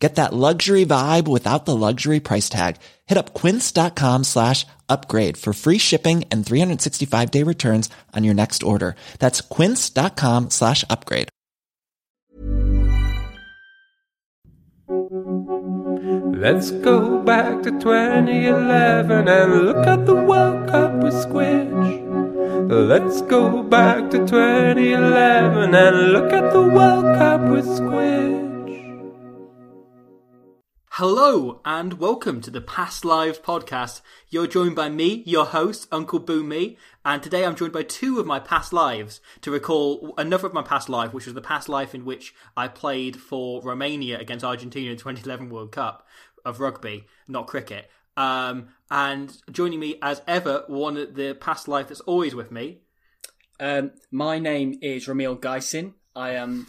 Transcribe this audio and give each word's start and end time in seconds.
Get 0.00 0.14
that 0.14 0.32
luxury 0.32 0.86
vibe 0.86 1.28
without 1.28 1.66
the 1.66 1.76
luxury 1.76 2.20
price 2.20 2.48
tag. 2.48 2.76
Hit 3.06 3.18
up 3.18 3.34
quince.com 3.34 4.24
slash 4.24 4.66
upgrade 4.88 5.36
for 5.36 5.52
free 5.52 5.76
shipping 5.76 6.24
and 6.30 6.44
365 6.44 7.30
day 7.30 7.42
returns 7.42 7.90
on 8.16 8.24
your 8.24 8.34
next 8.34 8.62
order. 8.62 8.96
That's 9.18 9.42
quince.com 9.42 10.50
slash 10.50 10.84
upgrade. 10.88 11.28
Let's 16.40 16.70
go 16.70 17.20
back 17.22 17.62
to 17.64 17.70
2011 17.70 19.28
and 19.28 19.66
look 19.66 19.86
at 19.86 20.06
the 20.06 20.14
World 20.14 20.68
Cup 20.70 20.94
with 20.94 21.12
Squidge. 21.12 22.70
Let's 22.70 23.20
go 23.22 23.62
back 23.62 24.10
to 24.10 24.18
2011 24.18 25.74
and 25.74 26.12
look 26.12 26.32
at 26.32 26.52
the 26.54 26.62
World 26.62 27.04
Cup 27.18 27.42
with 27.42 27.66
Squidge. 27.66 28.49
Hello 31.00 31.62
and 31.64 31.94
welcome 31.94 32.42
to 32.42 32.50
the 32.50 32.60
Past 32.60 33.06
Lives 33.06 33.38
podcast. 33.38 34.02
You're 34.28 34.46
joined 34.46 34.76
by 34.76 34.90
me, 34.90 35.22
your 35.24 35.46
host, 35.46 35.88
Uncle 35.90 36.20
Boonmee, 36.20 36.76
and 37.06 37.22
today 37.22 37.46
I'm 37.46 37.56
joined 37.56 37.72
by 37.72 37.84
two 37.84 38.20
of 38.20 38.26
my 38.26 38.38
past 38.38 38.70
lives 38.74 39.22
to 39.40 39.50
recall 39.50 40.12
another 40.18 40.46
of 40.46 40.52
my 40.52 40.60
past 40.60 40.90
life, 40.90 41.14
which 41.14 41.24
was 41.24 41.32
the 41.32 41.40
past 41.40 41.70
life 41.70 41.94
in 41.94 42.04
which 42.04 42.34
I 42.54 42.68
played 42.68 43.16
for 43.16 43.62
Romania 43.62 44.18
against 44.18 44.44
Argentina 44.44 44.90
in 44.90 44.96
the 44.98 45.00
2011 45.02 45.48
World 45.48 45.72
Cup 45.72 46.06
of 46.44 46.60
rugby, 46.60 47.06
not 47.26 47.46
cricket. 47.46 47.88
Um, 48.18 48.68
and 48.90 49.34
joining 49.50 49.80
me 49.80 49.96
as 50.02 50.20
ever, 50.28 50.64
one 50.66 50.98
of 50.98 51.14
the 51.14 51.32
past 51.32 51.66
life 51.66 51.88
that's 51.88 52.02
always 52.02 52.34
with 52.34 52.52
me. 52.52 52.82
Um, 53.58 53.92
my 54.10 54.38
name 54.38 54.78
is 54.82 55.06
Ramil 55.06 55.40
Geisin. 55.40 55.94
I 56.14 56.32
am 56.32 56.66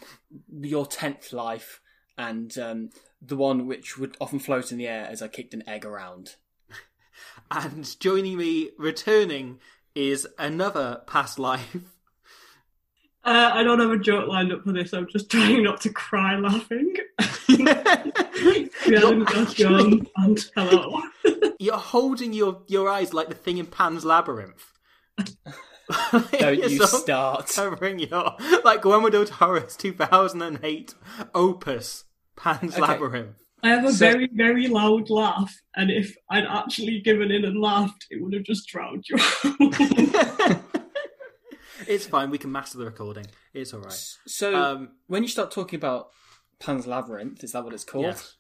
your 0.50 0.86
tenth 0.86 1.34
life, 1.34 1.82
and 2.18 2.58
um, 2.58 2.92
the 3.22 3.38
one 3.38 3.68
which 3.68 3.98
would 3.98 4.18
often 4.20 4.40
float 4.40 4.72
in 4.72 4.78
the 4.78 4.88
air 4.88 5.08
as 5.10 5.22
I 5.22 5.28
kicked 5.28 5.54
an 5.54 5.68
egg 5.68 5.86
around. 5.86 6.36
And 7.50 8.00
joining 8.00 8.38
me, 8.38 8.70
returning, 8.78 9.60
is 9.94 10.26
another 10.40 11.02
past 11.06 11.38
life. 11.38 11.76
Uh, 13.24 13.52
I 13.54 13.64
don't 13.64 13.80
have 13.80 13.92
a 13.92 14.00
joke 14.00 14.28
lined 14.28 14.52
up 14.52 14.64
for 14.64 14.72
this. 14.72 14.94
I'm 14.94 15.08
just 15.12 15.30
trying 15.30 15.64
not 15.64 15.82
to 15.82 15.90
cry 15.90 16.38
laughing. 16.38 16.96
actually- 19.36 20.10
and 20.16 20.46
hello. 20.56 21.02
You're 21.60 21.78
holding 21.78 22.34
your, 22.34 22.62
your 22.68 22.90
eyes 22.90 23.14
like 23.14 23.30
the 23.30 23.36
thing 23.36 23.58
in 23.60 23.68
Pan's 23.68 24.04
Labyrinth. 24.04 24.72
Don't 26.12 26.34
You're 26.34 26.54
you 26.54 26.86
so 26.86 27.00
start. 27.00 27.48
Covering 27.54 28.00
your 28.00 28.36
like 28.64 28.82
Guillermo 28.82 29.10
del 29.10 29.26
Toro's 29.26 29.76
2008 29.76 30.96
opus 31.36 32.06
Pan's 32.42 32.74
Okay. 32.74 32.82
Labyrinth. 32.82 33.38
I 33.64 33.70
have 33.70 33.86
a 33.86 33.92
So- 33.92 33.98
very, 34.12 34.28
very 34.34 34.68
loud 34.68 35.10
laugh, 35.12 35.54
and 35.76 35.92
if 35.92 36.16
I'd 36.30 36.46
actually 36.46 37.00
given 37.02 37.30
in 37.32 37.46
and 37.46 37.60
laughed, 37.62 38.08
it 38.10 38.22
would 38.22 38.34
have 38.34 38.44
just 38.44 38.68
drowned 38.68 39.06
you. 39.08 39.18
it's 41.88 42.06
fine. 42.08 42.30
We 42.30 42.38
can 42.38 42.52
master 42.52 42.78
the 42.78 42.86
recording. 42.86 43.26
It's 43.54 43.74
all 43.74 43.82
right. 43.82 43.94
So 44.28 44.56
Um, 44.56 44.90
when 45.08 45.22
you 45.24 45.30
start 45.30 45.52
talking 45.52 45.78
about 45.78 46.10
Pan's 46.60 46.88
Labyrinth, 46.88 47.44
is 47.44 47.52
that 47.52 47.64
what 47.64 47.74
it's 47.74 47.84
called? 47.84 48.06
Yes. 48.06 48.36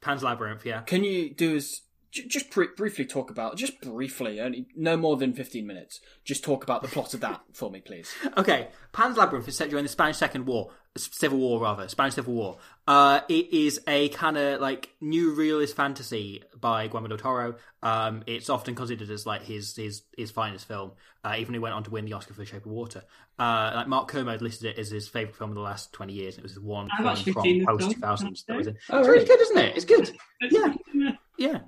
Pan's 0.00 0.22
Labyrinth. 0.22 0.64
Yeah. 0.66 0.82
Can 0.82 1.04
you 1.04 1.34
do 1.34 1.56
as 1.56 1.70
j- 1.70 1.85
just 2.28 2.50
br- 2.50 2.64
briefly 2.76 3.04
talk 3.04 3.30
about 3.30 3.56
just 3.56 3.80
briefly, 3.80 4.40
only 4.40 4.66
no 4.74 4.96
more 4.96 5.16
than 5.16 5.32
fifteen 5.32 5.66
minutes. 5.66 6.00
Just 6.24 6.42
talk 6.44 6.62
about 6.64 6.82
the 6.82 6.88
plot 6.88 7.14
of 7.14 7.20
that 7.20 7.40
for 7.52 7.70
me, 7.70 7.80
please. 7.80 8.12
Okay, 8.36 8.68
Pan's 8.92 9.16
Labyrinth 9.16 9.48
is 9.48 9.56
set 9.56 9.70
during 9.70 9.84
the 9.84 9.88
Spanish 9.88 10.16
Second 10.16 10.46
War, 10.46 10.70
Civil 10.96 11.38
War 11.38 11.60
rather, 11.60 11.88
Spanish 11.88 12.14
Civil 12.14 12.34
War. 12.34 12.58
Uh, 12.86 13.20
it 13.28 13.52
is 13.52 13.80
a 13.88 14.08
kind 14.10 14.36
of 14.36 14.60
like 14.60 14.90
new 15.00 15.34
realist 15.34 15.76
fantasy 15.76 16.42
by 16.60 16.86
Guillermo 16.86 17.08
del 17.08 17.18
Toro. 17.18 17.54
Um, 17.82 18.22
it's 18.26 18.48
often 18.50 18.74
considered 18.74 19.10
as 19.10 19.26
like 19.26 19.42
his 19.42 19.74
his 19.76 20.02
his 20.16 20.30
finest 20.30 20.66
film. 20.66 20.92
Uh, 21.24 21.34
even 21.38 21.54
he 21.54 21.58
went 21.58 21.74
on 21.74 21.82
to 21.82 21.90
win 21.90 22.04
the 22.04 22.12
Oscar 22.12 22.34
for 22.34 22.40
The 22.40 22.46
Shape 22.46 22.66
of 22.66 22.70
Water. 22.70 23.02
Uh, 23.38 23.72
like 23.74 23.88
Mark 23.88 24.06
Kermode 24.08 24.40
listed 24.42 24.70
it 24.70 24.78
as 24.78 24.90
his 24.90 25.08
favorite 25.08 25.34
film 25.36 25.50
of 25.50 25.56
the 25.56 25.60
last 25.62 25.92
twenty 25.92 26.12
years. 26.12 26.34
and 26.36 26.40
It 26.40 26.44
was 26.44 26.52
his 26.52 26.60
one 26.60 26.88
I've 26.92 26.98
film 26.98 27.08
actually 27.08 27.32
from 27.32 27.66
post 27.66 27.80
film, 27.82 27.94
two 27.94 28.00
thousands 28.00 28.44
that 28.46 28.56
was 28.56 28.66
in. 28.68 28.76
Oh, 28.90 29.00
it's 29.00 29.08
really? 29.08 29.24
really 29.24 29.28
good, 29.28 29.40
isn't 29.40 29.58
it? 29.58 29.76
It's 29.76 29.84
good. 29.84 30.12
yeah. 30.50 31.12
Yeah. 31.36 31.58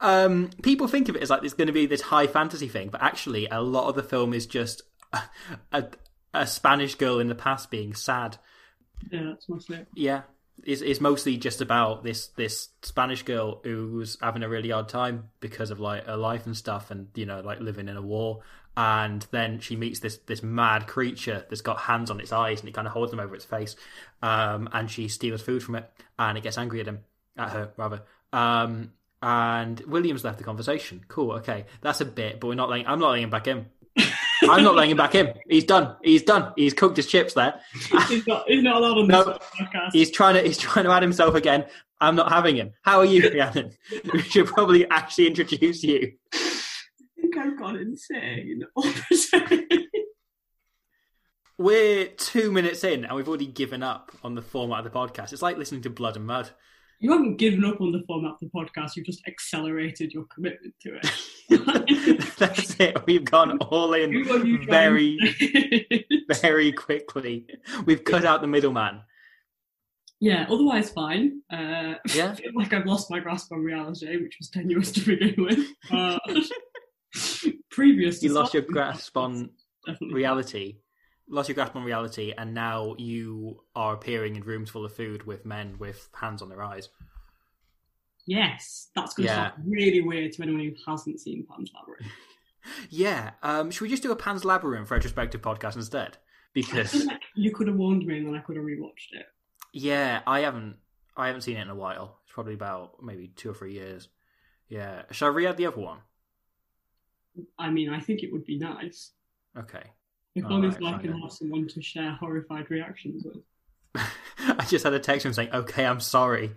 Um, 0.00 0.50
people 0.62 0.88
think 0.88 1.08
of 1.08 1.16
it 1.16 1.22
as 1.22 1.30
like 1.30 1.44
it's 1.44 1.54
going 1.54 1.66
to 1.66 1.72
be 1.72 1.86
this 1.86 2.00
high 2.00 2.26
fantasy 2.26 2.68
thing, 2.68 2.88
but 2.88 3.02
actually, 3.02 3.46
a 3.50 3.60
lot 3.60 3.88
of 3.88 3.94
the 3.94 4.02
film 4.02 4.32
is 4.32 4.46
just 4.46 4.82
a, 5.12 5.22
a, 5.72 5.84
a 6.32 6.46
Spanish 6.46 6.94
girl 6.94 7.20
in 7.20 7.28
the 7.28 7.34
past 7.34 7.70
being 7.70 7.94
sad. 7.94 8.38
Yeah, 9.10 9.24
that's 9.24 9.48
mostly 9.48 9.78
it. 9.78 9.88
Yeah, 9.94 10.22
it's, 10.64 10.82
it's 10.82 11.00
mostly 11.00 11.36
just 11.36 11.60
about 11.60 12.02
this 12.02 12.28
this 12.28 12.68
Spanish 12.82 13.22
girl 13.22 13.60
who's 13.62 14.18
having 14.20 14.42
a 14.42 14.48
really 14.48 14.70
hard 14.70 14.88
time 14.88 15.30
because 15.40 15.70
of 15.70 15.80
like 15.80 16.06
her 16.06 16.16
life 16.16 16.46
and 16.46 16.56
stuff, 16.56 16.90
and 16.90 17.08
you 17.14 17.26
know, 17.26 17.40
like 17.40 17.60
living 17.60 17.88
in 17.88 17.96
a 17.96 18.02
war. 18.02 18.40
And 18.76 19.26
then 19.32 19.58
she 19.58 19.76
meets 19.76 20.00
this 20.00 20.18
this 20.26 20.42
mad 20.42 20.86
creature 20.86 21.44
that's 21.48 21.60
got 21.60 21.78
hands 21.78 22.10
on 22.10 22.20
its 22.20 22.32
eyes, 22.32 22.60
and 22.60 22.68
it 22.68 22.72
kind 22.72 22.86
of 22.86 22.92
holds 22.92 23.10
them 23.10 23.20
over 23.20 23.34
its 23.34 23.44
face. 23.44 23.76
Um, 24.22 24.68
and 24.72 24.90
she 24.90 25.08
steals 25.08 25.42
food 25.42 25.62
from 25.62 25.74
it, 25.74 25.90
and 26.18 26.38
it 26.38 26.42
gets 26.42 26.56
angry 26.56 26.80
at 26.80 26.86
him, 26.86 27.00
at 27.36 27.50
her 27.50 27.72
rather. 27.76 28.02
Um, 28.32 28.92
and 29.22 29.80
Williams 29.80 30.24
left 30.24 30.38
the 30.38 30.44
conversation. 30.44 31.04
Cool, 31.08 31.32
okay, 31.32 31.66
that's 31.80 32.00
a 32.00 32.04
bit, 32.04 32.40
but 32.40 32.48
we're 32.48 32.54
not 32.54 32.70
letting. 32.70 32.86
I'm 32.86 32.98
not 33.00 33.08
letting 33.10 33.24
him 33.24 33.30
back 33.30 33.46
in. 33.46 33.66
I'm 34.48 34.62
not 34.64 34.74
letting 34.74 34.92
him 34.92 34.96
back 34.96 35.14
in. 35.14 35.34
He's 35.48 35.64
done. 35.64 35.96
He's 36.02 36.22
done. 36.22 36.52
He's 36.56 36.72
cooked 36.72 36.96
his 36.96 37.06
chips 37.06 37.34
there. 37.34 37.60
He's 38.08 38.26
not, 38.26 38.44
he's 38.48 38.62
not 38.62 38.76
allowed 38.76 38.98
on 38.98 39.06
No. 39.08 39.24
this 39.24 39.38
podcast. 39.60 39.88
He's 39.92 40.10
trying 40.10 40.34
to 40.34 40.42
he's 40.42 40.56
trying 40.56 40.86
to 40.86 40.90
add 40.92 41.02
himself 41.02 41.34
again. 41.34 41.66
I'm 42.00 42.16
not 42.16 42.32
having 42.32 42.56
him. 42.56 42.72
How 42.82 43.00
are 43.00 43.04
you, 43.04 43.28
Rhiannon? 43.30 43.72
we 44.12 44.22
should 44.22 44.46
probably 44.46 44.88
actually 44.88 45.26
introduce 45.26 45.82
you. 45.82 46.12
I 46.32 46.38
think 47.20 47.36
I've 47.36 47.58
gone 47.58 47.76
insane. 47.76 48.62
all 48.74 48.86
of 48.88 49.02
a 49.10 49.14
sudden. 49.16 49.68
We're 51.58 52.06
two 52.06 52.50
minutes 52.50 52.84
in 52.84 53.04
and 53.04 53.14
we've 53.14 53.28
already 53.28 53.46
given 53.46 53.82
up 53.82 54.12
on 54.24 54.34
the 54.34 54.40
format 54.42 54.86
of 54.86 54.90
the 54.90 54.98
podcast. 54.98 55.32
It's 55.34 55.42
like 55.42 55.58
listening 55.58 55.82
to 55.82 55.90
Blood 55.90 56.16
and 56.16 56.26
Mud. 56.26 56.50
You 57.00 57.10
haven't 57.12 57.36
given 57.36 57.64
up 57.64 57.80
on 57.80 57.92
the 57.92 58.02
format 58.06 58.32
of 58.32 58.38
the 58.40 58.46
podcast, 58.46 58.94
you've 58.96 59.06
just 59.06 59.22
accelerated 59.26 60.12
your 60.12 60.24
commitment 60.32 60.74
to 60.82 60.98
it. 61.02 62.28
That's 62.38 62.76
it. 62.78 62.96
We've 63.06 63.24
gone 63.24 63.58
all 63.58 63.94
in 63.94 64.26
What 64.26 64.42
are 64.42 64.46
you 64.46 64.58
trying 64.58 64.68
very, 64.68 65.18
very 66.40 66.72
quickly. 66.72 67.46
We've 67.86 68.04
cut 68.04 68.24
out 68.24 68.40
the 68.42 68.46
middleman. 68.46 69.00
yeah, 70.20 70.46
otherwise 70.50 70.90
fine. 70.90 71.40
Uh, 71.50 71.94
Yeah. 72.14 72.32
I 72.32 72.34
feel 72.40 72.52
like 72.54 72.72
I've 72.72 72.86
lost 72.86 73.10
my 73.10 73.18
grasp 73.20 73.50
on 73.52 73.60
reality, 73.60 74.16
which 74.22 74.36
was 74.38 74.50
tenuous 74.50 74.92
to 74.92 75.00
begin 75.06 75.34
with. 75.42 75.66
Uh, 75.90 76.18
previous 77.70 78.22
You 78.22 78.32
lost 78.32 78.54
your 78.54 78.62
grasp 78.62 79.16
on 79.16 79.50
definitely. 79.86 80.14
reality. 80.14 80.76
Lost 81.32 81.48
your 81.48 81.54
grasp 81.54 81.76
on 81.76 81.84
reality, 81.84 82.32
and 82.36 82.52
now 82.54 82.94
you 82.98 83.62
are 83.76 83.94
appearing 83.94 84.34
in 84.36 84.42
rooms 84.42 84.68
full 84.68 84.84
of 84.84 84.92
food 84.94 85.24
with 85.26 85.46
men 85.46 85.76
with 85.78 86.08
hands 86.14 86.42
on 86.42 86.48
their 86.48 86.62
eyes. 86.62 86.88
Yes, 88.26 88.88
that's 88.94 89.14
going 89.14 89.28
to 89.28 89.32
Yeah. 89.32 89.50
sound 89.52 89.62
really 89.70 90.00
weird 90.00 90.32
to 90.32 90.42
anyone 90.42 90.60
who 90.60 90.74
hasn't 90.90 91.20
seen 91.20 91.46
Pan's 91.48 91.70
Labyrinth. 91.74 92.06
Yeah. 92.90 93.30
Um, 93.42 93.70
should 93.70 93.80
we 93.84 93.88
just 93.88 94.02
do 94.02 94.12
a 94.12 94.16
Pan's 94.16 94.44
Labyrinth 94.44 94.90
retrospective 94.90 95.40
podcast 95.40 95.76
instead? 95.76 96.18
Because 96.52 97.06
Like, 97.06 97.22
you 97.34 97.52
could 97.54 97.68
have 97.68 97.76
warned 97.76 98.04
me 98.04 98.18
and 98.18 98.26
then 98.26 98.34
I 98.34 98.40
could 98.40 98.56
have 98.56 98.64
rewatched 98.66 99.12
it. 99.12 99.24
yeah, 99.72 100.20
I 100.26 100.40
haven't 100.40 100.76
I 101.16 101.28
haven't 101.28 101.40
seen 101.42 101.56
it 101.56 101.62
in 101.62 101.70
a 101.70 101.74
while. 101.74 102.18
It's 102.24 102.32
probably 102.34 102.52
about 102.54 103.02
maybe 103.02 103.28
two 103.28 103.50
or 103.50 103.54
three 103.54 103.72
years. 103.72 104.08
Yeah. 104.68 105.04
Shall 105.10 105.28
I 105.28 105.32
re-add 105.32 105.56
the 105.56 105.66
other 105.66 105.80
one? 105.80 106.00
I 107.58 107.70
mean, 107.70 107.88
I 107.88 107.98
think 108.00 108.22
it 108.22 108.30
would 108.32 108.44
be 108.44 108.58
nice. 108.58 109.12
Okay. 109.56 109.84
If 110.34 110.44
All 110.44 110.52
only 110.54 110.68
right, 110.68 110.78
so 110.78 110.86
I 110.86 110.90
fine 110.92 111.00
can 111.00 111.10
then. 111.12 111.20
have 111.20 111.32
someone 111.32 111.68
to 111.68 111.82
share 111.82 112.12
horrified 112.12 112.70
reactions 112.70 113.24
with. 113.24 113.42
I 114.38 114.64
just 114.66 114.84
had 114.84 114.92
a 114.92 115.00
text 115.00 115.24
from 115.24 115.32
saying, 115.32 115.50
"Okay, 115.52 115.84
I'm 115.84 116.00
sorry." 116.00 116.52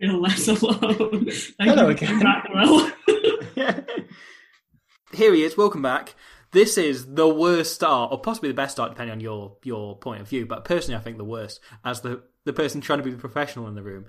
Feel 0.00 0.20
less 0.20 0.46
alone. 0.48 1.30
Thank 1.30 1.54
Hello 1.60 1.84
you 1.84 1.88
again. 1.90 2.20
coming 2.20 2.22
back, 2.22 2.48
Will. 2.52 2.90
Here 5.14 5.32
he 5.32 5.42
is. 5.44 5.56
Welcome 5.56 5.80
back. 5.82 6.14
This 6.52 6.76
is 6.76 7.14
the 7.14 7.26
worst 7.28 7.74
start, 7.74 8.12
or 8.12 8.20
possibly 8.20 8.50
the 8.50 8.54
best 8.54 8.72
start, 8.72 8.90
depending 8.90 9.12
on 9.12 9.20
your 9.20 9.56
your 9.64 9.96
point 9.98 10.20
of 10.20 10.28
view. 10.28 10.44
But 10.46 10.64
personally, 10.64 10.98
I 10.98 11.02
think 11.02 11.16
the 11.16 11.24
worst, 11.24 11.60
as 11.84 12.02
the 12.02 12.22
the 12.44 12.52
person 12.52 12.80
trying 12.82 12.98
to 12.98 13.04
be 13.04 13.10
the 13.10 13.16
professional 13.16 13.66
in 13.68 13.74
the 13.74 13.82
room. 13.82 14.04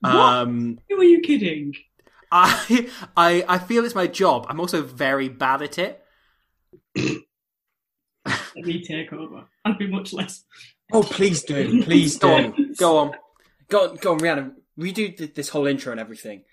What? 0.00 0.12
Um, 0.12 0.78
Who 0.90 1.00
are 1.00 1.04
you 1.04 1.20
kidding? 1.20 1.74
I 2.32 2.90
I 3.16 3.44
I 3.48 3.58
feel 3.58 3.84
it's 3.84 3.94
my 3.94 4.06
job. 4.06 4.46
I'm 4.48 4.60
also 4.60 4.82
very 4.82 5.28
bad 5.28 5.62
at 5.62 5.78
it. 5.78 6.04
let 8.26 8.64
me 8.64 8.82
take 8.82 9.12
over. 9.12 9.44
I'd 9.64 9.78
be 9.78 9.86
much 9.88 10.12
less. 10.12 10.44
Oh, 10.92 11.02
please 11.02 11.42
do, 11.42 11.82
please 11.84 12.18
Go 12.18 12.28
do. 12.38 12.44
on, 12.44 12.72
go 12.78 12.96
on. 12.98 13.12
Go 13.68 13.88
on, 13.90 13.96
go 13.96 14.12
on, 14.12 14.18
Rhiannon. 14.18 14.56
Redo 14.78 15.16
th- 15.16 15.34
this 15.34 15.48
whole 15.48 15.66
intro 15.66 15.92
and 15.92 16.00
everything. 16.00 16.44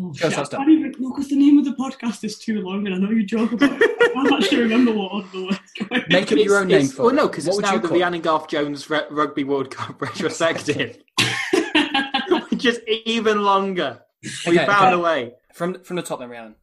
Oh, 0.00 0.08
Go, 0.08 0.12
shit, 0.14 0.24
I 0.26 0.30
stop, 0.32 0.46
stop. 0.46 0.58
can't 0.60 0.70
even 0.70 0.94
no, 0.98 1.10
because 1.12 1.28
the 1.30 1.36
name 1.36 1.58
of 1.58 1.64
the 1.64 1.72
podcast 1.72 2.22
is 2.24 2.38
too 2.38 2.60
long, 2.60 2.86
and 2.86 2.94
I 2.94 2.98
know 2.98 3.10
you 3.10 3.24
joke 3.24 3.52
about 3.52 3.80
it. 3.80 3.90
I 4.00 4.08
can't 4.12 4.32
actually 4.42 4.62
remember 4.62 4.92
what 4.92 5.12
order 5.12 5.28
the 5.32 5.44
words 5.44 5.60
going. 5.88 6.04
Make 6.10 6.32
up 6.32 6.38
your 6.38 6.58
own 6.58 6.68
name 6.68 6.86
for 6.88 7.02
Well, 7.04 7.12
it. 7.12 7.14
no, 7.14 7.28
because 7.28 7.44
What 7.46 7.50
it's 7.50 7.56
would 7.56 7.64
now 7.64 7.74
you 7.74 7.80
the 7.80 7.88
call 7.88 7.96
it? 7.96 8.00
Rhiannon 8.00 8.20
Garth 8.20 8.48
Jones 8.48 8.90
Re- 8.90 9.06
Rugby 9.10 9.44
World 9.44 9.70
Cup 9.70 10.00
retrospective, 10.02 10.98
which 12.50 12.64
is 12.64 12.80
even 13.06 13.42
longer. 13.42 14.02
We 14.46 14.56
Okay, 14.58 14.66
found 14.66 14.86
okay. 14.86 14.94
a 14.94 14.98
way. 14.98 15.32
From 15.54 15.82
from 15.82 15.96
the 15.96 16.02
top, 16.02 16.18
then, 16.18 16.28
Rhiannon. 16.28 16.56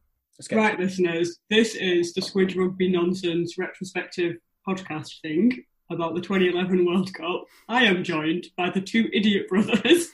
Right, 0.50 0.78
listeners, 0.78 1.38
this 1.48 1.74
is 1.76 2.12
the 2.12 2.20
Squidge 2.20 2.56
Rugby 2.56 2.88
Nonsense 2.90 3.56
retrospective 3.56 4.36
podcast 4.68 5.20
thing 5.22 5.52
about 5.90 6.14
the 6.14 6.20
2011 6.20 6.84
World 6.84 7.12
Cup. 7.14 7.44
I 7.68 7.84
am 7.84 8.02
joined 8.02 8.48
by 8.56 8.70
the 8.70 8.80
two 8.80 9.08
idiot 9.12 9.48
brothers, 9.48 10.08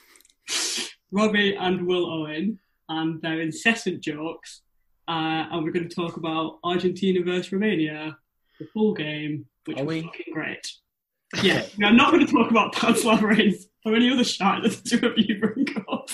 Robbie 1.11 1.55
and 1.55 1.87
Will 1.87 2.05
Owen, 2.05 2.59
and 2.87 3.19
their 3.21 3.41
incessant 3.41 4.01
jokes. 4.01 4.61
Uh, 5.07 5.47
and 5.51 5.63
we're 5.63 5.71
going 5.71 5.89
to 5.89 5.95
talk 5.95 6.17
about 6.17 6.59
Argentina 6.63 7.23
versus 7.23 7.51
Romania, 7.51 8.15
the 8.59 8.67
full 8.73 8.93
game, 8.93 9.47
which 9.65 9.79
Are 9.79 9.83
was 9.85 9.95
we? 9.95 10.01
fucking 10.03 10.33
great. 10.33 10.71
Yeah, 11.41 11.65
I'm 11.83 11.95
not 11.97 12.11
going 12.11 12.25
to 12.25 12.31
talk 12.31 12.51
about 12.51 13.21
Reigns 13.23 13.65
or 13.85 13.95
any 13.95 14.11
other 14.11 14.23
shot 14.23 14.61
that 14.63 14.71
the 14.83 14.97
two 14.97 15.07
of 15.07 15.13
you 15.17 15.39
bring 15.39 15.65
up. 15.91 16.09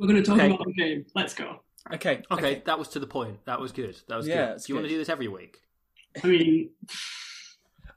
We're 0.00 0.08
going 0.08 0.22
to 0.22 0.28
talk 0.28 0.38
Okay. 0.38 0.46
about 0.52 0.66
the 0.66 0.72
game. 0.72 1.04
Let's 1.14 1.34
go. 1.34 1.60
Okay. 1.94 2.22
Okay, 2.30 2.62
that 2.66 2.78
was 2.78 2.88
to 2.88 2.98
the 3.00 3.06
point. 3.06 3.44
That 3.46 3.60
was 3.60 3.72
good. 3.72 3.96
That 4.08 4.16
was 4.16 4.26
Yeah, 4.26 4.46
good. 4.46 4.54
it's 4.56 4.66
Do 4.66 4.72
you 4.72 4.76
want 4.76 4.86
to 4.86 4.92
do 4.92 4.98
this 4.98 5.08
every 5.08 5.28
week? 5.28 5.58
I 6.22 6.26
mean, 6.26 6.70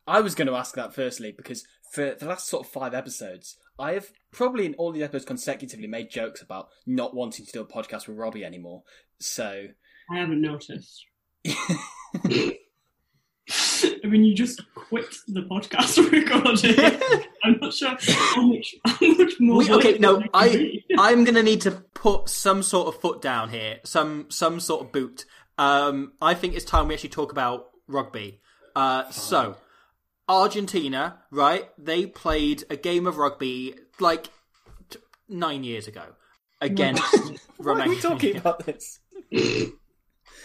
I 0.08 0.22
was 0.22 0.36
going 0.36 0.48
to 0.48 0.56
ask 0.56 0.76
that 0.76 0.94
firstly 0.94 1.32
because 1.36 1.66
for 1.94 2.16
the 2.18 2.26
last 2.26 2.48
sort 2.48 2.66
of 2.66 2.72
five 2.72 2.94
episodes, 2.94 3.58
I 3.80 3.94
have 3.94 4.12
probably 4.32 4.66
in 4.66 4.74
all 4.76 4.92
the 4.92 5.04
episodes 5.04 5.26
consecutively 5.26 5.88
made 5.88 6.10
jokes 6.10 6.42
about 6.42 6.70
not 6.86 7.16
wanting 7.16 7.46
to 7.46 7.52
do 7.52 7.62
a 7.62 7.66
podcast 7.66 8.08
with 8.08 8.18
Robbie 8.18 8.46
anymore. 8.46 8.84
So 9.20 9.68
I 10.10 10.18
haven't 10.18 10.42
noticed. 10.42 11.06
I 14.04 14.08
mean, 14.08 14.24
you 14.24 14.36
just 14.36 14.62
quit 14.76 15.06
the 15.28 15.42
podcast 15.42 15.98
recording. 16.12 17.26
I'm 17.44 17.58
not 17.62 17.74
sure 17.74 17.96
how 18.00 18.42
much, 18.44 18.76
how 18.86 19.08
much 19.14 19.34
more. 19.40 19.58
We- 19.60 19.72
okay, 19.72 19.98
no, 19.98 20.24
I. 20.34 20.82
I'm 20.98 21.24
gonna 21.24 21.44
need 21.44 21.62
to 21.62 21.72
put 21.94 22.30
some 22.30 22.64
sort 22.64 22.88
of 22.94 23.02
foot 23.02 23.22
down 23.22 23.50
here, 23.50 23.80
some 23.84 24.26
some 24.30 24.60
sort 24.60 24.86
of 24.86 24.92
boot. 24.92 25.26
Um, 25.58 26.14
I 26.22 26.34
think 26.34 26.56
it's 26.56 26.66
time 26.66 26.88
we 26.88 26.94
actually 26.96 27.10
talk 27.10 27.32
about 27.32 27.68
rugby. 27.88 28.40
Uh, 28.76 29.10
so 29.12 29.58
Argentina, 30.30 31.20
right? 31.32 31.70
They 31.78 32.06
played 32.06 32.64
a 32.70 32.76
game 32.78 33.06
of 33.08 33.18
rugby 33.18 33.76
like 34.00 34.30
t- 34.90 35.00
nine 35.30 35.64
years 35.64 35.88
ago 35.88 36.04
against 36.62 37.02
why 37.58 37.74
are 37.74 37.76
Romania. 37.76 37.90
we 37.90 38.00
talking 38.02 38.38
about 38.38 38.66
this? 38.66 39.00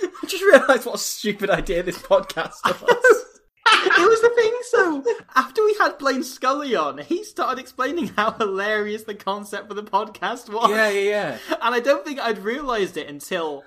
I 0.23 0.27
just 0.27 0.43
realised 0.43 0.87
what 0.87 0.97
a 0.97 0.99
stupid 0.99 1.51
idea 1.51 1.83
this 1.83 1.99
podcast 1.99 2.55
was. 2.65 3.25
it 3.67 4.09
was 4.09 4.21
the 4.21 4.33
thing. 4.35 4.53
So 4.71 5.05
after 5.35 5.65
we 5.65 5.77
had 5.79 5.99
Blaine 5.99 6.25
Scully 6.25 6.75
on, 6.77 6.99
he 6.99 7.25
started 7.25 7.61
explaining 7.61 8.09
how 8.09 8.33
hilarious 8.33 9.05
the 9.05 9.15
concept 9.15 9.69
for 9.69 9.75
the 9.75 9.83
podcast 9.83 10.53
was. 10.53 10.71
yeah, 10.71 10.89
yeah, 10.91 11.01
yeah. 11.01 11.39
and 11.63 11.75
I 11.75 11.81
don't 11.81 12.05
think 12.05 12.21
I'd 12.21 12.39
realised 12.39 12.97
it 12.97 13.09
until 13.09 13.65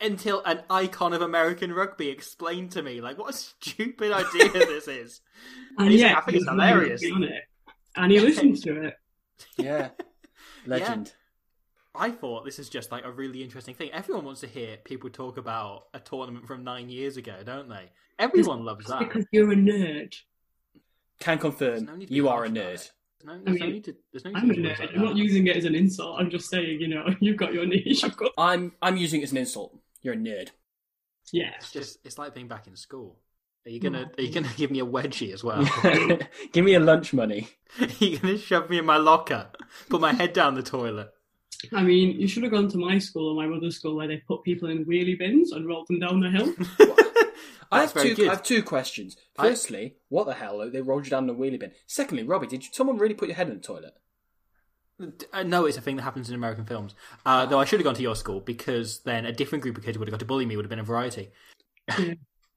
until 0.00 0.42
an 0.44 0.60
icon 0.70 1.12
of 1.12 1.20
American 1.22 1.72
rugby 1.72 2.08
explained 2.08 2.72
to 2.72 2.82
me 2.82 3.00
like 3.00 3.18
what 3.18 3.30
a 3.30 3.36
stupid 3.36 4.12
idea 4.12 4.48
this 4.52 4.88
is. 4.88 5.20
and 5.78 5.90
he's 5.90 6.00
yeah, 6.00 6.14
like, 6.14 6.16
I 6.16 6.20
think 6.22 6.36
it's 6.38 6.44
he's 6.44 6.52
really 6.56 6.68
hilarious. 6.68 7.02
it. 7.02 7.42
And 7.96 8.12
he 8.12 8.20
listens 8.20 8.60
to 8.62 8.82
it. 8.84 8.94
Yeah. 9.58 9.88
Legend. 10.66 11.12
I 11.94 12.10
thought 12.10 12.44
this 12.44 12.58
is 12.58 12.68
just 12.68 12.92
like 12.92 13.04
a 13.04 13.10
really 13.10 13.42
interesting 13.42 13.74
thing. 13.74 13.90
Everyone 13.92 14.24
wants 14.24 14.40
to 14.40 14.46
hear 14.46 14.76
people 14.76 15.10
talk 15.10 15.36
about 15.36 15.86
a 15.92 15.98
tournament 15.98 16.46
from 16.46 16.62
nine 16.62 16.88
years 16.88 17.16
ago, 17.16 17.36
don't 17.44 17.68
they? 17.68 17.90
Everyone 18.18 18.64
loves 18.64 18.86
that. 18.86 19.00
Because 19.00 19.26
you're 19.32 19.50
a 19.50 19.56
nerd. 19.56 20.14
Can 21.18 21.38
confirm 21.38 21.84
no 21.84 21.96
need 21.96 22.06
to 22.06 22.10
be 22.10 22.14
you 22.14 22.28
are 22.28 22.44
a 22.44 22.48
nerd. 22.48 22.74
it. 22.74 22.92
No, 23.22 23.38
there's 23.44 23.60
no 23.60 23.66
mean, 23.66 23.74
need 23.74 23.84
to. 23.84 23.96
No 24.24 24.30
I'm 24.34 24.50
a 24.50 24.54
to 24.54 24.60
be 24.60 24.66
harsh 24.66 24.78
nerd. 24.78 24.86
like 24.86 24.96
I'm 24.96 25.04
not 25.04 25.16
using 25.16 25.46
it 25.46 25.56
as 25.56 25.64
an 25.64 25.74
insult. 25.74 26.20
I'm 26.20 26.30
just 26.30 26.48
saying, 26.48 26.80
you 26.80 26.88
know, 26.88 27.06
you've 27.20 27.36
got 27.36 27.52
your 27.52 27.66
niche. 27.66 28.04
I've 28.04 28.16
got. 28.16 28.32
I'm 28.38 28.72
I'm 28.80 28.96
using 28.96 29.20
it 29.20 29.24
as 29.24 29.32
an 29.32 29.38
insult. 29.38 29.76
You're 30.02 30.14
a 30.14 30.16
nerd. 30.16 30.50
Yeah. 31.32 31.50
It's 31.56 31.72
just 31.72 31.98
it's 32.04 32.18
like 32.18 32.34
being 32.34 32.48
back 32.48 32.66
in 32.66 32.76
school. 32.76 33.18
Are 33.66 33.70
you 33.70 33.80
gonna 33.80 34.06
mm. 34.06 34.18
Are 34.18 34.22
you 34.22 34.32
gonna 34.32 34.48
give 34.56 34.70
me 34.70 34.80
a 34.80 34.86
wedgie 34.86 35.34
as 35.34 35.44
well? 35.44 35.62
Give 36.52 36.64
me 36.64 36.74
a 36.74 36.80
lunch 36.80 37.12
money. 37.12 37.48
Are 37.80 37.86
you 37.98 38.18
gonna 38.18 38.38
shove 38.38 38.70
me 38.70 38.78
in 38.78 38.86
my 38.86 38.96
locker? 38.96 39.48
Put 39.90 40.00
my 40.00 40.14
head 40.14 40.32
down 40.32 40.54
the 40.54 40.62
toilet? 40.62 41.12
I 41.74 41.82
mean, 41.82 42.18
you 42.20 42.26
should 42.28 42.42
have 42.42 42.52
gone 42.52 42.68
to 42.68 42.78
my 42.78 42.98
school 42.98 43.28
or 43.30 43.34
my 43.34 43.46
mother's 43.46 43.76
school 43.76 43.96
where 43.96 44.08
they 44.08 44.18
put 44.18 44.42
people 44.44 44.68
in 44.70 44.84
wheelie 44.86 45.18
bins 45.18 45.52
and 45.52 45.66
rolled 45.66 45.88
them 45.88 45.98
down 46.00 46.20
the 46.20 46.30
hill. 46.30 46.54
I 47.72 47.82
have 47.82 47.94
two. 47.94 48.14
good. 48.14 48.28
I 48.28 48.30
have 48.32 48.42
two 48.42 48.62
questions. 48.62 49.16
I- 49.38 49.48
Firstly, 49.48 49.96
what 50.08 50.26
the 50.26 50.34
hell? 50.34 50.68
They 50.70 50.80
rolled 50.80 51.06
you 51.06 51.10
down 51.10 51.26
the 51.26 51.34
wheelie 51.34 51.58
bin. 51.60 51.72
Secondly, 51.86 52.24
Robbie, 52.24 52.46
did 52.48 52.64
you, 52.64 52.70
someone 52.72 52.98
really 52.98 53.14
put 53.14 53.28
your 53.28 53.36
head 53.36 53.48
in 53.48 53.54
the 53.54 53.60
toilet? 53.60 53.94
Uh, 55.32 55.42
no, 55.44 55.64
it's 55.64 55.78
a 55.78 55.80
thing 55.80 55.96
that 55.96 56.02
happens 56.02 56.28
in 56.28 56.34
American 56.34 56.66
films. 56.66 56.94
Uh, 57.24 57.46
though 57.46 57.58
I 57.58 57.64
should 57.64 57.80
have 57.80 57.84
gone 57.84 57.94
to 57.94 58.02
your 58.02 58.16
school 58.16 58.40
because 58.40 58.98
then 59.00 59.24
a 59.24 59.32
different 59.32 59.62
group 59.62 59.78
of 59.78 59.84
kids 59.84 59.96
would 59.96 60.08
have 60.08 60.12
got 60.12 60.20
to 60.20 60.26
bully 60.26 60.44
me. 60.44 60.56
Would 60.56 60.64
have 60.66 60.70
been 60.70 60.78
a 60.78 60.82
variety. 60.84 61.30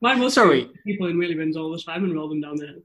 My 0.01 0.15
mother 0.15 0.29
Sorry. 0.29 0.65
put 0.65 0.83
people 0.85 1.07
in 1.07 1.17
wheelie 1.17 1.37
bins 1.37 1.55
all 1.55 1.71
the 1.71 1.79
time 1.81 2.03
and 2.03 2.13
roll 2.13 2.27
them 2.27 2.41
down 2.41 2.57
the 2.57 2.67
hill. 2.67 2.81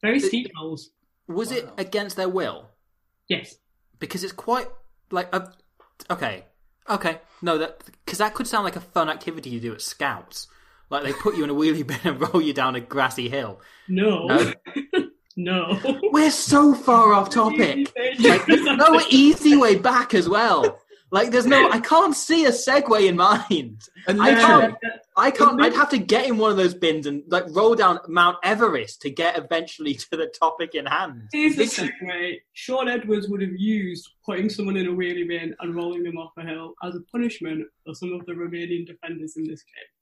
Very 0.00 0.18
steep 0.20 0.50
rolls. 0.56 0.90
Was 1.28 1.50
it 1.52 1.68
against 1.76 2.16
their 2.16 2.28
will? 2.28 2.70
Yes. 3.28 3.56
Because 3.98 4.24
it's 4.24 4.32
quite 4.32 4.68
like 5.10 5.34
a. 5.34 5.52
Okay, 6.10 6.44
okay, 6.88 7.20
no, 7.42 7.58
that 7.58 7.82
because 8.04 8.18
that 8.18 8.34
could 8.34 8.46
sound 8.46 8.64
like 8.64 8.76
a 8.76 8.80
fun 8.80 9.08
activity 9.08 9.50
you 9.50 9.60
do 9.60 9.72
at 9.72 9.80
Scouts. 9.80 10.48
Like 10.90 11.02
they 11.02 11.12
put 11.12 11.36
you 11.36 11.44
in 11.44 11.50
a 11.50 11.54
wheelie 11.54 11.86
bin 11.86 11.98
and 12.04 12.20
roll 12.20 12.40
you 12.40 12.52
down 12.52 12.76
a 12.76 12.80
grassy 12.80 13.28
hill. 13.28 13.60
No. 13.88 14.26
No? 14.26 14.52
No. 15.38 15.78
We're 16.12 16.30
so 16.30 16.72
far 16.72 17.12
off 17.12 17.28
topic. 17.34 17.92
Like 18.18 18.46
there's 18.46 18.64
no 18.64 19.02
easy 19.10 19.54
way 19.54 19.76
back 19.76 20.14
as 20.14 20.30
well. 20.30 20.80
Like 21.16 21.30
there's 21.30 21.46
no, 21.46 21.70
I 21.70 21.80
can't 21.80 22.14
see 22.14 22.44
a 22.44 22.50
segue 22.50 23.08
in 23.08 23.16
mind. 23.16 23.80
I 24.06 24.34
can't. 24.34 24.74
I 25.16 25.30
can't. 25.30 25.62
I'd 25.62 25.72
have 25.72 25.88
to 25.88 25.98
get 25.98 26.26
in 26.26 26.36
one 26.36 26.50
of 26.50 26.58
those 26.58 26.74
bins 26.74 27.06
and 27.06 27.22
like 27.28 27.44
roll 27.48 27.74
down 27.74 28.00
Mount 28.06 28.36
Everest 28.44 29.00
to 29.00 29.08
get 29.08 29.38
eventually 29.38 29.94
to 29.94 30.10
the 30.10 30.26
topic 30.26 30.74
in 30.74 30.84
hand. 30.84 31.30
Here's 31.32 31.56
the 31.56 31.62
segue. 31.62 32.36
Shaun 32.52 32.90
Edwards 32.90 33.28
would 33.28 33.40
have 33.40 33.56
used 33.56 34.10
putting 34.26 34.50
someone 34.50 34.76
in 34.76 34.88
a 34.88 34.90
wheelie 34.90 35.26
bin 35.26 35.56
and 35.58 35.74
rolling 35.74 36.02
them 36.02 36.18
off 36.18 36.32
a 36.36 36.42
hill 36.42 36.74
as 36.82 36.94
a 36.94 37.00
punishment 37.10 37.66
for 37.86 37.94
some 37.94 38.12
of 38.12 38.26
the 38.26 38.32
Romanian 38.32 38.86
defenders 38.86 39.38
in 39.38 39.44
this 39.44 39.62
game. 39.62 39.95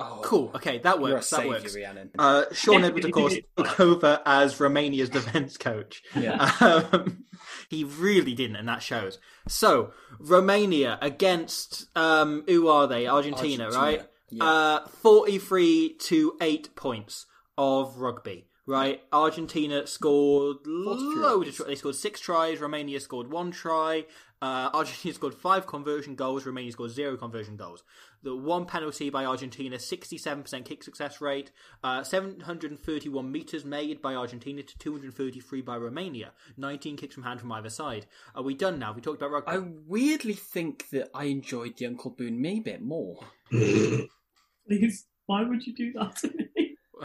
Oh, 0.00 0.20
Cool. 0.24 0.50
Okay, 0.56 0.78
that 0.78 1.00
works. 1.00 1.30
That 1.30 1.36
savior, 1.36 1.50
works. 1.50 1.74
Rhiannon. 1.74 2.10
Uh, 2.18 2.44
Shaun 2.52 2.84
Edwards, 2.84 3.06
of 3.06 3.12
course, 3.12 3.36
took 3.56 3.78
over 3.78 4.20
as 4.26 4.58
Romania's 4.58 5.08
defence 5.08 5.56
coach. 5.56 6.02
Yeah. 6.16 6.50
Um, 6.60 7.24
he 7.68 7.84
really 7.84 8.34
didn't, 8.34 8.56
and 8.56 8.68
that 8.68 8.82
shows. 8.82 9.18
So, 9.46 9.92
Romania 10.18 10.98
against 11.00 11.86
um, 11.96 12.42
who 12.48 12.68
are 12.68 12.86
they? 12.88 13.06
Argentina, 13.06 13.64
Argentina, 13.64 13.84
right? 13.84 14.02
yeah. 14.30 14.44
Uh, 14.44 14.86
Forty-three 14.88 15.96
to 16.00 16.36
eight 16.40 16.74
points 16.74 17.26
of 17.56 17.98
rugby. 17.98 18.46
Right, 18.66 19.02
Argentina 19.12 19.86
scored 19.86 20.56
loads. 20.64 21.48
Of, 21.48 21.56
tries. 21.56 21.66
they 21.66 21.74
scored 21.74 21.96
six 21.96 22.18
tries. 22.18 22.60
Romania 22.60 22.98
scored 22.98 23.30
one 23.30 23.50
try. 23.50 24.06
Uh, 24.40 24.70
Argentina 24.72 25.12
scored 25.14 25.34
five 25.34 25.66
conversion 25.66 26.14
goals. 26.14 26.46
Romania 26.46 26.72
scored 26.72 26.90
zero 26.90 27.16
conversion 27.18 27.56
goals. 27.56 27.84
The 28.24 28.34
one 28.34 28.64
penalty 28.64 29.10
by 29.10 29.26
Argentina, 29.26 29.78
sixty-seven 29.78 30.42
percent 30.44 30.64
kick 30.64 30.82
success 30.82 31.20
rate. 31.20 31.50
Uh, 31.82 32.02
Seven 32.02 32.40
hundred 32.40 32.70
and 32.70 32.80
thirty-one 32.80 33.30
meters 33.30 33.66
made 33.66 34.00
by 34.00 34.14
Argentina 34.14 34.62
to 34.62 34.78
two 34.78 34.92
hundred 34.92 35.12
thirty-three 35.14 35.60
by 35.60 35.76
Romania. 35.76 36.32
Nineteen 36.56 36.96
kicks 36.96 37.14
from 37.14 37.24
hand 37.24 37.40
from 37.40 37.52
either 37.52 37.68
side. 37.68 38.06
Are 38.34 38.42
we 38.42 38.54
done 38.54 38.78
now? 38.78 38.94
We 38.94 39.02
talked 39.02 39.18
about 39.20 39.30
rugby. 39.30 39.52
I 39.52 39.58
weirdly 39.58 40.32
think 40.32 40.88
that 40.90 41.10
I 41.14 41.24
enjoyed 41.24 41.76
the 41.76 41.84
Uncle 41.86 42.12
Boonmee 42.18 42.64
bit 42.64 42.80
more. 42.80 43.20
Please, 43.50 45.06
why 45.26 45.42
would 45.42 45.66
you 45.66 45.74
do 45.74 45.92
that 45.92 46.16
to 46.16 46.28
me? 46.34 46.43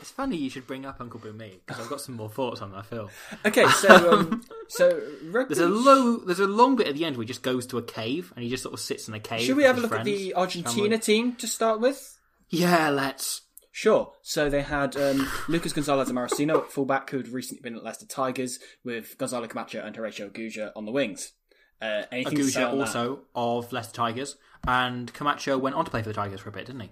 it's 0.00 0.10
funny 0.10 0.36
you 0.36 0.50
should 0.50 0.66
bring 0.66 0.84
up 0.84 1.00
Uncle 1.00 1.20
Boonmee 1.20 1.60
because 1.64 1.82
I've 1.82 1.88
got 1.88 2.00
some 2.00 2.16
more 2.16 2.28
thoughts 2.28 2.60
on 2.60 2.72
that 2.72 2.86
film. 2.86 3.08
Okay, 3.46 3.66
so 3.68 4.12
um, 4.18 4.42
so 4.68 5.00
rugby. 5.24 5.54
There's 5.54 5.66
a 5.66 5.72
low, 5.72 6.18
there's 6.18 6.40
a 6.40 6.46
long 6.46 6.76
bit 6.76 6.88
at 6.88 6.94
the 6.94 7.04
end 7.04 7.16
where 7.16 7.24
he 7.24 7.28
just 7.28 7.42
goes 7.42 7.66
to 7.68 7.78
a 7.78 7.82
cave 7.82 8.32
and 8.34 8.42
he 8.42 8.50
just 8.50 8.62
sort 8.62 8.74
of 8.74 8.80
sits 8.80 9.08
in 9.08 9.14
a 9.14 9.20
cave. 9.20 9.42
Should 9.42 9.56
we 9.56 9.64
have 9.64 9.78
a 9.78 9.80
look 9.80 9.92
at 9.92 10.04
the 10.04 10.34
Argentina 10.34 10.98
team 10.98 11.34
to 11.36 11.46
start 11.46 11.80
with? 11.80 12.18
Yeah, 12.48 12.90
let's. 12.90 13.42
Sure. 13.70 14.12
So 14.20 14.50
they 14.50 14.60
had 14.60 14.96
um, 14.96 15.26
Lucas 15.48 15.72
Gonzalez 15.72 16.10
Amorosino 16.10 16.58
at 16.58 16.70
fullback, 16.70 17.08
who 17.08 17.16
had 17.16 17.28
recently 17.28 17.62
been 17.62 17.74
at 17.74 17.82
Leicester 17.82 18.06
Tigers, 18.06 18.58
with 18.84 19.16
Gonzalo 19.16 19.46
Camacho 19.46 19.82
and 19.82 19.96
Horacio 19.96 20.30
Agulla 20.30 20.72
on 20.76 20.84
the 20.84 20.92
wings. 20.92 21.32
Uh, 21.80 22.02
anything 22.12 22.38
Agulla 22.38 22.70
on 22.70 22.78
that? 22.78 22.86
also 22.86 23.20
of 23.34 23.72
Leicester 23.72 23.94
Tigers, 23.94 24.36
and 24.66 25.12
Camacho 25.14 25.56
went 25.56 25.74
on 25.74 25.86
to 25.86 25.90
play 25.90 26.02
for 26.02 26.10
the 26.10 26.14
Tigers 26.14 26.40
for 26.40 26.50
a 26.50 26.52
bit, 26.52 26.66
didn't 26.66 26.82
he? 26.82 26.90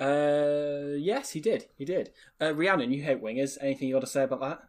Uh, 0.00 0.94
yes, 0.98 1.30
he 1.30 1.40
did. 1.40 1.66
He 1.76 1.84
did. 1.84 2.10
Uh, 2.40 2.54
Rhiannon, 2.54 2.92
you 2.92 3.02
hate 3.02 3.22
wingers. 3.22 3.56
Anything 3.60 3.88
you 3.88 3.94
got 3.94 4.00
to 4.00 4.06
say 4.06 4.24
about 4.24 4.40
that? 4.40 4.60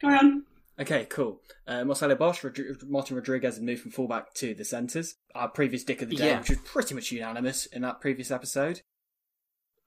Go 0.00 0.08
on. 0.08 0.44
Okay, 0.80 1.06
cool. 1.08 1.40
Uh, 1.68 1.84
Marcelo 1.84 2.16
Bosch, 2.16 2.42
Rodri- 2.42 2.82
Martin 2.88 3.14
Rodriguez 3.16 3.54
has 3.54 3.62
moved 3.62 3.82
from 3.82 3.92
fullback 3.92 4.34
to 4.34 4.54
the 4.54 4.64
centres. 4.64 5.14
Our 5.34 5.48
previous 5.48 5.84
dick 5.84 6.02
of 6.02 6.08
the 6.10 6.16
day, 6.16 6.28
Yeah. 6.30 6.40
which 6.40 6.50
was 6.50 6.58
pretty 6.64 6.94
much 6.94 7.12
unanimous 7.12 7.66
in 7.66 7.82
that 7.82 8.00
previous 8.00 8.30
episode. 8.32 8.80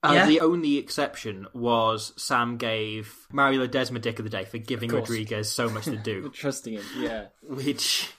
Uh, 0.01 0.11
Yeah. 0.13 0.27
The 0.27 0.39
only 0.39 0.77
exception 0.77 1.47
was 1.53 2.13
Sam 2.15 2.55
gave 2.57 3.27
Mario 3.33 3.67
Ledesma 3.67 3.99
Dick 3.99 4.17
of 4.19 4.23
the 4.23 4.29
Day 4.29 4.45
for 4.45 4.59
giving. 4.59 4.89
Rodriguez 4.89 5.51
so 5.51 5.69
much 5.69 5.83
to 5.85 5.97
do, 5.97 6.29
Trusting 6.33 6.75
him, 6.75 6.85
yeah. 6.97 7.25
which, 7.43 8.13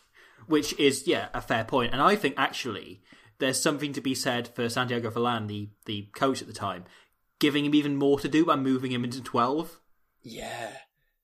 which 0.46 0.78
is 0.78 1.06
yeah 1.06 1.28
a 1.32 1.40
fair 1.40 1.64
point. 1.64 1.92
And 1.94 2.02
I 2.02 2.16
think 2.16 2.34
actually 2.36 3.00
there's 3.38 3.60
something 3.60 3.92
to 3.92 4.00
be 4.00 4.14
said 4.14 4.48
for 4.48 4.68
Santiago 4.68 5.10
Phelan, 5.10 5.46
the 5.46 5.68
the 5.86 6.08
coach 6.14 6.40
at 6.40 6.46
the 6.48 6.52
time, 6.54 6.84
giving 7.38 7.64
him 7.64 7.74
even 7.74 7.96
more 7.96 8.18
to 8.20 8.28
do 8.28 8.44
by 8.44 8.56
moving 8.56 8.92
him 8.92 9.04
into 9.04 9.20
twelve 9.22 9.80
Yeah. 10.22 10.72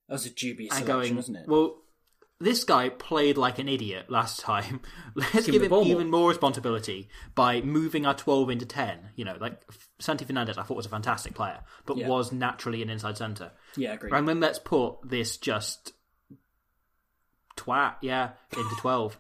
That 0.09 0.13
was 0.15 0.27
a 0.27 0.31
dubious 0.31 0.75
and 0.77 0.85
selection, 0.85 0.87
going 1.15 1.17
wasn't 1.17 1.37
it? 1.39 1.49
well. 1.49 1.81
This 2.41 2.65
guy 2.65 2.89
played 2.89 3.39
like 3.39 3.61
an 3.61 3.69
idiot 3.69 4.11
last 4.11 4.41
time. 4.41 4.81
Let's 5.15 5.47
Give 5.47 5.53
give 5.53 5.63
him 5.63 5.71
ball 5.71 5.87
even 5.87 6.11
more 6.11 6.29
responsibility 6.29 7.09
by 7.37 7.61
moving 7.63 8.07
our 8.07 8.13
12 8.15 8.51
into 8.51 8.67
10. 8.67 9.11
You 9.15 9.25
know, 9.25 9.37
like 9.41 9.63
Santi 10.01 10.25
Fernandez, 10.25 10.59
I 10.59 10.65
thought 10.65 10.77
was 10.77 10.85
a 10.85 10.91
fantastic 10.91 11.35
player, 11.35 11.61
but 11.87 11.97
Yeah. 11.97 12.09
was 12.09 12.33
naturally 12.33 12.83
an 12.83 12.91
inside 12.91 13.17
centre. 13.17 13.53
yeah, 13.77 13.93
agreed. 13.95 14.13
And 14.13 14.29
then 14.29 14.41
let's 14.41 14.59
put 14.59 14.97
this 15.09 15.37
just 15.39 15.93
twat, 17.57 17.95
yeah, 18.03 18.31
into 18.57 18.75
12. 18.81 19.19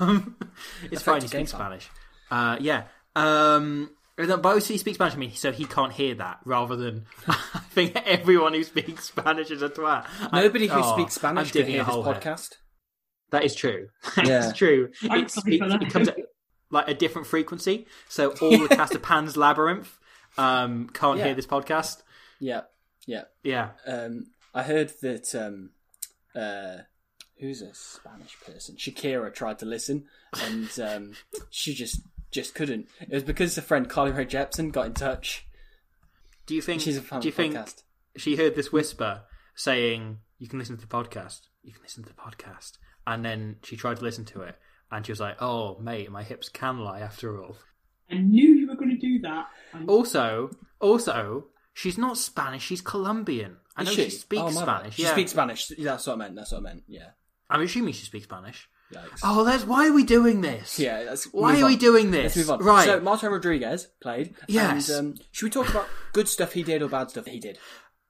Um, 0.00 0.36
it's 0.90 1.02
fine, 1.02 1.20
he 1.20 1.26
Effective 1.26 1.30
speaks. 1.30 1.50
Spanish. 1.52 1.88
Uh, 2.30 2.56
yeah. 2.60 2.84
Um, 3.16 3.90
and 4.18 4.30
then- 4.30 4.40
but 4.40 4.62
he 4.62 4.78
speaks 4.78 4.96
Spanish, 4.96 5.14
I 5.14 5.18
mean, 5.18 5.32
so 5.34 5.52
he 5.52 5.64
can't 5.64 5.92
hear 5.92 6.14
that, 6.16 6.40
rather 6.44 6.76
than 6.76 7.06
I 7.28 7.34
think 7.70 7.96
everyone 8.06 8.54
who 8.54 8.64
speaks 8.64 9.04
Spanish 9.04 9.50
is 9.50 9.62
a 9.62 9.68
twat. 9.68 10.06
I- 10.32 10.42
Nobody 10.42 10.66
who 10.66 10.80
oh, 10.80 10.92
speaks 10.94 11.14
Spanish 11.14 11.54
I'm 11.54 11.64
hear 11.66 11.78
this 11.84 11.86
hole 11.86 12.02
here. 12.02 12.14
podcast. 12.14 12.50
That 13.30 13.44
is 13.44 13.54
true. 13.54 13.88
Yeah. 14.22 14.48
it's 14.48 14.56
true. 14.58 14.90
I'm 15.10 15.24
It's, 15.24 15.34
sorry 15.34 15.56
it, 15.56 15.58
for 15.60 15.68
that. 15.68 15.82
it 15.82 15.90
comes 15.90 16.08
at 16.08 16.16
like 16.70 16.88
a 16.88 16.94
different 16.94 17.26
frequency, 17.26 17.86
so 18.08 18.30
all 18.40 18.58
the 18.58 18.68
cast 18.68 18.94
of 18.94 19.02
Pan's 19.02 19.36
Labyrinth 19.36 19.98
um, 20.38 20.88
can't 20.92 21.18
Yeah. 21.18 21.26
hear 21.26 21.34
this 21.34 21.46
podcast. 21.46 22.02
Yeah, 22.40 22.62
yeah. 23.06 23.24
Yeah. 23.42 23.70
Um, 23.86 24.26
I 24.52 24.62
heard 24.64 24.92
that 25.02 25.34
um, 25.34 25.70
uh, 26.34 26.82
who's 27.38 27.62
a 27.62 27.74
Spanish 27.74 28.36
person? 28.44 28.76
Shakira 28.76 29.32
tried 29.34 29.58
to 29.60 29.66
listen, 29.66 30.04
and 30.42 30.68
um, 30.80 31.12
she 31.50 31.74
just 31.74 32.00
just 32.30 32.54
couldn't. 32.54 32.88
It 33.00 33.10
was 33.12 33.22
because 33.22 33.56
a 33.58 33.62
friend 33.62 33.88
Carly 33.88 34.12
Rae 34.12 34.26
Jepsen 34.26 34.72
got 34.72 34.86
in 34.86 34.94
touch. 34.94 35.46
Do 36.46 36.54
you 36.54 36.62
think? 36.62 36.80
She's 36.82 36.96
a 36.96 37.02
fan 37.02 37.20
do 37.20 37.28
you 37.28 37.32
of 37.32 37.36
the 37.36 37.42
think 37.42 37.54
podcast. 37.54 37.82
she 38.16 38.36
heard 38.36 38.54
this 38.54 38.72
whisper 38.72 39.22
saying, 39.54 40.18
"You 40.38 40.48
can 40.48 40.58
listen 40.58 40.76
to 40.76 40.80
the 40.80 40.86
podcast. 40.88 41.42
You 41.62 41.72
can 41.72 41.82
listen 41.82 42.02
to 42.04 42.08
the 42.08 42.14
podcast," 42.14 42.78
and 43.06 43.24
then 43.24 43.56
she 43.62 43.76
tried 43.76 43.98
to 43.98 44.04
listen 44.04 44.24
to 44.26 44.42
it, 44.42 44.56
and 44.90 45.04
she 45.06 45.12
was 45.12 45.20
like, 45.20 45.40
"Oh, 45.40 45.78
mate, 45.78 46.10
my 46.10 46.22
hips 46.22 46.48
can 46.48 46.78
lie 46.80 47.00
after 47.00 47.42
all." 47.42 47.56
I 48.10 48.16
knew 48.18 48.50
you 48.54 48.68
were 48.68 48.76
going 48.76 48.90
to 48.90 48.98
do 48.98 49.18
that. 49.20 49.46
And 49.72 49.88
Also, 49.88 50.50
also, 50.78 51.46
she's 51.72 51.96
not 51.96 52.18
Spanish. 52.18 52.62
She's 52.62 52.82
Colombian. 52.82 53.56
I 53.76 53.82
Is 53.82 53.88
know 53.88 53.94
she? 53.94 54.04
she, 54.04 54.10
speaks 54.10 54.42
Oh, 54.42 54.50
my 54.50 54.64
bad. 54.66 54.76
Spanish. 54.78 54.94
She 54.96 55.02
yeah. 55.04 55.12
speaks 55.12 55.30
Spanish. 55.30 55.68
That's 55.68 56.06
what 56.06 56.12
I 56.12 56.16
meant. 56.16 56.36
That's 56.36 56.52
what 56.52 56.58
I 56.58 56.60
meant. 56.60 56.82
Yeah. 56.86 57.08
I'm 57.54 57.62
assuming 57.62 57.94
she 57.94 58.04
speaks 58.04 58.24
Spanish. 58.24 58.68
Yikes. 58.92 59.20
Oh, 59.22 59.44
that's 59.44 59.64
why 59.64 59.88
are 59.88 59.92
we 59.92 60.04
doing 60.04 60.40
this? 60.40 60.78
Yeah. 60.78 61.04
Let's 61.06 61.24
Why 61.32 61.60
are 61.60 61.66
we 61.66 61.76
doing 61.76 62.10
this? 62.10 62.36
Let's 62.36 62.48
move 62.48 62.60
on. 62.60 62.64
Right. 62.66 62.84
So 62.86 63.00
Martin 63.00 63.30
Rodriguez 63.32 63.88
played. 64.00 64.34
Yes. 64.48 64.88
And, 64.90 65.14
um, 65.14 65.20
should 65.32 65.46
we 65.46 65.50
talk 65.50 65.68
about 65.68 65.86
good 66.12 66.28
stuff 66.28 66.52
he 66.52 66.62
did 66.62 66.82
or 66.82 66.88
bad 66.88 67.10
stuff 67.10 67.26
he 67.26 67.40
did? 67.40 67.58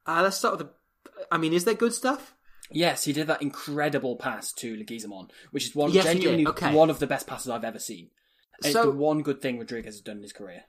Uh, 0.07 0.21
let's 0.23 0.37
start 0.37 0.59
with 0.59 0.67
the. 0.67 1.23
I 1.31 1.39
mean, 1.39 1.53
is 1.53 1.65
there 1.65 1.75
good 1.75 1.93
stuff? 1.95 2.35
Yes, 2.71 3.05
he 3.05 3.13
did 3.13 3.27
that 3.27 3.43
incredible 3.43 4.17
pass 4.17 4.53
to 4.55 4.75
Leguizamon, 4.77 5.31
which 5.51 5.67
is 5.67 5.75
one 5.77 5.91
Yes, 5.93 6.05
genuinely 6.05 6.47
Okay. 6.47 6.73
one 6.75 6.91
of 6.91 6.99
the 6.99 7.07
best 7.07 7.27
passes 7.27 7.51
I've 7.51 7.65
ever 7.65 7.79
seen. 7.79 8.11
And 8.63 8.73
So- 8.73 8.81
it's 8.81 8.87
the 8.93 8.97
one 8.97 9.23
good 9.23 9.41
thing 9.41 9.59
Rodriguez 9.59 9.95
has 9.97 10.01
done 10.01 10.17
in 10.17 10.23
his 10.23 10.33
career. 10.33 10.65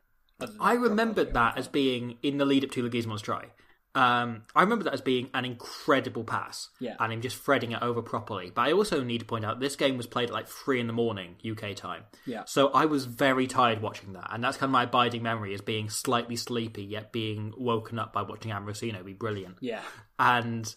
I 0.59 0.73
remembered 0.73 1.33
that 1.33 1.57
as 1.57 1.69
being 1.69 2.17
in 2.21 2.37
the 2.37 2.45
lead 2.45 2.65
up 2.65 2.71
to 2.71 2.83
Leguizamon's 2.87 3.21
try. 3.21 3.51
Um, 3.95 4.43
I 4.53 4.61
remember 4.61 4.83
that 4.83 4.93
as 4.93 5.01
being 5.01 5.29
an 5.33 5.45
incredible 5.45 6.23
pass, 6.25 6.69
Yeah. 6.79 6.95
and 6.99 7.13
him 7.13 7.21
just 7.21 7.37
threading 7.41 7.71
it 7.71 7.81
over 7.81 8.01
properly. 8.01 8.51
But 8.53 8.63
I 8.67 8.73
also 8.73 9.01
need 9.03 9.19
to 9.19 9.25
point 9.25 9.45
out 9.45 9.59
this 9.61 9.75
game 9.77 9.95
was 9.95 10.05
played 10.05 10.29
at 10.29 10.33
like 10.33 10.47
three 10.47 10.79
in 10.81 10.87
the 10.87 10.93
morning 10.93 11.37
UK 11.49 11.73
time, 11.75 12.03
Yeah. 12.25 12.43
so 12.45 12.67
I 12.69 12.85
was 12.85 13.05
very 13.05 13.47
tired 13.47 13.81
watching 13.81 14.13
that, 14.13 14.27
and 14.33 14.43
that's 14.43 14.57
kind 14.57 14.69
of 14.69 14.73
my 14.73 14.83
abiding 14.83 15.23
memory 15.23 15.53
as 15.53 15.61
being 15.61 15.89
slightly 15.89 16.35
sleepy 16.35 16.83
yet 16.83 17.11
being 17.13 17.53
woken 17.57 17.97
up 17.97 18.11
by 18.11 18.21
watching 18.21 18.51
Amorosino 18.51 19.03
be 19.05 19.13
brilliant. 19.13 19.57
Yeah. 19.61 19.81
and 20.19 20.75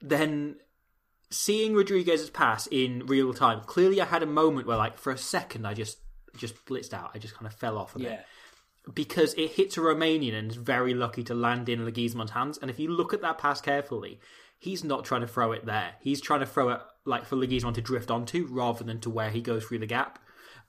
then 0.00 0.56
seeing 1.30 1.74
Rodriguez's 1.74 2.28
pass 2.30 2.66
in 2.70 3.06
real 3.06 3.32
time. 3.32 3.62
Clearly, 3.62 4.00
I 4.00 4.04
had 4.04 4.22
a 4.22 4.26
moment 4.26 4.66
where, 4.66 4.76
like, 4.76 4.98
for 4.98 5.10
a 5.12 5.16
second, 5.18 5.66
I 5.66 5.74
just 5.74 5.98
just 6.36 6.64
blitzed 6.66 6.94
out. 6.94 7.10
I 7.14 7.18
just 7.18 7.34
kind 7.34 7.46
of 7.46 7.54
fell 7.54 7.76
off 7.78 7.94
a 7.94 8.00
Yeah. 8.00 8.08
bit 8.16 8.26
because 8.92 9.34
it 9.34 9.52
hits 9.52 9.76
a 9.76 9.80
Romanian 9.80 10.34
and 10.34 10.50
is 10.50 10.56
very 10.56 10.94
lucky 10.94 11.22
to 11.24 11.34
land 11.34 11.68
in 11.68 11.80
Leguizamon's 11.80 12.32
hands. 12.32 12.58
And 12.60 12.70
if 12.70 12.78
you 12.78 12.88
look 12.88 13.14
at 13.14 13.20
that 13.22 13.38
pass 13.38 13.60
carefully, 13.60 14.18
he's 14.58 14.82
not 14.84 15.04
trying 15.04 15.20
to 15.20 15.26
throw 15.26 15.52
it 15.52 15.66
there. 15.66 15.94
He's 16.00 16.20
trying 16.20 16.40
to 16.40 16.46
throw 16.46 16.70
it 16.70 16.80
like 17.04 17.24
for 17.24 17.36
Leguizamon 17.36 17.74
to 17.74 17.80
drift 17.80 18.10
onto 18.10 18.46
rather 18.50 18.84
than 18.84 19.00
to 19.00 19.10
where 19.10 19.30
he 19.30 19.40
goes 19.40 19.64
through 19.64 19.78
the 19.80 19.86
gap. 19.86 20.18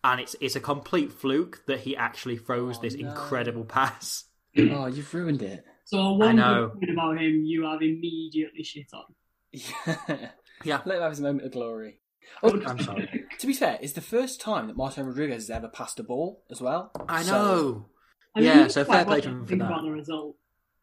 And 0.03 0.20
it's 0.20 0.36
it's 0.41 0.55
a 0.55 0.60
complete 0.60 1.13
fluke 1.13 1.63
that 1.67 1.79
he 1.82 1.96
actually 1.96 2.38
throws 2.38 2.77
oh, 2.77 2.82
this 2.82 2.93
incredible 2.93 3.63
pass. 3.63 4.25
Oh, 4.58 4.86
you've 4.86 5.12
ruined 5.13 5.41
it. 5.41 5.63
So 5.86 6.13
one 6.13 6.36
know. 6.36 6.67
good 6.67 6.79
point 6.79 6.91
about 6.91 7.17
him, 7.17 7.41
you 7.46 7.63
have 7.65 7.82
immediately 7.82 8.63
shit 8.63 8.88
on. 8.93 9.05
Yeah. 9.51 10.29
Yeah, 10.63 10.79
Let 10.86 10.98
him 10.98 11.01
have 11.01 11.12
his 11.12 11.20
moment 11.22 11.46
of 11.46 11.51
glory. 11.51 12.00
Oh, 12.41 12.62
I'm 12.65 12.79
sorry. 12.79 13.25
to 13.39 13.48
be 13.48 13.53
fair, 13.53 13.77
it's 13.82 13.93
the 13.93 14.01
first 14.01 14.39
time 14.39 14.67
that 14.67 14.77
Martin 14.77 15.05
Rodriguez 15.05 15.43
has 15.43 15.50
ever 15.50 15.67
passed 15.67 16.00
a 16.00 16.03
ball 16.03 16.43
as 16.50 16.62
well. 16.62 16.91
I 17.10 17.24
So- 17.24 17.32
know. 17.32 17.86
I 18.35 18.39
mean, 18.39 18.47
Yeah, 18.49 18.67
so 18.67 18.83
quite 18.85 18.95
fair 18.97 19.05
play 19.05 19.21
to 19.21 19.29
him 19.29 19.41
for 19.43 19.47
think 19.47 19.61
that. 19.61 19.65
about 19.69 19.83
the 19.83 19.91
result. 19.91 20.35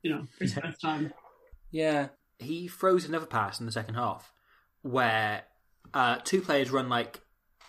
You 0.03 0.11
know, 0.11 0.27
for 0.39 0.45
his 0.45 0.55
Yeah. 0.57 0.63
first 0.63 0.81
time. 0.81 1.13
yeah. 1.71 2.09
he 2.39 2.69
throws 2.69 3.05
another 3.05 3.27
pass 3.27 3.61
in 3.61 3.67
the 3.67 3.73
second 3.73 3.95
half 3.97 4.33
where 4.83 5.43
uh, 5.93 6.17
two 6.25 6.41
players 6.41 6.71
run 6.71 6.89
like 6.89 7.21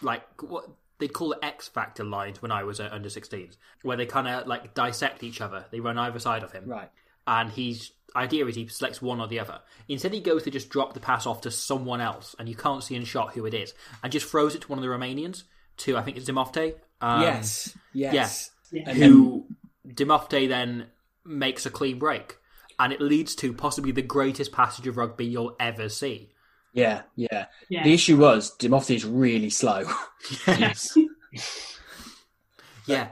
like 0.01 0.23
what 0.41 0.65
they'd 0.99 1.11
call 1.13 1.33
it 1.33 1.39
X 1.43 1.67
Factor 1.67 2.03
lines 2.03 2.41
when 2.41 2.51
I 2.51 2.63
was 2.63 2.79
at 2.79 2.91
under 2.93 3.09
16s, 3.09 3.57
where 3.81 3.97
they 3.97 4.05
kind 4.05 4.27
of 4.27 4.47
like 4.47 4.73
dissect 4.73 5.23
each 5.23 5.41
other. 5.41 5.65
They 5.71 5.79
run 5.79 5.97
either 5.97 6.19
side 6.19 6.43
of 6.43 6.51
him, 6.53 6.65
Right. 6.67 6.89
and 7.27 7.51
he's 7.51 7.91
idea 8.15 8.45
is 8.45 8.55
he 8.55 8.67
selects 8.67 9.01
one 9.01 9.19
or 9.21 9.27
the 9.27 9.39
other. 9.39 9.59
Instead, 9.87 10.13
he 10.13 10.19
goes 10.21 10.43
to 10.43 10.51
just 10.51 10.69
drop 10.69 10.93
the 10.93 10.99
pass 10.99 11.25
off 11.25 11.41
to 11.41 11.51
someone 11.51 12.01
else, 12.01 12.35
and 12.39 12.47
you 12.47 12.55
can't 12.55 12.83
see 12.83 12.95
in 12.95 13.03
shot 13.05 13.33
who 13.33 13.45
it 13.45 13.53
is, 13.53 13.73
and 14.03 14.11
just 14.13 14.25
throws 14.27 14.55
it 14.55 14.61
to 14.61 14.67
one 14.69 14.79
of 14.79 14.83
the 14.83 14.89
Romanians. 14.89 15.43
To 15.77 15.97
I 15.97 16.01
think 16.03 16.17
it's 16.17 16.29
Dimofte. 16.29 16.75
Um, 17.01 17.21
yes. 17.21 17.75
Yes. 17.93 18.51
Yeah. 18.71 18.83
And 18.87 18.97
who 18.97 19.45
Dimofte 19.87 20.47
then 20.47 20.87
makes 21.25 21.65
a 21.65 21.69
clean 21.69 21.99
break. 21.99 22.37
And 22.79 22.91
it 22.91 22.99
leads 23.01 23.35
to 23.35 23.53
possibly 23.53 23.91
the 23.91 24.01
greatest 24.01 24.51
passage 24.51 24.87
of 24.87 24.97
rugby 24.97 25.25
you'll 25.25 25.55
ever 25.59 25.87
see. 25.89 26.31
yeah. 26.73 27.03
Yeah. 27.15 27.45
Yeah. 27.69 27.83
The 27.83 27.93
issue 27.93 28.17
was 28.17 28.55
Dimofte 28.57 28.95
is 28.95 29.05
really 29.05 29.49
slow. 29.49 29.83
Yes. 30.47 30.97
yeah. 32.85 33.09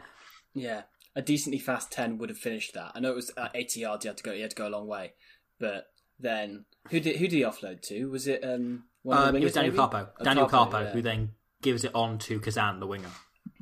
yeah. 0.54 0.84
A 1.16 1.22
decently 1.22 1.60
fast 1.60 1.92
ten 1.92 2.18
would 2.18 2.30
have 2.30 2.38
finished 2.38 2.74
that. 2.76 2.92
I 2.96 3.00
know 3.00 3.12
it 3.12 3.16
was 3.16 3.32
at 3.38 3.52
eighty 3.56 3.82
yards. 3.82 4.06
You 4.06 4.10
had 4.10 4.18
to 4.18 4.24
go. 4.24 4.32
You 4.32 4.42
had 4.44 4.52
to 4.52 4.56
go 4.56 4.68
a 4.68 4.70
long 4.70 4.88
way. 4.88 5.14
But 5.60 5.88
then 6.20 6.66
who 6.90 7.00
did 7.00 7.18
who 7.18 7.28
did 7.28 7.36
he 7.36 7.42
offload 7.42 7.82
to? 7.84 8.06
Was 8.10 8.28
it 8.28 8.44
um? 8.44 8.84
One 9.04 9.18
of 9.18 9.24
the 9.24 9.30
Um, 9.30 9.36
it 9.38 9.44
was 9.44 9.54
Daniel 9.54 9.74
maybe? 9.74 9.84
Carpo. 9.84 10.10
Oh, 10.20 10.24
Daniel 10.24 10.48
Carpo, 10.48 10.72
Carpo, 10.72 10.84
yeah. 10.86 10.92
who 10.92 11.02
then 11.02 11.30
gives 11.62 11.84
it 11.84 11.94
on 11.96 12.18
to 12.20 12.40
Kazan, 12.40 12.80
the 12.80 12.88
winger. 12.88 13.10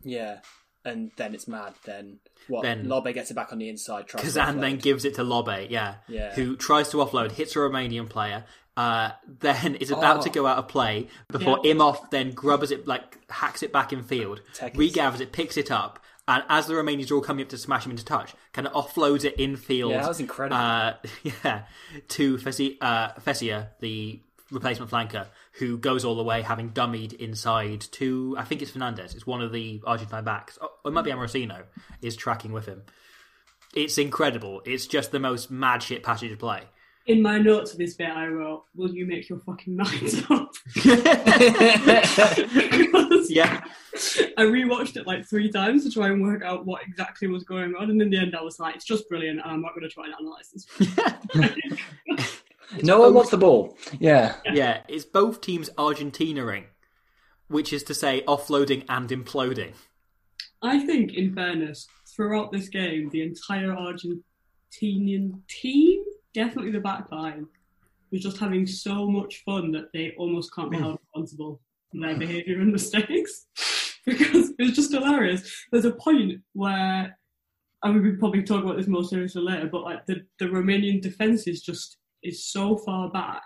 Yeah. 0.03 0.39
And 0.87 1.11
then 1.17 1.33
it's 1.35 1.47
mad. 1.47 1.73
Then 1.85 2.19
what? 2.47 2.63
Then- 2.63 2.87
Lobbe 2.87 3.13
gets 3.13 3.29
it 3.31 3.33
back 3.33 3.51
on 3.51 3.57
the 3.59 3.69
inside. 3.69 4.07
Tries 4.07 4.23
Kazan 4.23 4.59
then 4.59 4.77
gives 4.77 5.05
it 5.05 5.15
to 5.15 5.23
Lobbe, 5.23 5.67
yeah, 5.69 5.95
Yeah. 6.07 6.33
who 6.33 6.55
tries 6.55 6.89
to 6.89 6.97
offload, 6.97 7.31
hits 7.33 7.55
a 7.55 7.59
Romanian 7.59 8.09
player, 8.09 8.45
uh, 8.77 9.11
then 9.39 9.75
is 9.75 9.91
about 9.91 10.19
Oh. 10.19 10.21
to 10.23 10.29
go 10.29 10.45
out 10.47 10.57
of 10.57 10.67
play 10.67 11.07
before 11.29 11.57
Imhoff 11.63 12.09
then 12.11 12.31
grubbers 12.31 12.71
it, 12.71 12.87
like 12.87 13.17
hacks 13.29 13.61
it 13.63 13.71
back 13.73 13.91
in 13.91 14.01
field, 14.03 14.41
regathers 14.75 15.19
it, 15.19 15.31
picks 15.31 15.57
it 15.57 15.69
up, 15.71 15.99
and 16.27 16.43
as 16.49 16.67
the 16.67 16.73
Romanians 16.73 17.11
are 17.11 17.15
all 17.15 17.21
coming 17.21 17.43
up 17.43 17.49
to 17.49 17.57
smash 17.57 17.85
him 17.85 17.91
into 17.91 18.05
touch, 18.05 18.33
kind 18.53 18.67
of 18.67 18.73
offloads 18.73 19.25
it 19.25 19.35
in 19.39 19.55
field. 19.57 19.91
Yeah, 19.91 20.01
that 20.01 20.07
was 20.09 20.19
incredible. 20.19 20.57
Uh, 20.61 20.93
yeah, 21.43 21.63
to 22.09 22.37
Fessi, 22.37 22.77
uh, 22.81 23.09
Fessia, 23.25 23.69
the 23.79 24.21
replacement 24.51 24.89
flanker, 24.91 25.25
who 25.57 25.77
goes 25.77 26.05
all 26.05 26.15
the 26.15 26.23
way, 26.23 26.41
having 26.41 26.71
dummied 26.71 27.13
inside 27.13 27.81
to 27.91 28.35
I 28.37 28.43
think 28.43 28.61
it's 28.61 28.71
Fernandez. 28.71 29.15
It's 29.15 29.27
one 29.27 29.41
of 29.41 29.51
the 29.51 29.81
Argentine 29.85 30.23
backs. 30.23 30.57
Oh, 30.61 30.69
it 30.85 30.93
might 30.93 31.03
be 31.03 31.11
Amorosino 31.11 31.63
is 32.01 32.15
tracking 32.15 32.51
with 32.51 32.65
him. 32.65 32.83
It's 33.73 33.97
incredible. 33.97 34.61
It's 34.65 34.87
just 34.87 35.11
the 35.11 35.19
most 35.19 35.51
mad 35.51 35.83
shit 35.83 36.03
passage 36.03 36.31
to 36.31 36.37
play. 36.37 36.63
In 37.05 37.21
my 37.21 37.37
notes 37.37 37.71
of 37.71 37.77
this 37.77 37.95
bit, 37.95 38.09
I 38.09 38.27
wrote, 38.27 38.65
"Will 38.75 38.93
you 38.93 39.05
make 39.05 39.29
your 39.29 39.39
fucking 39.39 39.75
mind 39.75 40.25
up?" 40.29 40.51
Yeah. 43.29 43.61
I 44.37 44.43
rewatched 44.43 44.95
it 44.95 45.05
like 45.05 45.25
three 45.25 45.51
times 45.51 45.83
to 45.83 45.91
try 45.91 46.07
and 46.07 46.21
work 46.21 46.43
out 46.43 46.65
what 46.65 46.81
exactly 46.83 47.27
was 47.27 47.43
going 47.43 47.75
on, 47.75 47.89
and 47.89 48.01
in 48.01 48.09
the 48.09 48.17
end, 48.17 48.35
I 48.35 48.41
was 48.41 48.59
like, 48.59 48.75
"It's 48.75 48.85
just 48.85 49.07
brilliant," 49.09 49.41
and 49.41 49.51
I'm 49.51 49.61
not 49.61 49.75
going 49.75 49.87
to 49.87 49.89
try 49.89 50.05
and 50.05 50.15
analyze 50.19 50.51
this. 50.51 50.65
No 52.83 52.99
one 52.99 53.13
wants 53.13 53.31
the 53.31 53.37
ball. 53.37 53.77
Yeah. 53.99 54.35
Yeah, 54.45 54.81
it's 54.87 55.05
both 55.05 55.41
teams 55.41 55.69
Argentinaing, 55.77 56.65
which 57.47 57.71
is 57.71 57.83
to 57.83 57.93
say 57.93 58.23
offloading 58.27 58.85
and 58.89 59.09
imploding. 59.09 59.73
I 60.61 60.85
think, 60.85 61.13
in 61.13 61.33
fairness, 61.33 61.87
throughout 62.15 62.51
this 62.51 62.69
game, 62.69 63.09
the 63.09 63.21
entire 63.21 63.69
Argentinian 63.69 65.41
team, 65.47 66.03
definitely 66.33 66.71
the 66.71 66.79
back 66.79 67.11
line, 67.11 67.47
was 68.11 68.21
just 68.21 68.37
having 68.37 68.65
so 68.65 69.07
much 69.07 69.43
fun 69.45 69.71
that 69.71 69.91
they 69.93 70.13
almost 70.17 70.53
can't 70.53 70.71
be 70.71 70.77
mm. 70.77 70.81
held 70.81 70.99
responsible 71.01 71.61
for 71.91 72.01
their 72.01 72.17
behaviour 72.17 72.59
and 72.59 72.71
mistakes. 72.73 73.45
because 74.05 74.51
it 74.51 74.59
was 74.59 74.75
just 74.75 74.91
hilarious. 74.91 75.65
There's 75.71 75.85
a 75.85 75.91
point 75.91 76.41
where, 76.53 77.17
I 77.83 77.91
mean, 77.91 78.01
we 78.01 78.11
could 78.11 78.19
probably 78.19 78.43
talk 78.43 78.63
about 78.63 78.77
this 78.77 78.87
more 78.87 79.03
seriously 79.03 79.41
later, 79.41 79.67
but 79.71 79.83
like 79.83 80.05
the, 80.05 80.25
the 80.39 80.45
Romanian 80.45 81.01
defence 81.01 81.45
is 81.45 81.61
just 81.61 81.97
is 82.23 82.45
so 82.45 82.77
far 82.77 83.09
back 83.09 83.43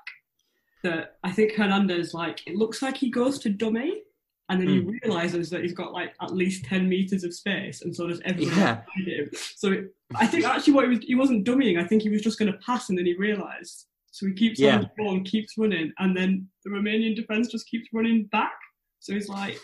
that 0.83 1.17
I 1.23 1.31
think 1.31 1.53
Hernandez, 1.53 2.13
like, 2.13 2.45
it 2.47 2.55
looks 2.55 2.81
like 2.81 2.97
he 2.97 3.09
goes 3.09 3.39
to 3.39 3.49
dummy. 3.49 4.01
And 4.49 4.59
then 4.59 4.67
he 4.67 4.79
hmm. 4.81 4.89
realizes 5.01 5.49
that 5.51 5.61
he's 5.61 5.71
got 5.71 5.93
like 5.93 6.13
at 6.21 6.33
least 6.33 6.65
ten 6.65 6.89
meters 6.89 7.23
of 7.23 7.33
space, 7.33 7.83
and 7.83 7.95
so 7.95 8.07
does 8.07 8.19
everyone 8.25 8.57
Yeah. 8.57 8.81
behind 8.81 9.07
him. 9.07 9.29
So 9.55 9.71
it, 9.71 9.95
I 10.13 10.27
think 10.27 10.43
actually 10.43 10.73
what 10.73 10.83
he 10.83 10.89
was, 10.89 10.99
he 11.05 11.15
wasn't 11.15 11.47
dummying. 11.47 11.79
I 11.79 11.87
think 11.87 12.01
he 12.01 12.09
was 12.09 12.21
just 12.21 12.37
going 12.37 12.51
to 12.51 12.57
pass, 12.57 12.89
and 12.89 12.97
then 12.97 13.05
he 13.05 13.13
realised. 13.13 13.85
So 14.11 14.25
he 14.25 14.33
keeps 14.33 14.59
Yeah. 14.59 14.75
on 14.75 14.81
the 14.81 14.89
ball 14.97 15.13
and 15.13 15.25
keeps 15.25 15.57
running, 15.57 15.93
and 15.99 16.17
then 16.17 16.49
the 16.65 16.69
Romanian 16.69 17.15
defense 17.15 17.47
just 17.47 17.69
keeps 17.69 17.87
running 17.93 18.25
back. 18.25 18.51
So 18.99 19.13
he's 19.13 19.29
like, 19.29 19.57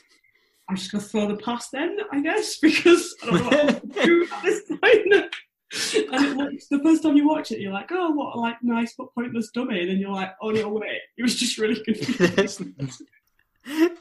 "I'm 0.70 0.78
just 0.78 0.90
going 0.90 1.04
to 1.04 1.10
throw 1.10 1.28
the 1.28 1.36
pass 1.36 1.70
then, 1.70 1.98
I 2.14 2.22
guess, 2.22 2.58
because 2.62 3.14
I 3.24 3.26
don't 3.26 3.52
know 3.52 3.66
what 3.66 3.94
to 3.94 4.04
do 4.06 4.28
at 4.32 4.44
this 4.44 4.64
point." 4.70 5.36
And 6.12 6.26
it 6.26 6.38
looks, 6.38 6.68
the 6.68 6.80
first 6.80 7.04
time 7.04 7.18
you 7.18 7.28
watch 7.28 7.52
it, 7.52 7.60
you're 7.60 7.74
like, 7.74 7.90
"Oh, 7.92 8.12
what 8.12 8.36
a 8.36 8.40
like 8.40 8.58
nice 8.62 8.94
but 8.98 9.14
pointless 9.14 9.50
dummy," 9.52 9.82
and 9.82 9.90
then 9.90 9.98
you're 9.98 10.12
like, 10.12 10.34
"Oh 10.42 10.52
no, 10.52 10.70
wait, 10.70 11.02
it 11.18 11.22
was 11.22 11.36
just 11.36 11.58
really 11.58 11.84
confusing." 11.84 12.74
it 13.66 13.98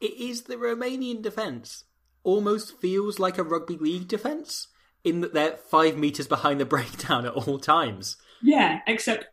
is 0.00 0.42
the 0.42 0.56
Romanian 0.56 1.22
defence. 1.22 1.84
Almost 2.22 2.80
feels 2.80 3.18
like 3.18 3.38
a 3.38 3.42
rugby 3.42 3.76
league 3.76 4.08
defence 4.08 4.68
in 5.02 5.20
that 5.22 5.34
they're 5.34 5.56
five 5.56 5.96
metres 5.96 6.28
behind 6.28 6.60
the 6.60 6.64
breakdown 6.76 7.26
at 7.26 7.32
all 7.32 7.58
times. 7.58 8.16
Yeah, 8.42 8.80
except 8.86 9.26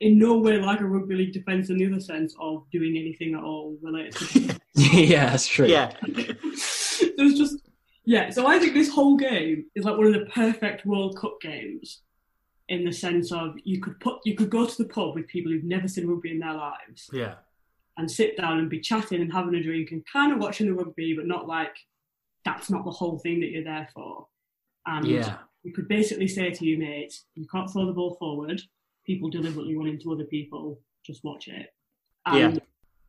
in 0.00 0.18
no 0.18 0.38
way 0.38 0.58
like 0.58 0.80
a 0.80 0.84
rugby 0.84 1.14
league 1.14 1.32
defence 1.32 1.70
in 1.70 1.78
the 1.78 1.86
other 1.86 2.00
sense 2.00 2.34
of 2.40 2.64
doing 2.72 2.96
anything 2.96 3.34
at 3.34 3.42
all 3.42 3.76
related 3.82 4.14
to 4.14 4.58
yeah, 4.78 5.30
that's 5.30 5.46
true. 5.46 5.66
Yeah. 5.66 5.92
There's 7.16 7.34
just 7.34 7.67
yeah, 8.08 8.30
so 8.30 8.46
I 8.46 8.58
think 8.58 8.72
this 8.72 8.88
whole 8.88 9.18
game 9.18 9.66
is 9.74 9.84
like 9.84 9.98
one 9.98 10.06
of 10.06 10.14
the 10.14 10.24
perfect 10.32 10.86
World 10.86 11.18
Cup 11.18 11.38
games 11.42 12.00
in 12.70 12.82
the 12.86 12.92
sense 12.92 13.30
of 13.32 13.54
you 13.64 13.80
could 13.82 14.00
put 14.00 14.20
you 14.24 14.34
could 14.34 14.48
go 14.48 14.64
to 14.64 14.82
the 14.82 14.88
pub 14.88 15.14
with 15.14 15.26
people 15.28 15.52
who've 15.52 15.62
never 15.64 15.86
seen 15.86 16.06
rugby 16.06 16.30
in 16.30 16.38
their 16.38 16.54
lives 16.54 17.10
Yeah. 17.12 17.34
and 17.98 18.10
sit 18.10 18.38
down 18.38 18.60
and 18.60 18.70
be 18.70 18.80
chatting 18.80 19.20
and 19.20 19.30
having 19.30 19.54
a 19.54 19.62
drink 19.62 19.90
and 19.92 20.02
kind 20.10 20.32
of 20.32 20.38
watching 20.38 20.68
the 20.68 20.72
rugby, 20.72 21.14
but 21.14 21.26
not 21.26 21.46
like 21.46 21.76
that's 22.46 22.70
not 22.70 22.86
the 22.86 22.90
whole 22.90 23.18
thing 23.18 23.40
that 23.40 23.50
you're 23.50 23.62
there 23.64 23.88
for. 23.92 24.26
And 24.86 25.06
Yeah. 25.06 25.36
you 25.62 25.74
could 25.74 25.86
basically 25.86 26.28
say 26.28 26.50
to 26.50 26.64
your 26.66 26.78
mates, 26.78 27.26
you 27.34 27.46
can't 27.46 27.70
throw 27.70 27.84
the 27.84 27.92
ball 27.92 28.14
forward. 28.14 28.62
People 29.04 29.28
deliberately 29.28 29.76
run 29.76 29.86
into 29.88 30.10
other 30.12 30.24
people. 30.24 30.80
Just 31.04 31.24
watch 31.24 31.48
it. 31.48 31.74
And 32.24 32.54
Yeah. 32.54 32.60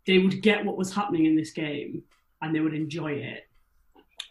they 0.05 0.19
would 0.19 0.41
get 0.41 0.65
what 0.65 0.75
was 0.77 0.93
happening 0.93 1.25
in 1.25 1.37
this 1.37 1.51
game 1.51 2.03
and 2.41 2.53
they 2.53 2.59
would 2.59 2.73
enjoy 2.73 3.13
it. 3.13 3.48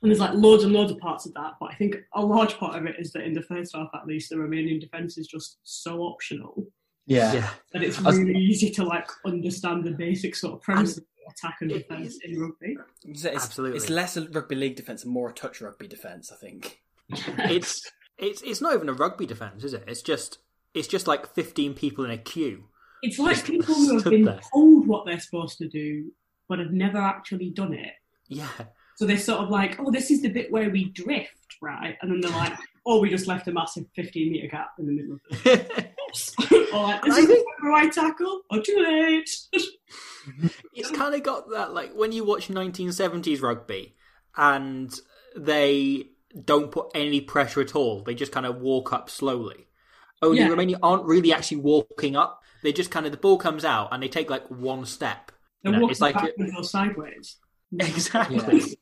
And 0.03 0.11
there's 0.11 0.21
like 0.21 0.35
loads 0.35 0.63
and 0.65 0.73
loads 0.73 0.93
of 0.93 0.99
parts 0.99 1.27
of 1.27 1.35
that, 1.35 1.55
but 1.59 1.71
I 1.73 1.75
think 1.75 1.97
a 2.15 2.25
large 2.25 2.57
part 2.57 2.77
of 2.77 2.87
it 2.87 2.97
is 2.99 3.13
that 3.13 3.25
in 3.25 3.33
the 3.33 3.43
first 3.43 3.75
half, 3.75 3.89
at 3.95 4.07
least, 4.07 4.31
the 4.31 4.37
Romanian 4.37 4.81
defence 4.81 5.19
is 5.19 5.27
just 5.27 5.59
so 5.65 6.03
optional 6.03 6.67
Yeah. 7.07 7.33
Yeah. 7.33 7.51
that 7.73 7.83
it's 7.83 8.01
was- 8.01 8.19
really 8.19 8.39
easy 8.39 8.71
to 8.71 8.85
like 8.85 9.09
understand 9.27 9.85
the 9.85 9.91
basic 9.91 10.37
sort 10.37 10.55
of 10.55 10.63
premise 10.63 10.99
of 10.99 11.05
attack 11.31 11.57
and 11.63 11.71
defence 11.71 12.15
is- 12.15 12.21
in 12.25 12.41
rugby. 12.41 12.77
It's, 13.05 13.25
it's- 13.25 13.45
Absolutely. 13.45 13.77
It's 13.79 13.91
less 13.91 14.17
a 14.17 14.29
rugby 14.29 14.55
league 14.55 14.77
defence 14.77 15.03
and 15.05 15.13
more 15.13 15.31
a 15.31 15.33
touch 15.33 15.61
rugby 15.61 15.89
defence, 15.89 16.31
I 16.33 16.37
think. 16.37 16.81
It's 17.39 17.83
it's 18.19 18.43
it's 18.43 18.61
not 18.61 18.75
even 18.75 18.89
a 18.89 18.93
rugby 18.93 19.25
defence, 19.27 19.63
is 19.65 19.73
it? 19.75 19.85
It's 19.87 20.03
just 20.03 20.39
it's 20.75 20.89
just 20.89 21.07
like 21.07 21.35
fifteen 21.35 21.73
people 21.75 22.05
in 22.05 22.11
a 22.11 22.19
queue. 22.19 22.65
It's 23.03 23.19
like 23.19 23.45
people 23.45 23.75
who 23.75 23.95
have 23.95 24.05
been 24.05 24.25
there. 24.25 24.41
told 24.53 24.87
what 24.89 25.07
they're 25.07 25.21
supposed 25.21 25.59
to 25.59 25.69
do, 25.69 26.11
but 26.49 26.59
have 26.59 26.73
never 26.73 26.99
actually 26.99 27.51
done 27.51 27.73
it. 27.75 27.93
Yeah. 28.29 28.49
So 28.99 29.07
they're 29.07 29.17
sort 29.17 29.39
of 29.41 29.49
like, 29.49 29.79
oh, 29.79 29.93
this 29.93 30.11
is 30.11 30.23
the 30.23 30.29
bit 30.29 30.51
where 30.51 30.71
we 30.71 30.87
drift, 30.87 31.55
right? 31.63 31.97
And 32.03 32.11
then 32.11 32.21
they're 32.21 32.33
like, 32.37 32.53
oh, 32.85 32.99
we 33.01 33.09
just 33.09 33.29
left 33.29 33.47
a 33.47 33.53
massive 33.53 33.85
15 33.95 34.33
metre 34.33 34.49
gap 34.49 34.73
in 34.81 34.87
the 34.87 34.93
middle 34.93 35.13
of 35.13 35.21
the 35.45 35.89
Or 36.75 36.83
like, 36.83 37.03
this 37.05 37.15
I 37.15 37.19
is 37.21 37.27
think- 37.27 37.47
the 37.63 37.69
right 37.69 37.93
tackle, 37.93 38.41
or 38.51 38.61
too 38.61 38.77
late. 38.77 39.31
it's 40.75 40.91
kind 40.91 41.15
of 41.15 41.23
got 41.23 41.49
that 41.51 41.73
like 41.73 41.93
when 41.95 42.11
you 42.11 42.25
watch 42.25 42.49
1970s 42.49 43.41
rugby 43.41 43.95
and 44.37 44.93
they 45.37 46.07
don't 46.45 46.73
put 46.73 46.91
any 46.95 47.21
pressure 47.21 47.61
at 47.61 47.75
all 47.77 48.03
they 48.03 48.15
just 48.15 48.33
kind 48.33 48.45
of 48.47 48.61
walk 48.61 48.93
up 48.93 49.09
slowly 49.09 49.69
only 50.21 50.41
Yeah. 50.41 50.49
romania 50.49 50.79
aren't 50.83 51.05
really 51.05 51.33
actually 51.33 51.59
walking 51.59 52.15
up 52.17 52.43
they 52.63 52.73
just 52.73 52.91
kind 52.91 53.07
of 53.07 53.13
the 53.13 53.19
ball 53.19 53.39
comes 53.39 53.65
out 53.65 53.89
and 53.93 54.03
they 54.03 54.09
take 54.09 54.29
like 54.29 54.47
one 54.51 54.85
step 54.85 55.33
They're 55.63 55.73
You 55.73 55.77
know, 55.79 55.83
walking 55.83 55.93
it's 55.93 56.01
like 56.03 56.15
backwards 56.17 56.53
or 56.57 56.65
sideways. 56.65 57.37
exactly 57.79 58.77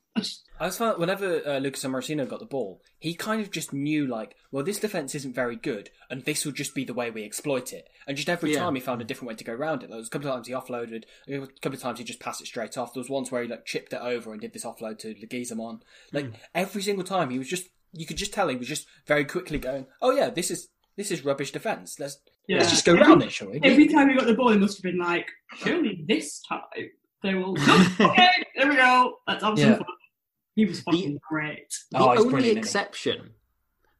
I 0.58 0.66
was 0.66 0.78
found 0.78 0.98
whenever 0.98 1.46
uh, 1.46 1.58
Lucas 1.58 1.84
Amorosino 1.84 2.26
got 2.28 2.40
the 2.40 2.46
ball, 2.46 2.80
he 2.98 3.14
kind 3.14 3.42
of 3.42 3.50
just 3.50 3.72
knew 3.74 4.06
like, 4.06 4.34
well, 4.50 4.64
this 4.64 4.78
defense 4.80 5.14
isn't 5.14 5.34
very 5.34 5.56
good, 5.56 5.90
and 6.08 6.24
this 6.24 6.44
will 6.44 6.52
just 6.52 6.74
be 6.74 6.84
the 6.84 6.94
way 6.94 7.10
we 7.10 7.24
exploit 7.24 7.72
it. 7.74 7.88
And 8.06 8.16
just 8.16 8.28
every 8.30 8.52
Yeah. 8.54 8.60
time 8.60 8.74
he 8.74 8.80
found 8.80 9.02
a 9.02 9.04
different 9.04 9.28
way 9.28 9.34
to 9.34 9.44
go 9.44 9.52
around 9.52 9.82
it. 9.82 9.88
There 9.90 9.98
was 9.98 10.06
a 10.06 10.10
couple 10.10 10.28
of 10.28 10.34
times 10.34 10.46
he 10.48 10.54
offloaded, 10.54 11.04
a 11.28 11.46
couple 11.60 11.74
of 11.74 11.80
times 11.82 11.98
he 11.98 12.04
just 12.04 12.20
passed 12.20 12.40
it 12.40 12.46
straight 12.46 12.78
off. 12.78 12.94
There 12.94 13.00
was 13.02 13.10
once 13.10 13.30
where 13.30 13.42
he 13.42 13.48
like 13.48 13.66
chipped 13.66 13.92
it 13.92 14.00
over 14.00 14.32
and 14.32 14.40
did 14.40 14.52
this 14.54 14.64
offload 14.64 14.98
to 15.00 15.14
Leguizamon. 15.14 15.80
Like 16.12 16.32
every 16.54 16.82
single 16.82 17.04
time, 17.04 17.30
he 17.30 17.38
was 17.38 17.48
just 17.48 17.68
you 17.92 18.06
could 18.06 18.16
just 18.16 18.32
tell 18.32 18.48
he 18.48 18.56
was 18.56 18.68
just 18.68 18.86
very 19.06 19.24
quickly 19.24 19.58
going, 19.58 19.86
oh 20.02 20.10
yeah, 20.12 20.30
this 20.30 20.50
is 20.50 20.68
this 20.96 21.10
is 21.10 21.24
rubbish 21.24 21.52
defense. 21.52 22.00
Let's 22.00 22.18
Yeah. 22.48 22.58
let's 22.58 22.70
just 22.70 22.86
go 22.86 22.94
round 22.94 23.22
it, 23.22 23.32
shall 23.32 23.50
we? 23.50 23.60
Every 23.62 23.88
time 23.88 24.08
he 24.08 24.16
got 24.16 24.26
the 24.26 24.34
ball, 24.34 24.52
he 24.52 24.58
must 24.58 24.78
have 24.78 24.82
been 24.82 24.98
like, 24.98 25.26
surely 25.58 26.02
this 26.08 26.40
time 26.48 26.60
they 27.22 27.34
will. 27.34 27.56
okay, 28.00 28.28
there 28.56 28.68
we 28.68 28.76
go. 28.76 29.18
Let's 29.28 29.42
have 29.44 29.58
some 29.58 29.70
Yeah. 29.72 29.78
Fun. 30.56 30.62
He 30.64 30.64
was 30.66 30.80
fucking 30.80 31.20
great. 31.28 31.74
Oh, 31.94 31.98
the 31.98 32.04
Oh, 32.04 32.08
only 32.10 32.22
brilliant, 32.30 32.44
isn't 32.44 32.54
he? 32.56 32.58
exception 32.58 33.30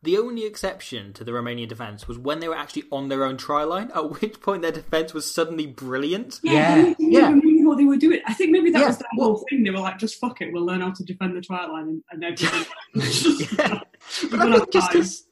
the 0.03 0.19
only 0.19 0.45
exception 0.47 1.13
to 1.15 1.25
the 1.25 1.33
Romanian 1.33 1.67
defence 1.67 2.07
was 2.07 2.17
when 2.17 2.39
they 2.39 2.47
were 2.47 2.55
actually 2.55 2.85
on 2.93 3.09
their 3.09 3.25
own 3.25 3.37
try 3.37 3.65
line, 3.65 3.91
at 3.93 4.21
which 4.21 4.41
point 4.41 4.63
their 4.63 4.71
defence 4.71 5.13
was 5.13 5.29
suddenly 5.29 5.67
brilliant. 5.67 6.39
Yeah, 6.45 6.77
they 6.77 6.83
didn't 6.95 7.13
yeah. 7.13 7.31
even 7.35 7.65
know 7.65 7.71
what 7.71 7.79
they 7.79 7.87
were 7.87 7.97
doing. 7.97 8.21
I 8.25 8.33
think 8.35 8.53
maybe 8.53 8.71
that 8.71 8.81
Yeah, 8.83 8.87
was 8.87 8.99
the 8.99 9.07
well- 9.17 9.29
whole 9.35 9.45
thing. 9.51 9.65
They 9.65 9.71
were 9.71 9.79
like, 9.81 9.99
just 9.99 10.21
fuck 10.21 10.41
it, 10.43 10.53
we'll 10.53 10.65
learn 10.65 10.81
how 10.81 10.93
to 10.93 11.03
defend 11.03 11.35
the 11.37 11.41
try 11.41 11.67
line 11.67 11.89
and, 11.89 12.03
and 12.13 12.25
everything. 12.41 12.67
Just- 13.01 13.53
Yeah. 13.59 13.81
But 14.31 14.33
We're 14.33 14.39
I 14.39 14.43
gonna 14.45 14.59
think 14.61 14.73
just 14.73 14.93
have 14.93 15.03
'cause 15.03 15.25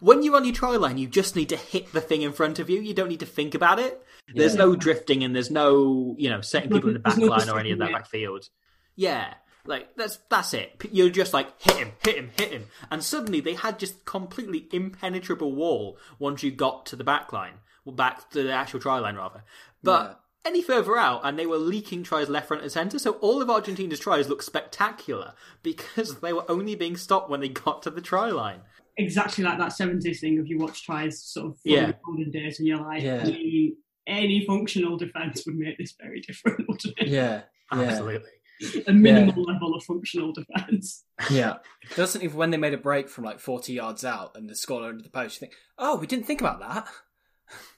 when 0.00 0.22
you're 0.22 0.36
on 0.36 0.44
your 0.46 0.54
try 0.54 0.76
line, 0.76 0.96
you 0.96 1.08
just 1.08 1.36
need 1.36 1.50
to 1.50 1.56
hit 1.56 1.92
the 1.92 2.00
thing 2.00 2.22
in 2.22 2.32
front 2.32 2.58
of 2.58 2.70
you. 2.70 2.80
You 2.80 2.94
don't 2.94 3.08
need 3.10 3.20
to 3.20 3.26
think 3.26 3.54
about 3.54 3.78
it. 3.80 4.02
There's 4.34 4.54
no 4.54 4.74
drifting 4.74 5.22
and 5.24 5.36
there's 5.36 5.50
no, 5.50 6.14
you 6.18 6.30
know, 6.30 6.40
setting 6.40 6.70
people 6.70 6.88
in 6.88 6.94
the 6.94 7.00
back 7.00 7.18
line 7.18 7.50
or 7.50 7.58
any 7.58 7.72
of 7.72 7.80
that 7.80 7.92
backfield. 7.92 8.48
Yeah. 8.96 9.34
Like 9.64 9.94
that's 9.96 10.18
that's 10.28 10.54
it. 10.54 10.72
You're 10.90 11.10
just 11.10 11.32
like 11.32 11.48
hit 11.62 11.76
him, 11.76 11.92
hit 12.04 12.16
him, 12.16 12.30
hit 12.36 12.50
him, 12.52 12.66
and 12.90 13.02
suddenly 13.02 13.40
they 13.40 13.54
had 13.54 13.78
just 13.78 14.04
completely 14.04 14.66
impenetrable 14.72 15.52
wall 15.54 15.98
once 16.18 16.42
you 16.42 16.50
got 16.50 16.84
to 16.86 16.96
the 16.96 17.04
back 17.04 17.32
line, 17.32 17.54
well, 17.84 17.94
back 17.94 18.30
to 18.30 18.42
the 18.42 18.52
actual 18.52 18.80
try 18.80 18.98
line 18.98 19.14
rather. 19.16 19.44
But 19.82 20.20
any 20.44 20.62
further 20.62 20.96
out, 20.96 21.20
and 21.22 21.38
they 21.38 21.46
were 21.46 21.58
leaking 21.58 22.02
tries 22.02 22.28
left, 22.28 22.48
front, 22.48 22.64
and 22.64 22.72
centre. 22.72 22.98
So 22.98 23.12
all 23.14 23.40
of 23.40 23.48
Argentina's 23.48 24.00
tries 24.00 24.28
looked 24.28 24.42
spectacular 24.44 25.34
because 25.62 26.16
they 26.20 26.32
were 26.32 26.50
only 26.50 26.74
being 26.74 26.96
stopped 26.96 27.30
when 27.30 27.40
they 27.40 27.48
got 27.48 27.82
to 27.84 27.90
the 27.90 28.00
try 28.00 28.30
line. 28.30 28.62
exactly 28.98 29.44
like 29.44 29.58
that 29.58 29.70
70s 29.70 30.18
thing 30.20 30.38
of 30.40 30.46
you 30.48 30.58
watch 30.58 30.84
tries 30.84 31.22
sort 31.22 31.46
of 31.52 31.60
from 31.60 31.70
Yeah. 31.72 31.86
the 31.86 31.96
olden 32.08 32.30
days 32.32 32.58
and 32.58 32.66
you're 32.66 32.80
like, 32.80 33.02
Yeah. 33.02 33.22
I 33.22 33.26
mean, 33.26 33.76
any 34.08 34.44
functional 34.44 34.96
defence 34.96 35.46
would 35.46 35.54
make 35.54 35.78
this 35.78 35.94
very 36.00 36.20
different, 36.20 36.66
wouldn't 36.68 36.98
it? 36.98 37.06
Yeah, 37.06 37.42
yeah, 37.72 37.80
Absolutely. 37.80 38.30
A 38.86 38.92
minimal 38.92 39.42
level 39.44 39.74
of 39.74 39.82
functional 39.84 40.32
defence. 40.32 41.04
yeah. 41.30 41.54
Doesn't 41.96 42.22
even 42.22 42.36
when 42.36 42.50
they 42.50 42.56
made 42.56 42.74
a 42.74 42.78
break 42.78 43.08
from 43.08 43.24
like 43.24 43.40
forty 43.40 43.72
yards 43.74 44.04
out 44.04 44.36
and 44.36 44.48
the 44.48 44.54
score 44.54 44.84
under 44.84 45.02
the 45.02 45.08
post, 45.10 45.36
you 45.36 45.40
think, 45.46 45.52
oh, 45.78 45.96
we 45.96 46.06
didn't 46.06 46.26
think 46.26 46.40
about 46.40 46.60
that. 46.60 46.86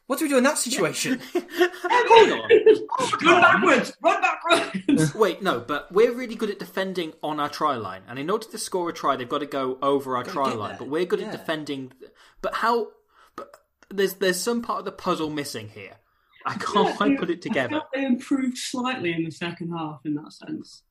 What 0.07 0.19
do 0.19 0.27
we 0.27 0.29
do 0.29 0.37
in 0.37 0.45
that 0.45 0.59
situation? 0.59 1.19
Hold 1.35 2.33
on. 2.43 2.51
Oh, 2.97 3.11
run 3.25 3.41
backwards! 3.41 3.93
Run 4.03 4.21
backwards! 4.23 5.15
Wait, 5.17 5.43
no, 5.43 5.59
but 5.59 5.91
we're 5.93 6.13
really 6.13 6.37
good 6.37 6.51
at 6.51 6.61
defending 6.61 7.13
on 7.25 7.41
our 7.41 7.49
try 7.49 7.75
line, 7.75 8.03
and 8.07 8.19
in 8.21 8.31
order 8.31 8.47
to 8.47 8.59
score 8.59 8.89
a 8.89 8.93
try, 8.93 9.17
they've 9.17 9.29
got 9.29 9.39
to 9.39 9.47
go 9.47 9.79
over 9.83 10.17
our 10.17 10.23
try 10.23 10.53
line. 10.53 10.71
there. 10.71 10.79
But 10.79 10.91
we're 10.91 11.05
good 11.07 11.19
Yeah. 11.21 11.27
at 11.27 11.33
defending. 11.33 11.93
But 12.41 12.55
how? 12.55 12.89
But 13.35 13.51
there's 13.91 14.15
there's 14.15 14.41
some 14.41 14.63
part 14.63 14.79
of 14.81 14.85
the 14.85 14.93
puzzle 14.93 15.29
missing 15.31 15.71
here. 15.71 15.97
I 16.47 16.55
can't 16.55 16.97
quite 16.97 17.19
put 17.19 17.31
it 17.31 17.39
I 17.39 17.41
together. 17.41 17.69
felt 17.71 17.85
they 17.95 18.05
improved 18.05 18.59
slightly 18.59 19.13
in 19.13 19.25
the 19.25 19.31
second 19.31 19.71
half 19.73 20.01
in 20.05 20.15
that 20.15 20.33
sense. 20.33 20.83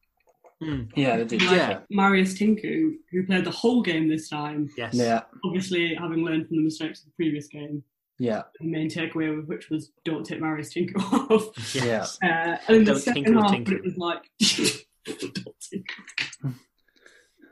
Yeah, 0.95 1.17
they 1.17 1.25
did. 1.25 1.41
Like, 1.41 1.51
Yeah. 1.57 1.79
Marius 1.89 2.35
Tincu, 2.35 2.93
who 3.11 3.25
played 3.25 3.43
the 3.45 3.51
whole 3.51 3.81
game 3.81 4.07
this 4.07 4.29
time, 4.29 4.69
Yes. 4.77 4.93
Yeah, 4.93 5.23
obviously 5.43 5.93
having 5.93 6.23
learned 6.23 6.47
from 6.47 6.57
the 6.57 6.63
mistakes 6.63 6.99
of 7.01 7.05
the 7.07 7.11
previous 7.17 7.47
game. 7.47 7.83
yeah, 8.17 8.43
The 8.61 8.67
main 8.67 8.89
takeaway 8.89 9.37
of 9.37 9.47
which 9.49 9.69
was 9.69 9.91
don't 10.05 10.25
take 10.25 10.39
Marius 10.39 10.73
Tincu 10.73 10.95
off. 11.31 11.75
yeah. 11.75 12.05
Uh, 12.23 12.57
and 12.67 12.77
in 12.77 12.83
the 12.85 12.91
Don't 12.93 13.01
second 13.01 13.23
tinker 13.25 13.41
half, 13.41 13.51
Tincu. 13.51 13.71
it 13.73 13.83
was 13.83 13.97
like. 13.97 14.29
don't 15.05 15.55
tinker. 15.59 16.55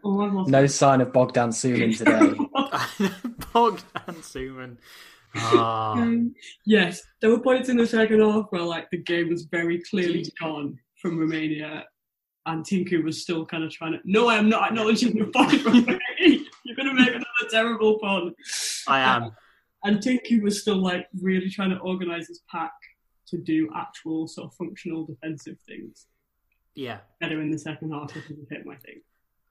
oh, 0.05 0.39
I've 0.41 0.47
No 0.47 0.65
sign 0.67 1.01
of 1.01 1.11
Bogdan 1.11 1.49
Suman 1.49 1.97
today. 1.97 3.09
Bogdan 3.53 4.15
Suman. 4.21 4.77
Ah. 5.35 5.93
Um, 5.93 6.33
yes, 6.65 7.01
there 7.21 7.29
were 7.29 7.39
points 7.39 7.69
in 7.69 7.77
the 7.77 7.87
second 7.87 8.19
half 8.21 8.45
where 8.49 8.61
like 8.63 8.89
the 8.91 8.97
game 8.97 9.29
was 9.29 9.43
very 9.43 9.81
clearly 9.89 10.25
gone 10.39 10.77
from 11.01 11.17
Romania, 11.17 11.85
and 12.45 12.65
Tincu 12.65 13.03
was 13.03 13.21
still 13.21 13.45
kind 13.45 13.63
of 13.63 13.71
trying 13.71 13.93
to. 13.93 13.99
No, 14.03 14.27
I 14.27 14.35
am 14.35 14.49
not 14.49 14.69
acknowledging 14.69 15.15
your 15.15 15.27
point, 15.27 15.63
Romania. 15.65 15.99
You're 16.19 16.75
going 16.75 16.87
to 16.89 16.93
make 16.93 17.09
another 17.09 17.49
terrible 17.49 17.99
pun. 17.99 18.33
I 18.87 18.99
am. 18.99 19.31
And 19.83 19.97
Tincu 19.99 20.41
was 20.41 20.61
still 20.61 20.77
like 20.77 21.07
really 21.21 21.49
trying 21.49 21.71
to 21.71 21.77
organise 21.79 22.27
his 22.27 22.41
pack 22.51 22.73
to 23.27 23.37
do 23.37 23.69
actual 23.75 24.27
sort 24.27 24.47
of 24.47 24.53
functional 24.55 25.05
defensive 25.05 25.57
things 25.67 26.07
Yeah. 26.75 26.99
better 27.19 27.41
in 27.41 27.49
the 27.49 27.57
second 27.57 27.91
half, 27.91 28.13
which 28.13 28.25
is 28.25 28.37
a 28.39 28.45
bit 28.49 28.65
my 28.65 28.75
thing. 28.75 29.01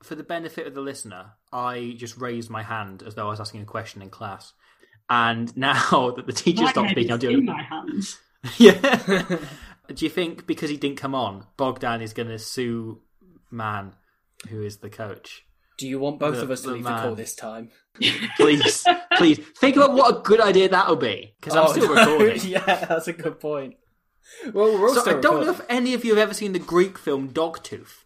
For 0.03 0.15
the 0.15 0.23
benefit 0.23 0.67
of 0.67 0.75
the 0.75 0.81
listener, 0.83 1.33
I 1.53 1.95
just 1.97 2.17
raised 2.17 2.49
my 2.51 2.63
hand 2.63 3.03
as 3.03 3.15
though 3.15 3.27
I 3.27 3.31
was 3.31 3.41
asking 3.41 3.63
a 3.63 3.67
question 3.67 4.03
in 4.03 4.11
class. 4.11 4.53
And 5.11 5.55
now 5.57 6.13
that 6.17 6.27
the 6.27 6.33
teacher 6.33 6.63
My 6.63 6.71
stopped 6.71 6.91
speaking, 6.91 7.13
I'm 7.13 7.19
is 7.19 7.25
in 7.25 7.31
doing. 7.31 7.45
my 7.47 7.63
hands. 7.63 8.19
Yeah. 8.57 9.27
Do 9.95 10.05
you 10.05 10.09
think 10.09 10.47
because 10.47 10.71
he 10.71 10.77
didn't 10.79 10.97
come 10.99 11.15
on, 11.15 11.45
Bogdan 11.59 12.01
is 12.01 12.13
going 12.15 12.29
to 12.29 12.39
sue 12.39 13.03
Man, 13.51 13.93
who 14.49 14.63
is 14.63 14.79
the 14.79 14.89
coach? 14.89 15.45
Do 15.77 15.89
you 15.89 15.99
want 15.99 16.21
both 16.21 16.37
The- 16.37 16.43
of 16.43 16.51
us 16.53 16.61
to 16.63 16.69
the 16.69 16.75
leave 16.75 16.85
the 16.85 16.91
call 16.91 17.15
this 17.17 17.35
time? 17.35 17.71
Please, 18.37 18.87
please 19.17 19.39
think 19.59 19.77
about 19.77 19.93
what 19.95 20.17
a 20.17 20.21
good 20.21 20.41
idea 20.41 20.69
that'll 20.69 20.97
be. 20.97 21.35
Because 21.41 21.57
I'm 21.57 21.67
Oh, 21.67 21.73
still 21.73 21.95
no. 21.95 22.13
recording. 22.19 22.41
yeah, 22.49 22.85
that's 22.87 23.09
a 23.09 23.13
good 23.13 23.41
point. 23.41 23.75
Well, 24.55 24.79
we're 24.79 24.89
all 24.89 24.95
So 24.95 25.01
still 25.01 25.19
I 25.19 25.21
don't 25.21 25.45
know 25.45 25.51
if 25.53 25.61
any 25.69 25.93
of 25.95 26.05
you 26.05 26.13
have 26.15 26.19
ever 26.23 26.35
seen 26.35 26.53
the 26.53 26.59
Greek 26.61 26.97
film 26.97 27.31
Dogtooth. 27.31 28.05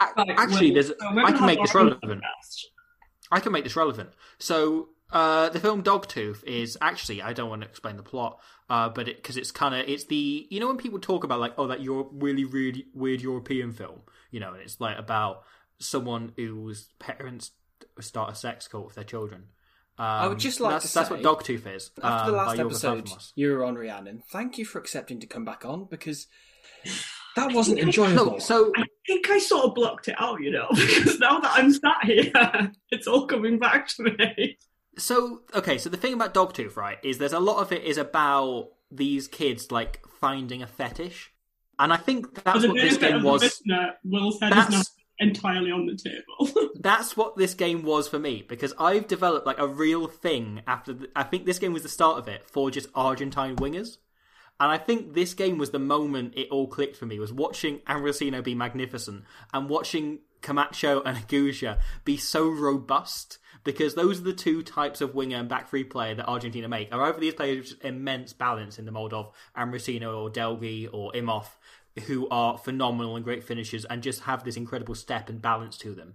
Actually, 0.00 0.70
there's. 0.72 0.88
so 0.88 0.94
I 1.00 1.32
can 1.32 1.46
make 1.46 1.60
this 1.60 1.74
relevant. 1.74 2.02
podcast. 2.04 2.64
I 3.32 3.40
can 3.40 3.52
make 3.52 3.64
this 3.64 3.76
relevant. 3.76 4.10
So 4.38 4.88
uh, 5.14 5.48
the 5.48 5.60
film 5.60 5.82
Dogtooth 5.82 6.42
is 6.44 6.76
actually 6.80 7.22
I 7.22 7.32
don't 7.32 7.48
want 7.48 7.62
to 7.62 7.68
explain 7.68 7.96
the 7.96 8.02
plot, 8.02 8.40
uh, 8.68 8.88
but 8.88 9.06
because 9.06 9.36
it's 9.36 9.52
kind 9.52 9.74
of 9.74 9.88
it's 9.88 10.06
the 10.06 10.46
you 10.50 10.58
know 10.58 10.66
when 10.66 10.76
people 10.76 10.98
talk 10.98 11.22
about 11.22 11.38
like 11.38 11.54
oh 11.56 11.68
that 11.68 11.80
you're 11.80 12.08
really 12.12 12.44
really 12.44 12.86
weird 12.92 13.20
European 13.20 13.72
film, 13.72 14.00
you 14.32 14.40
know, 14.40 14.52
and 14.52 14.60
it's 14.60 14.80
like 14.80 14.98
about 14.98 15.44
someone 15.78 16.32
whose 16.36 16.88
parents 16.98 17.52
start 18.00 18.32
a 18.32 18.34
sex 18.34 18.66
cult 18.66 18.86
with 18.86 18.96
their 18.96 19.04
children. 19.04 19.44
Um, 19.96 20.06
I 20.06 20.26
would 20.26 20.40
just 20.40 20.58
like 20.58 20.72
that's, 20.72 20.92
to 20.92 20.98
that's 20.98 21.10
what 21.10 21.22
Dogtooth 21.22 21.72
is. 21.72 21.92
After 22.02 22.24
um, 22.24 22.30
the 22.32 22.36
last 22.36 22.58
episode, 22.58 23.08
you 23.36 23.52
were 23.52 23.64
on 23.64 23.76
Rhiannon. 23.76 24.24
Thank 24.32 24.58
you 24.58 24.64
for 24.64 24.80
accepting 24.80 25.20
to 25.20 25.28
come 25.28 25.44
back 25.44 25.64
on 25.64 25.84
because 25.84 26.26
that 27.36 27.52
wasn't 27.52 27.78
enjoyable. 27.80 28.32
No, 28.32 28.38
so 28.40 28.72
I 28.76 28.84
think 29.06 29.30
I 29.30 29.38
sort 29.38 29.66
of 29.66 29.74
blocked 29.76 30.08
it 30.08 30.16
out, 30.18 30.40
you 30.40 30.50
know, 30.50 30.66
because 30.74 31.20
now 31.20 31.38
that 31.38 31.52
I'm 31.54 31.72
sat 31.72 32.02
here, 32.02 32.72
it's 32.90 33.06
all 33.06 33.28
coming 33.28 33.60
back 33.60 33.86
to 33.88 34.02
me. 34.02 34.58
So 34.96 35.42
okay, 35.54 35.78
so 35.78 35.88
the 35.90 35.96
thing 35.96 36.14
about 36.14 36.34
Dogtooth, 36.34 36.76
right, 36.76 36.98
is 37.02 37.18
there's 37.18 37.32
a 37.32 37.40
lot 37.40 37.60
of 37.60 37.72
it 37.72 37.82
is 37.82 37.98
about 37.98 38.70
these 38.90 39.28
kids 39.28 39.72
like 39.72 40.06
finding 40.20 40.62
a 40.62 40.66
fetish, 40.66 41.32
and 41.78 41.92
I 41.92 41.96
think 41.96 42.42
that's 42.42 42.66
what 42.66 42.76
this 42.76 42.96
game 42.98 43.22
was. 43.22 43.42
listener, 43.42 43.94
Will 44.04 44.32
said 44.32 44.56
is 44.56 44.70
not 44.70 44.86
entirely 45.18 45.70
on 45.70 45.86
the 45.86 45.96
table. 45.96 46.70
That's 46.80 47.16
what 47.16 47.36
this 47.36 47.54
game 47.54 47.82
was 47.82 48.08
for 48.08 48.18
me 48.18 48.44
because 48.46 48.74
I've 48.78 49.06
developed 49.06 49.46
like 49.46 49.58
a 49.58 49.66
real 49.66 50.06
thing 50.06 50.62
after. 50.66 50.92
The, 50.92 51.08
I 51.14 51.22
think 51.22 51.46
this 51.46 51.58
game 51.58 51.72
was 51.72 51.82
the 51.82 51.88
start 51.88 52.18
of 52.18 52.28
it 52.28 52.48
for 52.48 52.70
just 52.70 52.88
Argentine 52.94 53.56
wingers, 53.56 53.98
and 54.60 54.70
I 54.70 54.78
think 54.78 55.14
this 55.14 55.34
game 55.34 55.58
was 55.58 55.70
the 55.70 55.78
moment 55.78 56.34
it 56.36 56.48
all 56.50 56.66
clicked 56.66 56.96
for 56.96 57.06
me. 57.06 57.18
Was 57.18 57.32
watching 57.32 57.78
Amorosino 57.80 58.42
be 58.42 58.54
magnificent 58.54 59.24
and 59.52 59.68
watching 59.68 60.20
Camacho 60.42 61.02
and 61.02 61.16
Agulla 61.16 61.78
be 62.04 62.16
so 62.16 62.48
robust 62.48 63.38
because 63.64 63.94
those 63.94 64.20
are 64.20 64.24
the 64.24 64.32
two 64.32 64.62
types 64.62 65.00
of 65.00 65.14
winger 65.14 65.38
and 65.38 65.48
back 65.48 65.68
three 65.68 65.84
player 65.84 66.14
that 66.14 66.28
Argentina 66.28 66.68
make. 66.68 66.94
Are 66.94 67.02
either 67.02 67.18
these 67.18 67.34
players 67.34 67.74
with 67.74 67.84
immense 67.84 68.32
balance 68.32 68.78
in 68.78 68.84
the 68.84 68.92
mold 68.92 69.12
of 69.12 69.32
Amorosino 69.56 70.22
or 70.22 70.30
Delguy 70.30 70.88
or 70.92 71.12
Imhoff, 71.12 71.46
who 72.06 72.28
are 72.28 72.58
phenomenal 72.58 73.16
and 73.16 73.24
great 73.24 73.44
finishers 73.44 73.84
and 73.84 74.02
just 74.02 74.22
have 74.22 74.44
this 74.44 74.56
incredible 74.56 74.94
step 74.94 75.28
and 75.28 75.40
balance 75.40 75.76
to 75.78 75.94
them. 75.94 76.14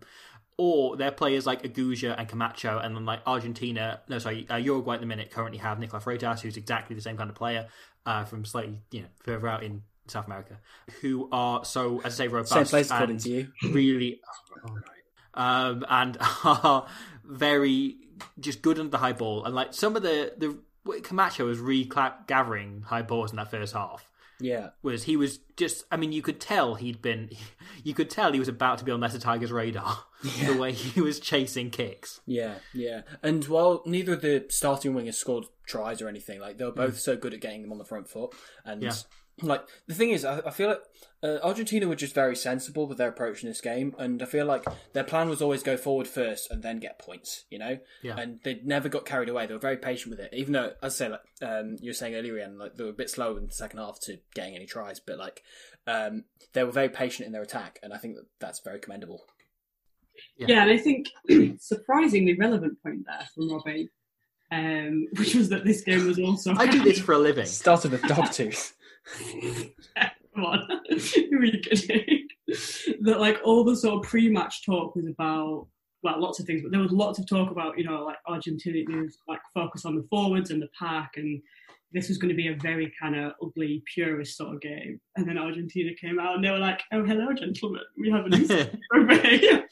Or 0.58 0.98
they're 0.98 1.12
players 1.12 1.46
like 1.46 1.64
Agulla 1.64 2.16
and 2.18 2.28
Camacho, 2.28 2.80
and 2.80 2.94
then 2.94 3.06
like 3.06 3.22
Argentina, 3.26 4.02
no, 4.10 4.20
sorry, 4.20 4.46
uh, 4.50 4.58
Uruguay 4.58 4.96
at 4.96 5.00
the 5.00 5.06
minute 5.08 5.32
currently 5.32 5.58
have 5.60 5.80
Nicolas 5.80 6.04
Freitas, 6.04 6.42
who's 6.42 6.58
exactly 6.58 6.98
the 6.98 7.02
same 7.02 7.16
kind 7.16 7.30
of 7.30 7.36
player 7.36 7.68
uh, 8.06 8.26
from 8.26 8.44
slightly 8.44 8.82
you 8.92 9.02
know 9.02 9.08
further 9.24 9.48
out 9.48 9.64
in 9.64 9.84
South 10.08 10.26
America, 10.26 10.60
who 11.02 11.30
are 11.32 11.64
so 11.64 12.02
as 12.04 12.20
I 12.20 12.26
say 12.26 12.28
robust 12.28 12.52
Same 12.52 12.66
place 12.66 12.92
according 12.92 13.16
and 13.16 13.20
to 13.22 13.30
you. 13.30 13.48
really, 13.64 14.20
um, 15.34 15.86
and 15.90 16.18
are 16.44 16.88
very 17.30 17.96
just 18.40 18.62
good 18.62 18.80
under 18.80 18.92
the 18.92 18.98
high 18.98 19.14
ball, 19.14 19.46
and 19.46 19.56
like 19.56 19.74
some 19.74 19.96
of 19.96 20.02
the 20.02 20.34
the 20.38 20.58
Camacho 21.02 21.46
was 21.46 21.60
re-gathering 21.60 22.84
high 22.88 23.02
balls 23.04 23.32
in 23.32 23.38
that 23.38 23.52
first 23.52 23.74
half 23.74 24.10
Yeah, 24.40 24.70
was 24.82 25.04
he 25.04 25.16
was 25.16 25.40
just 25.56 25.86
I 25.92 25.98
mean 25.98 26.12
you 26.12 26.22
could 26.22 26.40
tell 26.40 26.76
he'd 26.76 27.02
been 27.02 27.30
you 27.84 27.94
could 27.94 28.10
tell 28.10 28.34
he 28.34 28.40
was 28.40 28.48
about 28.48 28.80
to 28.80 28.86
be 28.86 28.92
on 28.92 29.00
Leicester 29.00 29.20
Tigers 29.20 29.52
radar 29.52 30.00
the 30.46 30.58
way 30.58 30.72
he 30.72 31.02
was 31.02 31.20
chasing 31.20 31.70
kicks. 31.70 32.22
yeah, 32.26 32.56
yeah. 32.74 33.02
And 33.22 33.46
while 33.46 33.84
neither 33.86 34.14
of 34.14 34.22
the 34.22 34.46
starting 34.50 34.94
wingers 34.94 35.16
scored 35.16 35.46
tries 35.66 36.02
or 36.02 36.08
anything, 36.08 36.40
like 36.40 36.58
they 36.58 36.66
were 36.66 36.72
hmm. 36.72 36.78
both 36.78 37.00
so 37.00 37.16
good 37.16 37.34
at 37.34 37.42
getting 37.42 37.62
them 37.62 37.72
on 37.72 37.78
the 37.78 37.86
front 37.86 38.10
foot. 38.10 38.34
And 38.66 38.82
Yeah. 38.82 38.94
Like 39.42 39.66
the 39.88 39.94
thing 39.94 40.10
is, 40.12 40.26
I, 40.26 40.40
I 40.46 40.52
feel 40.52 40.70
like 40.70 40.82
uh, 41.24 41.38
Argentina 41.44 41.88
were 41.88 41.96
just 41.96 42.16
very 42.16 42.36
sensible 42.36 42.88
with 42.88 42.98
their 42.98 43.10
approach 43.10 43.44
in 43.44 43.50
this 43.50 43.62
game, 43.62 43.94
and 43.98 44.22
I 44.22 44.26
feel 44.26 44.46
like 44.46 44.64
their 44.94 45.04
plan 45.04 45.30
was 45.30 45.42
always 45.42 45.64
go 45.64 45.76
forward 45.78 46.08
first 46.08 46.50
and 46.52 46.64
then 46.64 46.80
get 46.80 46.98
points. 47.00 47.46
You 47.50 47.60
know, 47.60 47.80
Yeah. 48.02 48.18
and 48.18 48.40
they 48.44 48.62
never 48.64 48.90
got 48.90 49.06
carried 49.06 49.30
away. 49.30 49.46
They 49.46 49.54
were 49.54 49.60
very 49.60 49.78
patient 49.78 50.12
with 50.12 50.20
it, 50.20 50.34
even 50.34 50.54
though, 50.54 50.74
as 50.82 50.96
I 51.02 51.06
say, 51.06 51.10
like 51.10 51.22
um, 51.42 51.76
you 51.82 51.90
were 51.90 51.94
saying 51.94 52.16
earlier, 52.16 52.38
Ian, 52.38 52.58
like 52.58 52.76
they 52.76 52.84
were 52.84 52.90
a 52.92 52.94
bit 52.94 53.10
slow 53.10 53.36
in 53.38 53.48
the 53.48 53.54
second 53.54 53.80
half 53.80 54.00
to 54.02 54.18
getting 54.34 54.56
any 54.56 54.66
tries, 54.66 55.00
but 55.00 55.18
like 55.18 55.44
um, 55.88 56.24
they 56.54 56.64
were 56.64 56.72
very 56.72 56.90
patient 56.90 57.28
in 57.28 57.34
their 57.34 57.42
attack, 57.44 57.80
and 57.84 57.94
I 57.94 57.98
think 57.98 58.16
that 58.16 58.26
that's 58.40 58.60
very 58.62 58.80
commendable. 58.80 59.26
yeah. 60.38 60.62
and 60.64 60.72
I 60.72 60.78
think 60.78 61.08
surprisingly 61.60 62.34
relevant 62.36 62.82
point 62.84 63.06
there 63.06 63.28
from 63.36 63.52
Robbie, 63.52 63.90
um, 64.52 65.08
which 65.18 65.36
was 65.36 65.50
that 65.50 65.66
this 65.66 65.82
game 65.82 66.06
was 66.08 66.20
also. 66.20 66.54
I 66.56 66.68
do 66.68 66.84
this 66.84 67.00
for 67.00 67.14
a 67.14 67.18
living. 67.20 67.46
Started 67.46 67.92
with 67.92 68.02
Dogtooth. 68.04 68.74
Come 70.36 70.46
on, 70.46 70.68
who 70.90 71.38
are 71.38 71.46
you 71.46 71.60
kidding? 71.60 72.28
that 73.02 73.20
like 73.20 73.40
all 73.44 73.64
the 73.64 73.76
sort 73.76 74.04
of 74.04 74.10
pre-match 74.10 74.66
talk 74.66 74.96
was 74.96 75.06
about 75.06 75.68
well, 76.02 76.22
lots 76.22 76.40
of 76.40 76.46
things, 76.46 76.62
but 76.64 76.72
there 76.72 76.80
was 76.80 76.92
lots 76.92 77.20
of 77.20 77.28
talk 77.28 77.52
about 77.52 77.78
you 77.78 77.84
know 77.84 78.04
like 78.04 78.18
Argentina 78.28 78.84
was 79.02 79.18
like 79.28 79.42
focus 79.54 79.86
on 79.86 79.96
the 79.96 80.08
forwards 80.10 80.50
and 80.52 80.62
the 80.62 80.70
pack, 80.78 81.12
and 81.18 81.42
this 81.92 82.08
was 82.08 82.18
going 82.18 82.30
to 82.30 82.36
be 82.36 82.48
a 82.48 82.56
very 82.62 82.92
kind 83.02 83.16
of 83.16 83.34
ugly 83.44 83.84
purist 83.94 84.38
sort 84.38 84.56
of 84.56 84.62
game. 84.62 85.00
And 85.16 85.28
then 85.28 85.38
Argentina 85.38 85.92
came 86.00 86.20
out 86.20 86.36
and 86.36 86.44
they 86.44 86.52
were 86.52 86.60
like, 86.60 86.82
"Oh, 86.94 87.04
hello, 87.04 87.34
gentlemen, 87.34 87.82
we 87.98 88.10
have 88.12 88.26
a 88.26 88.30
new 88.30 88.46
survey. 88.94 89.64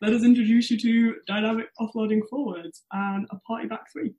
Let 0.00 0.12
us 0.12 0.24
introduce 0.24 0.70
you 0.70 0.78
to 0.78 1.16
dynamic 1.26 1.66
offloading 1.80 2.22
forwards 2.28 2.84
and 2.92 3.26
a 3.30 3.36
party 3.40 3.68
back 3.68 3.90
three. 3.92 4.14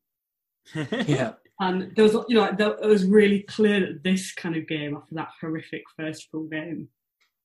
yeah, 1.08 1.34
And 1.62 1.94
there 1.96 2.06
was, 2.06 2.14
you 2.30 2.36
know, 2.36 2.46
it 2.46 2.88
was 2.88 3.06
really 3.06 3.42
clear 3.44 3.82
that 3.82 4.04
this 4.04 4.34
kind 4.34 4.56
of 4.56 4.68
game, 4.68 4.96
after 4.96 5.16
that 5.16 5.30
horrific 5.42 5.84
first 5.98 6.30
full 6.32 6.48
game, 6.48 6.88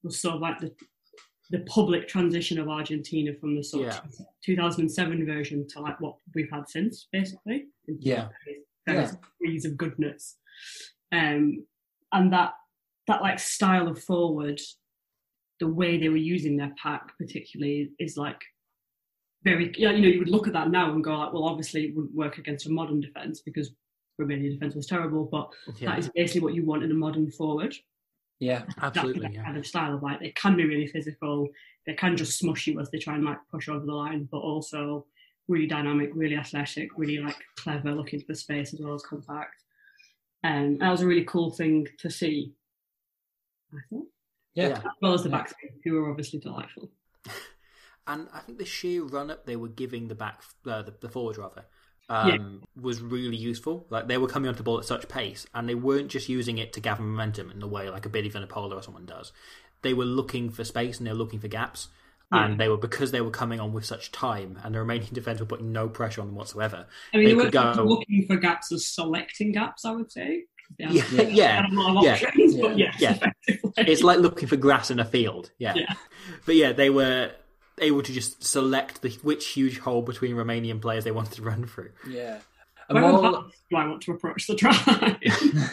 was 0.03 0.21
sort 0.21 0.37
of 0.37 0.41
like 0.41 0.59
the 0.61 0.73
the 1.51 1.61
public 1.61 2.09
transition 2.09 2.59
of 2.59 2.69
Argentina 2.71 3.33
from 3.39 3.55
the 3.55 3.63
sort 3.63 3.85
Yeah. 3.85 3.99
of 3.99 4.15
2007 4.45 5.27
version 5.27 5.67
to 5.69 5.81
like 5.81 6.01
what 6.01 6.17
we've 6.35 6.51
had 6.51 6.69
since, 6.69 7.07
basically. 7.13 7.67
Yeah. 7.87 8.29
Various 8.87 9.13
degrees 9.41 9.65
of 9.67 9.77
goodness, 9.77 10.39
um, 11.13 11.67
and 12.13 12.33
that 12.33 12.53
that 13.07 13.21
like 13.23 13.39
style 13.39 13.89
of 13.89 14.03
forward, 14.03 14.61
the 15.61 15.69
way 15.69 15.99
they 15.99 16.09
were 16.09 16.17
using 16.17 16.57
their 16.57 16.73
pack, 16.83 17.17
particularly, 17.19 17.91
is 17.99 18.17
like 18.17 18.41
very. 19.43 19.73
Yeah, 19.77 19.91
you 19.93 20.03
know, 20.03 20.09
you 20.09 20.19
would 20.21 20.29
look 20.29 20.47
at 20.47 20.53
that 20.53 20.71
now 20.71 20.93
and 20.93 21.03
go 21.03 21.17
like, 21.17 21.33
well, 21.33 21.45
obviously 21.45 21.85
it 21.87 21.97
wouldn't 21.97 22.15
work 22.15 22.39
against 22.39 22.67
a 22.67 22.71
modern 22.73 23.01
defense 23.01 23.41
because 23.41 23.71
Romania 24.19 24.51
defense 24.53 24.75
was 24.75 24.87
terrible, 24.87 25.25
but 25.31 25.53
Yeah, 25.81 25.91
that 25.91 25.99
is 25.99 26.11
basically 26.15 26.41
what 26.43 26.55
you 26.55 26.65
want 26.65 26.83
in 26.85 26.91
a 26.91 26.95
modern 26.95 27.31
forward. 27.31 27.75
yeah, 28.41 28.65
absolutely. 28.83 29.23
that, 29.23 29.33
Yeah. 29.33 29.45
kind 29.45 29.57
of 29.57 29.67
style 29.67 29.95
of 29.95 30.03
like 30.03 30.21
they 30.21 30.31
can 30.33 30.57
be 30.57 30.65
really 30.65 30.87
physical, 30.87 31.49
they 31.87 31.95
can 31.95 32.17
just 32.17 32.39
smush 32.39 32.67
you 32.67 32.81
as 32.81 32.91
they 32.91 32.99
try 32.99 33.15
and 33.15 33.25
like 33.25 33.39
push 33.51 33.69
over 33.69 33.85
the 33.85 33.93
line, 33.95 34.29
but 34.31 34.39
also 34.39 35.07
really 35.49 35.67
dynamic, 35.67 36.11
really 36.15 36.37
athletic, 36.37 36.89
really 36.97 37.19
like 37.19 37.37
clever, 37.57 37.93
looking 37.93 38.21
for 38.21 38.35
space 38.35 38.73
as 38.75 38.81
well 38.81 38.95
as 38.95 39.03
contact. 39.03 39.55
Um, 40.43 40.51
and 40.53 40.81
that 40.81 40.91
was 40.91 41.01
a 41.03 41.07
really 41.07 41.25
cool 41.25 41.51
thing 41.51 41.87
to 41.99 42.11
see. 42.11 42.53
I 43.73 43.79
thought. 43.91 44.07
Yeah. 44.55 44.69
Yeah. 44.69 44.77
as 44.79 44.83
well 45.03 45.15
as 45.15 45.23
the 45.25 45.29
back 45.31 45.49
three, 45.49 45.71
who 45.83 45.95
were 45.95 46.11
obviously 46.11 46.39
delightful. 46.39 46.91
And 48.07 48.29
I 48.35 48.41
think 48.41 48.59
the 48.59 48.67
sheer 48.67 49.03
run 49.03 49.31
up 49.31 49.47
they 49.47 49.57
were 49.57 49.69
giving 49.71 50.09
the 50.09 50.15
back, 50.15 50.43
uh, 50.67 50.83
the, 50.83 50.95
the 51.01 51.09
forwards 51.09 51.39
rather, 51.39 51.65
um, 52.09 52.63
was 52.81 53.01
really 53.01 53.37
useful. 53.37 53.87
Like 53.91 54.09
they 54.09 54.19
were 54.19 54.29
coming 54.29 54.49
onto 54.49 54.59
the 54.59 54.65
ball 54.65 54.79
at 54.79 54.85
such 54.85 55.09
pace, 55.09 55.47
and 55.55 55.69
they 55.69 55.75
weren't 55.75 56.09
just 56.09 56.29
using 56.29 56.59
it 56.59 56.73
to 56.75 56.81
gather 56.81 57.03
momentum 57.03 57.51
in 57.51 57.61
the 57.61 57.69
way 57.69 57.89
like 57.91 58.07
a 58.07 58.09
Billy 58.09 58.31
Vunipola 58.31 58.75
or 58.75 58.83
someone 58.83 59.07
does. 59.07 59.33
They 59.83 59.95
were 59.95 60.05
looking 60.05 60.51
for 60.51 60.65
space 60.65 60.99
and 60.99 61.07
they 61.07 61.13
were 61.13 61.19
looking 61.19 61.41
for 61.41 61.49
gaps. 61.49 61.89
And 62.33 62.59
they 62.59 62.69
were 62.69 62.77
because 62.77 63.13
they 63.13 63.21
were 63.21 63.31
coming 63.31 63.61
on 63.61 63.73
with 63.73 63.85
such 63.85 64.11
time, 64.11 64.59
and 64.65 64.75
the 64.75 64.81
remaining 64.81 65.11
defense 65.13 65.39
were 65.39 65.47
putting 65.47 65.71
no 65.71 65.89
pressure 65.89 66.21
on 66.21 66.27
them 66.27 66.35
whatsoever. 66.35 66.87
I 67.13 67.19
mean, 67.19 67.27
they 67.29 67.35
they 67.35 67.43
could 67.45 67.53
go, 67.53 67.85
looking 67.85 68.27
for 68.27 68.35
gaps 68.35 68.73
as 68.73 68.89
selecting 68.89 69.53
gaps, 69.53 69.85
I 69.85 69.93
would 69.93 70.11
say. 70.11 70.47
Yeah, 70.79 70.91
yeah, 71.29 71.63
had 71.63 71.73
a 71.73 71.81
lot 71.81 71.99
of 71.99 72.05
yeah. 72.05 72.27
options, 72.27 72.57
but 72.57 72.77
yes, 72.77 72.97
Yeah. 72.99 73.19
it's 73.77 74.03
like 74.03 74.19
looking 74.19 74.49
for 74.49 74.57
grass 74.57 74.91
in 74.91 74.99
a 74.99 75.05
field. 75.05 75.53
Yeah. 75.59 75.75
Yeah. 75.77 75.95
But 76.45 76.57
yeah, 76.57 76.73
they 76.73 76.91
were 76.91 77.33
able 77.81 78.03
to 78.03 78.13
just 78.13 78.45
select 78.45 79.03
the 79.03 79.11
which 79.23 79.49
huge 79.49 79.79
hole 79.79 80.03
between 80.03 80.35
Romanian 80.37 80.81
players 80.81 81.05
they 81.05 81.11
wanted 81.11 81.35
to 81.35 81.43
run 81.43 81.67
through. 81.67 81.91
Yeah. 82.09 82.39
And 82.89 83.01
Where 83.01 83.13
while, 83.13 83.51
do 83.71 83.77
I 83.77 83.87
want 83.87 84.03
to 84.03 84.13
approach 84.13 84.47
the 84.47 84.55
try? 84.55 85.19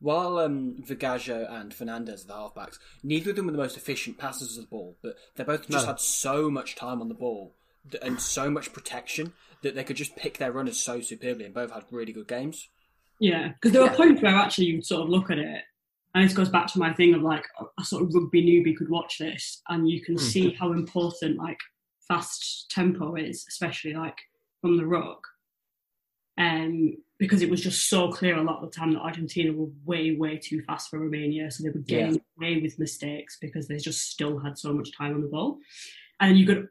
while 0.00 0.38
um, 0.38 0.76
Vergallo 0.86 1.50
and 1.50 1.72
Fernandez, 1.72 2.24
the 2.24 2.34
halfbacks, 2.34 2.78
neither 3.02 3.30
of 3.30 3.36
them 3.36 3.46
were 3.46 3.52
the 3.52 3.58
most 3.58 3.76
efficient 3.76 4.18
passers 4.18 4.56
of 4.56 4.64
the 4.64 4.68
ball, 4.68 4.96
but 5.02 5.16
they 5.36 5.44
both 5.44 5.68
just 5.68 5.84
No. 5.86 5.92
had 5.92 6.00
so 6.00 6.50
much 6.50 6.76
time 6.76 7.00
on 7.00 7.08
the 7.08 7.14
ball 7.14 7.54
and 8.02 8.20
so 8.20 8.50
much 8.50 8.72
protection 8.72 9.32
that 9.62 9.74
they 9.74 9.84
could 9.84 9.96
just 9.96 10.16
pick 10.16 10.38
their 10.38 10.52
runners 10.52 10.78
so 10.78 11.00
superbly 11.00 11.44
and 11.44 11.54
both 11.54 11.70
had 11.70 11.84
really 11.90 12.12
good 12.12 12.28
games. 12.28 12.68
Yeah, 13.18 13.48
because 13.48 13.72
there 13.72 13.82
were 13.82 13.90
points 13.90 14.22
where 14.22 14.34
actually 14.34 14.66
you'd 14.68 14.86
sort 14.86 15.02
of 15.02 15.08
look 15.10 15.30
at 15.30 15.38
it, 15.38 15.62
and 16.14 16.24
this 16.24 16.36
goes 16.36 16.48
back 16.48 16.66
to 16.68 16.78
my 16.78 16.92
thing 16.92 17.14
of 17.14 17.22
like 17.22 17.44
a, 17.78 17.84
sort 17.84 18.02
of 18.02 18.14
rugby 18.14 18.42
newbie 18.42 18.76
could 18.76 18.88
watch 18.88 19.18
this, 19.18 19.62
and 19.68 19.88
you 19.88 20.02
can 20.02 20.18
see 20.18 20.52
how 20.52 20.72
important 20.72 21.38
like 21.38 21.58
fast 22.08 22.70
tempo 22.70 23.14
is, 23.14 23.44
especially 23.48 23.94
like 23.94 24.18
from 24.60 24.76
the 24.76 24.86
ruck. 24.86 25.24
Um, 26.38 26.96
because 27.18 27.42
it 27.42 27.50
was 27.50 27.60
just 27.60 27.90
so 27.90 28.10
clear 28.10 28.38
a 28.38 28.42
lot 28.42 28.62
of 28.62 28.70
the 28.70 28.76
time 28.76 28.94
that 28.94 29.00
Argentina 29.00 29.52
were 29.52 29.68
way, 29.84 30.16
way 30.16 30.38
too 30.38 30.62
fast 30.62 30.88
for 30.88 30.98
Romania, 30.98 31.50
so 31.50 31.62
they 31.62 31.70
were 31.70 31.80
getting 31.80 32.20
away 32.38 32.60
with 32.62 32.78
mistakes 32.78 33.36
because 33.40 33.68
they 33.68 33.76
just 33.76 34.10
still 34.10 34.38
had 34.38 34.58
so 34.58 34.72
much 34.72 34.96
time 34.96 35.14
on 35.14 35.20
the 35.20 35.28
ball. 35.28 35.58
And 36.18 36.38
you 36.38 36.46
could, 36.46 36.68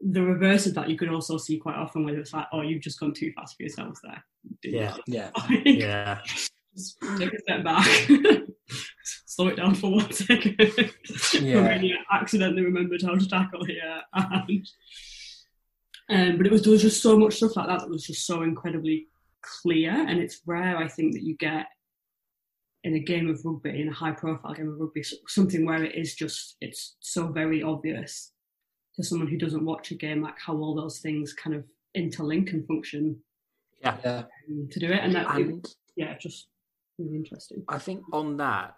the 0.00 0.22
reverse 0.22 0.66
of 0.66 0.74
that, 0.74 0.90
you 0.90 0.98
could 0.98 1.08
also 1.08 1.38
see 1.38 1.56
quite 1.58 1.76
often 1.76 2.04
where 2.04 2.18
it's 2.18 2.32
like, 2.32 2.46
oh, 2.52 2.62
you've 2.62 2.82
just 2.82 2.98
gone 2.98 3.14
too 3.14 3.32
fast 3.32 3.56
for 3.56 3.62
yourselves 3.62 4.00
there. 4.02 4.24
Yeah. 4.64 4.96
Yeah. 5.06 5.30
Yeah. 5.64 6.20
Just 6.74 7.00
take 7.18 7.32
a 7.32 7.38
step 7.40 7.64
back, 7.64 8.08
slow 9.26 9.48
it 9.48 9.56
down 9.56 9.74
for 9.74 9.90
one 9.92 10.12
second. 10.12 10.56
Yeah. 11.40 11.54
Romania 11.56 11.96
accidentally 12.12 12.64
remembered 12.64 13.02
how 13.02 13.14
to 13.14 13.28
tackle 13.28 13.64
here, 13.64 14.02
and 14.14 14.66
um, 16.10 16.36
but 16.36 16.46
it 16.46 16.52
was 16.52 16.62
there 16.62 16.72
was 16.72 16.82
just 16.82 17.02
so 17.02 17.18
much 17.18 17.36
stuff 17.36 17.56
like 17.56 17.66
that 17.68 17.80
that 17.80 17.88
was 17.90 18.04
just 18.06 18.26
so 18.26 18.42
incredibly 18.42 19.06
clear, 19.42 19.90
and 19.92 20.18
it's 20.20 20.40
rare 20.46 20.76
I 20.76 20.88
think 20.88 21.14
that 21.14 21.22
you 21.22 21.36
get 21.36 21.66
in 22.84 22.94
a 22.94 22.98
game 23.00 23.28
of 23.28 23.40
rugby, 23.44 23.80
in 23.80 23.88
a 23.88 23.92
high-profile 23.92 24.54
game 24.54 24.68
of 24.68 24.78
rugby, 24.80 25.02
something 25.28 25.64
where 25.66 25.84
it 25.84 25.94
is 25.94 26.14
just 26.14 26.56
it's 26.60 26.96
so 27.00 27.28
very 27.28 27.62
obvious 27.62 28.32
to 28.96 29.04
someone 29.04 29.28
who 29.28 29.36
doesn't 29.38 29.64
watch 29.64 29.90
a 29.90 29.94
game, 29.94 30.22
like 30.22 30.38
how 30.44 30.54
all 30.56 30.74
those 30.74 30.98
things 30.98 31.32
kind 31.32 31.54
of 31.54 31.64
interlink 31.96 32.52
and 32.52 32.66
function 32.66 33.16
Yeah. 33.80 33.96
Yeah. 34.04 34.22
um, 34.48 34.68
to 34.70 34.80
do 34.80 34.86
it, 34.86 35.00
and 35.02 35.14
that 35.14 35.30
And 35.36 35.64
yeah, 35.96 36.16
just 36.18 36.48
really 37.00 37.16
interesting. 37.16 37.64
I 37.68 37.78
think 37.78 38.04
on 38.12 38.36
that, 38.36 38.76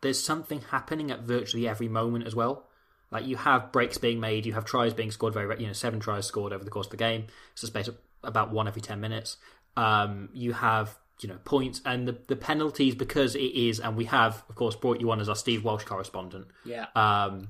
there's 0.00 0.22
something 0.22 0.60
happening 0.70 1.10
at 1.10 1.20
virtually 1.20 1.68
every 1.68 1.88
moment 1.88 2.26
as 2.26 2.34
well. 2.34 2.68
Like 3.10 3.26
you 3.26 3.36
have 3.36 3.72
breaks 3.72 3.98
being 3.98 4.20
made, 4.20 4.46
you 4.46 4.54
have 4.54 4.64
tries 4.64 4.94
being 4.94 5.10
scored 5.10 5.34
very, 5.34 5.60
you 5.60 5.66
know, 5.66 5.72
seven 5.74 6.00
tries 6.00 6.26
scored 6.26 6.52
over 6.52 6.64
the 6.64 6.70
course 6.70 6.86
of 6.86 6.92
the 6.92 6.96
game. 6.96 7.26
It's 7.52 7.62
a 7.62 7.66
space 7.66 7.88
of 7.88 7.96
about 8.22 8.52
one 8.52 8.68
every 8.68 8.82
ten 8.82 9.00
minutes. 9.00 9.36
Um, 9.76 10.30
you 10.32 10.52
have 10.52 10.98
you 11.20 11.28
know 11.28 11.38
points 11.44 11.80
and 11.84 12.08
the 12.08 12.18
the 12.28 12.36
penalties 12.36 12.94
because 12.94 13.34
it 13.34 13.40
is, 13.40 13.80
and 13.80 13.96
we 13.96 14.06
have 14.06 14.42
of 14.48 14.54
course 14.54 14.76
brought 14.76 15.00
you 15.00 15.10
on 15.10 15.20
as 15.20 15.28
our 15.28 15.36
Steve 15.36 15.62
Walsh 15.62 15.84
correspondent. 15.84 16.46
Yeah. 16.64 16.86
Um, 16.94 17.48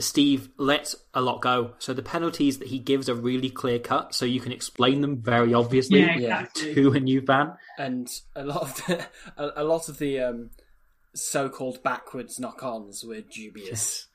Steve 0.00 0.48
lets 0.58 0.94
a 1.14 1.20
lot 1.20 1.40
go, 1.40 1.72
so 1.78 1.92
the 1.94 2.02
penalties 2.02 2.58
that 2.58 2.68
he 2.68 2.78
gives 2.78 3.08
are 3.08 3.14
really 3.14 3.50
clear 3.50 3.78
cut, 3.78 4.14
so 4.14 4.24
you 4.24 4.40
can 4.40 4.52
explain 4.52 5.00
them 5.00 5.16
very 5.22 5.54
obviously 5.54 6.00
Yeah, 6.00 6.16
Yeah. 6.18 6.40
exactly. 6.42 6.74
to 6.74 6.92
a 6.92 7.00
new 7.00 7.20
fan. 7.22 7.52
and 7.78 8.08
a 8.34 8.44
lot 8.44 8.62
of 8.62 8.76
the 8.86 9.06
a, 9.36 9.62
a 9.62 9.64
lot 9.64 9.88
of 9.88 9.98
the 9.98 10.20
um, 10.20 10.50
so-called 11.14 11.82
backwards 11.82 12.38
knock-ons 12.38 13.04
were 13.04 13.20
dubious. 13.20 14.06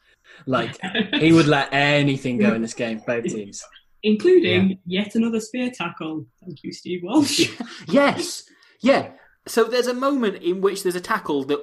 Like 0.46 0.78
he 1.16 1.34
would 1.34 1.48
let 1.48 1.70
anything 1.74 2.38
go 2.38 2.54
in 2.54 2.62
this 2.62 2.74
game 2.74 3.02
both 3.06 3.26
teams. 3.26 3.62
including 4.04 4.80
yet 4.86 5.16
another 5.16 5.40
spear 5.40 5.70
tackle. 5.74 6.26
Thank 6.44 6.64
you, 6.64 6.72
Steve 6.74 7.02
Walsh. 7.04 7.50
Yes, 7.88 8.44
yeah. 8.82 9.12
So 9.48 9.64
there's 9.66 9.88
a 9.88 9.94
moment 9.94 10.42
in 10.44 10.62
which 10.62 10.84
there's 10.84 10.96
a 10.96 11.02
tackle 11.02 11.44
that. 11.46 11.60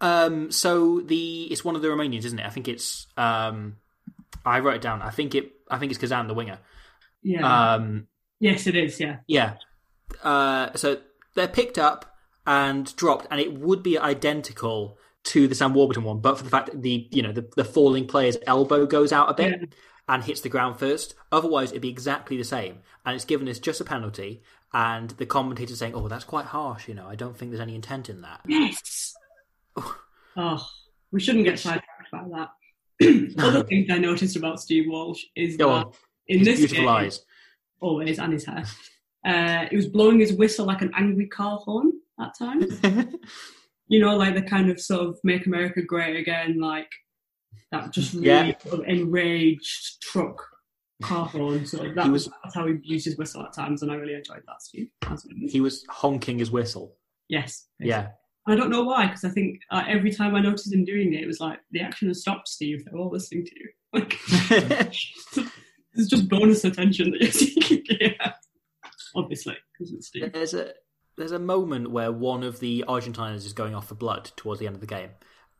Um, 0.00 0.50
so 0.50 1.00
the 1.00 1.44
it's 1.50 1.64
one 1.64 1.76
of 1.76 1.82
the 1.82 1.88
Romanians, 1.88 2.24
isn't 2.24 2.38
it? 2.38 2.46
I 2.46 2.50
think 2.50 2.68
it's. 2.68 3.06
Um, 3.16 3.76
I 4.44 4.60
wrote 4.60 4.76
it 4.76 4.82
down. 4.82 5.02
I 5.02 5.10
think 5.10 5.34
it. 5.34 5.52
I 5.70 5.78
think 5.78 5.90
it's 5.92 5.98
Kazan, 6.00 6.28
the 6.28 6.34
winger. 6.34 6.58
yeah. 7.22 7.74
Um, 7.74 8.06
yes, 8.38 8.66
it 8.66 8.76
is. 8.76 9.00
Yeah. 9.00 9.16
yeah. 9.26 9.54
Uh, 10.22 10.72
so 10.74 10.98
they're 11.34 11.48
picked 11.48 11.78
up 11.78 12.14
and 12.46 12.94
dropped, 12.96 13.26
and 13.30 13.40
it 13.40 13.58
would 13.58 13.82
be 13.82 13.98
identical 13.98 14.98
to 15.24 15.48
the 15.48 15.54
Sam 15.56 15.74
Warburton 15.74 16.04
one, 16.04 16.20
but 16.20 16.36
for 16.38 16.44
the 16.44 16.50
fact 16.50 16.66
that 16.70 16.82
the 16.82 17.08
you 17.10 17.22
know 17.22 17.32
the, 17.32 17.48
the 17.56 17.64
falling 17.64 18.06
player's 18.06 18.36
elbow 18.46 18.86
goes 18.86 19.12
out 19.12 19.28
a 19.30 19.34
bit 19.34 19.58
Yeah. 19.60 19.66
and 20.08 20.22
hits 20.22 20.42
the 20.42 20.48
ground 20.48 20.78
first. 20.78 21.14
Otherwise, 21.32 21.70
it'd 21.70 21.82
be 21.82 21.88
exactly 21.88 22.36
the 22.36 22.44
same, 22.44 22.78
and 23.04 23.16
it's 23.16 23.24
given 23.24 23.48
as 23.48 23.58
just 23.58 23.80
a 23.80 23.84
penalty. 23.84 24.42
And 24.72 25.10
the 25.10 25.26
commentator 25.26 25.74
saying, 25.74 25.94
"Oh, 25.94 26.06
that's 26.06 26.24
quite 26.24 26.44
harsh. 26.46 26.86
You 26.86 26.94
know, 26.94 27.06
I 27.08 27.14
don't 27.16 27.36
think 27.36 27.50
there's 27.50 27.60
any 27.60 27.74
intent 27.74 28.08
in 28.10 28.20
that." 28.20 28.40
Yes. 28.46 29.14
Oh, 30.36 30.66
we 31.12 31.20
shouldn't 31.20 31.44
get 31.44 31.58
sidetracked 31.58 32.10
by 32.12 32.24
that. 32.32 32.50
Other 33.38 33.64
things 33.64 33.88
I 33.90 33.98
noticed 33.98 34.36
about 34.36 34.60
Steve 34.60 34.84
Walsh 34.88 35.24
is 35.34 35.56
Go 35.56 35.68
that 35.68 35.86
on. 35.86 35.92
in 36.28 36.38
His 36.40 36.46
this 36.48 36.58
beautiful 36.58 36.84
game, 36.84 36.88
eyes. 36.88 37.24
always 37.80 38.18
and 38.18 38.32
his 38.32 38.44
hair, 38.46 38.64
uh, 39.24 39.66
he 39.70 39.76
was 39.76 39.86
blowing 39.86 40.20
his 40.20 40.32
whistle 40.32 40.66
like 40.66 40.82
an 40.82 40.92
angry 40.94 41.26
car 41.26 41.58
horn 41.58 41.92
at 42.20 42.36
times. 42.38 42.80
you 43.88 44.00
know, 44.00 44.16
like 44.16 44.34
the 44.34 44.42
kind 44.42 44.70
of 44.70 44.80
sort 44.80 45.06
of 45.08 45.18
make 45.24 45.46
America 45.46 45.82
great 45.82 46.16
again, 46.16 46.58
like 46.60 46.90
that 47.72 47.92
just 47.92 48.14
really 48.14 48.26
Yeah. 48.26 48.58
sort 48.60 48.80
of 48.80 48.86
enraged 48.86 50.00
truck 50.02 50.42
car 51.02 51.26
horn. 51.26 51.66
So 51.66 51.92
that 51.94 52.08
was 52.10 52.30
that's 52.42 52.54
how 52.54 52.66
he 52.66 52.74
used 52.82 53.04
his 53.04 53.16
whistle 53.18 53.42
at 53.42 53.52
times, 53.52 53.82
and 53.82 53.92
I 53.92 53.96
really 53.96 54.14
enjoyed 54.14 54.42
that, 54.46 54.62
Steve. 54.62 54.88
That's 55.02 55.24
what 55.26 55.36
it 55.36 55.44
is. 55.44 55.52
he 55.52 55.60
was 55.60 55.84
honking 55.90 56.38
his 56.38 56.50
whistle. 56.50 56.94
Yes. 57.28 57.66
Yeah. 57.78 58.08
I 58.46 58.54
don't 58.54 58.70
know 58.70 58.84
why, 58.84 59.06
because 59.06 59.24
I 59.24 59.30
think 59.30 59.60
uh, 59.70 59.82
every 59.88 60.12
time 60.12 60.34
I 60.36 60.40
noticed 60.40 60.72
him 60.72 60.84
doing 60.84 61.14
it, 61.14 61.22
it 61.22 61.26
was 61.26 61.40
like 61.40 61.58
the 61.72 61.80
action 61.80 62.08
has 62.08 62.20
stopped, 62.20 62.48
Steve. 62.48 62.84
They're 62.84 62.98
all 62.98 63.10
listening 63.10 63.44
to 63.46 63.52
you. 63.54 63.68
Like, 63.92 64.18
it's 65.94 66.10
just 66.10 66.28
bonus 66.28 66.64
attention 66.64 67.12
that 67.12 67.22
you're 67.22 67.30
seeking 67.30 67.82
here. 67.88 68.14
Obviously, 69.16 69.56
because 69.72 69.94
it's 69.94 70.08
Steve. 70.08 70.32
There's 70.34 70.52
a 70.52 70.72
there's 71.16 71.32
a 71.32 71.38
moment 71.38 71.90
where 71.90 72.12
one 72.12 72.42
of 72.42 72.60
the 72.60 72.84
Argentiners 72.86 73.46
is 73.46 73.54
going 73.54 73.74
off 73.74 73.88
for 73.88 73.94
blood 73.94 74.32
towards 74.36 74.60
the 74.60 74.66
end 74.66 74.74
of 74.74 74.82
the 74.82 74.86
game, 74.86 75.10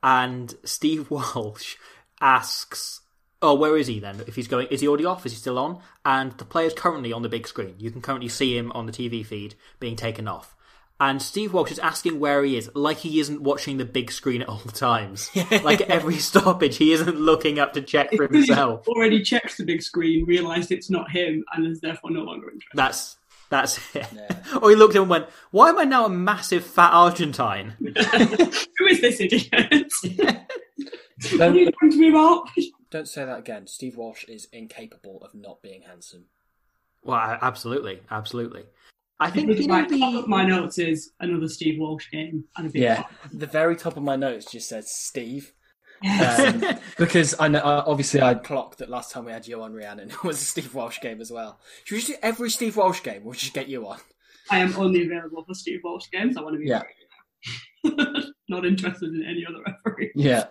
and 0.02 0.54
Steve 0.64 1.10
Walsh 1.10 1.76
asks, 2.20 3.00
"Oh, 3.40 3.54
where 3.54 3.78
is 3.78 3.86
he 3.86 4.00
then? 4.00 4.20
If 4.26 4.34
he's 4.34 4.48
going, 4.48 4.66
is 4.66 4.82
he 4.82 4.88
already 4.88 5.06
off? 5.06 5.24
Is 5.24 5.32
he 5.32 5.38
still 5.38 5.58
on?" 5.58 5.80
And 6.04 6.32
the 6.32 6.44
player's 6.44 6.74
currently 6.74 7.14
on 7.14 7.22
the 7.22 7.30
big 7.30 7.48
screen. 7.48 7.76
You 7.78 7.90
can 7.90 8.02
currently 8.02 8.28
see 8.28 8.54
him 8.54 8.70
on 8.72 8.84
the 8.84 8.92
TV 8.92 9.24
feed 9.24 9.54
being 9.80 9.96
taken 9.96 10.28
off. 10.28 10.55
And 10.98 11.20
Steve 11.20 11.52
Walsh 11.52 11.70
is 11.72 11.78
asking 11.78 12.18
where 12.20 12.42
he 12.42 12.56
is, 12.56 12.70
like 12.74 12.96
he 12.98 13.20
isn't 13.20 13.42
watching 13.42 13.76
the 13.76 13.84
big 13.84 14.10
screen 14.10 14.40
at 14.40 14.48
all 14.48 14.58
times. 14.60 15.30
like 15.62 15.82
every 15.82 16.16
stoppage, 16.16 16.78
he 16.78 16.92
isn't 16.92 17.16
looking 17.20 17.58
up 17.58 17.74
to 17.74 17.82
check 17.82 18.10
for 18.12 18.22
Because 18.28 18.36
he's 18.36 18.46
himself. 18.48 18.88
already 18.88 19.22
checked 19.22 19.58
the 19.58 19.64
big 19.64 19.82
screen, 19.82 20.24
realised 20.24 20.72
it's 20.72 20.88
not 20.88 21.10
him, 21.10 21.44
and 21.52 21.66
is 21.66 21.80
therefore 21.80 22.10
no 22.12 22.20
longer 22.22 22.46
interested. 22.46 22.76
That's 22.76 23.18
that's 23.50 23.78
it. 23.94 24.06
Yeah. 24.14 24.28
Or 24.62 24.70
he 24.70 24.76
looked 24.76 24.94
at 24.94 24.96
him 24.96 25.02
and 25.02 25.10
went, 25.10 25.26
"Why 25.50 25.68
am 25.68 25.78
I 25.78 25.84
now 25.84 26.06
a 26.06 26.08
massive 26.08 26.64
fat 26.64 26.92
Argentine?" 26.92 27.74
Who 27.78 28.86
is 28.86 29.00
this 29.02 29.20
idiot? 29.20 29.92
what 30.16 31.32
are 31.32 31.36
Don't, 31.38 31.54
you 31.56 31.70
talking 31.70 31.90
to 31.90 31.96
me 31.98 32.08
about? 32.08 32.48
don't 32.90 33.08
say 33.08 33.24
that 33.24 33.38
again. 33.38 33.66
Steve 33.66 33.96
Walsh 33.96 34.24
is 34.24 34.48
incapable 34.52 35.18
of 35.22 35.34
not 35.34 35.60
being 35.62 35.82
handsome. 35.82 36.24
Well, 37.04 37.18
absolutely, 37.42 38.00
absolutely. 38.10 38.64
I 39.18 39.30
think 39.30 39.48
It's 39.50 39.60
you 39.62 39.68
know 39.68 39.74
like, 39.74 39.88
top 39.88 40.14
of 40.14 40.28
my 40.28 40.44
notes 40.44 40.78
is 40.78 41.12
another 41.20 41.48
Steve 41.48 41.78
Walsh 41.80 42.10
game 42.10 42.44
and 42.56 42.66
a 42.66 42.70
big 42.70 42.82
Yeah, 42.82 42.96
top. 42.96 43.10
the 43.32 43.46
very 43.46 43.74
top 43.76 43.96
of 43.96 44.02
my 44.02 44.16
notes 44.16 44.50
just 44.50 44.68
says 44.68 44.90
Steve. 44.90 45.52
Yes. 46.02 46.62
Um, 46.74 46.78
because 46.98 47.34
I 47.40 47.48
know, 47.48 47.60
uh, 47.60 47.84
obviously, 47.86 48.20
I 48.20 48.34
clocked 48.34 48.78
that 48.78 48.90
last 48.90 49.12
time 49.12 49.24
we 49.24 49.32
had 49.32 49.48
you 49.48 49.62
on, 49.62 49.72
Rhiannon, 49.72 50.10
it 50.10 50.22
was 50.22 50.42
a 50.42 50.44
Steve 50.44 50.74
Walsh 50.74 51.00
game 51.00 51.20
as 51.22 51.30
well. 51.30 51.58
Should 51.84 51.94
we 51.94 52.00
just 52.00 52.12
do 52.12 52.18
every 52.22 52.50
Steve 52.50 52.76
Walsh 52.76 53.02
game, 53.02 53.22
or 53.24 53.32
just 53.34 53.54
get 53.54 53.68
you 53.68 53.86
on? 53.88 53.98
I 54.50 54.58
am 54.58 54.74
only 54.76 55.06
available 55.06 55.44
for 55.44 55.54
Steve 55.54 55.80
Walsh 55.82 56.04
games. 56.12 56.36
I 56.36 56.42
want 56.42 56.54
to 56.54 56.60
be 56.60 56.66
Yeah. 56.68 56.82
not 58.48 58.66
interested 58.66 59.14
in 59.14 59.24
any 59.24 59.44
other 59.48 59.62
referee. 59.66 60.12
Yeah. 60.14 60.44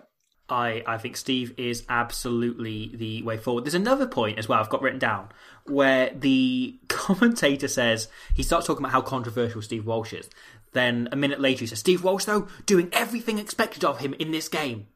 I, 0.47 0.83
I 0.85 0.97
think 0.97 1.17
Steve 1.17 1.53
is 1.57 1.83
absolutely 1.89 2.91
the 2.93 3.23
way 3.23 3.37
forward. 3.37 3.65
There's 3.65 3.73
another 3.73 4.05
point 4.05 4.37
as 4.37 4.47
well 4.47 4.59
I've 4.59 4.69
got 4.69 4.81
written 4.81 4.99
down 4.99 5.29
where 5.65 6.11
the 6.13 6.77
commentator 6.87 7.67
says 7.67 8.07
he 8.33 8.43
starts 8.43 8.67
talking 8.67 8.83
about 8.83 8.91
how 8.91 9.01
controversial 9.01 9.61
Steve 9.61 9.85
Walsh 9.85 10.13
is. 10.13 10.29
Then 10.73 11.09
a 11.11 11.15
minute 11.15 11.39
later 11.39 11.61
he 11.61 11.67
says 11.67 11.79
Steve 11.79 12.03
Walsh 12.03 12.25
though 12.25 12.47
doing 12.65 12.89
everything 12.91 13.39
expected 13.39 13.83
of 13.83 13.99
him 13.99 14.13
in 14.15 14.31
this 14.31 14.47
game, 14.47 14.87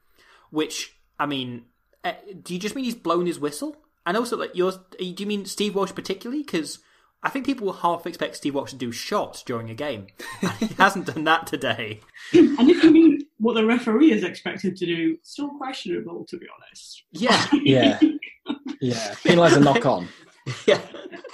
which 0.52 0.96
I 1.18 1.26
mean, 1.26 1.66
eh, 2.04 2.16
do 2.44 2.54
you 2.54 2.60
just 2.60 2.76
mean 2.76 2.86
he's 2.86 2.96
blown 2.96 3.26
his 3.26 3.40
whistle? 3.40 3.76
And 4.06 4.16
also 4.18 4.38
like 4.38 4.56
yours, 4.56 4.78
do 4.98 5.06
you 5.06 5.26
mean 5.26 5.46
Steve 5.46 5.76
Walsh 5.76 5.94
particularly? 5.94 6.44
Because 6.44 6.80
I 7.22 7.30
think 7.30 7.46
people 7.46 7.66
will 7.66 7.74
half 7.74 8.06
expect 8.08 8.38
Steve 8.38 8.56
Walsh 8.56 8.72
to 8.72 8.78
do 8.78 8.92
shots 8.92 9.44
during 9.44 9.70
a 9.70 9.74
game. 9.76 10.08
And 10.42 10.52
he 10.54 10.68
hasn't 10.76 11.06
done 11.08 11.26
that 11.26 11.48
today. 11.48 12.00
And 12.34 12.70
if 12.70 12.84
you 12.84 12.92
mean 12.92 13.20
what 13.40 13.56
the 13.56 13.66
referee 13.66 14.12
is 14.12 14.24
expected 14.24 14.78
to 14.78 14.86
do, 14.86 15.18
still 15.24 15.50
questionable, 15.58 16.26
to 16.30 16.38
be 16.38 16.46
honest. 16.56 17.04
Yeah, 17.12 17.46
Yeah, 17.54 18.00
yeah. 18.80 19.14
Penalise 19.24 19.58
a 19.58 19.60
knock 19.60 19.86
on. 19.86 20.08
yeah. 20.66 20.82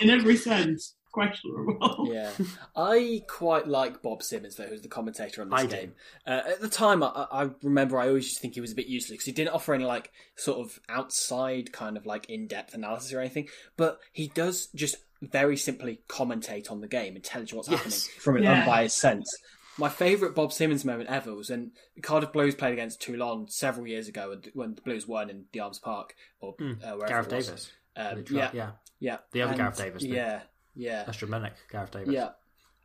In 0.02 0.10
every 0.10 0.38
sense, 0.38 0.96
questionable. 1.12 2.10
Yeah, 2.12 2.32
I 2.76 3.24
quite 3.30 3.68
like 3.68 4.02
Bob 4.02 4.22
Simmons 4.24 4.56
though, 4.56 4.66
who's 4.66 4.82
the 4.82 4.88
commentator 4.90 5.42
on 5.42 5.50
this 5.50 5.60
I 5.62 5.66
game. 5.66 5.94
Uh, 6.28 6.42
at 6.50 6.62
the 6.62 6.68
time, 6.70 7.02
I, 7.04 7.28
I 7.32 7.50
remember 7.64 7.98
I 7.98 8.08
always 8.10 8.26
used 8.26 8.36
to 8.38 8.42
think 8.42 8.56
he 8.56 8.62
was 8.62 8.72
a 8.74 8.76
bit 8.76 8.88
useless 8.88 9.12
because 9.12 9.26
he 9.26 9.32
didn't 9.32 9.54
offer 9.54 9.74
any 9.74 9.86
like 9.86 10.12
sort 10.36 10.60
of 10.60 10.80
outside 10.90 11.72
kind 11.72 11.96
of 11.96 12.06
like 12.06 12.30
in-depth 12.30 12.74
analysis 12.74 13.14
or 13.14 13.20
anything. 13.22 13.48
But 13.78 14.00
he 14.12 14.28
does 14.28 14.68
just 14.76 14.98
very 15.22 15.58
simply 15.58 16.02
commentate 16.08 16.70
on 16.72 16.82
the 16.82 16.88
game 16.88 17.16
and 17.16 17.24
tell 17.24 17.44
you 17.44 17.56
what's 17.58 17.68
happening 17.70 17.98
from 18.20 18.38
an 18.38 18.44
Yeah. 18.44 18.60
unbiased 18.60 18.98
sense. 18.98 19.30
My 19.78 19.90
favourite 19.90 20.36
Bob 20.36 20.54
Simmons 20.54 20.86
moment 20.86 21.10
ever 21.10 21.34
was 21.36 21.50
when 21.50 21.72
Cardiff 22.02 22.32
Blues 22.32 22.56
played 22.56 22.74
against 22.74 23.02
Toulon 23.02 23.48
several 23.50 23.88
years 23.88 24.08
ago 24.08 24.30
when- 24.30 24.44
when 24.54 24.76
the 24.76 24.82
Blues 24.82 25.06
won 25.08 25.30
in 25.30 25.46
the 25.52 25.60
Arms 25.60 25.80
Park 25.80 26.16
or 26.40 26.56
uh, 26.62 26.94
wherever 26.94 27.08
Gareth 27.08 27.34
it 27.34 27.36
was. 27.36 27.46
Davis. 27.48 27.72
Um, 27.98 28.24
yeah, 28.30 28.50
yeah. 28.54 28.72
yeah. 29.00 29.18
The 29.32 29.42
other 29.42 29.52
And- 29.52 29.58
Gareth 29.60 29.78
Davis, 29.78 30.02
the- 30.04 30.10
Yeah, 30.10 30.42
yeah. 30.76 31.04
That's 31.04 31.18
dramatic, 31.18 31.54
Gareth 31.72 31.92
Davis. 31.92 32.14
Yeah. 32.14 32.30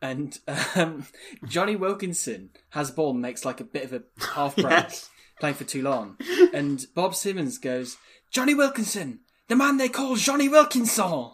And 0.03 0.39
um, 0.77 1.07
Jonny 1.47 1.77
Wilkinson 1.77 2.51
has 2.71 2.89
the 2.91 2.95
ball 2.97 3.11
and 3.11 3.21
makes 3.21 3.45
like 3.45 3.61
a 3.61 3.65
bit 3.65 3.85
of 3.85 3.93
a 3.93 4.03
half 4.35 4.57
break 4.57 4.67
Yes. 4.71 5.11
playing 5.39 5.57
for 5.57 5.65
Toulon. 5.65 6.17
And 6.55 6.85
Bob 6.95 7.15
Simmons 7.15 7.59
goes, 7.59 7.99
Jonny 8.33 8.55
Wilkinson, 8.55 9.21
the 9.49 9.57
man 9.57 9.77
they 9.77 9.89
call 9.91 10.17
Jonny 10.17 10.49
Wilkinson. 10.49 11.31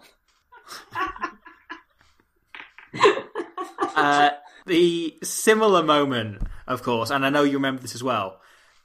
Uh, 3.96 4.31
the 4.66 5.16
similar 5.22 5.83
moment, 5.83 6.42
of 6.66 6.83
course, 6.83 7.11
and 7.11 7.24
I 7.24 7.31
know 7.31 7.44
you 7.44 7.55
remember 7.55 7.81
this 7.81 7.94
as 7.94 8.02
well, 8.02 8.40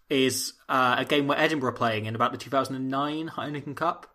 is 0.10 0.54
uh, 0.70 0.96
a 1.00 1.06
game 1.06 1.28
where 1.28 1.38
Edinburgh 1.38 1.70
are 1.72 1.74
playing 1.74 2.06
in 2.06 2.16
about 2.16 2.32
the 2.32 2.38
2009 2.38 3.30
Heineken 3.30 3.76
Cup, 3.76 4.08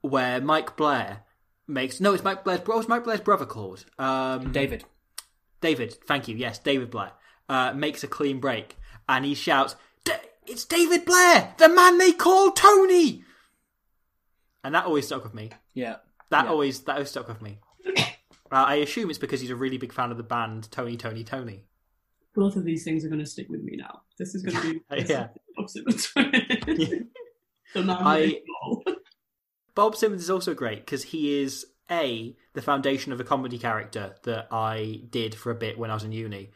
where 0.00 0.40
Mike 0.40 0.76
Blair 0.76 1.24
makes 1.66 2.00
no, 2.00 2.12
it's 2.14 2.22
Mike 2.22 2.44
Blair's 2.44 2.60
bro. 2.60 2.76
What's 2.76 2.88
Mike 2.88 3.04
Blair's 3.04 3.20
brother 3.20 3.46
called? 3.46 3.84
Um, 3.98 4.52
David. 4.52 4.84
David. 5.60 5.96
Thank 6.06 6.28
you. 6.28 6.36
Yes, 6.36 6.58
David 6.58 6.90
Blair 6.90 7.12
uh, 7.48 7.72
makes 7.74 8.04
a 8.04 8.08
clean 8.08 8.38
break, 8.38 8.76
and 9.08 9.24
he 9.24 9.34
shouts, 9.34 9.74
"Da- 10.04 10.14
"It's 10.46 10.64
David 10.64 11.04
Blair, 11.04 11.54
the 11.58 11.68
man 11.68 11.98
they 11.98 12.12
call 12.12 12.52
Tony!" 12.52 13.24
And 14.62 14.74
that 14.74 14.86
always 14.86 15.06
stuck 15.06 15.24
with 15.24 15.34
me. 15.34 15.50
Yeah. 15.74 15.96
That 16.32 16.46
Yeah. 16.46 16.50
always 16.50 16.80
that 16.80 16.92
always 16.94 17.10
stuck 17.10 17.28
with 17.28 17.40
me. 17.42 17.58
Uh, 18.50 18.66
I 18.68 18.74
assume 18.74 19.08
it's 19.08 19.18
because 19.18 19.40
he's 19.40 19.48
a 19.48 19.56
really 19.56 19.78
big 19.78 19.94
fan 19.94 20.10
of 20.10 20.18
the 20.18 20.22
band 20.22 20.70
Tony 20.70 20.94
Tony 20.98 21.24
Tony. 21.24 21.64
Both 22.34 22.54
of 22.56 22.64
these 22.66 22.84
things 22.84 23.02
are 23.02 23.08
going 23.08 23.18
to 23.20 23.24
stick 23.24 23.48
with 23.48 23.62
me 23.62 23.76
now. 23.78 24.02
This 24.18 24.34
is 24.34 24.42
going 24.42 24.60
to 24.60 24.74
be 24.74 25.04
Yeah. 25.08 25.28
opposite 25.58 25.86
between 25.86 26.30
the 27.72 27.82
man 27.82 27.96
I- 28.00 28.42
Bob 29.74 29.96
Simmons 29.96 30.20
is 30.22 30.28
also 30.28 30.52
great 30.52 30.80
because 30.84 31.02
he 31.04 31.40
is 31.40 31.64
a 31.90 32.36
the 32.52 32.60
foundation 32.60 33.10
of 33.14 33.20
a 33.20 33.24
comedy 33.24 33.58
character 33.58 34.16
that 34.24 34.48
I 34.50 35.00
did 35.08 35.34
for 35.34 35.50
a 35.50 35.54
bit 35.54 35.78
when 35.78 35.90
I 35.90 35.94
was 35.94 36.04
in 36.04 36.12
uni, 36.12 36.50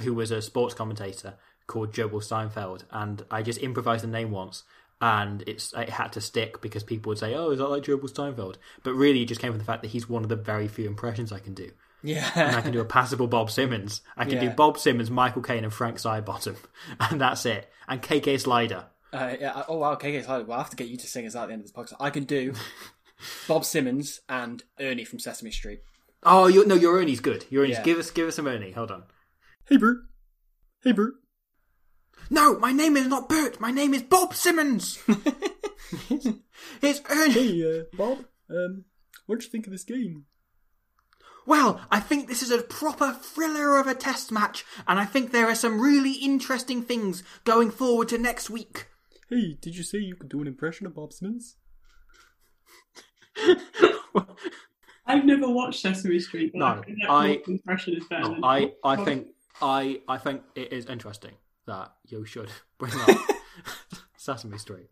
who 0.00 0.12
was 0.12 0.30
a 0.30 0.42
sports 0.42 0.74
commentator 0.74 1.36
called 1.66 1.94
Jobel 1.94 2.22
Steinfeld, 2.22 2.84
and 2.90 3.24
I 3.30 3.40
just 3.42 3.62
improvised 3.62 4.04
the 4.04 4.08
name 4.08 4.30
once, 4.30 4.64
and 5.00 5.42
it's 5.46 5.72
it 5.72 5.88
had 5.90 6.12
to 6.12 6.20
stick 6.20 6.60
because 6.60 6.82
people 6.84 7.10
would 7.10 7.18
say, 7.18 7.34
"Oh, 7.34 7.50
is 7.50 7.58
that 7.58 7.68
like 7.68 7.82
Jobel 7.84 8.08
Steinfeld?" 8.08 8.58
But 8.82 8.92
really, 8.94 9.22
it 9.22 9.26
just 9.26 9.40
came 9.40 9.52
from 9.52 9.58
the 9.58 9.64
fact 9.64 9.82
that 9.82 9.88
he's 9.88 10.08
one 10.08 10.22
of 10.22 10.28
the 10.28 10.36
very 10.36 10.68
few 10.68 10.86
impressions 10.86 11.32
I 11.32 11.38
can 11.38 11.54
do. 11.54 11.70
Yeah, 12.02 12.30
and 12.34 12.56
I 12.56 12.60
can 12.62 12.72
do 12.72 12.80
a 12.80 12.84
passable 12.84 13.26
Bob 13.26 13.50
Simmons. 13.50 14.00
I 14.16 14.24
can 14.24 14.40
do 14.40 14.48
Bob 14.50 14.78
Simmons, 14.78 15.10
Michael 15.10 15.42
Caine, 15.42 15.64
and 15.64 15.72
Frank 15.72 15.96
Sidebottom, 15.98 16.56
and 17.00 17.20
that's 17.20 17.44
it. 17.44 17.70
And 17.88 18.00
KK 18.00 18.40
Slider. 18.40 18.86
Uh, 19.12 19.34
yeah. 19.40 19.64
Oh, 19.68 19.78
wow. 19.78 19.96
KK 19.96 20.24
Slider. 20.24 20.44
Well, 20.44 20.56
I'll 20.56 20.62
have 20.62 20.70
to 20.70 20.76
get 20.76 20.86
you 20.88 20.96
to 20.96 21.06
sing 21.06 21.26
us 21.26 21.34
out 21.34 21.42
at 21.42 21.46
the 21.48 21.52
end 21.54 21.62
of 21.62 21.66
this 21.66 21.72
podcast. 21.72 21.96
I 22.00 22.10
can 22.10 22.22
do 22.24 22.54
Bob 23.48 23.64
Simmons 23.64 24.20
and 24.28 24.62
Ernie 24.78 25.04
from 25.04 25.18
Sesame 25.18 25.50
Street. 25.50 25.80
Oh, 26.22 26.46
you 26.46 26.64
no, 26.66 26.74
your 26.76 26.96
Ernie's 26.98 27.20
good. 27.20 27.44
Your 27.50 27.64
Ernie's 27.64 27.78
Yeah. 27.78 27.82
give 27.82 27.98
us 27.98 28.10
give 28.10 28.28
us 28.28 28.36
some 28.36 28.46
Ernie. 28.46 28.70
Hold 28.72 28.90
on. 28.92 29.02
Hey, 29.68 29.76
Bert. 29.76 29.98
Hey, 30.84 30.92
Bert. 30.92 31.14
No, 32.30 32.58
my 32.58 32.70
name 32.72 32.96
is 32.96 33.06
not 33.08 33.28
Bert. 33.28 33.60
My 33.60 33.70
name 33.72 33.92
is 33.92 34.02
Bob 34.02 34.34
Simmons. 34.34 35.02
it's 36.82 37.00
Ernie. 37.10 37.32
Hey, 37.32 37.80
uh, 37.80 37.82
Bob. 37.96 38.24
Um, 38.48 38.84
what 39.26 39.40
do 39.40 39.44
you 39.44 39.50
think 39.50 39.66
of 39.66 39.72
this 39.72 39.82
game? 39.84 40.26
Well, 41.46 41.80
I 41.90 41.98
think 42.00 42.28
this 42.28 42.42
is 42.42 42.50
a 42.52 42.62
proper 42.62 43.12
thriller 43.12 43.78
of 43.78 43.86
a 43.88 43.94
test 43.94 44.30
match, 44.30 44.64
and 44.86 45.00
I 45.00 45.04
think 45.06 45.32
there 45.32 45.48
are 45.48 45.54
some 45.54 45.80
really 45.80 46.12
interesting 46.12 46.82
things 46.82 47.24
going 47.44 47.70
forward 47.70 48.08
to 48.10 48.18
next 48.18 48.48
week. 48.50 48.86
Hey, 49.28 49.56
did 49.60 49.76
you 49.76 49.82
say 49.82 49.98
you 49.98 50.14
could 50.16 50.28
do 50.28 50.40
an 50.40 50.46
impression 50.46 50.86
of 50.86 50.94
Bob 50.94 51.12
Simmons? 51.12 51.56
I've 55.06 55.24
never 55.24 55.48
watched 55.48 55.80
Sesame 55.80 56.20
Street, 56.20 56.52
but 56.52 56.58
No, 56.58 56.66
I, 56.66 56.82
think 56.84 57.42
I- 57.48 57.50
impression 57.50 57.94
is 57.96 58.04
better. 58.04 58.28
than 58.28 58.44
I, 58.44 58.72
I 58.84 59.02
think 59.04 59.28
I 59.60 60.00
I 60.06 60.18
think 60.18 60.42
it 60.54 60.72
is 60.72 60.86
interesting 60.86 61.32
that 61.66 61.92
you 62.06 62.24
should 62.24 62.50
bring 62.78 62.92
up 62.94 63.16
Sesame 64.16 64.58
Street 64.58 64.88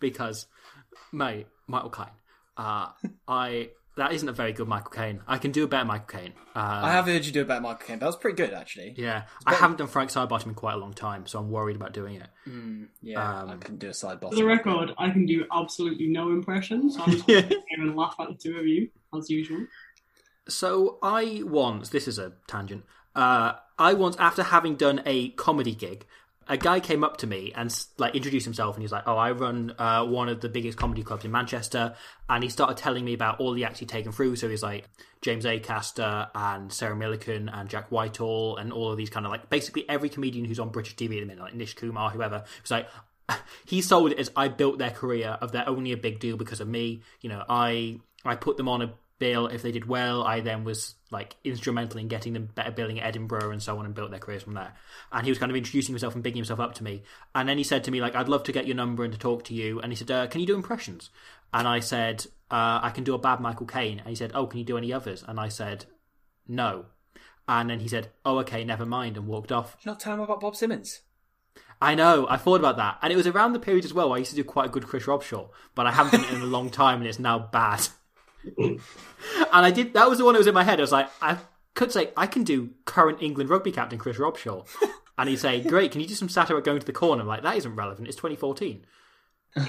because, 0.00 0.46
mate, 1.12 1.46
Michael 1.66 1.90
Caine. 1.90 2.06
Uh, 2.56 2.88
I 3.28 3.70
that 3.96 4.12
isn't 4.12 4.28
a 4.28 4.32
very 4.32 4.52
good 4.52 4.68
Michael 4.68 4.90
Caine. 4.90 5.20
I 5.26 5.38
can 5.38 5.52
do 5.52 5.64
a 5.64 5.66
better 5.66 5.84
Michael 5.86 6.18
Caine. 6.20 6.32
Um, 6.54 6.84
I 6.84 6.92
have 6.92 7.06
heard 7.06 7.24
you 7.24 7.32
do 7.32 7.42
a 7.42 7.44
better 7.46 7.62
Michael 7.62 7.86
Caine. 7.86 7.98
That 7.98 8.06
was 8.06 8.16
pretty 8.16 8.36
good, 8.36 8.52
actually. 8.52 8.94
Yeah, 8.96 9.22
I 9.46 9.54
haven't 9.54 9.78
done 9.78 9.86
Frank 9.88 10.10
Sidebottom 10.10 10.46
in 10.48 10.54
quite 10.54 10.74
a 10.74 10.76
long 10.76 10.92
time, 10.92 11.26
so 11.26 11.38
I'm 11.38 11.50
worried 11.50 11.76
about 11.76 11.94
doing 11.94 12.16
it. 12.16 12.28
Yeah, 13.02 13.40
Um, 13.42 13.50
I 13.50 13.56
can 13.56 13.76
do 13.78 13.88
a 13.88 13.94
side 13.94 14.20
boss. 14.20 14.32
For 14.32 14.36
the 14.36 14.44
record, 14.44 14.92
I 14.98 15.08
can 15.08 15.24
do 15.24 15.46
absolutely 15.50 16.08
no 16.08 16.28
impressions. 16.30 16.96
So 16.96 17.02
I'm 17.04 17.12
just 17.12 17.26
going 17.26 17.48
to 17.48 17.60
and 17.70 17.96
laugh 17.96 18.16
at 18.20 18.28
the 18.28 18.34
two 18.34 18.58
of 18.58 18.66
you, 18.66 18.90
as 19.16 19.30
usual. 19.30 19.66
So 20.48 20.98
I 21.02 21.42
once, 21.44 21.88
this 21.88 22.06
is 22.06 22.18
a 22.18 22.32
tangent, 22.46 22.84
uh, 23.16 23.54
I 23.78 23.94
once, 23.94 24.16
after 24.18 24.42
having 24.42 24.76
done 24.76 25.02
a 25.04 25.30
comedy 25.30 25.74
gig, 25.74 26.06
a 26.48 26.56
guy 26.56 26.78
came 26.78 27.02
up 27.02 27.16
to 27.18 27.26
me 27.26 27.52
and 27.56 27.74
like 27.98 28.14
introduced 28.14 28.44
himself 28.44 28.76
and 28.76 28.82
he 28.82 28.84
was 28.84 28.92
like, 28.92 29.02
"Oh, 29.06 29.16
I 29.16 29.32
run 29.32 29.74
uh, 29.78 30.04
one 30.04 30.28
of 30.28 30.40
the 30.40 30.48
biggest 30.48 30.78
comedy 30.78 31.02
clubs 31.02 31.24
in 31.24 31.32
Manchester," 31.32 31.94
and 32.28 32.44
he 32.44 32.50
started 32.50 32.76
telling 32.76 33.04
me 33.04 33.14
about 33.14 33.40
all 33.40 33.52
the 33.52 33.64
acts 33.64 33.80
he'd 33.80 33.88
taken 33.88 34.12
through. 34.12 34.36
So 34.36 34.48
he's 34.48 34.62
like 34.62 34.88
James 35.22 35.44
Acaster 35.44 36.28
and 36.34 36.72
Sarah 36.72 36.94
Millican 36.94 37.50
and 37.52 37.68
Jack 37.68 37.90
Whitehall 37.90 38.58
and 38.58 38.72
all 38.72 38.92
of 38.92 38.96
these 38.96 39.10
kind 39.10 39.26
of 39.26 39.32
like 39.32 39.50
basically 39.50 39.88
every 39.88 40.08
comedian 40.08 40.44
who's 40.44 40.60
on 40.60 40.68
British 40.68 40.94
TV 40.94 41.16
at 41.16 41.20
the 41.20 41.26
minute, 41.26 41.42
like 41.42 41.54
Nish 41.54 41.74
Kumar, 41.74 42.10
whoever. 42.10 42.44
It's 42.60 42.70
like 42.70 42.88
he 43.66 43.82
sold 43.82 44.12
it 44.12 44.18
as 44.18 44.30
I 44.36 44.48
built 44.48 44.78
their 44.78 44.90
career 44.90 45.38
of 45.40 45.50
they're 45.50 45.68
only 45.68 45.92
a 45.92 45.96
big 45.96 46.20
deal 46.20 46.36
because 46.36 46.60
of 46.60 46.68
me. 46.68 47.02
You 47.22 47.30
know, 47.30 47.42
I 47.48 47.98
I 48.24 48.36
put 48.36 48.56
them 48.56 48.68
on 48.68 48.82
a 48.82 48.92
bill 49.18 49.46
if 49.46 49.62
they 49.62 49.72
did 49.72 49.86
well. 49.86 50.22
I 50.22 50.40
then 50.40 50.64
was 50.64 50.94
like 51.10 51.36
instrumental 51.44 51.98
in 51.98 52.08
getting 52.08 52.32
them 52.32 52.48
better 52.54 52.70
billing 52.70 53.00
at 53.00 53.06
Edinburgh 53.06 53.50
and 53.50 53.62
so 53.62 53.78
on, 53.78 53.86
and 53.86 53.94
built 53.94 54.10
their 54.10 54.20
careers 54.20 54.42
from 54.42 54.54
there. 54.54 54.74
And 55.12 55.24
he 55.24 55.30
was 55.30 55.38
kind 55.38 55.50
of 55.50 55.56
introducing 55.56 55.92
himself 55.92 56.14
and 56.14 56.22
bigging 56.22 56.38
himself 56.38 56.60
up 56.60 56.74
to 56.74 56.84
me. 56.84 57.02
And 57.34 57.48
then 57.48 57.58
he 57.58 57.64
said 57.64 57.84
to 57.84 57.90
me 57.90 58.00
like, 58.00 58.14
"I'd 58.14 58.28
love 58.28 58.44
to 58.44 58.52
get 58.52 58.66
your 58.66 58.76
number 58.76 59.04
and 59.04 59.12
to 59.12 59.18
talk 59.18 59.44
to 59.44 59.54
you." 59.54 59.80
And 59.80 59.92
he 59.92 59.96
said, 59.96 60.10
uh, 60.10 60.26
"Can 60.26 60.40
you 60.40 60.46
do 60.46 60.54
impressions?" 60.54 61.10
And 61.52 61.66
I 61.66 61.80
said, 61.80 62.26
uh, 62.50 62.80
"I 62.82 62.90
can 62.90 63.04
do 63.04 63.14
a 63.14 63.18
bad 63.18 63.40
Michael 63.40 63.66
Caine." 63.66 64.00
And 64.00 64.08
he 64.08 64.14
said, 64.14 64.32
"Oh, 64.34 64.46
can 64.46 64.58
you 64.58 64.64
do 64.64 64.76
any 64.76 64.92
others?" 64.92 65.24
And 65.26 65.38
I 65.38 65.48
said, 65.48 65.86
"No." 66.46 66.86
And 67.48 67.70
then 67.70 67.80
he 67.80 67.88
said, 67.88 68.10
"Oh, 68.24 68.38
okay, 68.40 68.64
never 68.64 68.84
mind," 68.84 69.16
and 69.16 69.26
walked 69.26 69.52
off. 69.52 69.76
Not 69.86 70.00
tell 70.00 70.14
him 70.14 70.20
about 70.20 70.40
Bob 70.40 70.56
Simmons. 70.56 71.00
I 71.80 71.94
know. 71.94 72.26
I 72.28 72.36
thought 72.36 72.60
about 72.60 72.78
that, 72.78 72.98
and 73.02 73.12
it 73.12 73.16
was 73.16 73.26
around 73.26 73.52
the 73.52 73.60
period 73.60 73.84
as 73.84 73.94
well. 73.94 74.08
Where 74.08 74.16
I 74.16 74.20
used 74.20 74.30
to 74.30 74.36
do 74.36 74.44
quite 74.44 74.66
a 74.66 74.72
good 74.72 74.86
Chris 74.86 75.04
Robshaw, 75.04 75.48
but 75.74 75.86
I 75.86 75.92
haven't 75.92 76.20
done 76.20 76.28
it 76.28 76.34
in 76.34 76.42
a 76.42 76.46
long 76.46 76.70
time, 76.70 76.98
and 76.98 77.06
it's 77.06 77.18
now 77.18 77.38
bad. 77.38 77.86
And 78.58 78.80
I 79.52 79.70
did. 79.70 79.94
That 79.94 80.08
was 80.08 80.18
the 80.18 80.24
one 80.24 80.34
that 80.34 80.38
was 80.38 80.46
in 80.46 80.54
my 80.54 80.64
head. 80.64 80.78
I 80.78 80.82
was 80.82 80.92
like, 80.92 81.08
I 81.20 81.38
could 81.74 81.92
say 81.92 82.10
I 82.16 82.26
can 82.26 82.44
do 82.44 82.70
current 82.84 83.22
England 83.22 83.50
rugby 83.50 83.72
captain 83.72 83.98
Chris 83.98 84.18
Robshaw, 84.18 84.66
and 85.18 85.28
he'd 85.28 85.38
say, 85.38 85.60
"Great, 85.68 85.92
can 85.92 86.00
you 86.00 86.06
do 86.06 86.14
some 86.14 86.28
satire 86.28 86.60
going 86.60 86.80
to 86.80 86.86
the 86.86 86.92
corner?" 86.92 87.22
I'm 87.22 87.28
like, 87.28 87.42
that 87.42 87.56
isn't 87.56 87.74
relevant. 87.74 88.08
It's 88.08 88.16
2014. 88.16 88.84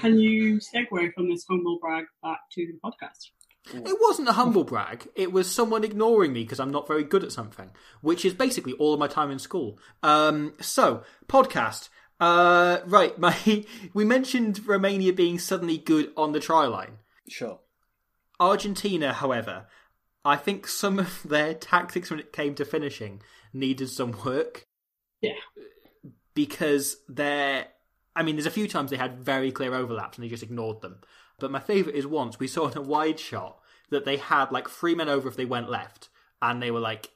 Can 0.00 0.18
you 0.18 0.58
segue 0.58 1.14
from 1.14 1.30
this 1.30 1.44
humble 1.48 1.78
brag 1.80 2.04
back 2.22 2.40
to 2.52 2.66
the 2.66 2.78
podcast? 2.84 3.30
It 3.72 3.98
wasn't 4.00 4.28
a 4.28 4.32
humble 4.32 4.64
brag. 4.64 5.08
It 5.14 5.32
was 5.32 5.50
someone 5.50 5.84
ignoring 5.84 6.32
me 6.32 6.42
because 6.42 6.60
I'm 6.60 6.70
not 6.70 6.88
very 6.88 7.04
good 7.04 7.22
at 7.22 7.32
something, 7.32 7.70
which 8.00 8.24
is 8.24 8.32
basically 8.32 8.72
all 8.74 8.94
of 8.94 9.00
my 9.00 9.08
time 9.08 9.30
in 9.30 9.38
school. 9.38 9.78
Um, 10.02 10.54
so, 10.60 11.02
podcast. 11.26 11.88
Uh, 12.20 12.78
right, 12.86 13.18
my 13.18 13.64
we 13.94 14.04
mentioned 14.04 14.66
Romania 14.66 15.12
being 15.12 15.38
suddenly 15.38 15.78
good 15.78 16.12
on 16.16 16.32
the 16.32 16.40
try 16.40 16.66
line. 16.66 16.98
Sure. 17.28 17.60
Argentina, 18.40 19.12
however, 19.12 19.66
I 20.24 20.36
think 20.36 20.66
some 20.66 20.98
of 20.98 21.22
their 21.28 21.54
tactics 21.54 22.10
when 22.10 22.20
it 22.20 22.32
came 22.32 22.54
to 22.56 22.64
finishing 22.64 23.22
needed 23.52 23.90
some 23.90 24.12
work. 24.24 24.66
Yeah. 25.20 25.32
Because 26.34 26.98
they're. 27.08 27.66
I 28.14 28.22
mean, 28.22 28.34
there's 28.34 28.46
a 28.46 28.50
few 28.50 28.66
times 28.66 28.90
they 28.90 28.96
had 28.96 29.20
very 29.20 29.52
clear 29.52 29.74
overlaps 29.74 30.18
and 30.18 30.24
they 30.24 30.28
just 30.28 30.42
ignored 30.42 30.80
them. 30.80 31.00
But 31.38 31.52
my 31.52 31.60
favourite 31.60 31.96
is 31.96 32.06
once 32.06 32.40
we 32.40 32.48
saw 32.48 32.68
in 32.68 32.76
a 32.76 32.82
wide 32.82 33.20
shot 33.20 33.60
that 33.90 34.04
they 34.04 34.16
had 34.16 34.50
like 34.50 34.68
three 34.68 34.94
men 34.94 35.08
over 35.08 35.28
if 35.28 35.36
they 35.36 35.44
went 35.44 35.70
left, 35.70 36.08
and 36.42 36.60
they 36.60 36.70
were 36.70 36.80
like 36.80 37.10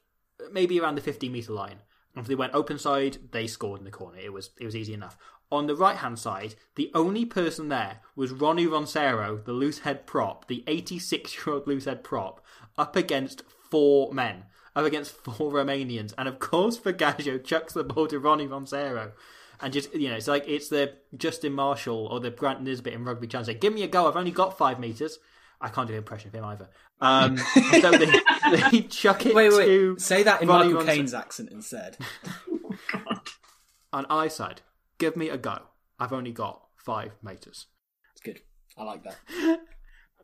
maybe 0.51 0.81
around 0.81 0.95
the 0.95 1.01
15 1.01 1.31
metre 1.31 1.53
line. 1.53 1.83
And 2.15 2.23
if 2.23 2.29
they 2.29 2.35
went 2.35 2.55
open 2.55 2.79
side, 2.79 3.19
they 3.33 3.47
scored 3.47 3.81
in 3.81 3.85
the 3.85 3.91
corner. 3.91 4.19
It 4.19 4.33
was 4.33 4.51
it 4.61 4.65
was 4.65 4.77
easy 4.77 4.95
enough. 4.95 5.17
On 5.53 5.67
the 5.67 5.77
right 5.77 5.99
hand 5.99 6.19
side, 6.19 6.55
the 6.77 6.91
only 6.95 7.27
person 7.27 7.69
there 7.69 8.01
was 8.17 8.33
Ronnie 8.33 8.67
Roncero, 8.67 9.45
the 9.45 9.53
loose 9.53 9.81
head 9.81 10.07
prop, 10.07 10.49
the 10.49 10.65
86 10.67 11.37
year 11.37 11.55
old 11.57 11.67
loose 11.67 11.85
head 11.85 12.03
prop, 12.03 12.43
up 12.79 12.97
against 12.97 13.43
four 13.71 14.15
men, 14.15 14.45
up 14.75 14.87
against 14.87 15.13
four 15.13 15.53
Romanians. 15.53 16.15
And 16.17 16.27
of 16.27 16.39
course, 16.39 16.79
Vergallo 16.79 17.45
chucks 17.45 17.75
the 17.75 17.85
ball 17.85 18.07
to 18.07 18.19
Ronnie 18.19 18.49
Roncero. 18.49 19.13
And 19.61 19.75
just, 19.75 19.95
you 19.95 20.09
know, 20.09 20.17
it's 20.17 20.27
like 20.27 20.49
it's 20.49 20.69
the 20.71 20.95
Justin 21.17 21.53
Marshall 21.53 22.09
or 22.11 22.19
the 22.19 22.31
Grant 22.31 22.65
Nisbett 22.65 22.95
in 22.95 23.05
rugby 23.05 23.27
chance. 23.27 23.47
Say, 23.47 23.55
Give 23.55 23.75
me 23.75 23.83
a 23.83 23.89
go, 23.89 24.09
I've 24.09 24.17
only 24.17 24.31
got 24.31 24.57
five 24.57 24.81
metres. 24.81 25.19
I 25.61 25.69
can't 25.69 25.87
do 25.87 25.93
an 25.93 25.99
impression 25.99 26.29
of 26.29 26.35
him 26.35 26.45
either. 26.47 26.71
Um, 27.01 27.37
so 27.81 27.91
they, 27.91 28.11
they 28.57 28.81
chuck 28.89 29.27
it 29.27 29.35
Wait, 29.35 29.53
wait. 29.53 29.67
to 29.67 29.99
Say 29.99 30.23
that 30.23 30.41
in 30.41 30.49
Ronnie 30.49 30.73
Michael 30.73 30.81
Ronce- 30.81 30.97
Caine's 30.97 31.15
accent 31.15 31.51
instead. 31.53 31.99
on 33.93 34.07
I 34.09 34.29
side. 34.29 34.63
Give 35.03 35.17
me 35.17 35.31
a 35.31 35.37
go. 35.37 35.59
I've 35.99 36.13
only 36.13 36.31
got 36.31 36.63
five 36.77 37.17
meters. 37.25 37.67
It's 38.13 38.21
good. 38.21 38.41
I 38.79 38.85
like 38.85 39.03
that. 39.03 39.17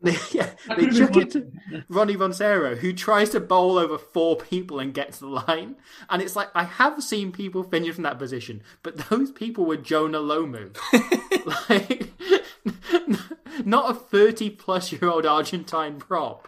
They, 0.01 0.11
yeah, 0.31 0.51
That 0.69 0.77
they 0.77 0.89
chuck 0.89 1.17
it 1.17 1.31
to 1.31 1.51
Ronnie 1.89 2.15
Roncero, 2.15 2.77
who 2.77 2.93
tries 2.93 3.31
to 3.31 3.41
bowl 3.41 3.77
over 3.77 3.97
four 3.97 4.37
people 4.37 4.79
and 4.79 4.93
gets 4.93 5.17
to 5.17 5.25
the 5.25 5.31
line. 5.31 5.75
And 6.09 6.21
it's 6.21 6.37
like, 6.37 6.47
I 6.55 6.63
have 6.63 7.03
seen 7.03 7.33
people 7.33 7.61
finish 7.61 7.95
from 7.95 8.05
that 8.05 8.17
position, 8.17 8.63
but 8.81 9.09
those 9.09 9.31
people 9.31 9.65
were 9.65 9.75
Jonah 9.75 10.19
Lomu. 10.19 10.73
like, 11.69 12.13
not 13.65 13.91
a 13.91 13.93
30 13.93 14.51
plus 14.51 14.93
year 14.93 15.09
old 15.09 15.25
Argentine 15.25 15.99
prop. 15.99 16.47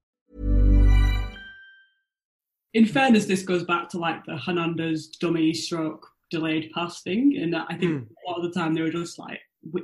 In 2.73 2.85
fairness, 2.85 3.25
this 3.25 3.43
goes 3.43 3.63
back 3.63 3.89
to 3.89 3.97
like 3.97 4.25
the 4.25 4.37
Hernandez 4.37 5.07
dummy 5.07 5.53
stroke 5.53 6.07
delayed 6.29 6.71
pass 6.73 7.01
thing, 7.01 7.37
and 7.41 7.55
I 7.55 7.75
think 7.75 8.07
hmm. 8.07 8.13
a 8.25 8.29
lot 8.29 8.37
of 8.37 8.43
the 8.43 8.57
time 8.57 8.73
they 8.73 8.81
were 8.81 8.89
just 8.89 9.19
like, 9.19 9.39
we, 9.69 9.83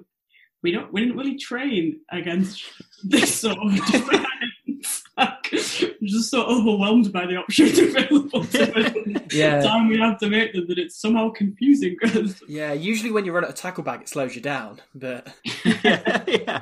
we 0.63 0.71
don't, 0.71 0.91
we 0.91 1.01
didn't 1.01 1.17
really 1.17 1.37
train 1.37 1.99
against 2.11 2.63
this 3.03 3.41
sort 3.41 3.57
of 3.57 3.75
defense. 3.75 5.03
like, 5.17 5.49
we're 5.51 6.07
just 6.07 6.29
so 6.29 6.45
overwhelmed 6.45 7.11
by 7.11 7.25
the 7.25 7.35
options 7.35 7.77
available 7.79 8.45
to 8.45 8.79
us. 8.79 9.33
Yeah. 9.33 9.59
The 9.59 9.67
time 9.67 9.89
we 9.89 9.99
have 9.99 10.17
to 10.19 10.29
make 10.29 10.53
them 10.53 10.67
that 10.67 10.77
it's 10.77 10.99
somehow 10.99 11.29
confusing 11.31 11.97
because 11.99 12.41
Yeah, 12.47 12.73
usually 12.73 13.11
when 13.11 13.25
you 13.25 13.33
run 13.33 13.43
at 13.43 13.49
a 13.49 13.53
tackle 13.53 13.83
bag, 13.83 14.01
it 14.01 14.09
slows 14.09 14.35
you 14.35 14.41
down. 14.41 14.81
But 14.95 15.33
yeah, 15.65 16.23
yeah. 16.27 16.61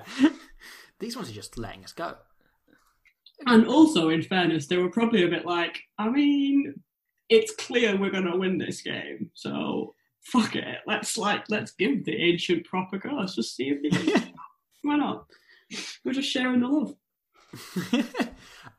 These 0.99 1.15
ones 1.15 1.29
are 1.29 1.33
just 1.33 1.57
letting 1.57 1.83
us 1.83 1.91
go. 1.91 2.15
And 3.45 3.67
also, 3.67 4.09
in 4.09 4.21
fairness, 4.21 4.67
they 4.67 4.77
were 4.77 4.89
probably 4.89 5.23
a 5.23 5.29
bit 5.29 5.45
like, 5.45 5.79
I 5.97 6.09
mean, 6.09 6.73
it's 7.29 7.53
clear 7.55 7.97
we're 7.97 8.11
going 8.11 8.31
to 8.31 8.37
win 8.37 8.57
this 8.57 8.81
game, 8.81 9.29
so 9.33 9.93
fuck 10.21 10.55
it. 10.55 10.79
Let's 10.87 11.17
like, 11.17 11.43
let's 11.49 11.71
give 11.71 12.05
the 12.05 12.15
ancient 12.15 12.65
proper 12.65 12.97
a 12.97 12.99
go. 12.99 13.15
Let's 13.15 13.35
just 13.35 13.55
see 13.55 13.69
if 13.69 13.81
they 13.81 14.11
can. 14.11 14.33
Why 14.81 14.97
not? 14.97 15.25
We're 16.03 16.13
just 16.13 16.29
sharing 16.29 16.61
the 16.61 16.67
love. 16.67 16.95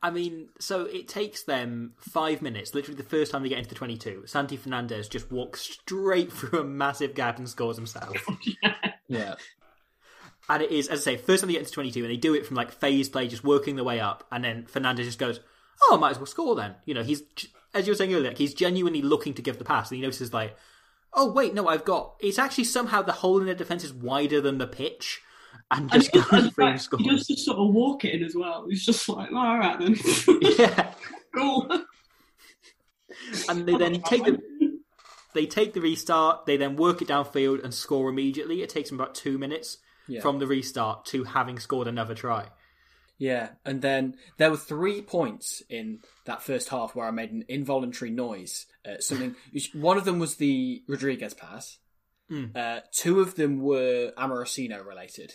I 0.03 0.11
mean, 0.11 0.49
so 0.59 0.81
it 0.83 1.07
takes 1.07 1.43
them 1.43 1.93
five 1.97 2.41
minutes, 2.41 2.75
literally 2.75 2.97
the 2.97 3.07
first 3.07 3.31
time 3.31 3.43
they 3.43 3.49
get 3.49 3.57
into 3.57 3.69
the 3.69 3.75
22. 3.75 4.23
Santi 4.25 4.57
Fernandez 4.57 5.09
just 5.09 5.31
walks 5.31 5.61
straight 5.61 6.31
through 6.31 6.59
a 6.59 6.63
massive 6.63 7.15
gap 7.15 7.39
and 7.39 7.49
scores 7.49 7.77
himself. 7.77 8.15
yeah, 9.07 9.35
And 10.49 10.63
it 10.63 10.71
is, 10.71 10.87
as 10.87 11.01
I 11.01 11.03
say, 11.03 11.17
first 11.17 11.41
time 11.41 11.47
they 11.47 11.53
get 11.53 11.59
into 11.63 11.71
22, 11.73 12.01
and 12.03 12.09
they 12.09 12.17
do 12.17 12.33
it 12.33 12.45
from 12.45 12.55
like 12.55 12.71
phase 12.71 13.09
play, 13.09 13.27
just 13.27 13.43
working 13.43 13.75
their 13.75 13.83
way 13.85 13.99
up, 13.99 14.25
and 14.31 14.43
then 14.43 14.65
Fernandez 14.65 15.05
just 15.05 15.19
goes, 15.19 15.41
"Oh, 15.89 15.97
might 15.97 16.11
as 16.11 16.17
well 16.17 16.25
score 16.25 16.55
then." 16.55 16.75
You 16.85 16.93
know, 16.93 17.03
he's 17.03 17.21
as 17.73 17.85
you 17.85 17.91
were 17.91 17.97
saying 17.97 18.13
earlier, 18.13 18.29
like, 18.29 18.37
he's 18.37 18.53
genuinely 18.53 19.01
looking 19.01 19.33
to 19.35 19.41
give 19.41 19.57
the 19.57 19.65
pass, 19.65 19.89
and 19.91 19.97
he 19.97 20.01
notices 20.01 20.33
like, 20.33 20.55
"Oh 21.13 21.31
wait, 21.31 21.53
no, 21.53 21.67
I've 21.67 21.83
got." 21.85 22.15
It's 22.21 22.39
actually 22.39 22.63
somehow 22.63 23.01
the 23.01 23.11
hole 23.11 23.39
in 23.39 23.45
their 23.45 23.55
defense 23.55 23.83
is 23.83 23.93
wider 23.93 24.39
than 24.39 24.57
the 24.57 24.67
pitch, 24.67 25.21
and 25.69 25.91
And 25.91 26.01
just 26.01 26.15
he 26.15 26.21
goes 26.21 26.29
through 26.53 26.65
like, 26.65 26.71
and 26.73 26.81
scores. 26.81 27.03
he 27.03 27.09
does 27.09 27.27
just 27.27 27.45
sort 27.45 27.57
of 27.57 27.73
walk 27.73 28.05
it 28.05 28.15
in 28.15 28.23
as 28.23 28.33
well. 28.35 28.65
He's 28.69 28.85
just 28.85 29.07
like, 29.09 29.29
oh, 29.33 29.37
all 29.37 29.57
right 29.59 29.77
then, 29.79 29.95
Yeah, 30.57 30.93
cool. 31.35 31.69
and 33.49 33.65
they 33.65 33.75
then 33.77 34.01
take 34.05 34.23
the 34.23 34.39
they 35.33 35.45
take 35.45 35.73
the 35.73 35.81
restart. 35.81 36.45
They 36.45 36.57
then 36.57 36.75
work 36.77 37.01
it 37.01 37.09
downfield 37.09 37.63
and 37.63 37.73
score 37.73 38.09
immediately. 38.09 38.61
It 38.61 38.69
takes 38.69 38.89
them 38.89 38.99
about 38.99 39.13
two 39.13 39.37
minutes 39.37 39.77
Yeah. 40.07 40.21
from 40.21 40.39
the 40.39 40.47
restart 40.47 41.05
to 41.07 41.23
having 41.25 41.59
scored 41.59 41.87
another 41.87 42.15
try. 42.15 42.47
yeah. 43.17 43.49
And 43.65 43.81
then 43.81 44.15
there 44.37 44.49
were 44.51 44.57
three 44.57 45.01
points 45.01 45.61
in 45.69 45.99
that 46.25 46.41
first 46.41 46.69
half 46.69 46.95
where 46.95 47.07
I 47.07 47.11
made 47.11 47.31
an 47.31 47.43
involuntary 47.49 48.11
noise. 48.11 48.65
Uh, 48.85 48.99
something. 48.99 49.35
One 49.73 49.97
of 49.97 50.05
them 50.05 50.19
was 50.19 50.35
the 50.35 50.83
Rodriguez 50.87 51.33
pass. 51.33 51.77
Uh, 52.55 52.81
two 52.93 53.21
of 53.21 53.35
them 53.35 53.61
were 53.61 54.11
Amorosino 54.17 54.85
related. 54.85 55.33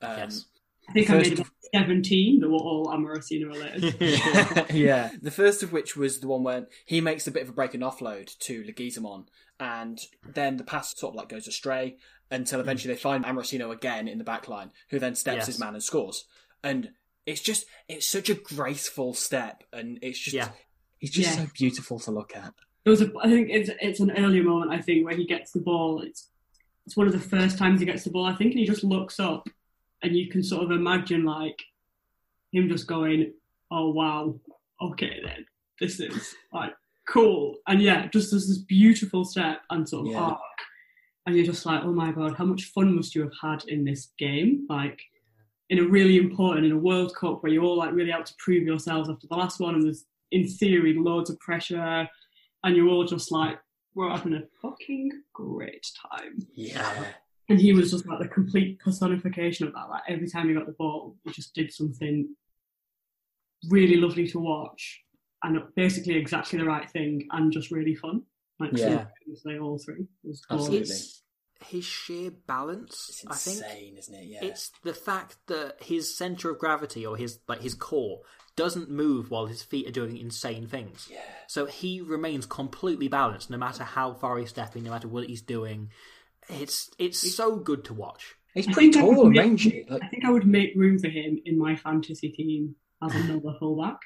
Um, 0.00 0.16
Yes. 0.18 0.44
I 0.88 0.92
think 0.92 1.10
I 1.10 1.14
made 1.18 1.32
of- 1.34 1.38
about 1.40 1.52
17 1.74 2.40
that 2.40 2.48
were 2.48 2.54
all 2.56 2.86
Amorosino 2.86 3.48
related. 3.48 4.70
yeah. 4.74 5.10
The 5.20 5.30
first 5.30 5.62
of 5.62 5.70
which 5.72 5.96
was 5.96 6.20
the 6.20 6.28
one 6.28 6.42
where 6.44 6.66
he 6.86 7.00
makes 7.02 7.26
a 7.26 7.30
bit 7.30 7.42
of 7.42 7.50
a 7.50 7.52
break 7.52 7.74
and 7.74 7.82
offload 7.82 8.38
to 8.38 8.62
Leguizamon, 8.62 9.26
and 9.60 9.98
then 10.24 10.56
the 10.56 10.64
pass 10.64 10.96
sort 10.96 11.12
of 11.12 11.16
like 11.16 11.28
goes 11.28 11.46
astray 11.46 11.98
until 12.30 12.58
hmm. 12.58 12.62
eventually 12.64 12.94
they 12.94 13.00
find 13.00 13.24
Amorosino 13.24 13.72
again 13.72 14.08
in 14.08 14.18
the 14.18 14.24
back 14.24 14.48
line, 14.48 14.70
who 14.90 14.98
then 14.98 15.14
steps 15.14 15.36
Yes. 15.38 15.46
his 15.46 15.58
man 15.58 15.74
and 15.74 15.82
scores. 15.82 16.24
And 16.62 16.90
it's 17.26 17.40
just 17.40 17.66
it's 17.88 18.06
such 18.06 18.30
a 18.30 18.34
graceful 18.34 19.14
step, 19.14 19.64
and 19.72 19.98
it's 20.02 20.18
just 20.18 20.34
Yeah. 20.34 20.50
he's 20.98 21.10
just 21.10 21.36
Yeah. 21.36 21.44
so 21.44 21.50
beautiful 21.54 21.98
to 22.00 22.10
look 22.10 22.34
at. 22.34 22.54
There 22.84 22.90
was 22.90 23.02
a, 23.02 23.12
I 23.20 23.28
think 23.28 23.48
it's 23.50 23.70
it's 23.80 24.00
an 24.00 24.12
earlier 24.12 24.42
moment. 24.42 24.72
I 24.72 24.80
think 24.80 25.04
where 25.04 25.16
he 25.16 25.26
gets 25.26 25.52
the 25.52 25.60
ball. 25.60 26.00
It's 26.02 26.30
it's 26.86 26.96
one 26.96 27.06
of 27.06 27.12
the 27.12 27.20
first 27.20 27.58
times 27.58 27.80
he 27.80 27.86
gets 27.86 28.04
the 28.04 28.10
ball. 28.10 28.24
I 28.24 28.34
think, 28.34 28.52
and 28.52 28.60
he 28.60 28.66
just 28.66 28.82
looks 28.82 29.20
up, 29.20 29.46
and 30.02 30.16
you 30.16 30.28
can 30.28 30.42
sort 30.42 30.64
of 30.64 30.70
imagine 30.70 31.24
like 31.24 31.62
him 32.50 32.68
just 32.68 32.86
going, 32.86 33.34
"Oh 33.70 33.90
wow, 33.90 34.40
okay 34.80 35.20
then, 35.22 35.44
this 35.80 36.00
is 36.00 36.34
like 36.50 36.72
cool." 37.06 37.56
And 37.66 37.82
yeah, 37.82 38.06
just 38.08 38.30
there's 38.30 38.48
this 38.48 38.58
beautiful 38.58 39.24
step 39.26 39.60
and 39.68 39.86
sort 39.86 40.06
of 40.06 40.12
Yeah. 40.12 40.20
arc, 40.20 40.38
and 41.28 41.36
you're 41.36 41.44
just 41.44 41.66
like, 41.66 41.82
"Oh 41.84 41.92
my 41.92 42.10
god, 42.10 42.36
how 42.36 42.46
much 42.46 42.64
fun 42.64 42.96
must 42.96 43.14
you 43.14 43.20
have 43.20 43.34
had 43.42 43.68
in 43.68 43.84
this 43.84 44.12
game?" 44.18 44.66
Like 44.70 44.98
in 45.68 45.78
a 45.78 45.86
really 45.86 46.16
important 46.16 46.64
in 46.64 46.72
a 46.72 46.78
World 46.78 47.14
Cup 47.14 47.42
where 47.42 47.52
you're 47.52 47.64
all 47.64 47.76
like 47.76 47.92
really 47.92 48.10
out 48.10 48.24
to 48.24 48.34
prove 48.38 48.62
yourselves 48.62 49.10
after 49.10 49.26
the 49.26 49.36
last 49.36 49.60
one, 49.60 49.74
and 49.74 49.84
there's 49.84 50.06
in 50.32 50.48
theory 50.48 50.94
loads 50.94 51.28
of 51.28 51.38
pressure, 51.38 52.08
and 52.64 52.74
you're 52.74 52.88
all 52.88 53.04
just 53.04 53.30
like, 53.30 53.58
we're 53.94 54.08
having 54.08 54.32
a 54.32 54.42
fucking 54.62 55.10
great 55.34 55.86
time. 56.10 56.38
Yeah. 56.54 57.04
And 57.50 57.60
he 57.60 57.74
was 57.74 57.90
just 57.90 58.06
like 58.06 58.20
the 58.20 58.28
complete 58.28 58.78
personification 58.78 59.66
of 59.66 59.74
that. 59.74 59.90
Like 59.90 60.04
every 60.08 60.28
time 60.28 60.48
he 60.48 60.54
got 60.54 60.64
the 60.64 60.72
ball, 60.72 61.14
he 61.24 61.32
just 61.32 61.54
did 61.54 61.70
something 61.70 62.34
really 63.68 63.96
lovely 63.96 64.26
to 64.28 64.38
watch 64.38 65.02
and 65.42 65.58
basically 65.76 66.16
exactly 66.16 66.58
the 66.58 66.64
right 66.64 66.88
thing 66.90 67.26
and 67.32 67.52
just 67.52 67.70
really 67.70 67.94
fun. 67.94 68.22
Like 68.60 68.70
Yeah. 68.72 69.06
they 69.44 69.58
all 69.58 69.78
three. 69.78 70.06
Was 70.24 70.42
Absolutely. 70.50 70.78
glorious. 70.78 71.22
His 71.60 71.84
sheer 71.84 72.30
balance. 72.46 73.20
It's 73.24 73.26
I 73.26 73.34
think 73.34 73.56
insane, 73.64 73.98
isn't 73.98 74.14
it? 74.14 74.24
Yeah. 74.26 74.44
it's 74.44 74.70
the 74.84 74.94
fact 74.94 75.36
that 75.48 75.82
his 75.82 76.16
center 76.16 76.50
of 76.50 76.58
gravity 76.58 77.04
or 77.04 77.16
his 77.16 77.40
like 77.48 77.60
his 77.62 77.74
core 77.74 78.20
doesn't 78.56 78.90
move 78.90 79.30
while 79.30 79.46
his 79.46 79.62
feet 79.62 79.88
are 79.88 79.92
doing 79.92 80.16
insane 80.16 80.66
things. 80.66 81.08
Yeah. 81.10 81.20
So 81.48 81.66
he 81.66 82.00
remains 82.00 82.46
completely 82.46 83.08
balanced 83.08 83.50
no 83.50 83.56
matter 83.58 83.84
how 83.84 84.14
far 84.14 84.38
he's 84.38 84.50
stepping, 84.50 84.84
no 84.84 84.90
matter 84.90 85.08
what 85.08 85.26
he's 85.26 85.42
doing. 85.42 85.90
It's 86.48 86.90
it's 86.98 87.34
so 87.34 87.56
good 87.56 87.84
to 87.86 87.94
watch. 87.94 88.34
He's 88.54 88.66
pretty 88.66 88.92
think 88.92 88.96
I 88.96 89.06
would 89.06 89.14
tall 89.16 89.26
and 89.26 89.36
rangy. 89.36 89.86
Like, 89.88 90.02
I 90.02 90.08
think 90.08 90.24
I 90.24 90.30
would 90.30 90.46
make 90.46 90.72
room 90.74 90.98
for 90.98 91.08
him 91.08 91.38
in 91.44 91.58
my 91.58 91.76
fantasy 91.76 92.30
team 92.30 92.74
as 93.02 93.14
another 93.14 93.54
fullback. 93.58 93.98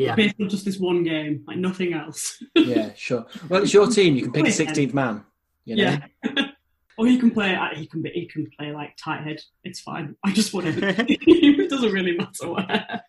Yeah. 0.00 0.14
Based 0.14 0.34
on 0.40 0.48
just 0.48 0.64
this 0.64 0.78
one 0.78 1.02
game, 1.04 1.44
like 1.46 1.58
nothing 1.58 1.92
else. 1.92 2.42
yeah, 2.54 2.92
sure. 2.96 3.26
Well, 3.48 3.62
it's 3.62 3.74
your 3.74 3.86
team. 3.90 4.16
You 4.16 4.22
can 4.22 4.32
pick 4.32 4.46
a 4.46 4.50
16th 4.50 4.94
man. 4.94 5.24
You 5.64 5.76
know? 5.76 5.98
Yeah. 6.24 6.46
or 6.98 7.06
he 7.06 7.18
can 7.18 7.30
play. 7.30 7.54
uh, 7.54 7.74
He 7.74 7.86
can. 7.86 8.02
be- 8.02 8.10
He 8.10 8.26
can 8.26 8.48
play 8.58 8.72
like 8.72 8.96
tight 8.96 9.24
head. 9.24 9.40
It's 9.62 9.80
fine. 9.80 10.16
I 10.24 10.32
just 10.32 10.54
want 10.54 10.66
him. 10.66 10.78
it 11.08 11.68
doesn't 11.70 11.92
really 11.92 12.16
matter 12.16 12.50
where. 12.50 13.02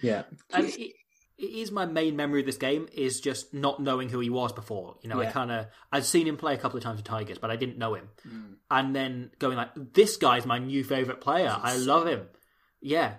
Yeah. 0.00 0.22
and 0.52 0.66
it, 0.66 0.92
it 1.38 1.44
is 1.44 1.70
my 1.72 1.86
main 1.86 2.14
memory 2.16 2.40
of 2.40 2.46
this 2.46 2.56
game 2.56 2.88
is 2.92 3.20
just 3.20 3.52
not 3.54 3.80
knowing 3.80 4.08
who 4.08 4.20
he 4.20 4.30
was 4.30 4.52
before. 4.52 4.96
You 5.02 5.08
know, 5.08 5.20
I 5.20 5.26
kind 5.26 5.50
of 5.50 5.66
I'd 5.92 6.04
seen 6.04 6.26
him 6.26 6.36
play 6.36 6.54
a 6.54 6.58
couple 6.58 6.76
of 6.78 6.82
times 6.84 6.96
with 6.98 7.04
Tigers, 7.04 7.38
but 7.38 7.50
I 7.50 7.56
didn't 7.56 7.78
know 7.78 7.94
him. 7.94 8.08
Mm. 8.26 8.54
And 8.70 8.94
then 8.94 9.30
going 9.38 9.56
like, 9.56 9.70
this 9.94 10.16
guy's 10.16 10.46
my 10.46 10.58
new 10.58 10.82
favorite 10.84 11.20
player. 11.20 11.56
I 11.60 11.76
love 11.76 12.06
him. 12.06 12.26
Yeah, 12.80 13.14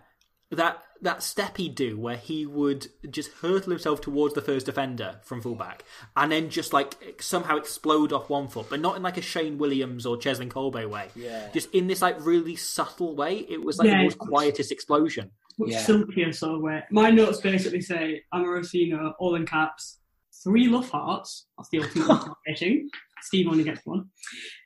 that 0.51 0.81
that 1.01 1.23
step 1.23 1.57
he'd 1.57 1.75
do 1.75 1.97
where 1.97 2.17
he 2.17 2.45
would 2.45 2.87
just 3.09 3.31
hurtle 3.41 3.71
himself 3.71 4.01
towards 4.01 4.33
the 4.33 4.41
first 4.41 4.65
defender 4.65 5.19
from 5.23 5.41
fullback, 5.41 5.83
and 6.15 6.31
then 6.31 6.49
just 6.49 6.73
like 6.73 7.17
somehow 7.21 7.57
explode 7.57 8.11
off 8.13 8.29
one 8.29 8.47
foot, 8.47 8.67
but 8.69 8.79
not 8.79 8.95
in 8.97 9.03
like 9.03 9.17
a 9.17 9.21
Shane 9.21 9.57
Williams 9.57 10.05
or 10.05 10.17
Cheslin 10.17 10.49
Kolbe 10.49 10.89
way. 10.89 11.07
Yeah. 11.15 11.49
Just 11.53 11.73
in 11.73 11.87
this 11.87 12.01
like 12.01 12.17
really 12.25 12.55
subtle 12.55 13.15
way. 13.15 13.45
It 13.49 13.63
was 13.63 13.77
like 13.77 13.87
Yeah, 13.87 13.97
the 13.99 14.03
most 14.03 14.17
quietest 14.17 14.71
explosion. 14.71 15.31
Much 15.57 15.69
Yeah. 15.71 15.81
silkier 15.83 16.33
sort 16.33 16.55
of 16.55 16.61
way. 16.61 16.83
My 16.91 17.09
notes 17.11 17.39
basically 17.41 17.81
say 17.81 18.23
Amorosino, 18.33 19.13
all 19.19 19.35
in 19.35 19.45
caps, 19.45 19.99
three 20.43 20.67
love 20.67 20.89
hearts. 20.89 21.47
That's 21.57 21.69
the 21.69 21.79
ultimate 21.79 22.33
rating. 22.47 22.89
Steve 23.21 23.47
only 23.47 23.63
gets 23.65 23.81
one. 23.85 24.05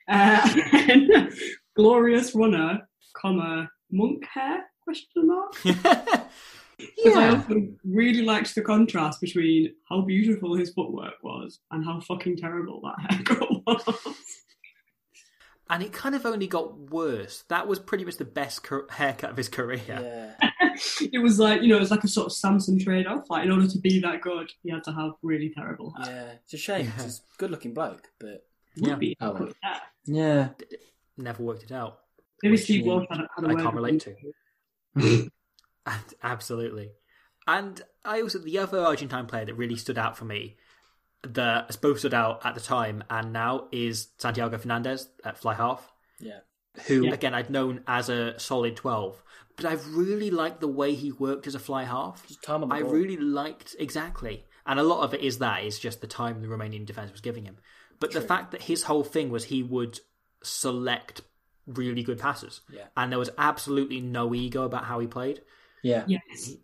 Uh, 0.08 1.28
glorious 1.76 2.34
runner, 2.34 2.80
comma 3.16 3.68
monk 3.90 4.24
hair? 4.32 4.64
Question 4.84 5.26
mark. 5.26 5.54
Because 6.76 7.16
I 7.16 7.28
also 7.28 7.68
really 7.84 8.22
liked 8.22 8.52
the 8.56 8.60
contrast 8.60 9.20
between 9.20 9.74
how 9.88 10.00
beautiful 10.00 10.56
his 10.56 10.72
footwork 10.72 11.14
was 11.22 11.60
and 11.70 11.84
how 11.84 12.00
fucking 12.00 12.36
terrible 12.36 12.80
that 12.82 13.12
haircut 13.12 13.48
was. 13.66 13.98
and 15.70 15.84
it 15.84 15.92
kind 15.92 16.16
of 16.16 16.26
only 16.26 16.48
got 16.48 16.76
worse. 16.90 17.44
That 17.48 17.68
was 17.68 17.78
pretty 17.78 18.04
much 18.04 18.16
the 18.16 18.24
best 18.24 18.64
car- 18.64 18.86
haircut 18.90 19.30
of 19.30 19.36
his 19.36 19.48
career. 19.48 19.80
Yeah. 19.88 20.32
it 21.12 21.22
was 21.22 21.38
like 21.38 21.62
you 21.62 21.68
know, 21.68 21.76
it 21.76 21.80
was 21.80 21.92
like 21.92 22.02
a 22.02 22.08
sort 22.08 22.26
of 22.26 22.32
Samson 22.32 22.76
trade-off. 22.78 23.30
Like 23.30 23.44
in 23.44 23.52
order 23.52 23.68
to 23.68 23.78
be 23.78 24.00
that 24.00 24.20
good, 24.20 24.50
he 24.64 24.72
had 24.72 24.82
to 24.84 24.92
have 24.92 25.12
really 25.22 25.52
terrible 25.56 25.94
hair. 26.02 26.06
Yeah. 26.12 26.32
It's 26.42 26.54
a 26.54 26.58
shame. 26.58 26.90
'cause 26.90 27.04
He's 27.04 27.18
a 27.18 27.38
good 27.38 27.50
looking 27.52 27.72
bloke, 27.72 28.08
but. 28.18 28.44
Would 28.80 28.88
Yeah. 28.90 28.96
be 28.96 29.16
Oh, 29.20 29.32
good 29.32 29.40
well. 29.42 29.54
hair. 29.62 29.80
Yeah. 30.06 30.48
Never 31.16 31.44
worked 31.44 31.62
it 31.62 31.70
out. 31.70 32.00
Maybe 32.42 32.56
Steve 32.56 32.84
Walsh 32.84 33.06
had 33.08 33.20
a, 33.20 33.28
had 33.36 33.44
a 33.44 33.48
I 33.56 33.62
can't 33.62 33.76
relate 33.76 33.92
him. 33.92 33.98
to. 34.00 34.10
And- 34.10 34.34
Absolutely. 36.22 36.92
And 37.46 37.82
I 38.04 38.22
also 38.22 38.38
the 38.38 38.58
other 38.58 38.80
Argentine 38.80 39.26
player 39.26 39.44
that 39.44 39.54
really 39.54 39.76
stood 39.76 39.98
out 39.98 40.16
for 40.16 40.24
me, 40.24 40.56
that 41.22 41.66
I 41.70 41.74
both 41.80 41.98
stood 41.98 42.14
out 42.14 42.44
at 42.44 42.54
the 42.54 42.60
time 42.60 43.04
and 43.10 43.32
now 43.32 43.68
is 43.72 44.08
Santiago 44.18 44.56
Fernandez 44.58 45.08
at 45.24 45.38
fly 45.38 45.54
half, 45.54 45.92
Yeah. 46.20 46.40
who 46.86 47.06
Yeah. 47.06 47.12
again 47.12 47.34
I'd 47.34 47.50
known 47.50 47.82
as 47.86 48.08
a 48.08 48.38
solid 48.38 48.76
twelve, 48.76 49.22
but 49.56 49.66
I've 49.66 49.94
really 49.94 50.30
liked 50.30 50.60
the 50.60 50.68
way 50.68 50.94
he 50.94 51.12
worked 51.12 51.46
as 51.46 51.54
a 51.54 51.58
fly 51.58 51.84
half. 51.84 52.26
Just 52.26 52.42
time 52.42 52.62
on 52.62 52.68
the 52.70 52.74
I 52.74 52.82
ball. 52.82 52.92
really 52.92 53.16
liked 53.16 53.76
exactly, 53.78 54.46
and 54.66 54.80
a 54.80 54.82
lot 54.82 55.02
of 55.04 55.12
it 55.14 55.20
is 55.20 55.38
that 55.38 55.64
is 55.64 55.78
just 55.78 56.00
the 56.00 56.06
time 56.06 56.40
the 56.40 56.48
Romanian 56.48 56.86
defense 56.86 57.12
was 57.12 57.20
giving 57.20 57.44
him. 57.44 57.58
But 58.00 58.12
the 58.12 58.20
fact 58.20 58.50
that 58.52 58.62
his 58.62 58.84
whole 58.84 59.04
thing 59.04 59.30
was 59.30 59.44
he 59.44 59.62
would 59.62 60.00
select 60.42 61.22
really 61.66 62.02
good 62.02 62.18
passes, 62.18 62.60
Yeah. 62.72 62.86
and 62.96 63.10
there 63.10 63.18
was 63.18 63.30
absolutely 63.38 64.00
no 64.00 64.34
ego 64.34 64.64
about 64.64 64.84
how 64.84 64.98
he 64.98 65.06
played. 65.06 65.40
Yeah. 65.82 66.04
Yes. 66.06 66.54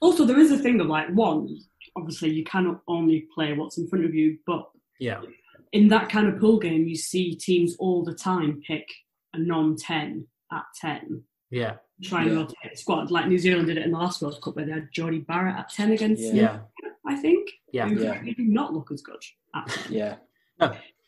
Also, 0.00 0.24
there 0.24 0.38
is 0.38 0.50
a 0.50 0.58
thing 0.58 0.80
of 0.80 0.86
like 0.86 1.08
one. 1.10 1.48
Obviously, 1.96 2.30
you 2.30 2.44
cannot 2.44 2.80
only 2.88 3.26
play 3.34 3.52
what's 3.52 3.76
in 3.78 3.86
front 3.88 4.04
of 4.04 4.14
you, 4.14 4.38
but 4.46 4.70
Yeah, 4.98 5.22
in 5.72 5.88
that 5.88 6.08
kind 6.10 6.26
of 6.28 6.38
pool 6.40 6.58
game, 6.58 6.86
you 6.86 6.96
see 6.96 7.34
teams 7.34 7.76
all 7.78 8.04
the 8.04 8.14
time 8.14 8.60
pick 8.66 8.86
a 9.34 9.38
non-ten 9.38 10.26
at 10.52 10.64
ten, 10.80 11.22
yeah, 11.50 11.76
try 12.02 12.22
and 12.22 12.30
Yeah. 12.32 12.36
rotate 12.38 12.56
the 12.72 12.76
squad. 12.76 13.10
Like 13.10 13.28
New 13.28 13.38
Zealand 13.38 13.66
did 13.68 13.76
it 13.78 13.84
in 13.84 13.92
the 13.92 13.98
last 13.98 14.20
World 14.22 14.40
Cup, 14.42 14.56
where 14.56 14.64
they 14.66 14.72
had 14.72 14.88
Jordie 14.92 15.20
Barrett 15.20 15.56
at 15.56 15.68
ten 15.70 15.92
against. 15.92 16.22
Yeah. 16.22 16.34
yeah, 16.34 16.60
I 17.06 17.16
think. 17.16 17.48
Yeah. 17.72 17.88
Who 17.88 18.02
Yeah. 18.02 18.18
really 18.20 18.34
do 18.34 18.44
not 18.44 18.72
look 18.74 18.90
as 18.92 19.00
good 19.02 19.22
at 19.54 19.66
10. 19.68 19.92
Yeah. 19.92 20.16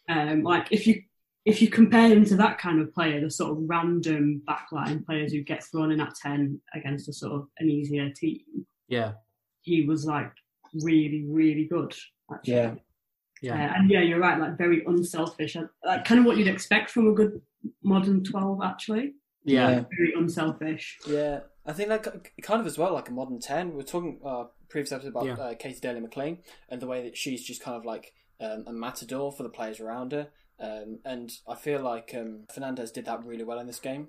Um, 0.08 0.42
like 0.42 0.68
if 0.72 0.86
you 0.86 1.02
if 1.44 1.60
you 1.60 1.68
compare 1.68 2.08
him 2.08 2.24
to 2.26 2.36
that 2.36 2.58
kind 2.58 2.80
of 2.80 2.94
player, 2.94 3.20
the 3.20 3.30
sort 3.30 3.52
of 3.52 3.58
random 3.66 4.42
backline 4.48 5.04
players 5.04 5.32
who 5.32 5.42
get 5.42 5.64
thrown 5.64 5.90
in 5.90 6.00
at 6.00 6.14
ten 6.14 6.60
against 6.74 7.08
a 7.08 7.12
sort 7.12 7.32
of 7.32 7.48
an 7.58 7.68
easier 7.68 8.10
team, 8.10 8.40
yeah, 8.88 9.12
he 9.62 9.84
was 9.84 10.04
like 10.04 10.32
really 10.82 11.24
really 11.28 11.66
good. 11.66 11.94
Actually. 12.32 12.54
Yeah. 12.54 12.70
Uh, 12.70 12.76
yeah. 13.42 13.74
and 13.76 13.90
yeah, 13.90 14.00
you're 14.00 14.20
right. 14.20 14.38
Like 14.38 14.56
very 14.56 14.84
unselfish, 14.86 15.56
like 15.84 16.04
kind 16.04 16.20
of 16.20 16.26
what 16.26 16.36
you'd 16.36 16.46
expect 16.46 16.90
from 16.90 17.08
a 17.08 17.12
good 17.12 17.40
modern 17.82 18.22
twelve. 18.22 18.60
Actually, 18.62 19.14
yeah. 19.44 19.68
Yeah. 19.70 19.84
very 19.96 20.12
unselfish. 20.16 20.98
Yeah, 21.08 21.40
I 21.66 21.72
think 21.72 21.88
like 21.88 22.32
kind 22.42 22.60
of 22.60 22.66
as 22.68 22.78
well 22.78 22.92
like 22.92 23.08
a 23.08 23.12
modern 23.12 23.40
ten. 23.40 23.74
We 23.74 23.80
are 23.80 23.86
talking 23.86 24.20
uh, 24.24 24.44
previous 24.68 24.92
episode 24.92 25.08
about 25.08 25.26
Yeah. 25.26 25.34
uh, 25.34 25.54
Katy 25.54 25.80
Daley-McLean 25.80 26.38
and 26.68 26.80
the 26.80 26.86
way 26.86 27.02
that 27.02 27.16
she's 27.16 27.44
just 27.44 27.60
kind 27.62 27.76
of 27.76 27.84
like 27.84 28.12
um, 28.40 28.64
a 28.68 28.72
matador 28.72 29.32
for 29.32 29.42
the 29.42 29.48
players 29.48 29.80
around 29.80 30.12
her. 30.12 30.28
Um, 30.60 30.98
and 31.04 31.30
I 31.48 31.54
feel 31.56 31.80
like 31.82 32.14
um, 32.16 32.44
Fernandez 32.54 32.92
did 32.92 33.06
that 33.06 33.24
really 33.24 33.44
well 33.44 33.58
in 33.58 33.66
this 33.66 33.80
game. 33.80 34.08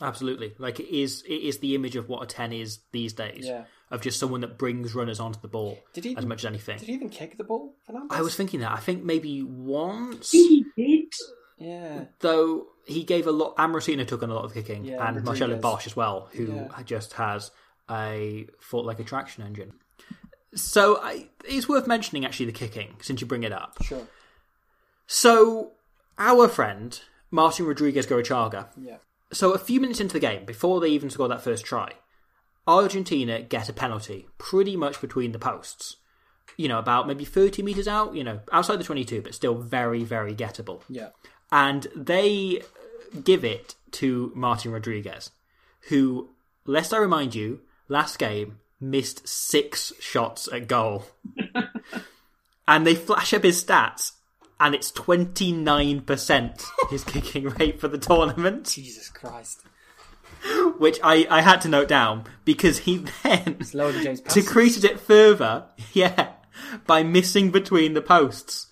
Absolutely. 0.00 0.54
Like 0.58 0.80
it 0.80 0.88
is 0.88 1.22
it 1.28 1.34
is 1.42 1.58
the 1.58 1.74
image 1.74 1.96
of 1.96 2.08
what 2.08 2.22
a 2.22 2.26
ten 2.26 2.52
is 2.52 2.80
these 2.92 3.12
days. 3.12 3.44
Yeah. 3.46 3.64
Of 3.90 4.00
just 4.00 4.18
someone 4.20 4.40
that 4.42 4.56
brings 4.56 4.94
runners 4.94 5.18
onto 5.20 5.40
the 5.40 5.48
ball 5.48 5.78
Did 5.92 6.04
he 6.04 6.16
as 6.16 6.24
much 6.24 6.40
as 6.40 6.46
anything. 6.46 6.78
Did 6.78 6.88
he 6.88 6.94
even 6.94 7.10
kick 7.10 7.36
the 7.36 7.44
ball, 7.44 7.74
Fernandez? 7.84 8.16
I 8.16 8.22
was 8.22 8.36
thinking 8.36 8.60
that. 8.60 8.70
I 8.72 8.78
think 8.78 9.02
maybe 9.04 9.42
once 9.42 10.30
He 10.30 10.64
did. 10.76 11.12
Yeah, 11.58 12.04
though 12.20 12.68
he 12.86 13.04
gave 13.04 13.26
a 13.26 13.32
lot 13.32 13.56
Amorosino 13.56 14.06
took 14.06 14.22
on 14.22 14.30
a 14.30 14.34
lot 14.34 14.44
of 14.44 14.54
kicking 14.54 14.84
Yeah, 14.84 15.06
and 15.06 15.22
Marcelo 15.24 15.58
Bosch 15.58 15.86
as 15.86 15.94
well, 15.94 16.30
who 16.32 16.46
Yeah. 16.54 16.82
just 16.84 17.12
has 17.14 17.50
a 17.90 18.46
foot 18.60 18.86
like 18.86 19.00
a 19.00 19.04
traction 19.04 19.44
engine. 19.44 19.72
So 20.54 20.96
I, 21.02 21.28
it's 21.44 21.68
worth 21.68 21.86
mentioning 21.86 22.24
actually 22.24 22.46
the 22.46 22.52
kicking 22.52 22.96
since 23.02 23.20
you 23.20 23.26
bring 23.26 23.42
it 23.42 23.52
up. 23.52 23.82
sure. 23.82 24.06
So 25.12 25.72
our 26.18 26.46
friend 26.46 27.00
Martin 27.32 27.66
Rodriguez 27.66 28.06
Gurruchaga 28.06 28.68
Yeah, 28.80 28.98
So 29.32 29.50
a 29.50 29.58
few 29.58 29.80
minutes 29.80 29.98
into 29.98 30.12
the 30.12 30.20
game, 30.20 30.44
before 30.44 30.78
they 30.78 30.86
even 30.90 31.10
score 31.10 31.26
that 31.26 31.42
first 31.42 31.64
try, 31.64 31.94
Argentina 32.64 33.42
get 33.42 33.68
a 33.68 33.72
penalty 33.72 34.28
pretty 34.38 34.76
much 34.76 35.00
between 35.00 35.32
the 35.32 35.38
posts. 35.40 35.96
You 36.56 36.68
know, 36.68 36.78
about 36.78 37.08
maybe 37.08 37.24
30 37.24 37.60
metres 37.64 37.88
out, 37.88 38.14
you 38.14 38.22
know, 38.22 38.38
outside 38.52 38.78
the 38.78 38.84
22, 38.84 39.20
but 39.20 39.34
still 39.34 39.56
very, 39.56 40.04
very 40.04 40.32
gettable. 40.32 40.82
yeah, 40.88 41.08
And 41.50 41.88
they 41.96 42.62
give 43.24 43.44
it 43.44 43.74
to 43.92 44.30
Martin 44.36 44.70
Rodriguez, 44.70 45.32
who, 45.88 46.30
lest 46.66 46.94
I 46.94 46.98
remind 46.98 47.34
you, 47.34 47.62
last 47.88 48.16
game 48.20 48.60
missed 48.80 49.26
six 49.26 49.92
shots 49.98 50.48
at 50.52 50.68
goal. 50.68 51.06
and 52.68 52.86
they 52.86 52.94
flash 52.94 53.34
up 53.34 53.42
his 53.42 53.64
stats, 53.64 54.12
and 54.60 54.74
it's 54.74 54.92
29% 54.92 56.64
his 56.90 57.04
kicking 57.12 57.48
rate 57.48 57.80
for 57.80 57.88
the 57.88 57.98
tournament 57.98 58.66
Jesus 58.66 59.08
Christ. 59.08 59.62
which 60.78 60.98
I, 61.02 61.26
I 61.30 61.40
had 61.42 61.60
to 61.62 61.68
note 61.68 61.88
down 61.88 62.24
because 62.44 62.78
he 62.80 62.98
then 63.22 63.56
It's 63.60 63.74
lower 63.74 63.92
than 63.92 64.02
James 64.02 64.20
Parsons. 64.22 64.44
decreased 64.46 64.84
it 64.84 65.00
further, 65.00 65.64
yeah, 65.92 66.32
by 66.86 67.02
missing 67.02 67.50
between 67.50 67.94
the 67.94 68.02
posts. 68.02 68.66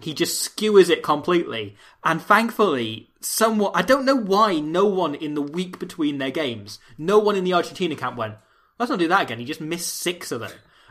He 0.00 0.12
just 0.12 0.40
skewers 0.40 0.90
it 0.90 1.02
completely, 1.02 1.76
and 2.02 2.20
thankfully, 2.20 3.10
somewhat. 3.20 3.72
I 3.74 3.82
don't 3.82 4.04
know 4.04 4.16
why 4.16 4.58
no 4.60 4.84
one 4.84 5.14
in 5.14 5.34
the 5.34 5.40
week 5.40 5.78
between 5.78 6.18
their 6.18 6.30
games, 6.32 6.78
no 6.98 7.18
one 7.18 7.36
in 7.36 7.44
the 7.44 7.54
Argentina 7.54 7.96
camp 7.96 8.16
went, 8.16 8.34
let's 8.78 8.90
not 8.90 8.98
do 8.98 9.08
that 9.08 9.22
again. 9.22 9.38
He 9.38 9.44
just 9.46 9.60
missed 9.62 9.88
six 9.96 10.30
of 10.32 10.40
them. 10.40 10.50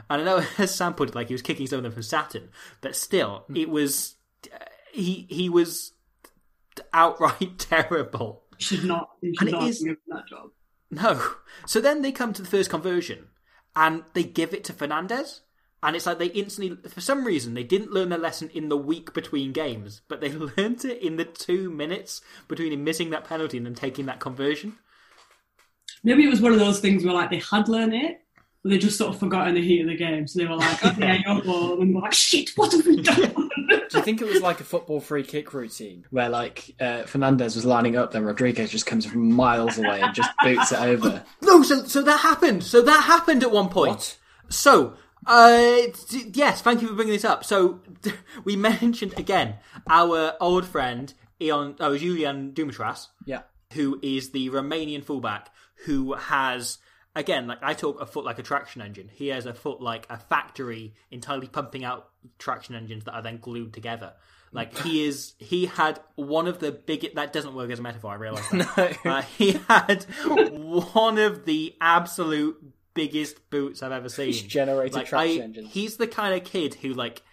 And 0.10 0.22
I 0.22 0.26
know, 0.26 0.44
as 0.58 0.74
Sam 0.74 0.94
put 0.96 1.10
it, 1.10 1.16
like 1.16 1.28
he 1.28 1.34
was 1.34 1.42
kicking 1.44 1.68
some 1.68 1.78
of 1.78 1.84
them 1.84 1.92
from 1.92 2.02
Saturn, 2.02 2.50
but 2.82 2.96
still, 2.96 3.46
it 3.54 3.70
was 3.70 4.16
he 4.92 5.26
he 5.30 5.50
was 5.50 5.94
outright 6.94 7.58
terrible. 7.60 8.44
You 8.60 8.66
should 8.66 8.84
not. 8.86 9.10
You 9.22 9.34
should 9.38 9.48
And 9.48 9.50
it 9.50 9.60
not 9.60 9.68
is- 9.70 9.80
give 9.80 9.90
him 9.90 9.98
that 10.08 10.28
job. 10.28 10.50
No. 10.92 11.22
So 11.66 11.82
then 11.82 12.02
they 12.04 12.12
come 12.12 12.34
to 12.34 12.42
the 12.44 12.48
first 12.48 12.70
conversion 12.70 13.28
and 13.76 14.04
they 14.14 14.24
give 14.24 14.54
it 14.54 14.64
to 14.66 14.74
Fernandez. 14.74 15.42
And 15.82 15.96
it's 15.98 16.06
like 16.06 16.18
they 16.18 16.28
instantly, 16.28 16.78
for 16.90 17.02
some 17.02 17.26
reason, 17.26 17.56
they 17.56 17.64
didn't 17.64 17.92
learn 17.92 18.08
their 18.10 18.20
lesson 18.20 18.50
in 18.54 18.70
the 18.70 18.78
week 18.78 19.14
between 19.14 19.52
games, 19.52 20.02
but 20.08 20.22
they 20.22 20.30
learned 20.58 20.86
it 20.86 21.02
in 21.02 21.18
the 21.18 21.26
two 21.26 21.70
minutes 21.70 22.22
between 22.48 22.72
him 22.72 22.84
missing 22.86 23.10
that 23.10 23.26
penalty 23.26 23.58
and 23.58 23.66
them 23.66 23.76
taking 23.76 24.06
that 24.06 24.22
conversion. 24.22 24.78
Maybe 26.04 26.24
it 26.26 26.30
was 26.30 26.40
one 26.42 26.54
of 26.54 26.60
those 26.60 26.80
things 26.80 27.04
where 27.04 27.14
like 27.14 27.32
they 27.32 27.40
had 27.40 27.68
learned 27.68 27.96
it, 27.96 28.22
they 28.66 28.78
just 28.78 28.98
sort 28.98 29.14
of 29.14 29.20
forgot 29.20 29.48
in 29.48 29.56
the 29.56 29.62
heat 29.62 29.82
of 29.82 29.88
the 29.88 29.96
game. 29.96 30.28
So 30.28 30.40
they 30.40 30.46
were 30.46 30.56
like, 30.56 30.84
"Okay, 30.86 31.22
your 31.28 31.42
ball," 31.42 31.82
and 31.82 31.94
we're 31.94 32.02
like, 32.02 32.14
"Shit, 32.14 32.52
what 32.56 32.72
have 32.72 32.86
we 32.86 33.02
done?" 33.02 33.50
Do 33.70 33.98
you 34.00 34.04
think 34.04 34.22
it 34.22 34.28
was 34.28 34.42
like 34.42 34.60
a 34.60 34.64
football 34.64 35.00
free 35.00 35.24
kick 35.24 35.54
routine 35.54 36.06
where 36.10 36.30
like 36.30 36.74
uh, 36.80 37.04
Fernandez 37.04 37.56
was 37.56 37.66
lining 37.66 37.96
up, 37.96 38.12
then 38.12 38.24
Rodriguez 38.24 38.72
just 38.72 38.86
comes 38.86 39.06
from 39.06 39.32
miles 39.32 39.78
away 39.78 40.02
and 40.02 40.14
just 40.16 40.32
boots 40.44 40.72
it 40.72 40.80
over? 40.80 41.24
No, 41.42 41.62
so 41.62 41.84
so 41.84 42.02
that 42.02 42.20
happened. 42.22 42.64
So 42.64 42.82
that 42.82 43.04
happened 43.04 43.44
at 43.44 43.52
one 43.52 43.70
point. 43.70 43.92
What? 43.92 44.18
So, 44.50 44.96
uh, 45.26 45.82
d- 46.10 46.32
yes, 46.34 46.62
thank 46.62 46.82
you 46.82 46.88
for 46.88 46.94
bringing 46.96 47.14
this 47.14 47.26
up. 47.26 47.44
So, 47.44 47.82
we 48.44 48.56
mentioned 48.56 49.14
again 49.20 49.56
our 49.90 50.34
old 50.42 50.66
friend 50.66 51.14
Ion, 51.42 51.76
oh, 51.80 51.98
Julian 51.98 52.54
Dumitras, 52.54 53.08
Yeah. 53.26 53.42
who 53.74 54.00
is 54.02 54.32
the 54.32 54.50
Romanian 54.50 55.04
fullback 55.04 55.50
who 55.86 56.14
has 56.14 56.78
again, 57.16 57.48
like 57.48 57.60
I 57.62 57.74
talk 57.74 58.02
a 58.02 58.06
foot 58.06 58.26
like 58.26 58.40
a 58.40 58.44
traction 58.44 58.82
engine. 58.82 59.10
He 59.14 59.28
has 59.28 59.46
a 59.46 59.54
foot 59.54 59.82
like 59.82 60.06
a 60.10 60.18
factory 60.18 60.94
entirely 61.12 61.48
pumping 61.48 61.84
out 61.84 62.10
traction 62.40 62.76
engines 62.76 63.04
that 63.06 63.14
are 63.14 63.22
then 63.22 63.38
glued 63.38 63.74
together. 63.74 64.14
Like 64.52 64.78
he 64.80 65.04
is, 65.08 65.34
he 65.40 65.66
had 65.66 66.00
one 66.16 66.48
of 66.48 66.60
the 66.60 66.72
biggest. 66.72 67.16
That 67.16 67.34
doesn't 67.34 67.54
work 67.56 67.72
as 67.72 67.80
a 67.80 67.82
metaphor. 67.82 68.12
I 68.12 68.16
realize 68.16 68.48
that. 68.50 68.98
Uh, 69.06 69.22
he 69.22 69.54
had 69.68 70.04
one 70.04 71.18
of 71.18 71.46
the 71.46 71.76
absolute 71.82 72.58
biggest 72.94 73.50
boots 73.50 73.82
I've 73.82 73.92
ever 73.92 74.10
seen. 74.10 74.28
He's 74.28 74.42
generated 74.44 74.94
Like, 74.96 75.08
traction 75.08 75.42
I- 75.42 75.44
engines. 75.44 75.74
He's 75.74 75.98
the 75.98 76.08
kind 76.08 76.36
of 76.40 76.44
kid 76.48 76.76
who, 76.76 76.94
like, 76.94 77.24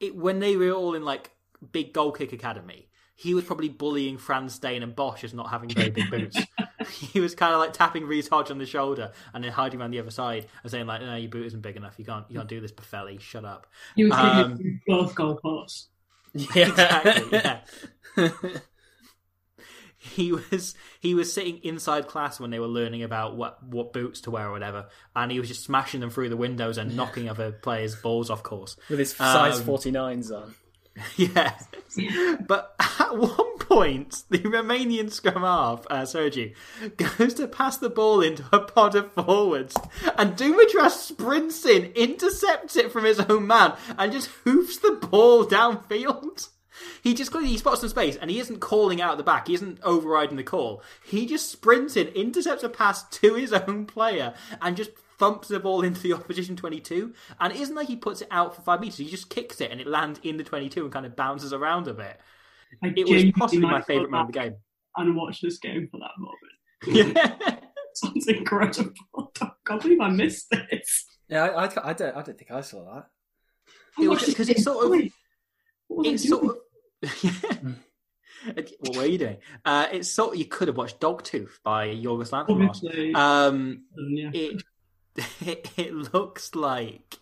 it, 0.00 0.14
when 0.14 0.38
they 0.38 0.56
were 0.56 0.70
all 0.70 0.94
in 0.94 1.04
like 1.04 1.30
big 1.72 1.92
goal 1.92 2.12
kick 2.12 2.32
academy, 2.32 2.88
he 3.14 3.34
was 3.34 3.44
probably 3.44 3.68
bullying 3.68 4.18
Frans 4.18 4.54
Steyn 4.54 4.82
and 4.82 4.94
Bosch 4.94 5.24
as 5.24 5.32
not 5.34 5.50
having 5.50 5.68
very 5.70 5.90
big 5.90 6.10
boots. 6.10 6.38
he 6.90 7.20
was 7.20 7.34
kind 7.34 7.54
of 7.54 7.60
like 7.60 7.72
tapping 7.72 8.06
Reece 8.06 8.28
Hodge 8.28 8.50
on 8.50 8.58
the 8.58 8.66
shoulder 8.66 9.12
and 9.32 9.42
then 9.44 9.52
hiding 9.52 9.80
around 9.80 9.92
the 9.92 10.00
other 10.00 10.10
side 10.10 10.46
and 10.62 10.70
saying 10.70 10.86
like, 10.86 11.00
"No, 11.00 11.14
your 11.16 11.30
boot 11.30 11.46
isn't 11.46 11.60
big 11.62 11.76
enough. 11.76 11.94
You 11.98 12.04
can't, 12.04 12.24
you 12.28 12.36
can't 12.36 12.48
do 12.48 12.60
this, 12.60 12.72
Boffelli. 12.72 13.20
Shut 13.20 13.44
up." 13.44 13.66
He 13.96 14.04
was 14.04 14.12
Um, 14.12 14.56
kicking 14.56 14.80
both 14.86 15.14
goalposts. 15.14 15.86
Yeah, 16.34 16.68
exactly. 16.68 17.28
Yeah. 17.38 17.60
he 19.98 20.32
was 20.32 20.74
he 21.00 21.14
was 21.14 21.32
sitting 21.32 21.58
inside 21.58 22.08
class 22.08 22.38
when 22.38 22.50
they 22.50 22.58
were 22.58 22.66
learning 22.66 23.02
about 23.02 23.36
what 23.36 23.62
what 23.62 23.92
boots 23.92 24.20
to 24.22 24.30
wear 24.30 24.48
or 24.48 24.52
whatever, 24.52 24.86
and 25.16 25.30
he 25.32 25.38
was 25.38 25.48
just 25.48 25.62
smashing 25.64 26.00
them 26.00 26.10
through 26.10 26.28
the 26.28 26.36
windows 26.36 26.76
and 26.76 26.96
knocking 26.96 27.28
other 27.28 27.52
players' 27.52 27.94
balls 27.96 28.30
off 28.30 28.42
course. 28.42 28.76
With 28.90 28.98
his 28.98 29.12
size 29.12 29.60
Um, 29.60 29.66
49s 29.66 30.30
on. 30.32 30.54
Yeah. 31.16 31.54
but 32.46 32.74
at 33.00 33.16
one 33.16 33.58
point, 33.58 34.24
the 34.28 34.38
Romanian 34.38 35.10
scrum 35.10 35.42
half, 35.42 35.86
uh, 35.90 36.04
Sergi, 36.04 36.54
goes 36.96 37.34
to 37.34 37.46
pass 37.48 37.76
the 37.76 37.90
ball 37.90 38.20
into 38.20 38.44
a 38.52 38.60
pod 38.60 38.94
of 38.94 39.12
forwards, 39.12 39.76
and 40.16 40.36
Dumitras 40.36 40.90
sprints 40.90 41.64
in, 41.64 41.86
intercepts 41.92 42.76
it 42.76 42.92
from 42.92 43.04
his 43.04 43.20
own 43.20 43.46
man, 43.46 43.74
and 43.98 44.12
just 44.12 44.30
hoofs 44.44 44.78
the 44.78 44.92
ball 44.92 45.44
downfield. 45.44 46.48
He 47.02 47.14
just 47.14 47.34
he 47.36 47.56
spots 47.58 47.80
some 47.80 47.90
space, 47.90 48.16
and 48.16 48.30
he 48.30 48.40
isn't 48.40 48.60
calling 48.60 49.00
out 49.00 49.16
the 49.16 49.22
back. 49.22 49.46
He 49.46 49.54
isn't 49.54 49.78
overriding 49.82 50.36
the 50.36 50.42
call. 50.42 50.82
He 51.04 51.26
just 51.26 51.50
sprints 51.50 51.96
in, 51.96 52.08
intercepts 52.08 52.64
a 52.64 52.68
pass 52.68 53.04
to 53.08 53.34
his 53.34 53.52
own 53.52 53.86
player, 53.86 54.34
and 54.60 54.76
just 54.76 54.90
thumps 55.18 55.48
the 55.48 55.60
ball 55.60 55.82
into 55.84 56.00
the 56.00 56.12
opposition 56.12 56.56
22. 56.56 57.12
And 57.40 57.52
it 57.52 57.60
isn't 57.60 57.74
like 57.74 57.88
he 57.88 57.96
puts 57.96 58.20
it 58.22 58.28
out 58.30 58.54
for 58.56 58.62
five 58.62 58.80
meters. 58.80 58.98
He 58.98 59.08
just 59.10 59.30
kicks 59.30 59.60
it, 59.60 59.70
and 59.70 59.80
it 59.80 59.86
lands 59.86 60.20
in 60.22 60.36
the 60.36 60.44
22 60.44 60.82
and 60.84 60.92
kind 60.92 61.06
of 61.06 61.16
bounces 61.16 61.52
around 61.52 61.88
a 61.88 61.94
bit. 61.94 62.18
I 62.82 62.88
It 62.88 62.92
was 62.92 63.04
genuinely 63.08 63.32
possibly 63.32 63.66
my 63.66 63.80
favourite 63.82 64.10
moment 64.10 64.28
of 64.28 64.34
the 64.34 64.40
game. 64.40 64.54
And 64.96 65.16
watch 65.16 65.40
this 65.40 65.58
game 65.58 65.88
for 65.90 66.00
that 66.00 66.10
moment. 66.18 67.16
Yeah. 67.16 67.58
Sounds 67.94 68.26
incredible. 68.26 68.92
I 69.40 69.50
can't 69.64 69.80
believe 69.82 70.00
I 70.00 70.08
missed 70.10 70.50
this. 70.50 71.06
Yeah, 71.28 71.44
I, 71.44 71.64
I, 71.66 71.90
I 71.90 71.92
don't, 71.92 72.16
I 72.16 72.22
don't 72.22 72.36
think 72.38 72.50
I 72.50 72.60
saw 72.60 72.84
that. 72.94 73.06
I 73.98 74.02
It 74.02 74.08
was- 74.08 74.20
watched 74.20 74.28
it's 74.38 74.48
game 74.50 74.58
sort 74.58 74.84
of- 74.84 74.90
twice. 74.90 75.12
What 75.88 76.06
it's 76.06 76.22
doing? 76.24 76.40
sort 76.40 76.56
of. 77.02 77.74
what 78.80 78.96
were 78.96 79.06
you 79.06 79.18
doing? 79.18 79.36
Uh, 79.64 79.86
it's 79.92 80.10
sort 80.10 80.36
you 80.36 80.44
could 80.46 80.68
have 80.68 80.76
watched 80.76 81.00
Dogtooth 81.00 81.62
by 81.62 81.88
Yorgos 81.88 82.30
Lanthimos. 82.30 83.14
Um, 83.16 83.84
yeah. 83.96 84.30
it, 84.32 84.62
it 85.44 85.70
it 85.76 85.94
looks 85.94 86.54
like 86.54 87.18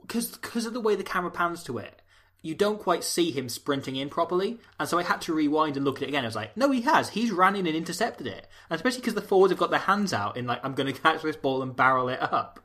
because 0.00 0.30
because 0.32 0.66
of 0.66 0.72
the 0.72 0.80
way 0.80 0.94
the 0.94 1.02
camera 1.04 1.30
pans 1.30 1.62
to 1.64 1.78
it, 1.78 2.02
you 2.42 2.54
don't 2.54 2.80
quite 2.80 3.04
see 3.04 3.30
him 3.30 3.48
sprinting 3.48 3.96
in 3.96 4.08
properly, 4.08 4.58
and 4.80 4.88
so 4.88 4.98
I 4.98 5.02
had 5.04 5.20
to 5.22 5.34
rewind 5.34 5.76
and 5.76 5.84
look 5.84 5.98
at 5.98 6.02
it 6.02 6.08
again. 6.08 6.24
I 6.24 6.28
was 6.28 6.36
like, 6.36 6.56
no, 6.56 6.70
he 6.70 6.80
has. 6.82 7.10
He's 7.10 7.30
ran 7.30 7.56
in 7.56 7.66
and 7.66 7.76
intercepted 7.76 8.26
it, 8.26 8.48
and 8.68 8.76
especially 8.76 9.00
because 9.00 9.14
the 9.14 9.22
forwards 9.22 9.52
have 9.52 9.58
got 9.60 9.70
their 9.70 9.80
hands 9.80 10.12
out 10.12 10.36
in 10.36 10.46
like, 10.46 10.60
I'm 10.64 10.74
going 10.74 10.92
to 10.92 11.00
catch 11.00 11.22
this 11.22 11.36
ball 11.36 11.62
and 11.62 11.74
barrel 11.76 12.08
it 12.08 12.20
up. 12.20 12.60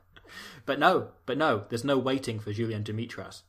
But 0.66 0.78
no, 0.78 1.08
but 1.24 1.38
no, 1.38 1.64
there's 1.68 1.84
no 1.84 1.96
waiting 1.96 2.38
for 2.40 2.52
Julian 2.52 2.84
Dumitras. 2.84 3.42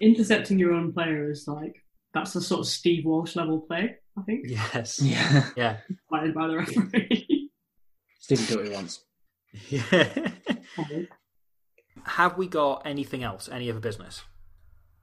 Intercepting 0.00 0.58
your 0.58 0.72
own 0.72 0.92
player 0.92 1.30
is 1.30 1.46
like, 1.46 1.74
that's 2.14 2.32
the 2.32 2.40
sort 2.40 2.60
of 2.60 2.66
Steve 2.66 3.04
Walsh 3.04 3.36
level 3.36 3.60
play, 3.60 3.96
I 4.18 4.22
think. 4.22 4.46
Yes, 4.48 5.00
Yeah. 5.02 5.50
yeah, 5.56 5.76
Played 6.08 6.34
by 6.34 6.46
the 6.46 6.56
referee. 6.56 7.50
Stephen 8.20 8.44
do 8.46 8.56
what 8.56 8.66
he 8.68 8.72
wants. 8.72 9.04
Yeah. 9.68 10.08
Have 12.04 12.36
we 12.36 12.48
got 12.48 12.82
anything 12.86 13.22
else? 13.22 13.48
Any 13.50 13.70
other 13.70 13.80
business? 13.80 14.22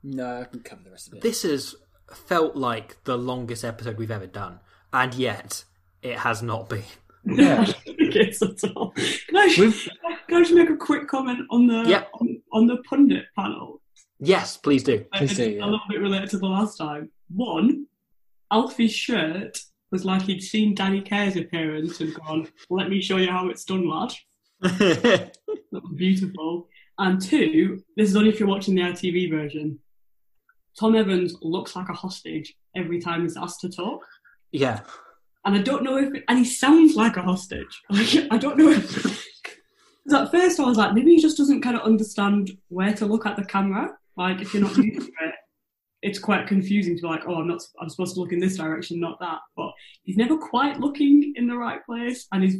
No, 0.04 0.42
I 0.42 0.44
can 0.46 0.62
cover 0.62 0.82
the 0.84 0.92
rest 0.92 1.08
of 1.08 1.14
it. 1.16 1.22
This 1.22 1.44
has 1.44 1.76
felt 2.14 2.56
like 2.56 3.04
the 3.04 3.18
longest 3.18 3.64
episode 3.64 3.98
we've 3.98 4.12
ever 4.12 4.28
done, 4.28 4.60
and 4.92 5.14
yet 5.14 5.64
it 6.02 6.18
has 6.20 6.42
not 6.42 6.70
been. 6.70 6.84
Yeah. 7.26 7.62
I 7.62 7.66
don't 7.66 7.76
think 7.98 8.16
it's 8.16 8.42
at 8.42 8.64
all. 8.76 8.92
Can 8.92 9.36
I, 9.38 9.56
We've- 9.58 9.90
can 10.28 10.38
I 10.38 10.42
just 10.42 10.54
make 10.54 10.70
a 10.70 10.78
quick 10.78 11.08
comment 11.08 11.40
on 11.52 11.68
the 11.68 11.84
Yeah. 11.88 12.06
on, 12.20 12.42
on 12.54 12.66
the 12.68 12.78
pundit 12.90 13.26
panel? 13.38 13.82
Yes, 14.20 14.58
please 14.58 14.84
do. 14.84 15.06
Please 15.14 15.36
do, 15.36 15.50
yeah. 15.50 15.64
A 15.64 15.66
little 15.66 15.80
bit 15.90 16.00
related 16.00 16.30
to 16.32 16.38
the 16.40 16.48
last 16.48 16.78
time. 16.78 17.12
One, 17.30 17.86
Alfie's 18.52 18.94
shirt 18.94 19.60
was 19.92 20.06
like 20.06 20.24
he'd 20.24 20.42
seen 20.42 20.76
Danny 20.76 21.02
Care's 21.02 21.36
appearance 21.36 22.00
and 22.02 22.14
gone, 22.16 22.48
"Let 22.70 22.90
me 22.90 23.02
show 23.02 23.18
you 23.18 23.30
how 23.30 23.50
it's 23.50 23.64
done, 23.66 23.88
lad." 23.88 24.14
Beautiful. 25.96 26.68
And 26.98 27.22
two, 27.22 27.84
this 27.96 28.10
is 28.10 28.16
only 28.16 28.30
if 28.30 28.40
you're 28.40 28.50
watching 28.50 28.76
the 28.76 28.82
ITV 28.82 29.30
version. 29.32 29.80
Thom 30.80 30.96
Evans 30.96 31.36
looks 31.42 31.76
like 31.76 31.90
a 31.90 31.94
hostage 31.94 32.54
every 32.76 33.00
time 33.00 33.22
he's 33.24 33.38
asked 33.38 33.62
to 33.62 33.70
talk. 33.70 34.06
yeah, 34.52 34.82
And 35.46 35.56
I 35.56 35.62
don't 35.62 35.84
know 35.84 35.98
if, 35.98 36.24
and 36.28 36.38
he 36.40 36.46
sounds 36.46 36.96
like 36.96 37.18
a 37.18 37.22
hostage. 37.22 37.82
Like, 37.90 38.28
I 38.32 38.38
don't 38.38 38.58
know 38.58 38.70
if. 38.70 38.94
'cause 40.08 40.14
at 40.22 40.32
first 40.32 40.60
I 40.60 40.64
was 40.64 40.78
like, 40.78 40.94
maybe 40.94 41.14
he 41.16 41.22
just 41.22 41.38
doesn't 41.38 41.62
kind 41.62 41.76
of 41.76 41.84
understand 41.84 42.52
where 42.70 42.94
to 42.94 43.06
look 43.06 43.26
at 43.28 43.36
the 43.36 43.46
camera. 43.46 43.92
Like, 44.18 44.42
if 44.42 44.54
you're 44.54 44.64
not 44.64 44.76
used 44.78 45.02
to 45.08 45.14
it, 45.26 45.36
it's 46.02 46.18
quite 46.20 46.48
confusing 46.48 46.96
to 46.96 47.02
be 47.02 47.08
like, 47.08 47.24
oh, 47.28 47.36
I'm 47.36 47.48
not, 47.48 47.62
I'm 47.80 47.90
supposed 47.90 48.16
to 48.16 48.22
look 48.22 48.32
in 48.32 48.40
this 48.40 48.58
direction, 48.58 49.00
not 49.00 49.20
that. 49.20 49.40
But 49.56 49.72
he's 50.04 50.18
never 50.18 50.38
quite 50.38 50.80
looking 50.80 51.34
in 51.36 51.48
the 51.48 51.56
right 51.58 51.86
place, 51.86 52.26
and 52.32 52.44
his 52.44 52.58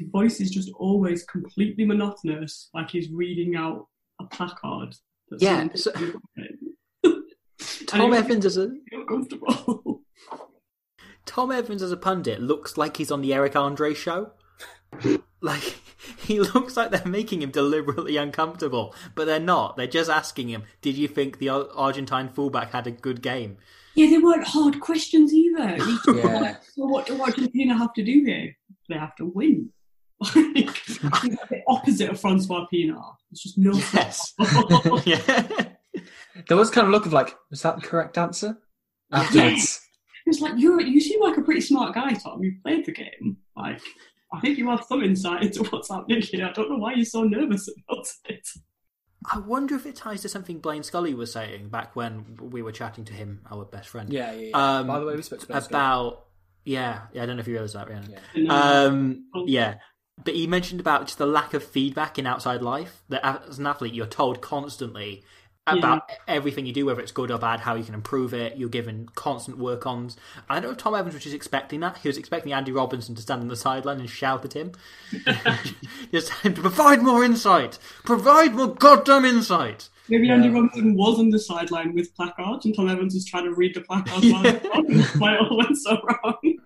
his 0.00 0.08
voice 0.10 0.40
is 0.40 0.50
just 0.50 0.70
always 0.78 1.24
completely 1.24 1.84
monotonous, 1.84 2.68
like 2.74 2.90
he's 2.90 3.10
reading 3.10 3.56
out 3.56 3.86
a 4.20 4.24
placard. 4.24 4.94
that 5.30 5.42
Yeah, 5.42 5.68
so- 5.74 5.92
Thom 7.86 8.12
Evans 8.12 8.44
is 8.44 8.56
a 8.58 8.70
uncomfortable. 8.92 10.02
Thom 11.26 11.50
Evans 11.52 11.82
as 11.82 11.92
a 11.92 11.96
pundit 11.96 12.40
looks 12.40 12.76
like 12.76 12.96
he's 12.96 13.10
on 13.10 13.20
the 13.22 13.34
Eric 13.34 13.56
Andre 13.56 13.94
show. 13.94 14.32
like 15.40 15.78
he 16.18 16.40
looks 16.40 16.76
like 16.76 16.90
they're 16.90 17.04
making 17.06 17.42
him 17.42 17.50
deliberately 17.50 18.16
uncomfortable, 18.16 18.94
but 19.14 19.26
they're 19.26 19.40
not. 19.40 19.76
They're 19.76 19.86
just 19.86 20.10
asking 20.10 20.48
him, 20.48 20.64
"Did 20.82 20.96
you 20.96 21.08
think 21.08 21.38
the 21.38 21.48
Argentine 21.48 22.28
fullback 22.28 22.72
had 22.72 22.86
a 22.86 22.90
good 22.92 23.22
game?" 23.22 23.58
Yeah, 23.94 24.10
they 24.10 24.18
weren't 24.18 24.46
hard 24.46 24.80
questions 24.80 25.32
either. 25.32 25.76
You 25.78 25.98
just- 26.04 26.08
Yeah. 26.08 26.56
So 26.74 26.84
what 26.86 27.06
do 27.06 27.20
Argentina 27.20 27.76
have 27.76 27.94
to 27.94 28.04
do 28.04 28.22
here? 28.26 28.54
They 28.88 28.96
have 28.96 29.16
to 29.16 29.24
win. 29.24 29.70
Like, 30.20 30.80
it's 30.88 30.98
the 30.98 31.62
opposite 31.68 32.10
of 32.10 32.20
Francois 32.20 32.66
Pienaar. 32.72 33.14
It's 33.32 33.42
just 33.42 33.58
no 33.58 33.72
Yes. 33.72 34.32
yeah. 35.06 35.68
There 36.48 36.56
was 36.56 36.70
kind 36.70 36.86
of 36.86 36.88
a 36.88 36.96
look 36.96 37.06
of 37.06 37.12
like, 37.12 37.34
was 37.50 37.62
that 37.62 37.76
the 37.76 37.86
correct 37.86 38.16
answer? 38.18 38.56
Afterwards. 39.12 39.80
It's 40.26 40.40
like 40.40 40.54
you 40.56 40.80
you 40.80 41.00
seem 41.00 41.20
like 41.20 41.36
a 41.36 41.42
pretty 41.42 41.60
smart 41.60 41.94
guy, 41.94 42.12
Tom. 42.14 42.42
You've 42.42 42.60
played 42.62 42.84
the 42.84 42.92
game. 42.92 43.36
Like 43.56 43.80
I 44.32 44.40
think 44.40 44.58
you 44.58 44.68
have 44.70 44.84
some 44.88 45.02
insight 45.04 45.42
into 45.42 45.62
what's 45.64 45.88
happening 45.88 46.20
here. 46.22 46.46
I 46.46 46.52
don't 46.52 46.68
know 46.68 46.78
why 46.78 46.94
you're 46.94 47.04
so 47.04 47.22
nervous 47.22 47.68
about 47.68 48.06
it. 48.24 48.48
I 49.32 49.38
wonder 49.38 49.74
if 49.76 49.86
it 49.86 49.96
ties 49.96 50.22
to 50.22 50.28
something 50.28 50.58
Blaine 50.58 50.82
Scully 50.82 51.14
was 51.14 51.32
saying 51.32 51.68
back 51.68 51.94
when 51.96 52.36
we 52.40 52.62
were 52.62 52.72
chatting 52.72 53.04
to 53.06 53.12
him, 53.12 53.40
our 53.50 53.64
best 53.64 53.88
friend. 53.88 54.12
Yeah, 54.12 54.32
yeah, 54.32 54.48
yeah. 54.48 54.78
Um, 54.78 54.86
By 54.88 54.98
the 54.98 55.06
way, 55.06 55.14
we 55.16 55.22
spoke 55.22 55.40
to 55.40 55.46
Scully. 55.46 55.66
about 55.66 56.26
yeah, 56.64 57.02
yeah. 57.12 57.22
I 57.22 57.26
don't 57.26 57.36
know 57.36 57.40
if 57.40 57.46
you 57.46 57.54
realize 57.54 57.74
that, 57.74 57.88
Rhiannon. 57.88 58.16
No. 58.34 58.54
Um, 58.54 59.24
yeah, 59.46 59.76
but 60.24 60.34
he 60.34 60.46
mentioned 60.46 60.80
about 60.80 61.06
just 61.06 61.18
the 61.18 61.26
lack 61.26 61.54
of 61.54 61.62
feedback 61.62 62.18
in 62.18 62.26
outside 62.26 62.62
life. 62.62 63.02
That 63.08 63.24
as 63.24 63.58
an 63.58 63.66
athlete, 63.66 63.94
you're 63.94 64.06
told 64.06 64.40
constantly 64.40 65.22
about 65.66 66.08
everything 66.28 66.64
you 66.64 66.72
do, 66.72 66.86
whether 66.86 67.00
it's 67.00 67.12
good 67.12 67.30
or 67.30 67.38
bad, 67.38 67.60
how 67.60 67.74
you 67.74 67.84
can 67.84 67.94
improve 67.94 68.32
it. 68.32 68.56
You're 68.56 68.68
given 68.68 69.08
constant 69.14 69.58
work 69.58 69.86
ons. 69.86 70.16
I 70.48 70.54
don't 70.54 70.64
know 70.64 70.70
if 70.70 70.78
Thom 70.78 70.94
Evans 70.94 71.14
was 71.14 71.24
just 71.24 71.34
expecting 71.34 71.80
that. 71.80 71.98
He 71.98 72.08
was 72.08 72.16
expecting 72.16 72.52
Andy 72.52 72.72
Robinson 72.72 73.14
to 73.16 73.22
stand 73.22 73.40
on 73.40 73.48
the 73.48 73.56
sideline 73.56 73.98
and 74.00 74.08
shout 74.08 74.44
at 74.44 74.54
him, 74.54 74.72
just 76.12 76.32
to 76.42 76.52
provide 76.52 77.02
more 77.02 77.24
insight, 77.24 77.78
provide 78.04 78.54
more 78.54 78.74
goddamn 78.74 79.24
insight. 79.24 79.88
Maybe 80.08 80.30
Andy 80.30 80.48
Robinson 80.48 80.94
was 80.94 81.18
on 81.18 81.30
the 81.30 81.38
sideline 81.38 81.94
with 81.94 82.14
placards, 82.14 82.64
and 82.64 82.74
Thom 82.74 82.88
Evans 82.88 83.14
was 83.14 83.24
trying 83.24 83.44
to 83.44 83.54
read 83.54 83.74
the 83.74 83.80
placards 83.80 84.30
while 84.30 84.42
he 84.44 84.52
was 84.52 84.62
talking. 84.62 84.96
That's 84.98 85.16
why 85.16 85.34
it 85.34 85.40
all 85.40 85.56
went 85.56 85.76
so 85.76 85.98
wrong. 86.02 86.58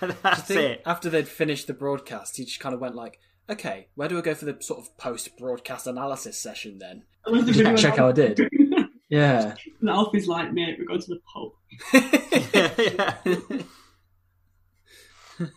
That's 0.22 0.50
it. 0.50 0.82
after 0.84 1.08
they'd 1.08 1.28
finished 1.28 1.66
the 1.68 1.74
broadcast, 1.74 2.36
he 2.36 2.44
just 2.44 2.60
kind 2.60 2.74
of 2.74 2.80
went 2.80 2.94
like, 2.96 3.20
"Okay, 3.48 3.88
where 3.94 4.08
do 4.08 4.18
I 4.18 4.20
go 4.20 4.34
for 4.34 4.46
the 4.46 4.56
sort 4.60 4.80
of 4.80 4.96
post-broadcast 4.96 5.86
analysis 5.86 6.36
session 6.38 6.78
then?" 6.78 7.04
Unless 7.24 7.46
the 7.46 7.52
video 7.52 7.76
Check 7.76 7.96
how 7.96 8.08
I 8.08 8.12
did. 8.12 8.40
Yeah. 9.10 9.54
And 9.80 9.88
Alfie's 9.88 10.28
like, 10.28 10.52
mate, 10.52 10.76
we're 10.78 10.84
going 10.84 11.00
to 11.00 11.06
the 11.06 11.20
pub. 11.32 11.52
yeah. 15.40 15.48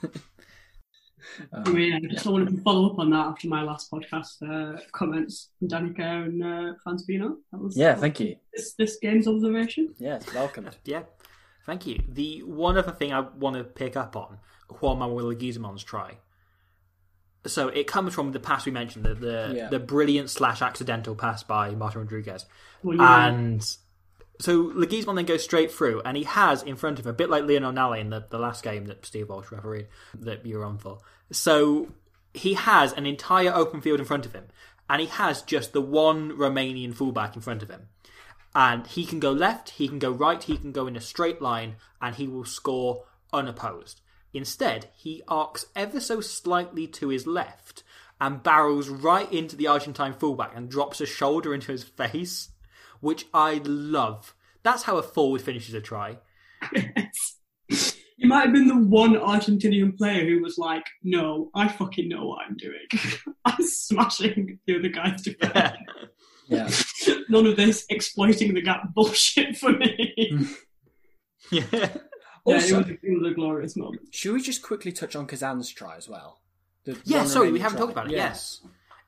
I 1.54 1.70
mean, 1.70 1.94
I 1.94 2.00
just 2.14 2.26
wanted 2.26 2.50
to 2.56 2.62
follow 2.62 2.92
up 2.92 3.00
on 3.00 3.10
that 3.12 3.26
after 3.28 3.48
my 3.48 3.62
last 3.64 3.92
podcast 3.92 4.42
uh, 4.42 4.80
comments 4.92 5.50
from 5.60 5.68
Danica 5.70 6.26
and 6.26 6.44
uh, 6.44 6.74
Fanspino. 6.86 7.38
That 7.52 7.72
Yeah, 7.76 7.96
thank 7.96 8.20
you. 8.20 8.36
this, 8.54 8.74
this 8.74 8.98
game's 9.02 9.28
observation. 9.28 9.94
Yes, 10.00 10.26
welcome. 10.34 10.70
Yeah, 10.86 11.04
thank 11.66 11.86
you. 11.88 12.02
The 12.08 12.40
one 12.44 12.78
other 12.78 12.92
thing 12.92 13.14
I 13.14 13.22
want 13.22 13.56
to 13.56 13.64
pick 13.64 13.96
up 13.96 14.16
on 14.16 14.38
Juan 14.80 15.00
Manuel 15.00 15.26
Leguizamon's 15.34 15.84
try. 15.84 16.18
So 17.48 17.70
it 17.70 17.88
comes 17.88 18.14
from 18.14 18.34
the 18.34 18.40
pass 18.40 18.66
we 18.66 18.72
mentioned, 18.72 19.06
the 19.06 19.16
the, 19.16 19.54
Yeah. 19.56 19.70
the 19.70 19.80
brilliant 19.80 20.30
slash 20.30 20.62
accidental 20.62 21.16
pass 21.16 21.44
by 21.44 21.72
Martin 21.72 22.02
Rodriguez, 22.02 22.46
Well, 22.84 22.98
yeah. 22.98 23.28
and 23.28 23.78
so 24.40 24.66
Leguizamon 24.72 25.16
then 25.16 25.26
goes 25.26 25.44
straight 25.44 25.72
through, 25.72 26.02
and 26.04 26.16
he 26.18 26.24
has 26.24 26.62
in 26.64 26.76
front 26.76 27.00
of 27.00 27.06
him 27.06 27.12
a 27.12 27.14
bit 27.14 27.30
like 27.30 27.44
Leon 27.46 27.74
Nally 27.76 28.00
in 28.00 28.10
the, 28.12 28.26
the 28.30 28.38
last 28.40 28.64
game 28.64 28.86
that 28.86 29.06
Steve 29.06 29.30
Walsh 29.30 29.52
refereed 29.52 29.88
that 30.20 30.46
you 30.46 30.58
were 30.58 30.66
on 30.66 30.78
for. 30.78 31.00
So 31.32 31.90
he 32.34 32.54
has 32.54 32.94
an 32.94 33.06
entire 33.06 33.54
open 33.54 33.82
field 33.82 34.00
in 34.00 34.06
front 34.06 34.26
of 34.26 34.34
him, 34.34 34.46
and 34.90 35.02
he 35.02 35.08
has 35.08 35.42
just 35.42 35.74
the 35.74 35.82
one 35.82 36.32
Romanian 36.32 36.94
fullback 36.94 37.36
in 37.36 37.42
front 37.42 37.64
of 37.64 37.70
him 37.70 37.88
and 38.54 38.88
he 38.88 39.06
can 39.06 39.20
go 39.20 39.32
left, 39.32 39.72
he 39.72 39.88
can 39.88 40.00
go 40.00 40.12
right, 40.12 40.44
he 40.44 40.58
can 40.58 40.72
go 40.72 40.88
in 40.88 40.96
a 40.96 41.02
straight 41.02 41.42
line, 41.42 41.76
and 42.02 42.16
he 42.16 42.28
will 42.28 42.46
score 42.46 43.06
unopposed. 43.32 44.02
Instead, 44.34 44.90
he 44.96 45.24
arcs 45.28 45.66
ever 45.76 46.00
so 46.00 46.22
slightly 46.22 46.88
to 46.88 47.10
his 47.10 47.28
left 47.28 47.84
and 48.20 48.44
barrels 48.44 48.88
right 48.90 49.32
into 49.32 49.56
the 49.56 49.68
Argentine 49.68 50.14
fullback 50.14 50.52
and 50.56 50.70
drops 50.70 51.02
a 51.02 51.06
shoulder 51.06 51.54
into 51.54 51.72
his 51.72 51.84
face, 51.84 52.50
which 53.00 53.26
I 53.34 53.62
love. 53.66 54.36
That's 54.64 54.84
how 54.84 54.98
a 54.98 55.04
forward 55.04 55.42
finishes 55.42 55.74
a 55.74 55.82
try. 55.82 56.18
He 58.32 58.38
might 58.38 58.44
have 58.46 58.54
been 58.54 58.68
the 58.70 58.78
one 58.88 59.16
Argentinian 59.16 59.98
player 59.98 60.26
who 60.26 60.42
was 60.42 60.58
like, 60.58 60.86
no, 61.04 61.52
I 61.54 61.68
fucking 61.68 62.08
know 62.08 62.28
what 62.28 62.46
I'm 62.48 62.56
doing. 62.56 62.88
I'm 63.46 63.62
smashing 63.62 64.58
the 64.66 64.80
other 64.80 64.88
guy's 64.88 65.22
defense. 65.22 65.76
Yeah. 66.48 66.70
None 67.30 67.46
of 67.46 67.58
this 67.58 67.86
exploiting 67.90 68.54
the 68.54 68.62
gap 68.62 68.94
bullshit 68.94 69.58
for 69.58 69.72
me. 69.74 70.16
yeah. 71.52 71.64
yeah, 71.74 71.90
it, 71.92 72.02
was, 72.46 72.72
it 72.72 73.00
was 73.04 73.32
a 73.32 73.36
glorious 73.36 73.76
moment. 73.76 74.02
Should 74.12 74.32
we 74.32 74.42
just 74.42 74.62
quickly 74.62 74.94
touch 74.94 75.18
on 75.18 75.28
Kazan's 75.28 75.70
try 75.70 75.98
as 75.98 76.08
well? 76.08 76.40
The 76.86 76.98
Yeah, 77.04 77.26
sorry, 77.26 77.52
we 77.52 77.60
haven't 77.60 77.80
try. 77.80 77.86
talked 77.86 77.92
about 77.92 78.08
it. 78.08 78.14
Yeah. 78.14 78.28
Yes. 78.30 78.62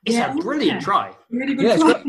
It's 0.06 0.16
Yeah, 0.18 0.34
a 0.34 0.36
brilliant 0.36 0.82
yeah. 0.82 0.86
try. 0.86 1.14
Really 1.30 1.54
good 1.54 1.66
Yeah, 1.66 1.78
try. 1.78 2.04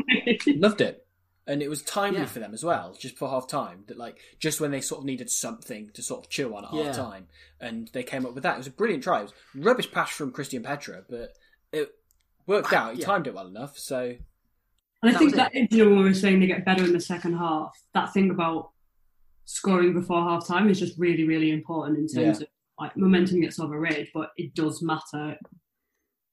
Loved 0.56 0.80
it. 0.80 1.03
And 1.46 1.62
it 1.62 1.68
was 1.68 1.82
timely 1.82 2.20
Yeah. 2.20 2.26
for 2.26 2.38
them 2.38 2.54
as 2.54 2.64
well, 2.64 2.94
just 2.98 3.18
for 3.18 3.28
half 3.28 3.46
time. 3.46 3.84
That 3.88 3.98
like 3.98 4.18
just 4.38 4.60
when 4.60 4.70
they 4.70 4.80
sort 4.80 5.00
of 5.00 5.04
needed 5.04 5.28
something 5.30 5.90
to 5.90 6.02
sort 6.02 6.24
of 6.24 6.30
chew 6.30 6.54
on 6.56 6.64
at 6.64 6.72
Yeah. 6.72 6.84
half 6.84 6.96
time. 6.96 7.28
And 7.60 7.88
they 7.92 8.02
came 8.02 8.24
up 8.24 8.32
with 8.34 8.42
that. 8.44 8.54
It 8.54 8.58
was 8.58 8.66
a 8.66 8.70
brilliant 8.70 9.02
try. 9.04 9.20
It 9.20 9.24
was 9.24 9.32
rubbish 9.54 9.90
pass 9.92 10.10
from 10.10 10.32
Christian 10.32 10.62
Petra, 10.62 11.04
but 11.08 11.36
it 11.70 11.94
worked 12.46 12.72
ah, 12.72 12.76
out. 12.88 12.94
He 12.94 13.00
Yeah. 13.00 13.06
timed 13.06 13.26
it 13.26 13.34
well 13.34 13.46
enough, 13.46 13.76
so 13.78 14.16
And 15.02 15.10
I 15.10 15.12
That 15.12 15.18
think 15.18 15.32
was 15.32 15.36
that 15.36 15.54
is, 15.54 15.68
you 15.70 15.84
know, 15.84 15.90
when 15.90 15.98
we 15.98 16.04
were 16.04 16.14
saying 16.14 16.40
they 16.40 16.46
get 16.46 16.64
better 16.64 16.82
in 16.82 16.94
the 16.94 17.00
second 17.00 17.36
half, 17.36 17.78
that 17.92 18.14
thing 18.14 18.30
about 18.30 18.70
scoring 19.44 19.92
before 19.92 20.22
half 20.22 20.46
time 20.46 20.70
is 20.70 20.78
just 20.80 20.98
really, 20.98 21.24
really 21.24 21.50
important 21.50 21.98
in 21.98 22.06
terms 22.08 22.40
Yeah. 22.40 22.44
of 22.44 22.48
like 22.80 22.96
momentum 22.96 23.42
gets 23.42 23.60
overrated, 23.60 24.08
but 24.14 24.30
it 24.38 24.54
does 24.54 24.80
matter 24.82 25.36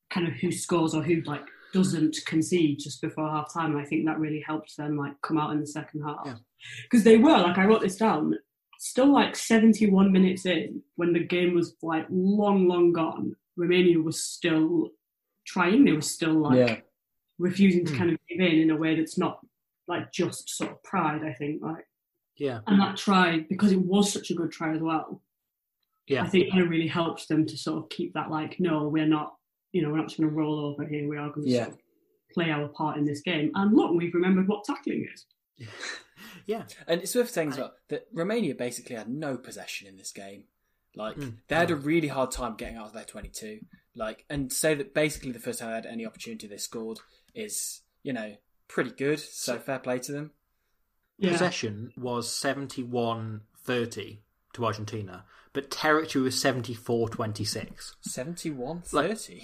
kind 0.09 0.26
of 0.26 0.34
who 0.36 0.53
scores 0.53 0.95
or 0.95 1.03
who 1.03 1.20
like 1.22 1.43
doesn't 1.74 2.18
concede 2.26 2.80
just 2.80 3.02
before 3.02 3.30
half 3.30 3.54
time. 3.54 3.78
I 3.78 3.86
think 3.86 4.06
that 4.06 4.20
really 4.20 4.44
helped 4.46 4.76
them 4.78 4.98
like 4.98 5.14
come 5.22 5.38
out 5.38 5.52
in 5.52 5.60
the 5.60 5.68
second 5.68 6.02
half. 6.04 6.22
Yeah. 6.26 6.36
Because 6.84 7.04
they 7.04 7.18
were, 7.18 7.38
like 7.38 7.58
I 7.58 7.66
wrote 7.66 7.82
this 7.82 7.98
down, 7.98 8.36
still 8.80 9.12
like 9.12 9.36
71 9.36 10.12
minutes 10.12 10.46
in 10.46 10.82
when 10.96 11.14
the 11.14 11.24
game 11.24 11.54
was 11.54 11.76
like 11.82 12.06
long, 12.10 12.68
long 12.68 12.92
gone. 12.94 13.36
Romania 13.58 14.00
was 14.00 14.24
still 14.24 14.90
trying. 15.46 15.86
They 15.86 15.92
were 15.92 16.02
still 16.02 16.34
like 16.34 16.58
yeah. 16.58 16.78
refusing 17.38 17.86
to 17.86 17.92
hmm. 17.92 17.98
kind 17.98 18.12
of 18.12 18.20
give 18.28 18.40
in 18.40 18.60
in 18.60 18.72
a 18.72 18.76
way 18.76 18.96
that's 18.96 19.18
not 19.18 19.40
like 19.88 20.12
just 20.12 20.50
sort 20.50 20.72
of 20.72 20.84
pride. 20.84 21.22
I 21.24 21.34
think 21.34 21.62
like, 21.62 21.86
Yeah. 22.38 22.60
and 22.68 22.80
that 22.80 22.98
try 22.98 23.46
because 23.50 23.72
it 23.72 23.82
was 23.82 24.12
such 24.12 24.32
a 24.32 24.36
good 24.36 24.52
try 24.52 24.74
as 24.74 24.82
well. 24.82 25.22
Yeah. 26.08 26.24
I 26.24 26.28
think 26.28 26.52
kind 26.52 26.64
of 26.64 26.70
really 26.70 26.88
helped 26.88 27.28
them 27.28 27.46
to 27.46 27.58
sort 27.58 27.84
of 27.84 27.90
keep 27.90 28.14
that 28.14 28.32
like, 28.32 28.60
no, 28.60 28.88
we're 28.88 29.06
not, 29.06 29.36
you 29.72 29.82
know, 29.82 29.90
we're 29.90 29.98
not 29.98 30.08
just 30.08 30.20
going 30.20 30.30
to 30.30 30.36
roll 30.36 30.60
over 30.60 30.86
here. 30.86 31.08
We 31.08 31.18
are 31.18 31.30
going 31.30 31.46
to 31.46 31.50
Yeah. 31.52 31.64
sort 31.66 31.76
of 31.76 31.82
play 32.34 32.50
our 32.52 32.68
part 32.70 32.98
in 32.98 33.06
this 33.06 33.22
game. 33.22 33.52
And 33.56 33.76
look, 33.76 33.94
we've 33.94 34.14
remembered 34.14 34.48
what 34.48 34.64
tackling 34.64 35.08
is. 35.14 35.26
Yeah. 36.46 36.64
And 36.88 37.02
it's 37.02 37.14
worth 37.16 37.30
saying 37.30 37.50
as 37.50 37.58
well 37.58 37.74
that 37.90 38.08
Romania 38.12 38.56
basically 38.56 38.96
had 38.96 39.08
no 39.10 39.38
possession 39.38 39.88
in 39.88 39.96
this 39.98 40.12
game. 40.12 40.46
Like 40.96 41.16
Mm. 41.16 41.38
they 41.48 41.56
had 41.56 41.70
a 41.72 41.76
really 41.76 42.08
hard 42.08 42.32
time 42.32 42.56
getting 42.56 42.78
out 42.78 42.88
of 42.88 42.94
their 42.94 43.04
twenty-two. 43.06 43.60
Like 43.96 44.26
and 44.30 44.52
say 44.52 44.74
that 44.76 44.94
basically 44.94 45.32
the 45.32 45.40
first 45.40 45.60
time 45.60 45.70
they 45.70 45.76
had 45.76 45.86
any 45.86 46.06
opportunity 46.06 46.48
they 46.48 46.58
scored 46.58 47.00
is 47.36 47.82
you 48.04 48.12
know 48.14 48.38
pretty 48.68 48.90
good. 48.92 49.20
So 49.20 49.60
fair 49.60 49.80
play 49.80 50.00
to 50.00 50.12
them. 50.12 50.32
Yeah. 51.18 51.32
Possession 51.34 51.94
was 51.96 52.34
71 52.34 53.42
30 53.64 54.22
to 54.54 54.66
Argentina, 54.66 55.26
but 55.54 55.70
territory 55.72 56.24
was 56.24 56.39
74 56.41 57.10
26. 57.10 57.95
71-30. 58.08 59.43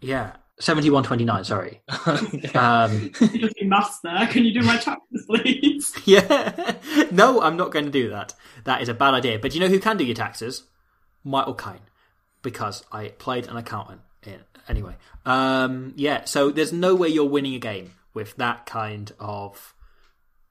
Yeah. 0.00 0.36
71 0.58 1.04
29, 1.04 1.44
sorry. 1.44 1.80
Um, 2.54 3.10
You 3.20 3.38
just 3.40 3.56
do 3.56 3.66
maths 3.66 4.00
there. 4.02 4.26
Can 4.26 4.44
you 4.44 4.52
do 4.60 4.66
my 4.66 4.76
taxes, 4.76 5.24
please? 5.26 5.92
yeah. 6.04 6.74
No, 7.10 7.40
I'm 7.40 7.56
not 7.56 7.70
going 7.70 7.86
to 7.86 7.90
do 7.90 8.10
that. 8.10 8.34
That 8.64 8.82
is 8.82 8.88
a 8.88 8.94
bad 8.94 9.14
idea. 9.14 9.38
But 9.38 9.54
you 9.54 9.60
know 9.60 9.68
who 9.68 9.80
can 9.80 9.96
do 9.96 10.04
your 10.04 10.14
taxes? 10.14 10.64
Michael 11.24 11.54
Caine. 11.54 11.80
Because 12.42 12.84
I 12.92 13.08
played 13.08 13.46
an 13.48 13.56
accountant. 13.56 14.02
In. 14.22 14.40
Anyway. 14.68 14.96
Um, 15.24 15.94
yeah, 15.96 16.24
so 16.26 16.50
there's 16.50 16.72
no 16.72 16.94
way 16.94 17.08
you're 17.08 17.24
winning 17.24 17.54
a 17.54 17.58
game 17.58 17.92
with 18.12 18.36
that 18.36 18.66
kind 18.66 19.12
of, 19.18 19.22
No, 19.24 19.60
that's 19.60 19.79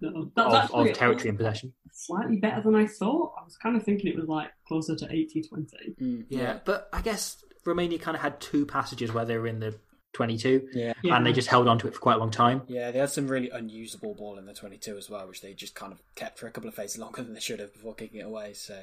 of, 0.04 0.32
of 0.74 0.94
territory 0.94 1.30
and 1.30 1.38
possession. 1.38 1.74
slightly 1.92 2.38
better 2.38 2.62
than 2.62 2.76
I 2.76 2.88
thought. 2.88 3.34
I 3.40 3.44
was 3.44 3.58
kind 3.58 3.76
of 3.76 3.84
thinking 3.84 4.08
it 4.12 4.18
was 4.18 4.28
like 4.28 4.50
closer 4.68 4.96
to 4.96 5.06
80 5.12 5.44
20. 5.44 5.68
Mm, 6.02 6.26
Yeah, 6.30 6.60
but 6.66 6.90
I 6.94 7.02
guess 7.02 7.44
Romania 7.66 8.00
kind 8.00 8.16
of 8.16 8.22
had 8.22 8.40
two 8.40 8.66
passages 8.66 9.14
where 9.14 9.26
they 9.26 9.38
were 9.38 9.48
in 9.48 9.60
the 9.60 9.76
22, 10.14 10.70
yeah. 10.74 10.94
Yeah. 11.04 11.16
and 11.16 11.26
they 11.26 11.34
just 11.34 11.48
held 11.50 11.68
on 11.68 11.78
to 11.80 11.88
it 11.88 11.94
for 11.94 12.00
quite 12.00 12.16
a 12.16 12.20
long 12.20 12.32
time. 12.32 12.64
Yeah, 12.68 12.90
they 12.92 13.00
had 13.00 13.10
some 13.12 13.28
really 13.28 13.50
unusable 13.52 14.16
ball 14.16 14.38
in 14.40 14.46
the 14.46 14.54
22 14.54 14.98
as 14.98 15.10
well, 15.10 15.28
which 15.28 15.42
they 15.42 15.54
just 15.54 15.76
kind 15.76 15.94
of 15.94 16.02
kept 16.16 16.40
for 16.40 16.48
a 16.48 16.52
couple 16.52 16.68
of 16.68 16.74
phases 16.76 16.98
longer 16.98 17.22
than 17.22 17.34
they 17.34 17.40
should 17.40 17.60
have 17.60 17.74
before 17.74 17.94
kicking 17.94 18.20
it 18.22 18.26
away. 18.26 18.54
So, 18.54 18.76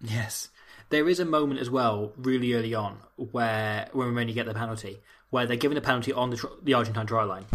Yes. 0.00 0.48
There 0.90 1.08
is 1.08 1.18
a 1.18 1.24
moment 1.24 1.58
as 1.60 1.70
well, 1.70 2.12
really 2.16 2.52
early 2.54 2.74
on, 2.74 2.98
where 3.16 3.88
when 3.92 4.08
Romania 4.08 4.34
get 4.34 4.46
the 4.46 4.54
penalty, 4.54 4.98
where 5.30 5.46
they're 5.46 5.56
given 5.56 5.76
a 5.78 5.80
penalty 5.80 6.12
on 6.12 6.30
the, 6.30 6.50
the 6.62 6.74
Argentine 6.74 7.06
try 7.06 7.24
line, 7.24 7.46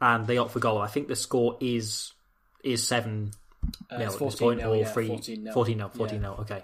and 0.00 0.26
they 0.26 0.36
opt 0.38 0.52
for 0.52 0.60
goal. 0.60 0.78
I 0.78 0.86
think 0.88 1.08
the 1.08 1.16
score 1.16 1.56
is 1.60 2.12
is 2.66 2.86
seven 2.86 3.30
uh, 3.90 3.98
nil 3.98 4.06
it's 4.06 4.14
at 4.14 4.20
this 4.20 4.38
14 4.38 4.38
point, 4.48 4.60
nil, 4.60 4.72
or 4.72 4.76
yeah, 4.76 4.92
three, 4.92 5.08
14 5.08 5.44
nil. 5.44 5.52
14 5.52 5.78
nil, 5.78 5.88
14 5.88 6.20
nil, 6.20 6.36
Okay. 6.40 6.62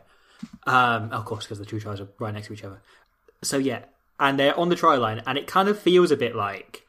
Um, 0.64 1.12
of 1.12 1.24
course, 1.24 1.44
because 1.44 1.58
the 1.60 1.64
two 1.64 1.78
tries 1.78 2.00
are 2.00 2.08
right 2.18 2.34
next 2.34 2.48
to 2.48 2.52
each 2.52 2.64
other. 2.64 2.80
So 3.42 3.58
yeah, 3.58 3.84
and 4.18 4.38
they're 4.38 4.58
on 4.58 4.68
the 4.68 4.76
try 4.76 4.96
line, 4.96 5.22
and 5.26 5.38
it 5.38 5.46
kind 5.46 5.68
of 5.68 5.78
feels 5.78 6.10
a 6.10 6.16
bit 6.16 6.34
like 6.34 6.84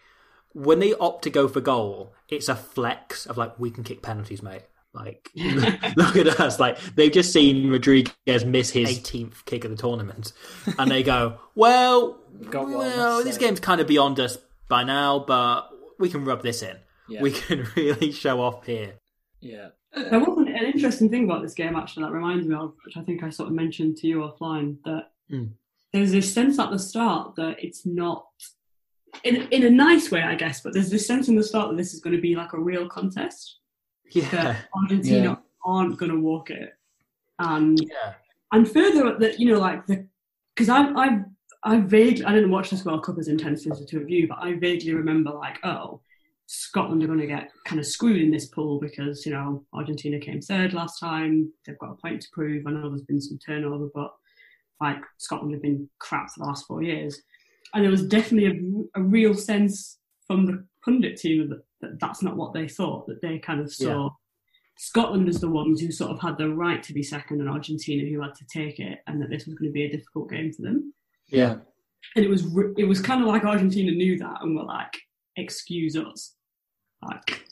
when 0.54 0.80
they 0.80 0.94
opt 0.96 1.24
to 1.24 1.30
go 1.30 1.48
for 1.48 1.62
goal, 1.62 2.14
it's 2.30 2.50
a 2.50 2.56
flex 2.56 3.26
of 3.26 3.38
like 3.38 3.60
we 3.60 3.70
can 3.72 3.84
kick 3.84 4.02
penalties, 4.02 4.42
mate. 4.42 4.64
Like, 4.94 5.32
look 5.36 6.16
at 6.16 6.40
us! 6.40 6.60
Like 6.60 6.80
they've 6.96 7.12
just 7.12 7.34
seen 7.34 7.72
Rodriguez 7.72 8.46
miss 8.46 8.70
his 8.70 9.00
18th 9.00 9.46
kick 9.46 9.66
of 9.66 9.72
the 9.72 9.78
tournament, 9.78 10.34
and 10.78 10.90
they 10.92 11.02
go, 11.02 11.40
"Well, 11.56 12.20
Got 12.50 12.66
one, 12.66 12.74
well, 12.78 13.24
this 13.24 13.36
so- 13.36 13.42
game's 13.42 13.60
kind 13.60 13.82
of 13.82 13.88
beyond 13.88 14.20
us 14.20 14.38
by 14.70 14.84
now, 14.84 15.20
but 15.20 15.70
we 16.00 16.10
can 16.10 16.26
rub 16.26 16.44
this 16.44 16.62
in." 16.62 16.78
Yeah. 17.10 17.22
we 17.22 17.32
can 17.32 17.68
really 17.76 18.12
show 18.12 18.40
off 18.42 18.66
here. 18.66 18.94
Yeah. 19.44 19.70
There 19.96 20.20
wasn't 20.20 20.50
an 20.50 20.66
interesting 20.66 21.10
thing 21.10 21.26
about 21.26 21.42
this 21.44 21.54
game 21.54 21.76
actually 21.76 22.04
that 22.06 22.12
reminds 22.14 22.48
me 22.48 22.56
of, 22.56 22.74
which 22.86 22.98
I 22.98 23.02
think 23.02 23.24
I 23.24 23.30
sort 23.30 23.50
of 23.50 23.54
mentioned 23.56 23.98
to 23.98 24.08
you 24.08 24.18
offline, 24.20 24.78
that 24.86 25.12
Mm. 25.32 25.52
there's 25.94 26.12
this 26.12 26.32
sense 26.34 26.60
at 26.60 26.70
the 26.72 26.78
start 26.80 27.36
that 27.36 27.64
it's 27.64 27.86
not 27.86 28.26
in 29.24 29.36
in 29.52 29.64
a 29.64 29.70
nice 29.70 30.12
way, 30.12 30.22
I 30.22 30.36
guess, 30.36 30.62
but 30.62 30.74
there's 30.74 30.90
this 30.90 31.06
sense 31.08 31.28
in 31.30 31.36
the 31.36 31.44
start 31.44 31.70
that 31.70 31.78
this 31.78 31.94
is 31.94 32.00
going 32.02 32.16
to 32.16 32.22
be 32.22 32.36
like 32.36 32.54
a 32.54 32.60
real 32.60 32.88
contest. 32.90 33.60
Yeah, 34.12 34.30
That 34.32 34.66
Argentina 34.76 35.24
Yeah. 35.30 35.36
aren't 35.66 35.98
going 35.98 36.12
to 36.12 36.20
walk 36.20 36.50
it, 36.50 36.74
and 37.40 37.80
yeah, 37.80 38.14
and 38.52 38.70
further 38.70 39.18
that 39.20 39.40
you 39.40 39.52
know 39.52 39.60
like 39.60 39.86
the 39.88 40.08
because 40.56 40.70
I 40.70 40.82
I 41.06 41.08
I 41.64 41.80
vaguely 41.80 42.26
I 42.26 42.34
didn't 42.34 42.52
watch 42.52 42.70
this 42.72 42.84
World 42.86 43.04
Cup 43.06 43.18
as 43.20 43.28
intensely 43.28 43.72
as 43.72 43.80
the 43.80 43.86
two 43.86 44.02
of 44.02 44.10
you, 44.10 44.28
but 44.28 44.40
I 44.40 44.54
vaguely 44.56 44.94
remember 44.94 45.32
like 45.32 45.60
oh 45.64 46.02
Scotland 46.56 47.04
are 47.04 47.08
going 47.08 47.20
to 47.20 47.26
get 47.26 47.50
kind 47.66 47.80
of 47.80 47.86
screwed 47.86 48.22
in 48.22 48.30
this 48.30 48.46
pool 48.46 48.80
because 48.80 49.26
you 49.26 49.32
know 49.32 49.66
Argentina 49.74 50.20
came 50.20 50.40
third 50.40 50.72
last 50.72 51.00
time 51.00 51.52
they've 51.66 51.80
got 51.80 51.94
a 51.94 51.96
point 51.96 52.22
to 52.22 52.28
prove. 52.32 52.68
I 52.68 52.72
know 52.72 52.90
there's 52.90 53.02
been 53.02 53.20
some 53.20 53.40
turnover, 53.40 53.88
but 53.94 54.14
like 54.80 55.00
Scotland 55.18 55.54
have 55.54 55.64
been 55.64 55.90
crap 55.98 56.30
for 56.30 56.42
the 56.42 56.46
last 56.46 56.68
four 56.68 56.84
years, 56.84 57.20
and 57.74 57.84
there 57.84 57.90
was 57.90 58.06
definitely 58.06 58.86
a, 58.96 59.00
a 59.00 59.02
real 59.02 59.34
sense 59.34 59.98
from 60.28 60.46
the 60.46 60.64
pundit 60.86 61.18
team 61.18 61.50
that, 61.50 61.64
that 61.82 62.00
that's 62.00 62.22
not 62.22 62.38
what 62.38 62.54
they 62.54 62.68
thought 62.68 63.08
that 63.08 63.22
they 63.24 63.40
kind 63.40 63.60
of 63.60 63.74
saw. 63.74 64.12
Scotland 64.78 65.30
as 65.30 65.40
the 65.40 65.50
ones 65.50 65.82
who 65.82 65.92
sort 65.92 66.10
of 66.10 66.20
had 66.20 66.36
the 66.38 66.50
right 66.50 66.84
to 66.84 66.94
be 66.94 67.02
second, 67.02 67.42
and 67.42 67.50
Argentina 67.50 68.08
who 68.08 68.22
had 68.22 68.36
to 68.36 68.46
take 68.46 68.80
it, 68.80 69.00
and 69.08 69.20
that 69.20 69.32
this 69.32 69.48
was 69.48 69.56
going 69.56 69.70
to 69.70 69.74
be 69.74 69.86
a 69.86 69.92
difficult 69.92 70.30
game 70.30 70.54
for 70.54 70.62
them. 70.62 70.94
Yeah. 71.30 71.56
And 72.16 72.24
it 72.24 72.30
was 72.30 72.46
it 72.78 72.88
was 72.88 73.02
kind 73.02 73.22
of 73.24 73.28
like 73.28 73.44
Argentina 73.44 73.92
knew 73.92 74.20
that 74.20 74.42
and 74.42 74.56
were 74.56 74.64
like, 74.64 74.94
"Excuse 75.36 75.96
us, 75.96 76.36
like, 77.06 77.46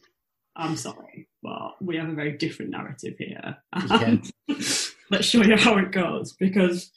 I'm 0.55 0.75
sorry, 0.75 1.27
but 1.41 1.81
we 1.81 1.97
have 1.97 2.09
a 2.09 2.13
very 2.13 2.37
different 2.37 2.71
narrative 2.71 3.15
here. 3.17 3.57
And 3.73 3.91
um, 3.91 4.21
let's 5.09 5.25
show 5.25 5.43
you 5.43 5.57
how 5.57 5.77
it 5.77 5.91
goes." 5.91 6.33
Because 6.33 6.91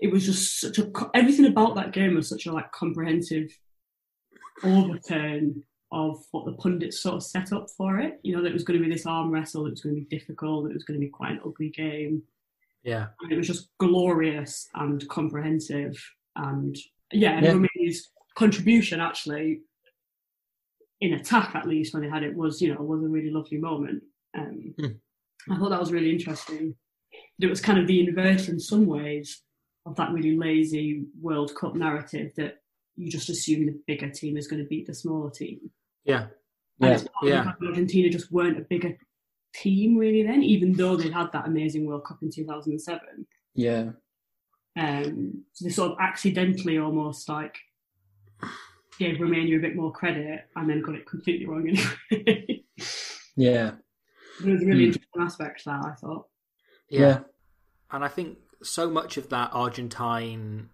it 0.00 0.12
was 0.12 0.26
just 0.26 0.60
such 0.60 0.78
a 0.78 0.90
everything 1.14 1.46
about 1.46 1.74
that 1.76 1.92
game 1.92 2.14
was 2.14 2.28
such 2.28 2.46
a 2.46 2.52
like 2.52 2.70
comprehensive 2.72 3.48
overturn 4.62 5.62
of 5.92 6.22
what 6.32 6.44
the 6.44 6.52
pundits 6.52 7.00
sort 7.00 7.16
of 7.16 7.22
set 7.22 7.52
up 7.52 7.68
for 7.76 7.98
it. 7.98 8.18
You 8.22 8.36
know, 8.36 8.42
that 8.42 8.50
it 8.50 8.54
was 8.54 8.64
going 8.64 8.78
to 8.80 8.84
be 8.86 8.92
this 8.92 9.06
arm 9.06 9.30
wrestle, 9.30 9.62
that 9.64 9.68
it 9.68 9.72
was 9.72 9.80
going 9.82 9.94
to 9.94 10.00
be 10.02 10.16
difficult, 10.18 10.64
that 10.64 10.70
it 10.70 10.74
was 10.74 10.84
going 10.84 10.98
to 11.00 11.04
be 11.04 11.10
quite 11.10 11.32
an 11.32 11.40
ugly 11.44 11.70
game. 11.70 12.22
yeah, 12.82 13.08
And 13.22 13.32
it 13.32 13.36
was 13.36 13.46
just 13.46 13.68
glorious 13.78 14.68
and 14.74 15.06
comprehensive. 15.08 15.96
And 16.34 16.76
yeah, 17.12 17.32
and 17.36 17.44
Yeah. 17.44 17.52
Romania's 17.52 18.10
contribution 18.36 19.00
actually, 19.00 19.60
in 21.00 21.12
attack 21.14 21.54
at 21.54 21.68
least, 21.68 21.92
when 21.92 22.02
they 22.02 22.08
had 22.08 22.22
it, 22.22 22.34
was, 22.34 22.60
you 22.60 22.68
know, 22.68 22.80
it 22.80 22.86
was 22.86 23.02
a 23.04 23.08
really 23.08 23.30
lovely 23.30 23.58
moment. 23.58 24.02
Um, 24.36 24.74
Hmm. 24.78 25.52
I 25.52 25.58
thought 25.58 25.68
that 25.70 25.80
was 25.80 25.92
really 25.92 26.10
interesting. 26.10 26.74
It 27.40 27.46
was 27.46 27.60
kind 27.60 27.78
of 27.78 27.86
the 27.86 28.00
inverse 28.00 28.48
in 28.48 28.58
some 28.58 28.86
ways 28.86 29.42
of 29.84 29.94
that 29.96 30.10
really 30.12 30.36
lazy 30.36 31.04
World 31.20 31.54
Cup 31.54 31.76
narrative 31.76 32.32
that 32.36 32.56
you 32.96 33.10
just 33.10 33.28
assume 33.28 33.66
the 33.66 33.78
bigger 33.86 34.08
team 34.10 34.36
is 34.36 34.48
going 34.48 34.62
to 34.62 34.68
beat 34.68 34.86
the 34.86 34.94
smaller 34.94 35.30
team. 35.30 35.70
yeah, 36.04 36.22
And 36.80 36.90
Yeah. 36.90 36.92
it's 36.94 37.04
Yeah. 37.22 37.42
because 37.52 37.68
Argentina 37.68 38.08
just 38.10 38.32
weren't 38.32 38.58
a 38.58 38.62
bigger 38.62 38.96
team 39.54 39.96
really 39.96 40.22
then, 40.22 40.42
even 40.42 40.72
though 40.72 40.96
they 40.96 41.10
had 41.10 41.30
that 41.32 41.46
amazing 41.46 41.84
World 41.86 42.04
Cup 42.04 42.22
in 42.22 42.30
2007. 42.30 43.26
Yeah. 43.54 43.92
Um, 44.76 45.44
so 45.52 45.64
they 45.64 45.70
sort 45.70 45.92
of 45.92 45.98
accidentally 46.00 46.78
almost 46.78 47.28
like 47.28 47.56
gave 48.98 49.20
Romania 49.20 49.58
a 49.58 49.60
bit 49.60 49.76
more 49.76 49.92
credit 49.92 50.46
and 50.56 50.68
then 50.68 50.82
got 50.82 50.94
it 50.94 51.06
completely 51.06 51.46
wrong 51.46 51.68
anyway. 51.68 52.62
Yeah. 53.38 53.72
there 54.42 54.52
was 54.52 54.62
a 54.62 54.66
really 54.66 54.84
Hmm. 54.84 54.86
interesting 54.92 55.20
aspect 55.22 55.58
to 55.60 55.64
that, 55.66 55.84
I 55.84 55.94
thought. 55.94 56.26
yeah. 56.88 57.20
And 57.90 58.02
I 58.04 58.08
think 58.08 58.38
so 58.62 58.88
much 58.90 59.16
of 59.18 59.28
that 59.28 59.50
Argentine 59.52 60.70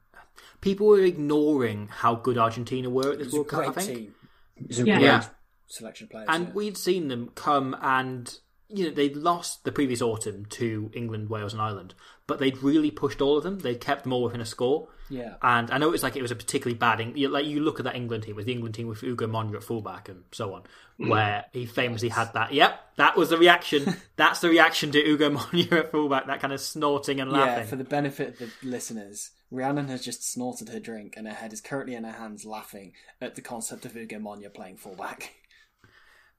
people 0.61 0.87
were 0.87 1.01
ignoring 1.03 1.89
how 1.89 2.15
good 2.15 2.39
Argentina 2.39 2.89
were 2.89 3.13
at 3.13 3.19
this 3.19 3.27
was 3.27 3.35
a 3.35 3.37
World 3.39 3.49
Cup. 3.49 3.69
I 3.69 3.73
think. 3.73 3.99
team. 3.99 4.15
It 4.57 4.69
was 4.69 4.79
a 4.81 4.87
Yeah. 4.87 4.95
great 4.99 5.05
Yeah. 5.07 5.25
selection 5.67 6.05
of 6.05 6.11
players. 6.11 6.27
and 6.31 6.47
yeah. 6.49 6.53
we'd 6.55 6.77
seen 6.77 7.09
them 7.09 7.31
come 7.35 7.77
and 7.83 8.39
you 8.73 8.87
know 8.87 8.95
they'd 8.95 9.17
lost 9.17 9.65
the 9.65 9.73
previous 9.73 10.03
autumn 10.03 10.47
to 10.47 10.91
England, 10.95 11.29
Wales, 11.29 11.53
and 11.53 11.63
Ireland, 11.63 11.95
but 12.27 12.39
they'd 12.39 12.59
really 12.63 12.91
pushed 12.91 13.21
all 13.21 13.37
of 13.37 13.45
them. 13.45 13.59
They'd 13.59 13.81
kept 13.81 14.05
them 14.05 14.13
all 14.13 14.23
within 14.23 14.41
a 14.41 14.47
score. 14.47 14.89
Yeah. 15.11 15.35
And 15.43 15.71
I 15.71 15.79
know 15.79 15.89
it 15.89 15.93
was 15.93 16.03
like 16.03 16.17
it 16.17 16.23
was 16.23 16.31
a 16.31 16.37
particularly 16.37 16.79
bad. 16.79 17.01
Eng- 17.01 17.15
Like 17.31 17.45
you 17.47 17.61
look 17.61 17.79
at 17.79 17.85
that 17.85 17.95
England 17.97 18.25
team 18.25 18.37
with 18.37 18.47
the 18.47 18.53
England 18.53 18.75
team 18.75 18.87
with 18.87 19.03
Ugo 19.03 19.27
Monye 19.27 19.55
at 19.57 19.63
fullback 19.63 20.09
and 20.09 20.25
so 20.33 20.55
on, 20.55 20.63
mm. 20.99 21.09
where 21.09 21.45
he 21.53 21.67
famously 21.67 22.09
had 22.09 22.33
that. 22.33 22.53
Yep, 22.53 22.81
that 22.97 23.17
was 23.17 23.29
the 23.29 23.37
reaction. 23.39 23.97
That's 24.17 24.41
the 24.41 24.49
reaction 24.49 24.91
to 24.93 24.99
Ugo 24.99 25.31
Monye 25.31 25.71
at 25.73 25.91
fullback. 25.91 26.27
That 26.27 26.41
kind 26.41 26.53
of 26.53 26.61
snorting 26.61 27.21
and 27.21 27.31
laughing. 27.31 27.47
Yeah, 27.47 27.55
laughing. 27.57 27.69
for 27.69 27.77
the 27.77 27.85
benefit 27.85 28.29
of 28.29 28.39
the 28.63 28.69
listeners, 28.69 29.31
Rhiannon 29.51 29.89
has 29.89 30.03
just 30.03 30.27
snorted 30.31 30.71
her 30.71 30.81
drink 30.81 31.15
and 31.17 31.27
her 31.29 31.35
head 31.35 31.53
is 31.53 31.61
currently 31.61 31.95
in 31.95 32.05
her 32.05 32.13
hands 32.13 32.47
laughing 32.47 32.93
at 33.21 33.35
the 33.35 33.43
concept 33.43 33.85
of 33.85 33.95
Ugo 33.95 34.19
Monye 34.19 34.53
playing 34.53 34.77
fullback. 34.79 35.35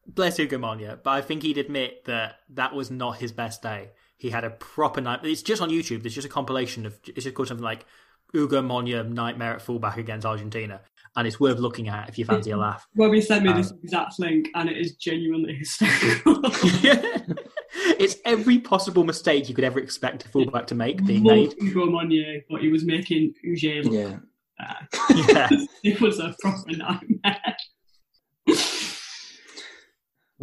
Bless 0.08 0.38
Ugo 0.40 0.58
Monye, 0.58 1.00
but 1.04 1.12
I 1.12 1.22
think 1.22 1.44
he'd 1.44 1.58
admit 1.58 2.06
that 2.06 2.36
that 2.50 2.74
was 2.76 2.92
not 2.92 3.18
his 3.18 3.32
best 3.32 3.62
day. 3.62 3.92
He 4.18 4.30
had 4.30 4.44
a 4.44 4.50
proper 4.50 5.02
night. 5.02 5.22
It's 5.24 5.42
just 5.42 5.62
on 5.62 5.70
YouTube. 5.70 6.02
There's 6.04 6.16
just 6.16 6.28
a 6.28 6.30
compilation 6.30 6.86
of. 6.86 6.98
It's 7.08 7.24
just 7.24 7.36
called 7.36 7.48
something 7.48 7.64
like 7.64 7.86
Ugo 8.36 8.62
Monye 8.62 9.08
nightmare 9.10 9.54
at 9.54 9.62
fullback 9.62 9.98
against 9.98 10.26
Argentina, 10.26 10.82
and 11.16 11.28
it's 11.28 11.40
worth 11.40 11.58
looking 11.60 11.88
at 11.90 12.10
if 12.10 12.18
you 12.18 12.26
fancy 12.26 12.52
a 12.52 12.58
laugh. 12.58 12.88
Robbie 12.96 13.22
sent 13.22 13.44
me 13.44 13.52
Um, 13.52 13.58
this 13.58 13.72
exact 13.84 14.20
link 14.20 14.50
and 14.56 14.70
it 14.70 14.78
is 14.78 14.96
genuinely 14.96 15.56
hysterical. 15.56 16.40
it's 18.00 18.18
every 18.26 18.60
possible 18.60 19.04
mistake 19.04 19.50
you 19.50 19.56
could 19.56 19.64
ever 19.64 19.80
expect 19.80 20.26
a 20.26 20.30
fullback 20.30 20.68
to 20.68 20.76
make 20.76 21.04
being 21.06 21.24
Loved 21.24 21.56
made. 21.62 21.70
Ugo 21.70 21.86
Monye, 21.88 22.44
but 22.50 22.62
he 22.62 22.70
was 22.70 22.84
making 22.86 23.34
Uge 23.46 23.84
look 23.84 23.94
Yeah. 23.94 24.18
bad. 24.58 24.88
Yeah, 25.30 25.50
it 25.84 26.02
was 26.02 26.20
a 26.20 26.36
proper 26.40 26.72
nightmare. 26.72 27.56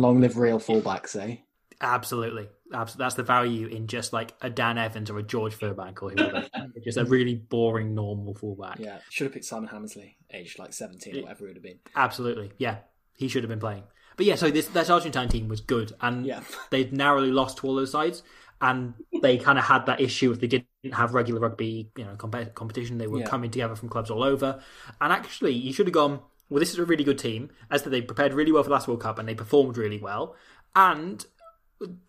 Long 0.00 0.20
live 0.20 0.36
real 0.38 0.58
fullbacks, 0.58 1.14
eh? 1.16 1.36
absolutely. 1.82 2.48
Abs- 2.72 2.94
That's 2.94 3.14
the 3.14 3.22
value 3.22 3.66
in 3.66 3.86
just 3.86 4.12
like 4.12 4.34
a 4.40 4.50
Dan 4.50 4.78
Evans 4.78 5.10
or 5.10 5.18
a 5.18 5.22
George 5.22 5.58
Furbank 5.58 6.02
or 6.02 6.10
whoever. 6.10 6.46
just 6.84 6.98
a 6.98 7.04
really 7.04 7.34
boring 7.34 7.94
normal 7.94 8.34
fullback. 8.34 8.78
Yeah. 8.78 8.98
Should 9.10 9.24
have 9.26 9.32
picked 9.34 9.44
Simon 9.46 9.68
Hammersley, 9.68 10.16
aged 10.30 10.58
like 10.58 10.72
17 10.72 11.16
or 11.16 11.22
whatever 11.22 11.44
it 11.44 11.48
would 11.48 11.56
have 11.56 11.62
been. 11.62 11.78
Absolutely, 11.96 12.52
yeah, 12.58 12.76
he 13.16 13.28
should 13.28 13.42
have 13.42 13.48
been 13.50 13.60
playing. 13.60 13.82
But 14.16 14.26
yeah, 14.26 14.34
so 14.34 14.50
this 14.50 14.66
this 14.68 14.90
Argentine 14.90 15.28
team 15.28 15.48
was 15.48 15.60
good, 15.60 15.92
and 16.00 16.24
Yeah. 16.26 16.40
they'd 16.70 16.92
narrowly 16.92 17.30
lost 17.32 17.58
to 17.58 17.66
all 17.66 17.74
those 17.74 17.90
sides, 17.90 18.22
and 18.60 18.94
they 19.22 19.38
kind 19.38 19.58
of 19.58 19.64
had 19.64 19.86
that 19.86 20.00
issue 20.00 20.30
if 20.32 20.40
they 20.40 20.46
didn't 20.46 20.66
have 20.92 21.14
regular 21.14 21.40
rugby, 21.40 21.90
you 21.96 22.04
know, 22.04 22.14
comp- 22.16 22.54
competition. 22.54 22.98
They 22.98 23.06
were 23.06 23.20
Yeah. 23.20 23.26
coming 23.26 23.50
together 23.50 23.74
from 23.76 23.88
clubs 23.88 24.10
all 24.10 24.22
over, 24.22 24.62
and 25.00 25.12
actually, 25.12 25.52
you 25.52 25.72
should 25.72 25.86
have 25.86 25.94
gone. 25.94 26.20
Well, 26.50 26.60
this 26.60 26.72
is 26.72 26.78
a 26.78 26.84
really 26.84 27.04
good 27.04 27.18
team, 27.18 27.50
as 27.70 27.82
that 27.84 27.90
they 27.90 28.02
prepared 28.02 28.34
really 28.34 28.52
well 28.52 28.62
for 28.62 28.68
the 28.68 28.74
last 28.74 28.88
World 28.88 29.00
Cup 29.00 29.18
and 29.18 29.28
they 29.28 29.34
performed 29.34 29.78
really 29.78 29.98
well, 29.98 30.34
and 30.74 31.24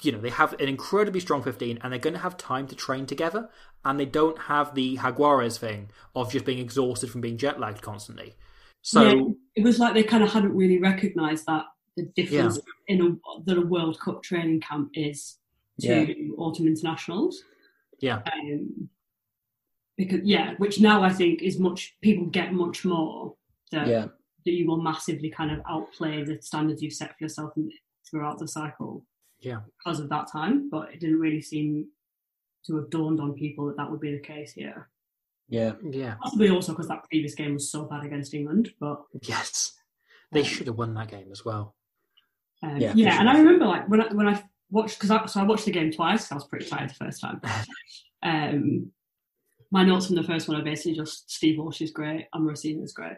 you 0.01 0.11
know 0.11 0.19
they 0.19 0.29
have 0.29 0.53
an 0.59 0.67
incredibly 0.67 1.21
strong 1.21 1.41
15 1.41 1.79
and 1.81 1.93
they're 1.93 1.99
going 1.99 2.13
to 2.13 2.19
have 2.19 2.35
time 2.35 2.67
to 2.67 2.75
train 2.75 3.05
together 3.05 3.49
and 3.85 3.97
they 3.97 4.05
don't 4.05 4.37
have 4.37 4.75
the 4.75 4.97
Jaguares 4.97 5.57
thing 5.57 5.89
of 6.13 6.29
just 6.29 6.43
being 6.43 6.59
exhausted 6.59 7.09
from 7.09 7.21
being 7.21 7.37
jet 7.37 7.57
lagged 7.57 7.81
constantly 7.81 8.35
so 8.81 9.01
yeah, 9.01 9.23
it 9.55 9.63
was 9.63 9.79
like 9.79 9.93
they 9.93 10.03
kind 10.03 10.23
of 10.23 10.33
hadn't 10.33 10.55
really 10.55 10.79
recognised 10.79 11.45
that 11.45 11.65
the 11.95 12.03
difference 12.15 12.59
in 12.87 13.01
a, 13.01 13.43
that 13.45 13.57
a 13.57 13.61
World 13.61 13.99
Cup 13.99 14.23
training 14.23 14.59
camp 14.61 14.89
is 14.93 15.37
to 15.81 15.87
Yeah. 15.87 16.13
autumn 16.37 16.67
internationals. 16.67 17.43
yeah 17.99 18.21
Um, 18.25 18.89
because 19.97 20.21
yeah, 20.23 20.55
which 20.57 20.79
now 20.79 21.03
I 21.03 21.13
think 21.13 21.41
is 21.41 21.59
much 21.59 21.95
people 22.01 22.25
get 22.25 22.53
much 22.53 22.83
more 22.83 23.35
Yeah. 23.71 24.07
That 24.45 24.51
you 24.51 24.67
will 24.67 24.81
massively 24.81 25.29
kind 25.29 25.51
of 25.51 25.59
outplay 25.69 26.23
the 26.23 26.41
standards 26.41 26.81
you've 26.81 26.93
set 26.93 27.17
for 27.17 27.25
yourself 27.25 27.53
throughout 28.09 28.39
the 28.39 28.47
cycle 28.47 29.05
yeah 29.39 29.59
because 29.77 29.99
of 29.99 30.09
that 30.09 30.31
time. 30.31 30.69
But 30.69 30.93
it 30.93 30.99
didn't 30.99 31.19
really 31.19 31.41
seem 31.41 31.87
to 32.65 32.75
have 32.75 32.89
dawned 32.89 33.19
on 33.19 33.33
people 33.33 33.65
that 33.67 33.77
that 33.77 33.89
would 33.89 33.99
be 33.99 34.11
the 34.11 34.19
case 34.19 34.53
here. 34.53 34.89
Yeah. 35.49 35.73
yeah 35.83 36.15
Possibly 36.21 36.49
also 36.49 36.71
because 36.71 36.87
that 36.87 37.03
previous 37.09 37.35
game 37.35 37.55
was 37.55 37.69
so 37.69 37.83
bad 37.83 38.05
against 38.05 38.33
England, 38.33 38.73
but 38.79 39.03
yes 39.21 39.73
they 40.31 40.43
should 40.43 40.67
have 40.67 40.77
won 40.77 40.93
that 40.93 41.09
game 41.09 41.27
as 41.31 41.43
well 41.43 41.75
Um, 42.63 42.77
Yeah, 42.77 42.93
yeah, 42.95 43.19
and. 43.19 43.29
I 43.29 43.37
remember 43.37 43.65
like 43.65 43.89
when 43.89 44.01
I 44.01 44.13
when 44.13 44.27
I 44.27 44.43
watched 44.69 44.97
because 44.97 45.11
I, 45.11 45.25
so 45.25 45.41
I 45.41 45.43
watched 45.43 45.65
the 45.65 45.71
game 45.71 45.91
twice, 45.91 46.31
I 46.31 46.35
was 46.35 46.47
pretty 46.47 46.67
tired 46.67 46.89
the 46.89 46.93
first 46.93 47.21
time. 47.21 47.41
um, 48.23 48.91
my 49.71 49.83
notes 49.83 50.07
from 50.07 50.15
the 50.15 50.23
first 50.23 50.47
one 50.47 50.59
are 50.59 50.63
basically 50.63 50.93
just 50.93 51.29
Steve 51.29 51.57
Walsh 51.57 51.81
is 51.81 51.91
great, 51.91 52.27
Amorosino 52.33 52.83
is 52.83 52.93
great. 52.93 53.17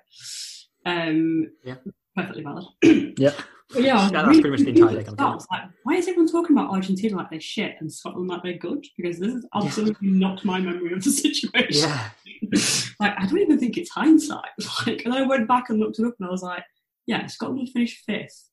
Um, 0.85 1.47
Yeah. 1.63 1.75
perfectly 2.15 2.43
valid. 2.43 2.65
Yeah, 3.19 3.33
I 3.75 3.79
Yeah, 3.79 4.09
that's 4.11 4.27
pretty 4.41 4.49
much 4.51 4.59
the 4.61 4.69
entire 4.69 4.99
at 4.99 5.05
game. 5.05 5.13
start. 5.15 5.31
I 5.31 5.35
was 5.35 5.47
like, 5.51 5.61
why 5.83 5.93
is 5.95 6.07
everyone 6.07 6.31
talking 6.31 6.55
about 6.55 6.69
Argentina 6.71 7.15
like 7.15 7.29
they're 7.31 7.39
shit 7.39 7.75
and 7.79 7.91
Scotland 7.91 8.27
like 8.29 8.43
they're 8.43 8.57
good? 8.57 8.85
Because 8.97 9.19
this 9.19 9.33
is 9.33 9.45
absolutely 9.55 10.09
not 10.09 10.43
my 10.45 10.59
memory 10.59 10.93
of 10.93 11.03
the 11.03 11.09
situation. 11.25 11.89
yeah 11.89 12.09
like 12.99 13.13
I 13.17 13.25
don't 13.25 13.39
even 13.39 13.59
think 13.59 13.77
it's 13.77 13.89
hindsight. 13.89 14.49
Like, 14.85 15.05
and 15.05 15.13
I 15.13 15.23
went 15.25 15.47
back 15.47 15.69
and 15.69 15.79
looked 15.79 15.99
it 15.99 16.05
up, 16.05 16.13
and 16.19 16.27
I 16.27 16.31
was 16.31 16.43
like, 16.43 16.63
yeah, 17.07 17.25
Scotland 17.27 17.69
finished 17.69 18.03
fifth 18.05 18.49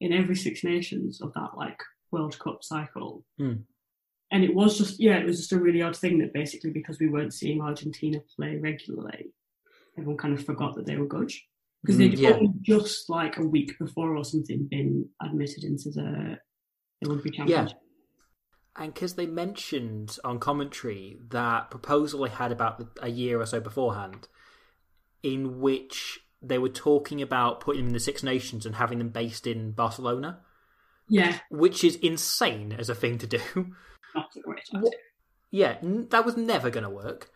in 0.00 0.12
every 0.12 0.36
Six 0.36 0.62
Nations 0.62 1.20
of 1.22 1.32
that 1.34 1.50
like 1.56 1.80
World 2.12 2.38
Cup 2.38 2.62
cycle. 2.62 3.24
Hmm. 3.38 3.54
And 4.30 4.44
it 4.44 4.54
was 4.54 4.76
just 4.78 5.00
yeah, 5.00 5.16
it 5.16 5.24
was 5.26 5.38
just 5.38 5.52
a 5.52 5.58
really 5.58 5.82
odd 5.82 5.96
thing 5.96 6.18
that 6.18 6.32
basically 6.34 6.70
because 6.70 6.98
we 7.00 7.08
weren't 7.08 7.32
seeing 7.34 7.60
Argentina 7.62 8.18
play 8.36 8.56
regularly, 8.56 9.32
everyone 9.98 10.18
kind 10.18 10.34
of 10.38 10.44
forgot 10.44 10.74
that 10.74 10.86
they 10.86 10.96
were 10.96 11.06
good 11.06 11.32
because 11.84 11.98
they'd 11.98 12.12
Mm, 12.14 12.18
yeah. 12.20 12.30
only 12.30 12.48
just 12.62 13.10
like 13.10 13.36
a 13.36 13.44
week 13.46 13.78
before 13.78 14.16
or 14.16 14.24
something 14.24 14.66
been 14.70 15.06
admitted 15.22 15.64
into 15.64 15.90
the, 15.90 16.38
rugby 17.06 17.30
championship. 17.30 17.76
Yeah. 17.76 18.82
And 18.82 18.94
because 18.94 19.14
they 19.14 19.26
mentioned 19.26 20.16
on 20.24 20.38
commentary 20.40 21.18
that 21.30 21.70
proposal 21.70 22.22
they 22.22 22.30
had 22.30 22.50
about 22.52 22.82
a 23.02 23.08
year 23.10 23.38
or 23.40 23.46
so 23.46 23.60
beforehand, 23.60 24.26
in 25.22 25.60
which 25.60 26.18
they 26.42 26.58
were 26.58 26.68
talking 26.70 27.20
about 27.22 27.60
putting 27.60 27.82
them 27.82 27.88
in 27.88 27.92
the 27.94 28.00
Six 28.00 28.22
Nations 28.22 28.66
and 28.66 28.76
having 28.76 28.98
them 28.98 29.10
based 29.10 29.46
in 29.46 29.72
Barcelona, 29.72 30.40
Yeah, 31.08 31.38
which 31.50 31.84
is 31.84 31.96
insane 31.96 32.72
as 32.72 32.88
a 32.88 32.94
thing 32.94 33.18
to 33.18 33.26
do. 33.26 33.40
not 34.14 34.30
a 34.36 34.40
great 34.40 34.64
idea. 34.74 34.90
yeah, 35.50 35.76
n- 35.82 36.08
that 36.10 36.24
was 36.24 36.36
never 36.36 36.70
going 36.70 36.84
to 36.84 36.90
work. 36.90 37.30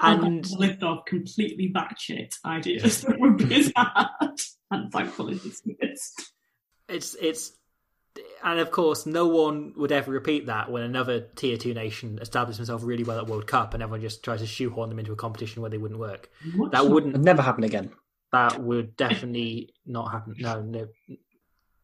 And 0.00 0.24
And 0.24 0.50
lived 0.52 0.82
off 0.82 1.04
completely 1.06 1.72
batshit 1.74 2.34
ideas 2.44 3.00
that 3.02 3.18
rugby's 3.20 3.72
had, 3.76 4.36
and 4.70 4.92
thankfully 4.92 5.34
dismissed. 5.34 6.32
it's 6.88 7.14
it's 7.20 7.52
and 8.42 8.58
of 8.58 8.70
course 8.72 9.06
no 9.06 9.26
one 9.28 9.72
would 9.76 9.92
ever 9.92 10.10
repeat 10.10 10.46
that 10.46 10.70
when 10.70 10.82
another 10.82 11.20
tier 11.36 11.56
two 11.56 11.72
nation 11.74 12.18
established 12.20 12.58
themselves 12.58 12.82
really 12.82 13.04
well 13.04 13.18
at 13.18 13.26
World 13.28 13.46
Cup 13.46 13.72
and 13.74 13.82
everyone 13.82 14.00
just 14.00 14.22
tries 14.24 14.40
to 14.40 14.46
shoehorn 14.46 14.88
them 14.88 14.98
into 14.98 15.12
a 15.12 15.16
competition 15.16 15.62
where 15.62 15.70
they 15.70 15.78
wouldn't 15.78 16.00
work. 16.00 16.28
Much 16.54 16.72
That 16.72 16.88
wouldn't 16.88 17.14
It'll 17.14 17.24
never 17.24 17.42
happen 17.42 17.62
again. 17.64 17.92
that 18.32 18.60
would 18.62 18.96
definitely 18.96 19.74
not 19.86 20.10
happen. 20.10 20.34
No, 20.38 20.60
no, 20.60 20.88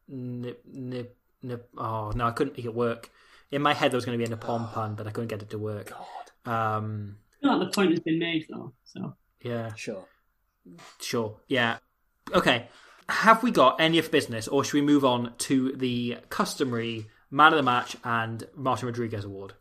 nip, 0.09 0.63
nip, 0.67 1.17
nip. 1.43 1.69
Oh 1.77 2.11
no, 2.15 2.27
I 2.27 2.31
couldn't 2.33 2.57
make 2.57 2.67
it 2.67 2.75
work. 2.75 3.11
In 3.53 3.63
my 3.63 3.75
head, 3.75 3.93
there 3.93 3.97
was 3.97 4.05
going 4.05 4.19
to 4.19 4.23
be 4.25 4.27
a 4.27 4.35
Nippon 4.35 4.69
pun, 4.69 4.95
but 4.97 5.07
I 5.07 5.11
couldn't 5.11 5.29
get 5.29 5.41
it 5.43 5.51
to 5.51 5.59
work. 5.59 5.93
Um, 6.45 7.19
I 7.19 7.26
feel 7.41 7.59
like 7.59 7.69
the 7.69 7.75
point 7.75 7.91
has 7.91 8.01
been 8.01 8.19
made 8.19 8.47
though. 8.51 8.73
So 8.85 9.15
yeah, 9.43 9.75
Sure. 9.75 10.05
sure, 11.01 11.41
yeah, 11.49 11.79
okay. 12.33 12.69
Have 13.09 13.43
we 13.45 13.51
got 13.53 13.81
any 13.81 13.99
of 13.99 14.11
business, 14.11 14.49
or 14.49 14.65
should 14.65 14.75
we 14.75 14.81
move 14.83 15.05
on 15.05 15.35
to 15.39 15.73
the 15.77 16.19
customary 16.29 17.07
man 17.31 17.53
of 17.53 17.57
the 17.57 17.63
match 17.63 17.97
and 18.03 18.43
Martin 18.57 18.87
Rodriguez 18.87 19.25
award? 19.25 19.55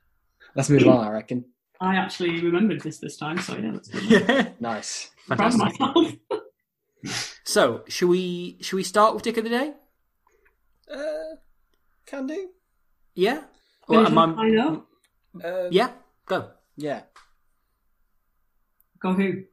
Let's 0.54 0.70
move 0.70 0.86
on, 0.86 1.04
I 1.06 1.10
reckon. 1.10 1.46
I 1.80 1.96
actually 1.96 2.40
remembered 2.40 2.80
this 2.82 2.98
this 2.98 3.16
time. 3.16 3.38
So 3.38 3.56
yeah, 3.56 3.72
let's 3.72 3.88
do 3.88 4.00
that. 4.00 4.28
Yeah, 4.28 4.48
Nice. 4.60 5.10
Proud 5.26 5.40
of 5.40 5.52
fantastic. 5.58 5.80
myself. 5.80 6.12
So, 7.44 7.82
should 7.88 8.08
we 8.08 8.58
should 8.60 8.76
we 8.76 8.84
start 8.84 9.14
with 9.14 9.24
Dick 9.24 9.36
of 9.36 9.42
the 9.42 9.50
Day? 9.50 9.72
Uh, 10.88 11.36
can 12.06 12.28
do. 12.28 12.50
Yeah, 13.16 13.42
or 13.88 14.06
am 14.06 14.16
I- 14.16 14.24
I 14.44 14.48
know. 14.50 14.84
Uh, 15.42 15.68
yeah, 15.72 15.90
go. 16.26 16.50
Yeah. 16.76 17.02
Go 19.02 19.12
who? 19.14 19.44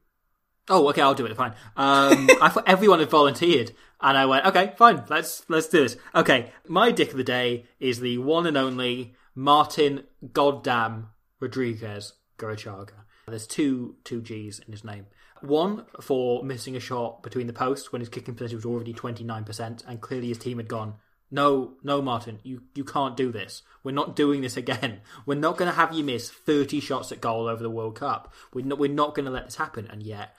Oh, 0.68 0.88
okay, 0.90 1.02
I'll 1.02 1.14
do 1.14 1.26
it. 1.26 1.36
Fine. 1.36 1.54
Um, 1.76 2.28
I 2.40 2.48
thought 2.48 2.68
everyone 2.68 3.00
had 3.00 3.10
volunteered, 3.10 3.72
and 4.00 4.16
I 4.16 4.26
went, 4.26 4.46
okay, 4.46 4.72
fine, 4.76 5.04
let's 5.08 5.44
let's 5.48 5.68
do 5.68 5.82
this. 5.82 5.96
Okay, 6.14 6.52
my 6.68 6.92
dick 6.92 7.10
of 7.10 7.16
the 7.16 7.24
day 7.24 7.66
is 7.80 8.00
the 8.00 8.18
one 8.18 8.46
and 8.46 8.56
only 8.56 9.14
Martin 9.34 10.04
Goddamn 10.32 11.08
Rodriguez 11.40 12.12
Gurruchaga. 12.38 12.92
There's 13.26 13.46
two 13.46 13.96
two 14.04 14.22
G's 14.22 14.60
in 14.60 14.72
his 14.72 14.84
name. 14.84 15.06
One 15.40 15.86
for 16.00 16.44
missing 16.44 16.76
a 16.76 16.80
shot 16.80 17.22
between 17.22 17.46
the 17.46 17.52
posts 17.52 17.92
when 17.92 18.00
his 18.00 18.08
kicking 18.08 18.34
percentage 18.34 18.54
was 18.54 18.66
already 18.66 18.92
29%, 18.92 19.84
and 19.86 20.00
clearly 20.00 20.28
his 20.28 20.38
team 20.38 20.58
had 20.58 20.68
gone, 20.68 20.94
no, 21.30 21.74
no, 21.82 22.02
Martin, 22.02 22.40
you, 22.42 22.62
you 22.74 22.84
can't 22.84 23.16
do 23.16 23.30
this. 23.30 23.62
We're 23.84 23.92
not 23.92 24.16
doing 24.16 24.40
this 24.40 24.56
again. 24.56 25.00
We're 25.26 25.36
not 25.36 25.56
going 25.56 25.70
to 25.70 25.76
have 25.76 25.92
you 25.92 26.02
miss 26.02 26.30
30 26.30 26.80
shots 26.80 27.12
at 27.12 27.20
goal 27.20 27.46
over 27.46 27.62
the 27.62 27.70
World 27.70 27.96
Cup. 27.96 28.32
We're 28.52 28.64
not, 28.64 28.78
we're 28.78 28.92
not 28.92 29.14
going 29.14 29.26
to 29.26 29.30
let 29.30 29.44
this 29.44 29.56
happen. 29.56 29.86
And 29.90 30.02
yet, 30.02 30.34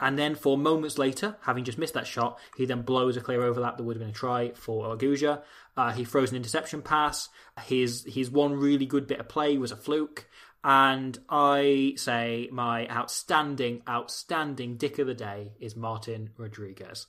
and 0.00 0.18
then 0.18 0.34
for 0.34 0.58
moments 0.58 0.98
later, 0.98 1.36
having 1.42 1.64
just 1.64 1.78
missed 1.78 1.94
that 1.94 2.06
shot, 2.06 2.38
he 2.56 2.64
then 2.64 2.82
blows 2.82 3.16
a 3.16 3.20
clear 3.20 3.42
overlap 3.42 3.76
that 3.76 3.84
would 3.84 3.96
have 3.96 4.00
been 4.00 4.10
a 4.10 4.12
try 4.12 4.52
for 4.52 4.96
Agulla. 4.96 5.42
Uh, 5.76 5.92
he 5.92 6.04
throws 6.04 6.30
an 6.30 6.36
interception 6.36 6.82
pass. 6.82 7.28
His 7.64 8.04
his 8.04 8.30
one 8.30 8.54
really 8.54 8.86
good 8.86 9.06
bit 9.06 9.20
of 9.20 9.28
play 9.28 9.56
was 9.58 9.70
a 9.70 9.76
fluke. 9.76 10.26
And 10.64 11.18
I 11.28 11.94
say 11.96 12.48
my 12.52 12.88
outstanding, 12.88 13.82
outstanding 13.88 14.76
dick 14.76 14.98
of 14.98 15.08
the 15.08 15.14
day 15.14 15.52
is 15.60 15.76
Martin 15.76 16.30
Rodriguez. 16.36 17.06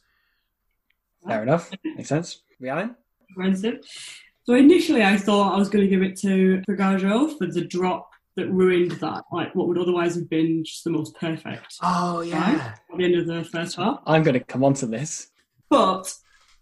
Fair 1.25 1.43
enough. 1.43 1.71
Makes 1.83 2.09
sense. 2.09 2.41
Rhiannon? 2.59 2.95
Ransom. 3.35 3.79
So 4.45 4.55
initially, 4.55 5.03
I 5.03 5.17
thought 5.17 5.55
I 5.55 5.57
was 5.57 5.69
going 5.69 5.83
to 5.83 5.89
give 5.89 6.01
it 6.01 6.17
to 6.21 6.61
Vergallo 6.67 7.37
for 7.37 7.47
the 7.47 7.63
drop 7.65 8.09
that 8.35 8.49
ruined 8.49 8.91
that, 8.91 9.23
like 9.31 9.53
what 9.55 9.67
would 9.67 9.77
otherwise 9.77 10.15
have 10.15 10.29
been 10.29 10.63
just 10.65 10.83
the 10.83 10.89
most 10.89 11.15
perfect 11.15 11.75
Oh 11.81 12.21
yeah. 12.21 12.73
at 12.91 12.97
the 12.97 13.03
end 13.05 13.15
of 13.15 13.27
the 13.27 13.43
first 13.45 13.75
half. 13.75 13.99
I'm 14.05 14.23
going 14.23 14.33
to 14.33 14.39
come 14.39 14.63
on 14.63 14.73
to 14.75 14.87
this. 14.87 15.27
But 15.69 16.13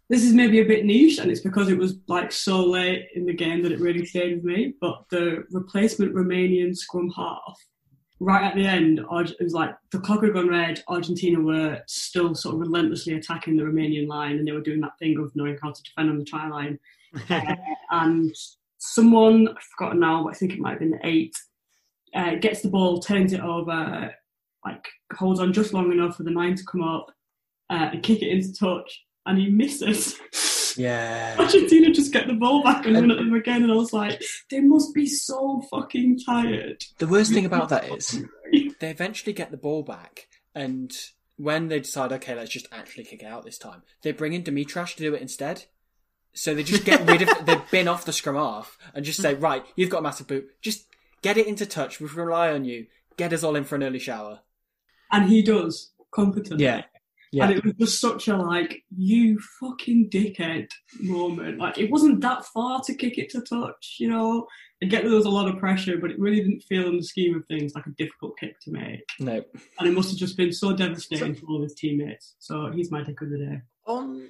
this 0.10 0.24
is 0.24 0.34
maybe 0.34 0.60
a 0.60 0.66
bit 0.66 0.86
niche, 0.86 1.20
and 1.20 1.32
it's 1.32 1.40
because 1.40 1.70
it 1.70 1.78
was 1.78 1.96
like 2.08 2.32
so 2.32 2.64
late 2.66 3.08
in 3.16 3.26
the 3.26 3.34
game 3.34 3.64
that 3.64 3.72
it 3.72 3.80
really 3.80 4.06
stayed 4.06 4.36
with 4.36 4.44
me. 4.44 4.74
But 4.82 5.06
the 5.10 5.46
replacement 5.52 6.14
Romanian 6.14 6.76
scrum 6.76 7.10
half, 7.16 7.58
right 8.22 8.44
at 8.44 8.56
the 8.56 8.66
end, 8.66 9.00
it 9.00 9.44
was 9.44 9.54
like 9.54 9.76
the 9.92 10.00
clock 10.00 10.24
had 10.24 10.34
gone 10.34 10.48
red. 10.48 10.84
Argentina 10.88 11.40
were 11.42 11.82
still 11.88 12.36
sort 12.36 12.54
of 12.54 12.62
relentlessly 12.62 13.16
attacking 13.16 13.58
the 13.58 13.64
Romanian 13.64 14.08
line, 14.08 14.38
and 14.38 14.48
they 14.48 14.52
were 14.52 14.62
doing 14.62 14.80
that 14.82 14.98
thing 15.00 15.18
of 15.18 15.36
knowing 15.36 15.58
how 15.62 15.72
to 15.72 15.84
defend 15.84 16.10
on 16.10 16.20
the 16.20 16.26
try 16.26 16.48
line. 16.48 16.80
Uh, 17.30 17.56
and 17.90 18.34
someone 18.78 19.50
I've 19.50 19.62
forgotten 19.78 20.00
now, 20.00 20.24
but 20.24 20.30
I 20.30 20.34
think 20.34 20.54
it 20.54 20.60
might 20.60 20.70
have 20.70 20.80
been 20.80 20.92
the 20.92 21.00
eight, 21.06 21.36
uh, 22.16 22.36
gets 22.36 22.62
the 22.62 22.70
ball, 22.70 23.02
turns 23.02 23.34
it 23.34 23.42
over, 23.42 24.16
like 24.66 24.88
holds 25.14 25.42
on 25.42 25.52
just 25.52 25.74
long 25.74 25.92
enough 25.92 26.16
for 26.16 26.24
the 26.24 26.32
nine 26.32 26.56
to 26.56 26.64
come 26.64 26.82
up 26.82 27.12
uh, 27.70 27.90
and 27.92 28.02
kick 28.02 28.22
it 28.22 28.30
into 28.30 28.54
touch, 28.54 29.04
and 29.26 29.38
he 29.38 29.50
misses. 29.50 30.18
Yeah. 30.78 31.36
Argentina 31.40 31.92
just 31.92 32.14
get 32.14 32.28
the 32.28 32.34
ball 32.34 32.64
back 32.64 32.86
and 32.86 32.96
run 32.96 33.12
at 33.12 33.18
them 33.18 33.34
again, 33.34 33.64
and 33.64 33.72
I 33.72 33.76
was 33.76 33.94
like, 33.94 34.22
they 34.50 34.60
must 34.60 34.94
be 34.94 35.08
so 35.08 35.62
fucking 35.70 36.20
tired. 36.26 36.84
The 36.98 37.08
worst 37.08 37.34
thing 37.34 37.46
about 37.46 37.70
that 37.70 37.90
is 37.90 38.24
they 38.80 38.90
eventually 38.90 39.34
get 39.34 39.52
the 39.52 39.58
ball 39.58 39.84
back, 39.84 40.28
and 40.56 40.92
when 41.38 41.70
they 41.70 41.80
decide, 41.80 42.12
okay, 42.14 42.36
let's 42.36 42.52
just 42.52 42.68
actually 42.72 43.04
kick 43.04 43.24
it 43.24 43.26
out 43.26 43.44
this 43.44 43.58
time, 43.58 43.82
they 44.04 44.12
bring 44.12 44.34
in 44.34 44.44
Dumitras 44.44 44.96
to 44.96 45.04
do 45.04 45.14
it 45.14 45.22
instead. 45.22 45.66
So 46.34 46.54
they 46.54 46.64
just 46.64 46.86
get 46.86 47.06
rid 47.10 47.24
of, 47.24 47.30
they 47.46 47.60
bin 47.72 47.88
off 47.88 48.06
the 48.06 48.14
scrum 48.14 48.36
half 48.36 48.78
and 48.94 49.04
just 49.04 49.22
say, 49.22 49.34
right, 49.34 49.66
you've 49.76 49.90
got 49.90 50.00
a 50.00 50.04
massive 50.04 50.28
boot, 50.28 50.50
just 50.62 50.86
get 51.22 51.38
it 51.38 51.48
into 51.48 51.66
touch, 51.66 52.00
we 52.00 52.08
rely 52.08 52.52
on 52.52 52.64
you, 52.64 52.88
get 53.18 53.34
us 53.34 53.44
all 53.44 53.56
in 53.56 53.64
for 53.64 53.76
an 53.76 53.84
early 53.84 54.00
shower. 54.00 54.40
And 55.12 55.30
he 55.30 55.42
does 55.42 55.92
competently. 56.12 56.64
Yeah. 56.64 56.84
Yeah. 57.32 57.46
And 57.46 57.58
it 57.58 57.64
was 57.64 57.74
just 57.80 58.02
such 58.02 58.28
a 58.28 58.36
like, 58.36 58.84
you 58.96 59.40
fucking 59.60 60.10
dickhead 60.10 60.68
moment. 61.00 61.60
Like, 61.60 61.78
it 61.78 61.90
wasn't 61.90 62.20
that 62.22 62.46
far 62.46 62.82
to 62.82 62.94
kick 62.94 63.18
it 63.18 63.30
to 63.30 63.42
touch, 63.42 63.96
you 64.00 64.10
know? 64.10 64.48
I 64.84 64.88
get 64.88 65.04
that 65.04 65.10
there 65.10 65.18
was 65.18 65.26
a 65.26 65.30
lot 65.30 65.48
of 65.48 65.60
pressure, 65.60 65.98
but 65.98 66.12
it 66.12 66.20
really 66.20 66.42
didn't 66.42 66.64
feel 66.64 66.90
in 66.90 66.98
the 66.98 67.04
scheme 67.04 67.36
of 67.36 67.46
things 67.46 67.74
like 67.74 67.86
a 67.86 67.92
difficult 67.92 68.38
kick 68.38 68.60
to 68.62 68.72
make. 68.72 69.06
No. 69.20 69.44
And 69.80 69.88
it 69.88 69.94
must 69.94 70.10
have 70.10 70.20
just 70.20 70.36
been 70.36 70.52
so 70.52 70.76
devastating 70.76 71.36
for 71.36 71.46
all 71.46 71.58
of 71.58 71.64
his 71.64 71.76
teammates. 71.76 72.36
So 72.40 72.72
he's 72.72 72.92
my 72.92 73.04
dick 73.04 73.22
of 73.22 73.30
the 73.30 73.38
day. 73.38 73.62
on 73.86 74.30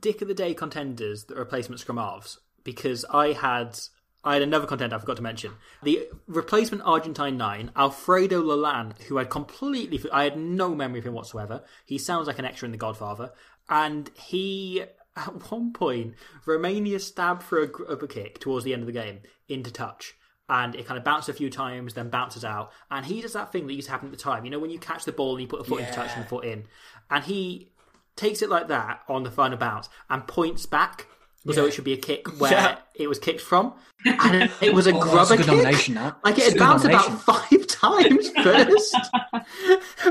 Dick 0.00 0.22
of 0.22 0.28
the 0.28 0.34
Day 0.34 0.54
contenders, 0.54 1.24
the 1.24 1.34
replacement 1.34 1.80
scrum 1.80 1.98
halves, 1.98 2.38
because 2.64 3.04
I 3.10 3.32
had 3.32 3.78
I 4.24 4.34
had 4.34 4.42
another 4.42 4.66
contender 4.66 4.96
I 4.96 4.98
forgot 4.98 5.16
to 5.16 5.22
mention. 5.22 5.52
The 5.82 6.08
replacement 6.26 6.82
Argentine 6.84 7.36
nine, 7.36 7.70
Alfredo 7.76 8.42
Lalanne, 8.42 9.00
who 9.02 9.18
I'd 9.18 9.30
completely 9.30 10.00
I 10.12 10.24
had 10.24 10.36
no 10.36 10.74
memory 10.74 10.98
of 10.98 11.06
him 11.06 11.14
whatsoever. 11.14 11.62
He 11.86 11.98
sounds 11.98 12.26
like 12.26 12.38
an 12.38 12.44
extra 12.44 12.66
in 12.66 12.72
The 12.72 12.78
Godfather, 12.78 13.32
and 13.68 14.10
he 14.14 14.82
at 15.16 15.50
one 15.50 15.72
point 15.72 16.14
Romania 16.46 16.98
stabbed 16.98 17.42
for 17.42 17.60
a, 17.60 17.66
gr- 17.66 17.84
a 17.84 18.06
kick 18.06 18.38
towards 18.40 18.64
the 18.64 18.72
end 18.72 18.82
of 18.82 18.86
the 18.86 18.92
game 18.92 19.20
into 19.48 19.72
touch. 19.72 20.14
And 20.50 20.74
it 20.74 20.86
kind 20.86 20.96
of 20.96 21.04
bounced 21.04 21.28
a 21.28 21.34
few 21.34 21.50
times, 21.50 21.92
then 21.92 22.08
bounces 22.08 22.42
out. 22.42 22.72
And 22.90 23.04
he 23.04 23.20
does 23.20 23.34
that 23.34 23.52
thing 23.52 23.66
that 23.66 23.74
used 23.74 23.88
to 23.88 23.92
happen 23.92 24.08
at 24.08 24.12
the 24.12 24.22
time. 24.22 24.46
You 24.46 24.50
know, 24.50 24.58
when 24.58 24.70
you 24.70 24.78
catch 24.78 25.04
the 25.04 25.12
ball 25.12 25.32
and 25.32 25.42
you 25.42 25.46
put 25.46 25.60
a 25.60 25.64
foot 25.64 25.80
into 25.80 25.92
touch 25.92 26.10
and 26.16 26.24
a 26.24 26.26
foot 26.28 26.46
in. 26.46 26.64
And 27.10 27.22
he 27.22 27.70
takes 28.16 28.40
it 28.40 28.48
like 28.48 28.68
that 28.68 29.02
on 29.08 29.24
the 29.24 29.30
final 29.30 29.58
bounce 29.58 29.90
and 30.08 30.26
points 30.26 30.64
back 30.64 31.06
as 31.46 31.56
though 31.56 31.66
it 31.66 31.72
should 31.74 31.84
be 31.84 31.92
a 31.92 31.96
kick 31.98 32.26
where 32.40 32.50
Yeah. 32.52 32.76
it 32.94 33.08
was 33.08 33.18
kicked 33.18 33.40
from. 33.40 33.74
And 34.04 34.42
it, 34.44 34.50
it 34.60 34.74
was 34.74 34.86
a 34.86 34.92
Oh, 34.94 35.00
grubber 35.00 35.34
a 35.34 35.36
kick. 35.38 35.88
Like 36.24 36.38
it 36.38 36.44
had 36.50 36.58
bounced 36.58 36.84
about 36.84 37.20
five 37.22 37.66
times 37.66 38.30
first. 38.30 38.96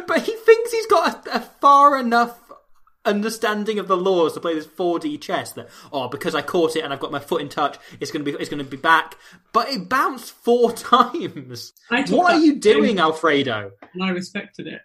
but 0.07 0.21
he 0.23 0.31
thinks 0.33 0.71
he's 0.71 0.87
got 0.87 1.27
a, 1.27 1.37
a 1.37 1.39
far 1.39 1.97
enough 1.99 2.39
understanding 3.05 3.79
of 3.79 3.87
the 3.87 3.95
laws 3.95 4.33
to 4.33 4.39
play 4.41 4.53
this 4.53 4.67
4D 4.67 5.21
chess 5.21 5.53
that 5.53 5.69
oh 5.93 6.09
because 6.09 6.35
I 6.35 6.41
caught 6.41 6.75
it 6.75 6.83
and 6.83 6.91
I've 6.91 6.99
got 6.99 7.09
my 7.09 7.19
foot 7.19 7.41
in 7.41 7.47
touch 7.47 7.77
it's 8.01 8.11
going 8.11 8.25
to 8.25 8.29
be 8.29 8.37
it's 8.37 8.49
going 8.49 8.61
to 8.61 8.69
be 8.69 8.75
back 8.75 9.15
but 9.53 9.69
it 9.69 9.87
bounced 9.87 10.31
four 10.33 10.73
times 10.73 11.71
what 12.09 12.33
are 12.33 12.39
you 12.39 12.59
doing. 12.59 12.99
Alfredo 12.99 13.71
And 13.93 14.03
I 14.03 14.09
respected 14.09 14.67
it. 14.67 14.81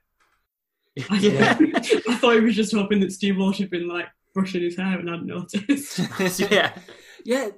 I, 1.11 1.16
Yeah. 1.18 1.57
I 1.59 2.16
thought 2.16 2.34
he 2.34 2.40
was 2.40 2.55
just 2.55 2.72
hoping 2.72 3.01
that 3.01 3.11
Steve 3.11 3.36
Walsh 3.38 3.59
had 3.59 3.70
been 3.70 3.88
like, 3.88 4.07
brushing 4.35 4.62
his 4.62 4.76
hair 4.76 4.99
and 4.99 5.09
hadn't 5.09 5.26
noticed. 5.26 5.99
yeah. 6.51 6.72
Yeah, 7.24 7.51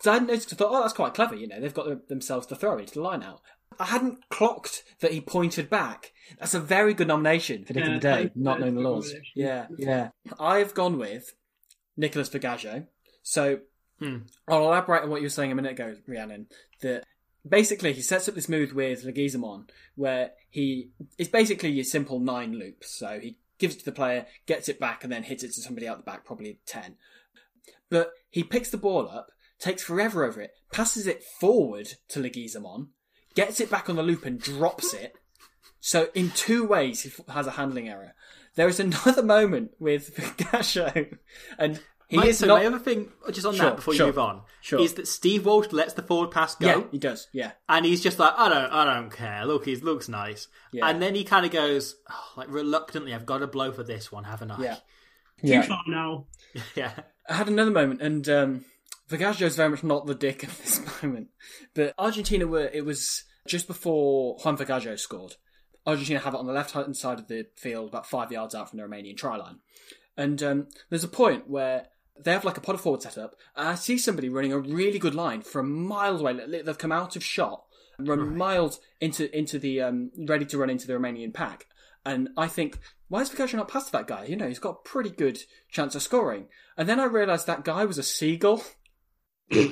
so 0.00 0.12
I 0.12 0.18
noticed. 0.18 0.52
I 0.52 0.56
thought, 0.56 0.72
oh, 0.72 0.80
that's 0.80 0.94
quite 0.94 1.14
clever. 1.14 1.36
You 1.36 1.46
know, 1.46 1.60
they've 1.60 1.72
got 1.72 2.08
themselves 2.08 2.46
to 2.48 2.56
throw 2.56 2.78
into 2.78 2.94
the 2.94 3.02
line 3.02 3.22
out. 3.22 3.40
I 3.78 3.86
hadn't 3.86 4.28
clocked 4.28 4.82
that 5.00 5.12
he 5.12 5.20
pointed 5.20 5.70
back. 5.70 6.12
That's 6.38 6.54
a 6.54 6.60
very 6.60 6.94
good 6.94 7.08
nomination 7.08 7.64
for 7.64 7.72
Nick 7.72 7.84
Yeah, 7.84 7.94
of 7.94 8.00
the 8.00 8.08
Day, 8.08 8.30
not 8.34 8.60
knowing 8.60 8.74
the 8.74 8.80
laws. 8.80 9.14
Yeah, 9.34 9.66
yeah. 9.78 10.08
I've 10.38 10.74
gone 10.74 10.98
with 10.98 11.34
Nicholas 11.96 12.28
Vergallo. 12.28 12.86
So 13.22 13.60
hmm. 13.98 14.18
I'll 14.48 14.64
elaborate 14.64 15.04
on 15.04 15.10
what 15.10 15.20
you 15.20 15.26
were 15.26 15.30
saying 15.30 15.52
a 15.52 15.54
minute 15.54 15.72
ago, 15.72 15.94
Rhiannon. 16.06 16.46
That 16.82 17.04
basically 17.48 17.92
he 17.92 18.02
sets 18.02 18.28
up 18.28 18.34
this 18.34 18.48
move 18.48 18.74
with 18.74 19.04
Leguizamon, 19.04 19.68
where 19.94 20.32
he 20.50 20.90
is 21.18 21.28
basically 21.28 21.70
your 21.70 21.84
simple 21.84 22.18
nine 22.18 22.54
loops. 22.58 22.98
So 22.98 23.20
he 23.20 23.36
gives 23.62 23.76
it 23.76 23.78
to 23.78 23.84
the 23.84 23.92
player, 23.92 24.26
gets 24.44 24.68
it 24.68 24.80
back, 24.80 25.04
and 25.04 25.12
then 25.12 25.22
hits 25.22 25.44
it 25.44 25.52
to 25.52 25.60
somebody 25.62 25.86
out 25.86 25.96
the 25.96 26.02
back, 26.02 26.24
probably 26.24 26.58
ten. 26.66 26.96
But 27.88 28.10
he 28.28 28.42
picks 28.42 28.70
the 28.70 28.76
ball 28.76 29.08
up, 29.08 29.30
takes 29.60 29.84
forever 29.84 30.24
over 30.24 30.40
it, 30.40 30.50
passes 30.72 31.06
it 31.06 31.22
forward 31.22 31.94
to 32.08 32.18
Leguizamon, 32.18 32.88
gets 33.36 33.60
it 33.60 33.70
back 33.70 33.88
on 33.88 33.94
the 33.94 34.02
loop 34.02 34.26
and 34.26 34.40
drops 34.40 34.92
it. 34.92 35.14
So 35.78 36.08
in 36.12 36.30
two 36.30 36.66
ways, 36.66 37.02
he 37.02 37.12
has 37.28 37.46
a 37.46 37.52
handling 37.52 37.88
error. 37.88 38.14
There 38.56 38.68
is 38.68 38.80
another 38.80 39.22
moment 39.36 39.70
with 39.78 40.12
Gasho, 40.16 41.16
and 41.56 41.80
he 42.12 42.18
My, 42.18 42.26
is 42.26 42.38
so 42.38 42.46
not. 42.46 42.60
my 42.60 42.66
other 42.66 42.78
thing, 42.78 43.08
just 43.30 43.46
on 43.46 43.54
Sure, 43.54 43.64
that 43.70 43.76
before 43.76 43.94
sure, 43.94 44.06
you 44.06 44.12
move 44.12 44.18
on, 44.18 44.42
sure. 44.60 44.80
is 44.80 44.92
that 44.94 45.08
Steve 45.08 45.46
Walsh 45.46 45.72
lets 45.72 45.94
the 45.94 46.02
forward 46.02 46.30
pass 46.30 46.54
go, 46.56 46.66
yeah, 46.66 46.82
he 46.90 46.98
does. 46.98 47.26
Yeah, 47.32 47.52
and 47.70 47.86
he's 47.86 48.02
just 48.02 48.18
like, 48.18 48.34
I 48.36 48.50
don't, 48.50 48.70
I 48.70 48.84
don't 48.84 49.10
care. 49.10 49.46
Look, 49.46 49.64
he 49.64 49.74
looks 49.76 50.10
nice, 50.10 50.46
Yeah. 50.72 50.86
and 50.88 51.00
then 51.00 51.14
he 51.14 51.24
kind 51.24 51.46
of 51.46 51.52
goes, 51.52 51.96
oh, 52.10 52.32
like 52.36 52.48
reluctantly, 52.50 53.14
I've 53.14 53.24
got 53.24 53.38
to 53.38 53.46
blow 53.46 53.72
for 53.72 53.82
this 53.82 54.12
one, 54.12 54.24
haven't 54.24 54.50
I? 54.50 54.62
yeah. 54.62 54.76
Too 55.62 55.62
far 55.66 55.82
now. 55.88 56.26
yeah. 56.76 56.92
I 57.28 57.34
had 57.34 57.48
another 57.48 57.70
moment, 57.70 58.02
and 58.02 58.28
um, 58.28 58.64
Vergallo 59.08 59.40
is 59.42 59.56
very 59.56 59.70
much 59.70 59.82
not 59.82 60.06
the 60.06 60.14
dick 60.14 60.42
of 60.42 60.56
this 60.58 60.80
moment. 61.02 61.28
But 61.74 61.94
Argentina 61.98 62.46
were, 62.46 62.68
it 62.72 62.84
was 62.84 63.24
just 63.48 63.66
before 63.66 64.36
Juan 64.44 64.58
Figallo 64.58 64.98
scored. 64.98 65.36
Argentina 65.86 66.20
have 66.20 66.34
it 66.34 66.38
on 66.38 66.46
the 66.46 66.52
left 66.52 66.72
hand 66.72 66.96
side 66.96 67.18
of 67.18 67.26
the 67.28 67.46
field, 67.56 67.88
about 67.88 68.06
five 68.06 68.30
yards 68.30 68.54
out 68.54 68.68
from 68.70 68.78
the 68.78 68.84
Romanian 68.84 69.16
try 69.16 69.36
line. 69.36 69.60
And 70.16 70.42
um, 70.42 70.66
there's 70.90 71.02
a 71.04 71.08
point 71.08 71.48
where 71.48 71.86
they 72.20 72.32
have 72.32 72.44
like 72.44 72.58
a 72.58 72.60
pod 72.60 72.80
forward 72.80 73.02
set 73.02 73.18
up, 73.18 73.36
and 73.56 73.68
I 73.68 73.74
see 73.74 73.98
somebody 73.98 74.28
running 74.28 74.52
a 74.52 74.58
really 74.58 74.98
good 74.98 75.14
line 75.14 75.42
from 75.42 75.86
miles 75.86 76.20
away. 76.20 76.62
They've 76.62 76.78
come 76.78 76.92
out 76.92 77.16
of 77.16 77.24
shot, 77.24 77.64
and 77.98 78.08
run 78.08 78.36
miles 78.36 78.80
into 79.00 79.36
into 79.36 79.58
the 79.58 79.80
um, 79.80 80.10
ready 80.26 80.44
to 80.46 80.58
run 80.58 80.70
into 80.70 80.86
the 80.86 80.94
Romanian 80.94 81.32
pack. 81.32 81.66
And 82.04 82.30
I 82.36 82.48
think, 82.48 82.78
why 83.08 83.20
is 83.20 83.30
Vergallo 83.30 83.54
not 83.54 83.68
passed 83.68 83.86
to 83.86 83.92
that 83.92 84.08
guy? 84.08 84.24
You 84.24 84.36
know, 84.36 84.48
he's 84.48 84.58
got 84.58 84.80
a 84.84 84.88
pretty 84.88 85.10
good 85.10 85.38
chance 85.70 85.94
of 85.94 86.02
scoring. 86.02 86.46
And 86.76 86.88
then 86.88 86.98
I 86.98 87.04
realised 87.04 87.46
that 87.46 87.64
guy 87.64 87.84
was 87.84 87.98
a 87.98 88.02
seagull. 88.02 88.64
Am 89.52 89.70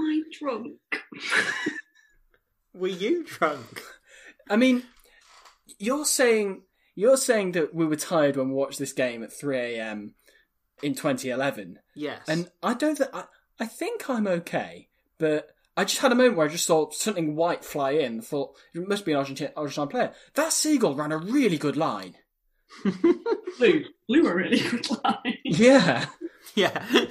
I 0.00 0.22
drunk? 0.32 0.80
Were 2.74 2.88
you 2.88 3.22
drunk? 3.22 3.82
I 4.50 4.56
mean, 4.56 4.82
you're 5.78 6.04
saying 6.06 6.62
you're 6.94 7.16
saying 7.16 7.52
that 7.52 7.74
we 7.74 7.86
were 7.86 7.96
tired 7.96 8.36
when 8.36 8.48
we 8.48 8.54
watched 8.54 8.78
this 8.78 8.92
game 8.92 9.22
at 9.22 9.32
3 9.32 9.56
a.m. 9.58 10.14
in 10.82 10.94
2011, 10.94 11.78
Yes. 11.96 12.20
and 12.28 12.50
I 12.62 12.74
don't. 12.74 12.96
Th- 12.96 13.10
I, 13.12 13.24
I 13.58 13.66
think 13.66 14.08
I'm 14.08 14.26
okay, 14.26 14.88
but 15.18 15.48
I 15.76 15.84
just 15.84 16.00
had 16.00 16.12
a 16.12 16.14
moment 16.14 16.36
where 16.36 16.46
I 16.46 16.50
just 16.50 16.66
saw 16.66 16.90
something 16.90 17.34
white 17.36 17.64
fly 17.64 17.92
in. 17.92 18.20
Thought 18.22 18.56
it 18.74 18.86
must 18.88 19.04
be 19.04 19.12
an 19.12 19.18
Argentine 19.18 19.50
Argentine 19.56 19.88
player. 19.88 20.12
That 20.34 20.52
seagull 20.52 20.94
ran 20.94 21.10
a 21.12 21.18
really 21.18 21.58
good 21.58 21.76
line. 21.76 22.14
Blue. 23.58 23.84
Blue 24.08 24.26
a 24.28 24.34
really 24.34 24.60
good 24.60 24.86
line. 25.04 25.38
Yeah. 25.44 26.06
yeah. 26.54 26.86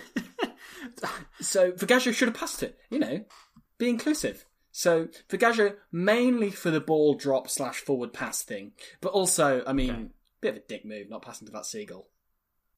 So 1.42 1.72
Vergallo 1.74 2.14
should 2.14 2.30
have 2.30 2.38
passed 2.38 2.64
it. 2.64 2.78
You 2.90 3.00
know, 3.00 3.26
be 3.78 3.90
inclusive. 3.90 4.46
So 4.76 5.08
Vergallo 5.30 5.76
mainly 5.92 6.50
for 6.50 6.72
the 6.72 6.82
ball 6.82 7.14
drop 7.14 7.48
slash 7.48 7.78
forward 7.78 8.12
pass 8.12 8.42
thing, 8.42 8.72
but 9.02 9.10
also, 9.14 9.64
I 9.68 9.72
mean, 9.74 10.10
bit 10.42 10.50
of 10.50 10.56
a 10.58 10.60
dick 10.68 10.84
move 10.84 11.10
not 11.12 11.22
passing 11.22 11.46
to 11.46 11.54
that 11.54 11.68
seagull. 11.68 12.08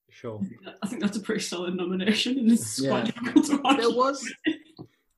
sure. 0.10 0.42
I 0.84 0.88
think 0.88 1.02
that's 1.02 1.16
a 1.18 1.22
pretty 1.22 1.40
solid 1.42 1.74
nomination, 1.76 2.38
and 2.38 2.52
it's 2.52 2.80
Yeah. 2.82 2.90
quite 2.90 3.06
difficult 3.06 3.46
to 3.46 3.58
watch. 3.62 3.78
There 3.78 3.90
was 3.90 4.30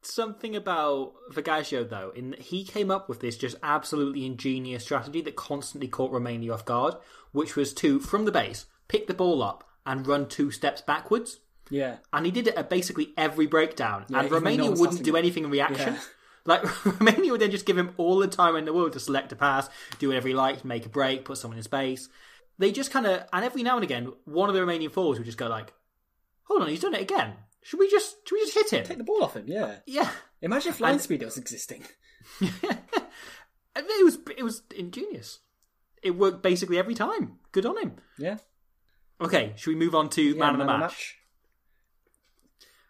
something 0.04 0.56
about 0.56 1.14
Vergallo 1.32 1.90
though, 1.90 2.12
in 2.16 2.30
that 2.32 2.42
he 2.42 2.64
came 2.64 2.92
up 2.92 3.10
with 3.10 3.22
this 3.22 3.38
just 3.38 3.58
absolutely 3.64 4.26
ingenious 4.26 4.84
strategy 4.84 5.22
that 5.22 5.36
constantly 5.36 5.88
caught 5.88 6.12
Romania 6.12 6.54
off 6.54 6.64
guard, 6.64 6.94
which 7.32 7.56
was 7.56 7.74
to, 7.74 8.00
from 8.00 8.26
the 8.26 8.32
base, 8.32 8.68
pick 8.88 9.08
the 9.08 9.14
ball 9.16 9.42
up 9.42 9.68
and 9.86 10.06
run 10.06 10.28
two 10.28 10.52
steps 10.52 10.82
backwards. 10.82 11.40
Yeah. 11.70 11.98
And 12.14 12.26
he 12.26 12.32
did 12.32 12.48
it 12.48 12.56
at 12.56 12.70
basically 12.70 13.14
every 13.18 13.48
breakdown. 13.48 14.06
Yeah, 14.10 14.20
and 14.20 14.26
even 14.28 14.44
when 14.44 14.58
no 14.58 14.64
Romania 14.68 14.80
wouldn't 14.80 15.04
do 15.04 15.16
anything 15.18 15.44
in 15.44 15.50
reaction. 15.50 15.96
Yeah. 15.96 16.00
Like 16.48 16.64
Romania 17.00 17.32
would 17.32 17.42
then 17.42 17.52
just 17.52 17.66
give 17.68 17.78
him 17.78 17.94
all 17.98 18.18
the 18.18 18.28
time 18.28 18.56
in 18.56 18.66
the 18.66 18.74
world 18.74 18.94
to 18.94 19.00
select 19.00 19.32
a 19.32 19.36
pass, 19.36 19.70
do 20.00 20.08
whatever 20.08 20.28
he 20.30 20.34
liked, 20.34 20.66
make 20.66 20.86
a 20.86 20.90
break, 20.90 21.26
put 21.26 21.38
someone 21.38 21.58
in 21.58 21.64
space. 21.64 22.10
They 22.58 22.72
just 22.72 22.90
kind 22.90 23.06
of, 23.06 23.24
and 23.32 23.46
every 23.46 23.62
now 23.62 23.76
and 23.76 23.84
again, 23.84 24.12
one 24.26 24.50
of 24.50 24.56
the 24.56 24.62
Romanian 24.62 24.92
forwards 24.92 25.20
would 25.20 25.26
just 25.26 25.38
go 25.38 25.48
like, 25.48 25.74
"Hold 26.46 26.64
on, 26.64 26.70
he's 26.70 26.80
done 26.82 26.96
it 26.96 27.02
again. 27.02 27.34
Should 27.62 27.80
we 27.80 27.88
just, 27.90 28.16
should 28.28 28.36
we 28.36 28.42
just 28.42 28.54
hit 28.56 28.74
him?" 28.74 28.84
Take 28.86 28.98
the 28.98 29.04
ball 29.04 29.24
off 29.24 29.36
him, 29.36 29.44
yeah. 29.48 29.76
Yeah, 29.86 30.10
Imagine 30.42 30.72
if 30.72 30.80
line 30.80 30.94
And- 30.94 31.02
speed 31.02 31.22
was 31.22 31.38
existing. 31.38 31.84
It 33.80 34.04
was 34.04 34.18
it 34.38 34.44
was 34.44 34.64
ingenious. 34.76 35.40
It 36.02 36.12
worked 36.12 36.42
basically 36.42 36.78
every 36.80 36.96
time. 36.96 37.40
Good 37.52 37.66
on 37.66 37.78
him. 37.78 37.96
Yeah. 38.18 38.38
Okay, 39.22 39.54
should 39.56 39.72
we 39.72 39.76
move 39.76 39.94
on 39.96 40.10
to 40.10 40.22
Yeah, 40.22 40.40
man 40.40 40.54
of 40.54 40.60
the 40.60 40.66
match? 40.66 41.18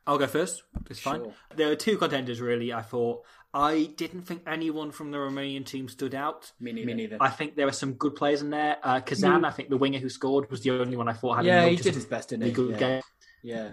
I'll 0.06 0.18
go 0.18 0.28
first. 0.28 0.64
It's 0.90 1.00
fine. 1.00 1.24
Sure. 1.24 1.34
There 1.56 1.72
are 1.72 1.76
two 1.76 1.98
contenders, 1.98 2.40
really. 2.40 2.72
I 2.72 2.82
thought 2.82 3.24
I 3.54 3.90
didn't 3.96 4.24
think 4.24 4.44
anyone 4.46 4.92
from 4.92 5.12
the 5.12 5.18
Romanian 5.18 5.66
team 5.66 5.88
stood 5.90 6.14
out. 6.14 6.52
Me 6.60 6.72
neither. 6.72 6.86
Me 6.86 6.94
neither. 6.94 7.18
I 7.20 7.30
think 7.30 7.56
there 7.56 7.66
were 7.66 7.72
some 7.72 7.94
good 7.94 8.16
players 8.16 8.42
in 8.42 8.50
there. 8.50 8.78
Uh, 8.84 9.00
Kazan, 9.00 9.46
I 9.46 9.52
think 9.52 9.70
the 9.70 9.78
winger 9.78 10.00
who 10.00 10.10
scored 10.10 10.52
was 10.52 10.62
the 10.62 10.72
only 10.72 10.98
one 10.98 11.08
I 11.08 11.14
thought 11.14 11.38
had 11.38 11.46
yeah, 11.46 11.64
a 11.64 11.70
he 11.70 11.76
did 11.78 11.96
his 11.96 12.06
best, 12.06 12.30
didn't 12.30 12.46
he? 12.46 12.52
good 12.52 12.72
yeah. 12.72 12.78
game. 12.78 13.02
yeah. 13.44 13.70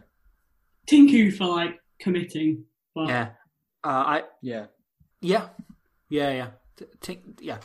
Tincu 0.87 1.37
for 1.37 1.47
like 1.47 1.81
committing. 1.99 2.65
But 2.95 3.09
Yeah, 3.09 3.29
uh, 3.83 3.89
I 3.89 4.23
Yeah. 4.41 4.67
Yeah, 5.21 5.49
yeah, 6.09 6.31
yeah, 6.31 6.49
T- 6.77 6.85
t- 7.01 7.23
yeah. 7.41 7.59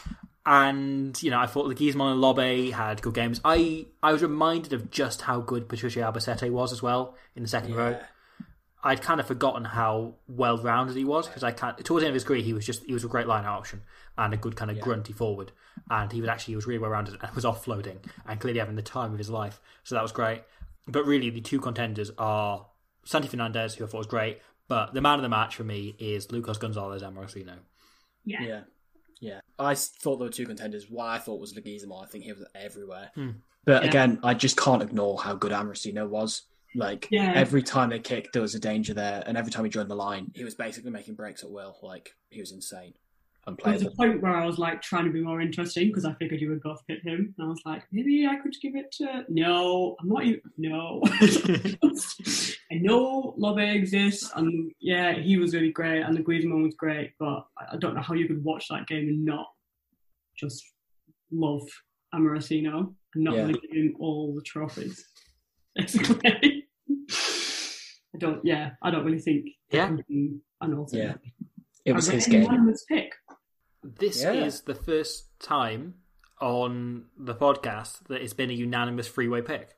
And 0.45 1.22
you 1.22 1.30
know, 1.30 1.39
I 1.39 1.45
thought 1.45 1.68
Leguizamon 1.68 2.14
and 2.14 2.22
Lobbe 2.22 2.72
had 2.72 3.01
good 3.01 3.14
games. 3.14 3.39
I 3.43 3.88
I 4.01 4.14
was 4.14 4.22
reminded 4.22 4.74
of 4.74 4.89
just 4.89 5.22
how 5.22 5.41
good 5.41 5.70
Patricio 5.70 6.09
Albacete 6.09 6.50
was 6.50 6.71
as 6.71 6.82
well 6.82 7.16
in 7.36 7.43
the 7.43 7.50
second 7.50 7.75
row. 7.75 8.00
Yeah. 8.84 8.89
I'd 8.92 9.01
kind 9.01 9.20
of 9.20 9.28
forgotten 9.28 9.66
how 9.66 10.16
well 10.28 10.58
rounded 10.58 10.96
he 10.96 11.04
was 11.06 11.28
because 11.28 11.43
I 11.43 11.51
can't. 11.51 11.78
Towards 11.84 12.01
the 12.04 12.08
end 12.08 12.12
of 12.12 12.16
his 12.16 12.24
career, 12.24 12.42
he 12.42 12.54
was 12.54 12.66
just 12.66 12.84
he 12.86 12.93
was 12.93 13.04
a 13.04 13.08
great 13.08 13.28
line 13.28 13.46
out 13.46 13.58
option 13.60 13.82
and 14.18 14.34
a 14.34 14.38
good 14.38 14.56
kind 14.56 14.72
of 14.72 14.80
grunty 14.80 15.14
forward. 15.14 15.51
And 15.89 16.12
he 16.12 16.22
was 16.22 16.30
actually 16.30 16.54
he 16.54 16.56
was 16.56 16.66
really 16.68 16.80
well 16.80 16.92
rounded 16.92 17.18
and 17.22 17.36
was 17.36 17.46
offloading 17.46 17.97
and 18.28 18.39
clearly 18.39 18.60
having 18.60 18.76
the 18.76 18.82
time 18.82 19.12
of 19.12 19.18
his 19.18 19.30
life. 19.30 19.60
So 19.84 19.96
that 19.96 20.01
was 20.01 20.12
great. 20.12 20.43
But 20.88 21.06
really, 21.06 21.30
the 21.30 21.42
two 21.42 21.60
contenders 21.60 22.12
are 22.18 22.66
Santi 23.06 23.28
Fernandez, 23.28 23.76
who 23.76 23.84
I 23.84 23.88
thought 23.88 23.97
was 24.00 24.08
great. 24.08 24.39
But 24.68 24.93
the 24.93 25.01
man 25.01 25.16
of 25.16 25.24
the 25.24 25.30
match 25.30 25.56
for 25.56 25.64
me 25.64 25.96
is 26.00 26.32
Lucas 26.32 26.58
Gonzalez 26.58 27.01
Amorosino. 27.04 27.56
yeah. 28.24 28.42
Yeah. 28.43 28.62
Yeah. 29.22 29.39
I 29.58 29.72
s- 29.74 29.89
thought 29.89 30.18
there 30.18 30.28
were 30.28 30.32
two 30.32 30.46
contenders. 30.46 30.89
One 30.89 31.08
I 31.10 31.18
thought 31.18 31.42
was 31.42 31.54
Leguizamon. 31.54 32.04
I 32.04 32.08
think 32.08 32.24
he 32.24 32.32
was 32.32 32.46
everywhere. 32.56 33.12
Hmm. 33.16 33.32
But 33.66 33.84
Yeah. 33.84 33.89
again, 33.89 34.20
I 34.24 34.34
just 34.34 34.56
can't 34.58 34.82
ignore 34.82 35.20
how 35.22 35.36
good 35.36 35.51
Amorosino 35.51 36.08
was. 36.08 36.43
Like, 36.75 37.08
Yeah. 37.12 37.33
every 37.36 37.63
time 37.63 37.89
they 37.89 38.00
kicked, 38.00 38.33
there 38.33 38.41
was 38.41 38.55
a 38.55 38.59
danger 38.59 38.93
there. 38.93 39.24
And 39.25 39.37
every 39.37 39.51
time 39.51 39.63
he 39.66 39.70
joined 39.71 39.89
the 39.89 39.96
line, 39.96 40.32
he 40.36 40.43
was 40.43 40.55
basically 40.55 40.91
making 40.91 41.16
breaks 41.16 41.43
at 41.43 41.50
will. 41.50 41.78
Like, 41.82 42.16
he 42.29 42.39
was 42.39 42.51
insane. 42.51 42.93
And 43.47 43.58
there 43.63 43.74
was 43.74 43.82
a 43.83 43.91
point 43.91 44.21
where 44.21 44.36
I 44.36 44.46
was 44.46 44.59
like 44.59 44.79
trying 44.82 45.05
to 45.05 45.12
be 45.12 45.21
more 45.21 45.41
interesting 45.41 45.87
because 45.87 46.05
I 46.05 46.13
figured 46.16 46.39
you 46.41 46.50
would 46.50 46.62
both 46.62 46.86
pick 46.86 47.01
him, 47.01 47.33
and 47.37 47.46
I 47.47 47.50
was 47.50 47.62
like, 47.66 47.83
maybe 47.91 48.28
I 48.28 48.36
could 48.36 48.54
give 48.62 48.75
it 48.75 48.91
to. 48.97 49.24
No, 49.29 49.96
I'm 50.00 50.09
not 50.09 50.24
even. 50.25 50.41
No, 50.58 51.01
I 52.71 52.75
know 52.75 53.33
Lobbe 53.37 53.59
exists, 53.74 54.29
and 54.36 54.71
yeah, 54.79 55.13
he 55.13 55.37
was 55.37 55.55
really 55.55 55.71
great, 55.71 56.01
and 56.01 56.16
Leguizamon 56.17 56.63
was 56.63 56.75
great, 56.75 57.13
but 57.17 57.47
I 57.71 57.78
don't 57.78 57.96
know 57.96 58.01
how 58.01 58.13
you 58.13 58.28
could 58.28 58.43
watch 58.43 58.67
that 58.70 58.86
game 58.87 59.08
and 59.08 59.25
not 59.25 59.47
just 60.37 60.63
love 61.32 61.63
Amorosino 62.13 62.93
and 63.16 63.24
not 63.24 63.36
Yeah. 63.36 63.41
really 63.47 63.59
give 63.62 63.71
him 63.71 63.96
all 64.00 64.36
the 64.36 64.41
trophies. 64.43 65.04
Basically, 65.75 66.59
don't. 68.20 68.43
Yeah, 68.46 68.71
I 68.82 68.91
don't 68.91 69.04
really 69.05 69.20
think. 69.20 69.47
Yeah. 69.71 69.87
there 69.87 70.05
be 70.08 70.37
an 70.62 70.74
alternate. 70.74 71.20
It 71.86 71.93
was 71.93 72.08
his 72.08 72.28
game. 72.28 72.43
unanimous 72.43 72.86
pick. 72.87 73.13
This 73.83 74.21
Yeah. 74.21 74.33
is 74.33 74.62
the 74.62 74.75
first 74.75 75.29
time 75.39 75.96
on 76.41 77.05
the 77.17 77.33
podcast 77.36 78.08
that 78.08 78.21
it's 78.21 78.33
been 78.33 78.50
a 78.50 78.54
unanimous 78.54 79.08
freeway 79.08 79.41
pick. 79.41 79.70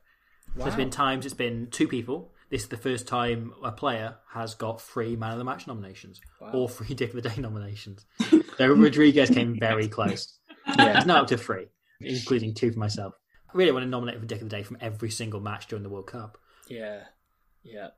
So 0.54 0.64
there's 0.64 0.70
Wow. 0.72 0.76
been 0.76 0.90
times 0.90 1.24
it's 1.24 1.34
been 1.34 1.68
two 1.70 1.88
people. 1.88 2.34
this 2.50 2.64
is 2.64 2.68
the 2.68 2.76
first 2.76 3.08
time 3.08 3.54
a 3.64 3.72
player 3.72 4.16
has 4.32 4.54
got 4.54 4.78
three 4.78 5.16
Man 5.16 5.32
of 5.32 5.38
the 5.38 5.44
Match 5.44 5.66
nominations 5.66 6.20
or 6.52 6.68
three 6.68 6.94
Dick 6.94 7.14
of 7.14 7.22
the 7.22 7.26
Day 7.26 7.40
nominations. 7.40 8.04
so 8.58 8.74
Rodriguez 8.74 9.30
came 9.30 9.58
very 9.58 9.88
close. 9.88 10.38
Yeah. 10.78 10.96
He's 10.96 11.06
now 11.06 11.22
up 11.22 11.28
to 11.28 11.38
three, 11.38 11.68
including 12.00 12.52
two 12.52 12.70
for 12.72 12.78
myself. 12.78 13.14
I 13.48 13.56
really 13.56 13.72
want 13.72 13.84
to 13.84 13.88
nominate 13.88 14.20
for 14.20 14.26
Dick 14.26 14.42
of 14.42 14.50
the 14.50 14.54
Day 14.56 14.62
from 14.64 14.76
every 14.82 15.08
single 15.10 15.40
match 15.40 15.66
during 15.68 15.82
the 15.82 15.88
World 15.88 16.08
Cup. 16.08 16.36
Yeah. 16.68 17.04
Yeah. 17.62 17.88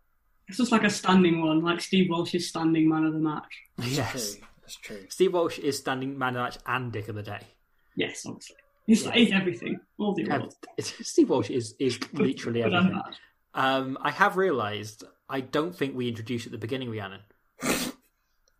It's 0.48 0.58
just 0.58 0.72
like 0.72 0.84
a 0.84 0.90
standing 0.90 1.40
one, 1.44 1.62
like 1.62 1.80
Steve 1.80 2.10
Walsh's 2.10 2.48
standing 2.48 2.88
man 2.88 3.04
of 3.04 3.12
the 3.14 3.18
match. 3.18 3.62
Yes. 3.82 4.34
True. 4.36 4.46
That's 4.62 4.76
true. 4.76 5.04
Steve 5.08 5.32
Walsh 5.34 5.58
is 5.58 5.78
standing 5.78 6.16
Man 6.18 6.28
of 6.30 6.34
the 6.34 6.40
Match 6.42 6.58
and 6.66 6.90
Dick 6.92 7.08
of 7.08 7.14
the 7.16 7.22
Day. 7.22 7.40
Yes, 7.96 8.24
obviously. 8.26 8.56
He's, 8.86 9.08
he's 9.10 9.32
everything. 9.32 9.78
All 9.98 10.14
the 10.14 10.28
Um. 10.30 10.48
Steve 10.80 11.30
Walsh 11.30 11.50
is, 11.50 11.74
is 11.78 11.98
literally 12.12 12.62
Good 12.62 12.72
and 12.72 12.86
everything. 12.88 13.02
Um, 13.54 13.98
I 14.00 14.10
have 14.10 14.36
realised 14.36 15.04
I 15.28 15.40
don't 15.40 15.74
think 15.76 15.94
we 15.96 16.08
introduced 16.08 16.46
at 16.46 16.52
the 16.52 16.58
beginning, 16.58 16.90
Rhiannon. 16.90 17.20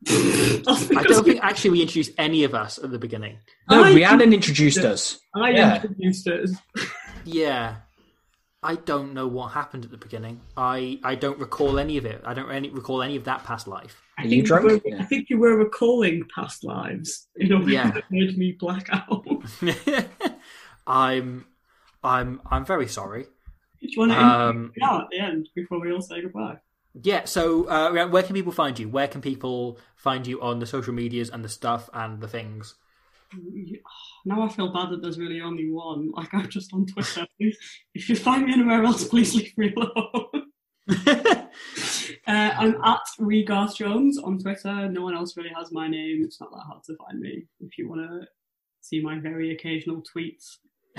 I 0.07 1.05
don't 1.09 1.25
think 1.25 1.41
actually 1.43 1.71
we 1.71 1.81
introduced 1.83 2.13
any 2.19 2.45
of 2.45 2.55
us 2.55 2.79
at 2.79 2.91
the 2.91 2.99
beginning. 2.99 3.39
No, 3.71 3.83
I- 3.85 3.93
Rhiannon 3.95 4.33
introduced 4.33 4.79
us. 4.79 5.19
I 5.35 5.51
Yeah. 5.51 5.77
introduced 5.77 6.27
it. 6.27 6.41
as- 6.41 6.59
Yeah. 7.25 7.77
I 8.65 8.77
don't 8.77 9.13
know 9.13 9.27
what 9.29 9.49
happened 9.53 9.85
at 9.85 9.91
the 9.91 9.99
beginning. 9.99 10.41
I, 10.57 10.99
I 11.05 11.15
don't 11.17 11.39
recall 11.39 11.79
any 11.79 11.99
of 11.99 12.07
it. 12.07 12.23
I 12.25 12.33
don't 12.35 12.51
any, 12.51 12.71
recall 12.71 13.03
any 13.03 13.15
of 13.17 13.25
that 13.25 13.45
past 13.45 13.69
life. 13.69 14.01
I 14.19 14.23
Are 14.23 14.25
you 14.25 14.31
think 14.37 14.47
drunk? 14.47 14.65
were, 14.65 14.81
Yeah. 14.85 15.01
I 15.01 15.05
think 15.05 15.29
you 15.29 15.39
were 15.39 15.57
recalling 15.57 16.25
past 16.35 16.65
lives 16.65 17.29
in 17.37 17.53
a 17.53 17.59
way 17.59 17.73
Yeah. 17.73 17.91
that 17.91 18.05
made 18.11 18.37
me 18.39 18.57
black 18.59 18.89
out. 18.91 19.27
I'm 20.87 21.47
I'm 22.03 22.41
I'm 22.51 22.65
very 22.65 22.89
sorry. 22.89 23.27
you 23.81 23.99
want 24.01 24.13
to 24.13 24.19
Um, 24.25 24.73
now 24.77 25.03
at 25.03 25.09
the 25.11 25.19
end 25.19 25.49
before 25.55 25.81
we 25.81 25.93
all 25.93 26.01
say 26.03 26.23
goodbye? 26.23 26.59
Yeah, 27.03 27.25
so 27.25 27.65
uh, 27.69 28.07
where 28.07 28.23
can 28.23 28.35
people 28.35 28.53
find 28.53 28.79
you? 28.79 28.89
Where 28.89 29.09
can 29.09 29.21
people 29.21 29.79
find 29.97 30.27
you 30.27 30.41
on 30.41 30.61
the 30.61 30.67
social 30.67 30.95
medias 30.95 31.29
and 31.29 31.45
the 31.45 31.49
stuff 31.49 31.91
and 31.93 32.21
the 32.21 32.29
things? 32.29 32.77
Now 34.25 34.43
I 34.43 34.49
feel 34.49 34.73
bad 34.73 34.91
that 34.91 35.03
there's 35.03 35.19
really 35.19 35.41
only 35.41 35.71
one. 35.71 36.11
Like 36.13 36.33
I'm 36.33 36.49
just 36.49 36.73
on 36.73 36.87
Twitter. 36.87 37.27
If 37.39 38.09
you 38.09 38.17
find 38.17 38.47
me 38.47 38.53
anywhere 38.53 38.85
else, 38.85 39.05
please 39.07 39.35
leave 39.35 39.57
me 39.57 39.73
alone. 39.77 40.27
uh, 41.07 41.47
I'm 42.27 42.83
at 42.85 43.01
Regarth 43.19 43.77
Jones 43.77 44.19
on 44.19 44.39
Twitter. 44.39 44.89
No 44.89 45.03
one 45.03 45.15
else 45.15 45.37
really 45.37 45.53
has 45.57 45.73
my 45.73 45.89
name. 45.89 46.23
It's 46.25 46.41
not 46.41 46.51
that 46.53 46.65
hard 46.67 46.83
to 46.85 46.97
find 46.97 47.21
me. 47.21 47.47
If 47.61 47.79
you 47.79 47.89
want 47.89 48.03
to 48.03 48.27
see 48.81 49.01
my 49.01 49.19
very 49.19 49.53
occasional 49.53 50.03
tweets, 50.03 50.57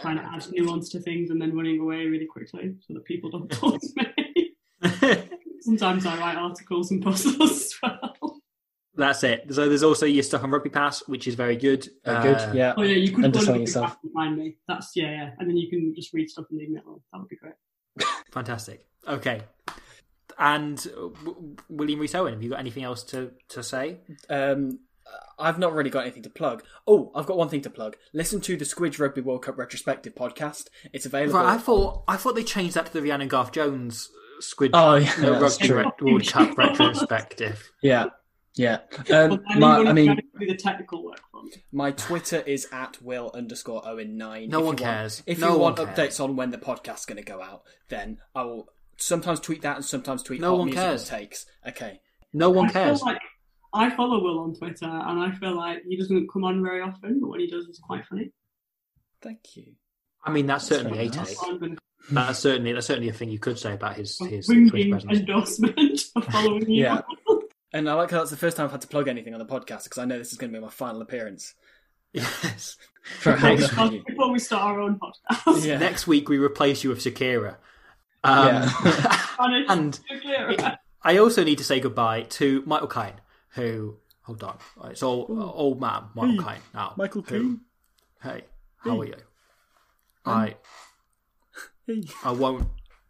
trying 0.00 0.16
to 0.16 0.24
add 0.24 0.46
nuance 0.52 0.88
to 0.90 1.00
things 1.00 1.30
and 1.30 1.40
then 1.40 1.56
running 1.56 1.80
away 1.80 2.06
really 2.06 2.26
quickly 2.26 2.74
so 2.86 2.94
that 2.94 3.04
people 3.04 3.30
don't 3.30 3.50
talk 3.50 3.80
to 3.80 3.88
me. 3.96 5.30
Sometimes 5.60 6.04
I 6.04 6.18
write 6.18 6.36
articles 6.36 6.90
and 6.90 7.02
post 7.02 7.24
those 7.38 7.50
as 7.50 7.74
well. 7.82 8.13
That's 8.96 9.24
it. 9.24 9.52
So 9.52 9.68
there's 9.68 9.82
also 9.82 10.06
your 10.06 10.22
stuff 10.22 10.44
on 10.44 10.50
Rugby 10.50 10.70
Pass, 10.70 11.00
which 11.08 11.26
is 11.26 11.34
very 11.34 11.56
good. 11.56 11.88
Very 12.04 12.16
Uh, 12.16 12.22
good. 12.22 12.56
Yeah. 12.56 12.74
Oh 12.76 12.82
yeah, 12.82 12.96
you 12.96 13.10
could 13.12 13.24
Underselling 13.24 13.60
go 13.60 13.60
yourself. 13.62 13.96
and 14.02 14.12
find 14.12 14.36
me. 14.36 14.56
That's 14.68 14.92
yeah, 14.94 15.10
yeah, 15.10 15.30
and 15.38 15.48
then 15.48 15.56
you 15.56 15.68
can 15.68 15.92
just 15.94 16.12
read 16.12 16.30
stuff 16.30 16.46
and 16.50 16.58
leave 16.60 16.70
me 16.70 16.80
alone. 16.84 17.00
That 17.12 17.18
would 17.18 17.28
be 17.28 17.36
great. 17.36 17.54
Fantastic. 18.32 18.86
Okay. 19.08 19.42
And 20.38 20.78
uh, 20.96 21.08
w- 21.24 21.56
William 21.68 22.00
Reese 22.00 22.14
Owen, 22.14 22.32
have 22.34 22.42
you 22.42 22.50
got 22.50 22.58
anything 22.58 22.82
else 22.84 23.02
to, 23.04 23.32
to 23.50 23.62
say? 23.62 23.98
Um, 24.28 24.80
I've 25.38 25.58
not 25.58 25.72
really 25.74 25.90
got 25.90 26.00
anything 26.02 26.22
to 26.24 26.30
plug. 26.30 26.64
Oh, 26.86 27.12
I've 27.14 27.26
got 27.26 27.36
one 27.36 27.48
thing 27.48 27.60
to 27.62 27.70
plug. 27.70 27.96
Listen 28.12 28.40
to 28.42 28.56
the 28.56 28.64
Squidge 28.64 28.98
Rugby 28.98 29.20
World 29.20 29.42
Cup 29.42 29.58
retrospective 29.58 30.14
podcast. 30.14 30.68
It's 30.92 31.06
available. 31.06 31.38
Right, 31.40 31.54
I 31.54 31.58
thought 31.58 32.02
I 32.08 32.16
thought 32.16 32.34
they 32.34 32.42
changed 32.42 32.74
that 32.74 32.86
to 32.86 32.92
the 32.92 33.02
Rhiannon 33.02 33.28
Garth 33.28 33.52
Jones 33.52 34.08
Squid 34.40 34.70
Oh, 34.74 34.96
yeah, 34.96 35.12
no, 35.20 35.40
Rugby. 35.40 35.70
Re- 35.72 35.84
World 36.00 36.26
Cup 36.26 36.56
retrospective. 36.58 37.70
Yeah, 37.82 38.06
yeah. 38.54 38.78
Well, 39.08 39.32
Um, 39.34 39.42
I 39.48 39.58
my, 39.58 39.78
mean, 39.78 39.86
I 39.88 39.92
mean, 39.92 40.20
do 40.38 40.46
the 40.46 40.56
technical 40.56 41.04
work 41.04 41.20
for 41.30 41.42
me. 41.42 41.52
my 41.72 41.90
Twitter 41.92 42.40
is 42.40 42.66
at 42.72 43.00
will 43.02 43.30
underscore 43.34 43.82
owen 43.86 44.16
nine. 44.16 44.48
No 44.48 44.58
If 44.60 44.64
one 44.64 44.78
you 44.78 44.84
want- 44.84 44.96
cares. 44.96 45.22
If 45.26 45.38
No 45.40 45.52
you 45.54 45.58
want 45.58 45.76
cares. 45.76 45.88
updates 45.88 46.22
on 46.22 46.36
when 46.36 46.50
the 46.50 46.58
podcast's 46.58 47.06
going 47.06 47.16
to 47.16 47.22
go 47.24 47.42
out, 47.42 47.62
then 47.88 48.18
I 48.34 48.42
will 48.44 48.68
sometimes 48.96 49.40
tweet 49.40 49.62
that 49.62 49.76
and 49.76 49.84
sometimes 49.84 50.22
tweet 50.22 50.40
No 50.40 50.50
hot 50.50 50.58
one 50.58 50.66
musical 50.68 50.88
cares. 50.88 51.08
takes. 51.08 51.46
Okay. 51.66 52.00
No 52.32 52.50
one 52.50 52.66
I 52.66 52.72
feel 52.72 52.82
cares. 52.84 53.02
like 53.02 53.18
I 53.72 53.90
follow 53.90 54.22
Will 54.22 54.38
on 54.38 54.54
Twitter, 54.54 54.84
and 54.86 55.18
I 55.20 55.32
feel 55.32 55.56
like 55.56 55.82
he 55.88 55.96
doesn't 55.96 56.28
come 56.32 56.44
on 56.44 56.62
very 56.62 56.80
often, 56.80 57.18
but 57.20 57.28
when 57.28 57.40
he 57.40 57.48
does, 57.48 57.66
it's 57.68 57.80
quite 57.80 58.04
funny. 58.06 58.30
Thank 59.20 59.56
you. 59.56 59.72
I 60.22 60.30
mean, 60.30 60.46
that's 60.46 60.64
certainly 60.66 61.06
a 61.06 61.10
take. 61.10 61.26
So 61.28 61.58
I'm 61.60 61.76
That's 62.10 62.38
certainly 62.38 62.72
that's 62.72 62.86
certainly 62.86 63.08
a 63.08 63.12
thing 63.12 63.30
you 63.30 63.38
could 63.38 63.58
say 63.58 63.72
about 63.74 63.96
his 63.96 64.16
to 64.18 64.24
his 64.28 64.46
Twitch 64.46 64.72
ringing 64.72 64.90
presence. 64.92 65.18
endorsement 65.20 66.00
of 66.16 66.24
following 66.26 66.70
you. 66.70 66.82
Yeah. 66.84 67.00
And 67.74 67.90
I 67.90 67.94
like 67.94 68.10
how 68.10 68.18
that's 68.18 68.30
the 68.30 68.36
first 68.36 68.56
time 68.56 68.64
I've 68.66 68.72
had 68.72 68.80
to 68.82 68.88
plug 68.88 69.08
anything 69.08 69.34
on 69.34 69.40
the 69.40 69.44
podcast 69.46 69.84
because 69.84 69.98
I 69.98 70.04
know 70.06 70.16
this 70.16 70.32
is 70.32 70.38
going 70.38 70.50
to 70.52 70.58
be 70.58 70.62
my 70.64 70.70
final 70.70 71.02
appearance. 71.02 71.54
Yes. 72.12 72.76
For 73.18 73.32
Before 73.32 73.50
we 73.56 73.60
start- 73.62 74.06
Before 74.06 74.32
we 74.32 74.38
start 74.38 74.62
our 74.62 74.80
own 74.80 74.98
podcast. 75.00 75.64
Yeah. 75.66 75.78
Next 75.78 76.06
week 76.06 76.28
we 76.28 76.38
replace 76.38 76.84
you 76.84 76.90
with 76.90 77.00
Shakira. 77.00 77.56
Um, 78.22 78.46
Yeah. 78.46 79.20
And 79.40 79.68
and 79.70 80.00
clear. 80.22 80.78
I 81.02 81.18
also 81.18 81.42
need 81.42 81.58
to 81.58 81.64
say 81.64 81.80
goodbye 81.80 82.22
to 82.38 82.62
Michael 82.64 82.86
Caine, 82.86 83.20
who 83.50 83.96
hold 84.22 84.44
on, 84.44 84.56
it's 84.84 85.02
all 85.02 85.26
old 85.54 85.80
man 85.80 86.04
Michael 86.14 86.44
Caine 86.44 86.60
now. 86.72 86.94
Michael 86.96 87.22
who- 87.22 87.40
Caine. 87.40 87.60
Hey, 88.22 88.44
how 88.78 89.00
are 89.00 89.04
you? 89.04 89.16
I 90.24 90.54
hey. 91.88 92.04
I 92.24 92.30
won't 92.30 92.68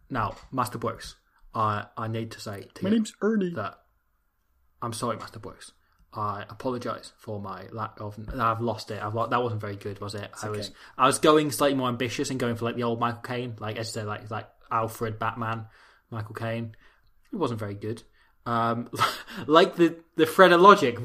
now, 0.09 0.35
Master 0.51 0.79
Brooks. 0.79 1.17
I 1.55 1.85
I 1.97 2.09
need 2.09 2.31
to 2.33 2.41
say 2.41 2.67
to 2.75 2.83
My 2.83 2.89
you 2.89 2.97
name's 2.97 3.13
Ernie. 3.21 3.51
that 3.55 3.79
I'm 4.85 4.93
sorry, 4.93 5.17
Master 5.17 5.39
Brooks. 5.39 5.73
I 6.13 6.45
apologise 6.49 7.13
for 7.19 7.41
my 7.41 7.67
lack 7.73 8.01
of. 8.01 8.17
I've 8.39 8.61
lost 8.61 8.91
it. 8.93 9.03
I've 9.03 9.15
lo- 9.15 9.27
that 9.27 9.43
wasn't 9.43 9.61
very 9.61 9.77
good, 9.77 10.01
was 10.01 10.15
it? 10.15 10.31
I 10.43 10.49
was. 10.51 10.71
I 10.97 11.07
was 11.07 11.19
going 11.19 11.51
slightly 11.51 11.77
more 11.77 11.89
ambitious 11.89 12.31
and 12.31 12.39
going 12.39 12.55
for 12.55 12.67
like 12.67 12.77
the 12.77 12.85
old 12.85 13.01
Michael 13.01 13.23
Caine, 13.23 13.57
like 13.59 13.77
as 13.79 13.89
I 13.89 14.01
say, 14.01 14.05
like 14.05 14.31
like 14.31 14.49
Alfred 14.71 15.19
Batman, 15.19 15.67
Michael 16.11 16.35
Caine. 16.35 16.77
It 17.33 17.37
wasn't 17.37 17.59
very 17.59 17.75
good. 17.75 18.03
Um, 18.47 18.91
like 19.47 19.75
the 19.77 19.97
the 20.17 20.27
thread 20.27 20.53
of 20.53 20.61
logic, 20.61 20.99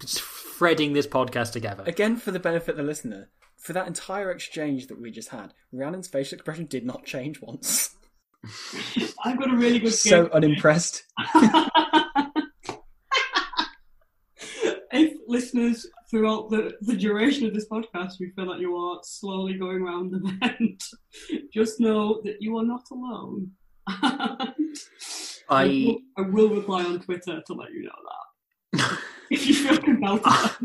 just 0.00 0.20
threading 0.22 0.92
this 0.92 1.06
podcast 1.06 1.52
together. 1.52 1.84
Again, 1.86 2.16
for 2.16 2.32
the 2.32 2.40
benefit 2.40 2.70
of 2.70 2.76
the 2.78 2.82
listener, 2.82 3.28
for 3.58 3.74
that 3.74 3.86
entire 3.86 4.30
exchange 4.32 4.88
that 4.88 5.00
we 5.00 5.10
just 5.12 5.28
had, 5.28 5.52
Rhiannon's 5.72 6.08
facial 6.08 6.34
expression 6.36 6.66
did 6.66 6.84
not 6.84 7.04
change 7.04 7.40
once. 7.40 7.94
I've 9.24 9.38
got 9.38 9.52
a 9.52 9.56
really 9.56 9.78
good 9.78 9.92
So 9.92 10.22
game. 10.24 10.32
unimpressed. 10.32 11.04
if 14.92 15.12
listeners 15.30 15.86
throughout 16.10 16.50
the, 16.50 16.72
the 16.82 16.96
duration 16.96 17.46
of 17.46 17.54
this 17.54 17.68
podcast 17.68 18.18
you 18.18 18.32
feel 18.34 18.46
that 18.48 18.60
you 18.60 18.76
are 18.76 18.98
slowly 19.02 19.54
going 19.54 19.82
round 19.82 20.10
the 20.12 20.18
bend, 20.40 20.80
just 21.54 21.80
know 21.80 22.20
that 22.24 22.36
you 22.40 22.56
are 22.58 22.64
not 22.64 22.82
alone. 22.90 23.52
I- 23.88 24.52
will, 25.48 25.98
I 26.16 26.20
will 26.22 26.48
reply 26.50 26.84
on 26.84 27.00
Twitter 27.00 27.42
to 27.46 27.52
let 27.54 27.70
you 27.72 27.84
know 27.84 27.90
that. 28.72 28.98
if 29.30 29.46
you 29.46 29.54
feel 29.54 29.78
compelled 29.78 30.22
to. 30.24 30.30
Ah. 30.30 30.58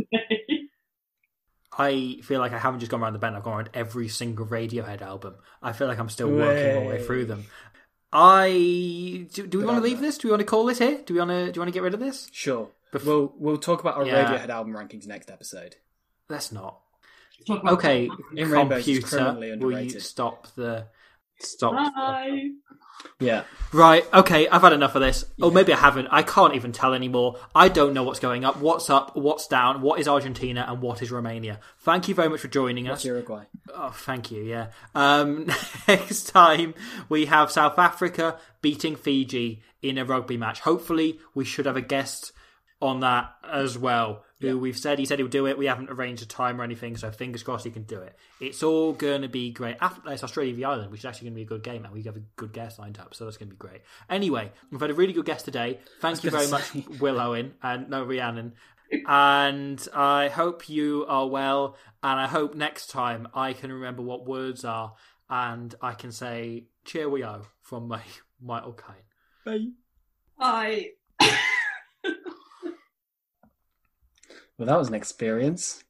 I 1.77 2.19
feel 2.23 2.39
like 2.39 2.53
I 2.53 2.57
haven't 2.57 2.79
just 2.79 2.91
gone 2.91 3.01
around 3.01 3.13
the 3.13 3.19
bend. 3.19 3.35
I've 3.35 3.43
gone 3.43 3.53
around 3.53 3.69
every 3.73 4.07
single 4.07 4.45
Radiohead 4.45 5.01
album. 5.01 5.35
I 5.61 5.73
feel 5.73 5.87
like 5.87 5.99
I'm 5.99 6.09
still 6.09 6.29
working 6.29 6.75
my 6.75 6.81
way 6.81 6.97
Way. 6.97 7.03
through 7.03 7.25
them. 7.25 7.45
I 8.13 9.27
do. 9.33 9.45
Do 9.45 9.59
we 9.59 9.65
want 9.65 9.77
to 9.79 9.83
leave 9.83 9.99
this? 9.99 10.17
Do 10.17 10.27
we 10.27 10.31
want 10.31 10.39
to 10.39 10.45
call 10.45 10.65
this 10.65 10.79
here? 10.79 11.01
Do 11.05 11.13
we 11.13 11.19
want 11.19 11.31
to? 11.31 11.51
Do 11.51 11.57
you 11.57 11.61
want 11.61 11.67
to 11.67 11.73
get 11.73 11.83
rid 11.83 11.93
of 11.93 11.99
this? 11.99 12.29
Sure. 12.31 12.69
Bef- 12.95 13.05
we'll 13.05 13.33
we'll 13.37 13.57
talk 13.57 13.81
about 13.81 13.95
our 13.97 14.05
Yeah. 14.05 14.25
Radiohead 14.25 14.49
album 14.49 14.73
rankings 14.73 15.07
next 15.07 15.29
episode. 15.29 15.75
Let's 16.29 16.51
not. 16.51 16.81
Okay, 17.49 18.09
In 18.35 18.49
computer, 18.49 19.37
will 19.59 19.79
you 19.81 19.99
stop 19.99 20.47
the 20.55 20.87
stop? 21.39 21.73
Bye. 21.93 22.49
Yeah. 23.19 23.43
Right, 23.71 24.03
okay, 24.13 24.47
I've 24.47 24.61
had 24.61 24.73
enough 24.73 24.95
of 24.95 25.01
this. 25.01 25.25
Or 25.41 25.51
maybe 25.51 25.73
I 25.73 25.77
haven't. 25.77 26.07
I 26.09 26.23
can't 26.23 26.55
even 26.55 26.71
tell 26.71 26.93
anymore. 26.93 27.37
I 27.53 27.67
don't 27.67 27.93
know 27.93 28.03
what's 28.03 28.19
going 28.19 28.45
up, 28.45 28.57
what's 28.57 28.89
up, 28.89 29.15
what's 29.15 29.47
down, 29.47 29.81
what 29.81 29.99
is 29.99 30.07
Argentina, 30.07 30.65
and 30.67 30.81
what 30.81 31.01
is 31.01 31.11
Romania. 31.11 31.59
Thank 31.79 32.07
you 32.07 32.15
very 32.15 32.29
much 32.29 32.39
for 32.39 32.47
joining 32.47 32.87
us. 32.87 33.05
Uruguay. 33.05 33.43
Oh, 33.73 33.89
thank 33.89 34.31
you. 34.31 34.43
Yeah. 34.43 34.67
Um, 34.95 35.47
next 35.87 36.23
time 36.29 36.73
we 37.09 37.25
have 37.25 37.51
South 37.51 37.77
Africa 37.77 38.39
beating 38.61 38.95
Fiji 38.95 39.61
in 39.81 39.97
a 39.97 40.05
rugby 40.05 40.37
match. 40.37 40.61
Hopefully, 40.61 41.19
we 41.33 41.45
should 41.45 41.65
have 41.65 41.77
a 41.77 41.81
guest 41.81 42.31
on 42.85 43.01
that 43.01 43.35
as 43.43 43.77
well. 43.77 44.23
Who 44.41 44.59
we've 44.59 44.77
said 44.77 44.99
he 44.99 45.05
said 45.05 45.19
he'll 45.19 45.27
do 45.27 45.47
it. 45.47 45.57
We 45.57 45.65
haven't 45.65 45.89
arranged 45.89 46.21
a 46.21 46.25
time 46.25 46.59
or 46.59 46.63
anything, 46.63 46.97
so 46.97 47.09
fingers 47.09 47.41
crossed 47.41 47.65
he 47.65 47.71
can 47.71 47.83
do 47.83 47.99
it. 47.99 48.15
It's 48.39 48.63
all 48.63 48.93
going 48.93 49.21
to 49.21 49.29
be 49.29 49.51
great. 49.51 49.77
After 49.81 50.11
it's 50.11 50.23
Australia 50.23 50.53
v 50.53 50.63
Ireland, 50.63 50.91
which 50.91 51.01
is 51.01 51.05
actually 51.05 51.29
going 51.29 51.33
to 51.33 51.37
be 51.37 51.43
a 51.43 51.45
good 51.45 51.63
game, 51.63 51.85
and 51.85 51.93
we 51.93 52.03
have 52.03 52.17
a 52.17 52.23
good 52.35 52.53
guest 52.53 52.77
lined 52.77 52.99
up, 52.99 53.15
so 53.15 53.25
that's 53.25 53.37
going 53.37 53.49
to 53.49 53.55
be 53.55 53.57
great. 53.57 53.81
Anyway, 54.09 54.51
we've 54.71 54.81
had 54.81 54.91
a 54.91 54.93
really 54.93 55.13
good 55.13 55.25
guest 55.25 55.45
today. 55.45 55.79
Thank 56.01 56.23
you 56.23 56.31
very 56.31 56.47
gonna 56.47 56.59
much. 56.75 56.87
Will 56.99 57.19
Owen 57.19 57.53
and 57.63 57.89
no 57.89 58.03
Rhiannon. 58.03 58.53
And 59.07 59.85
I 59.93 60.27
hope 60.27 60.69
you 60.69 61.05
are 61.07 61.27
well. 61.27 61.75
And 62.03 62.19
I 62.19 62.27
hope 62.27 62.55
next 62.55 62.89
time 62.89 63.27
I 63.33 63.53
can 63.53 63.71
remember 63.71 64.03
what 64.03 64.27
words 64.27 64.63
are 64.63 64.93
and 65.29 65.73
I 65.81 65.93
can 65.93 66.11
say 66.11 66.65
cheerio 66.83 67.47
from 67.61 67.87
me, 67.87 67.97
Michael 68.41 68.73
Caine. 68.73 68.95
Bye. 69.43 69.71
I 70.39 70.91
Well, 74.57 74.67
that 74.67 74.77
was 74.77 74.87
an 74.87 74.93
experience. 74.93 75.83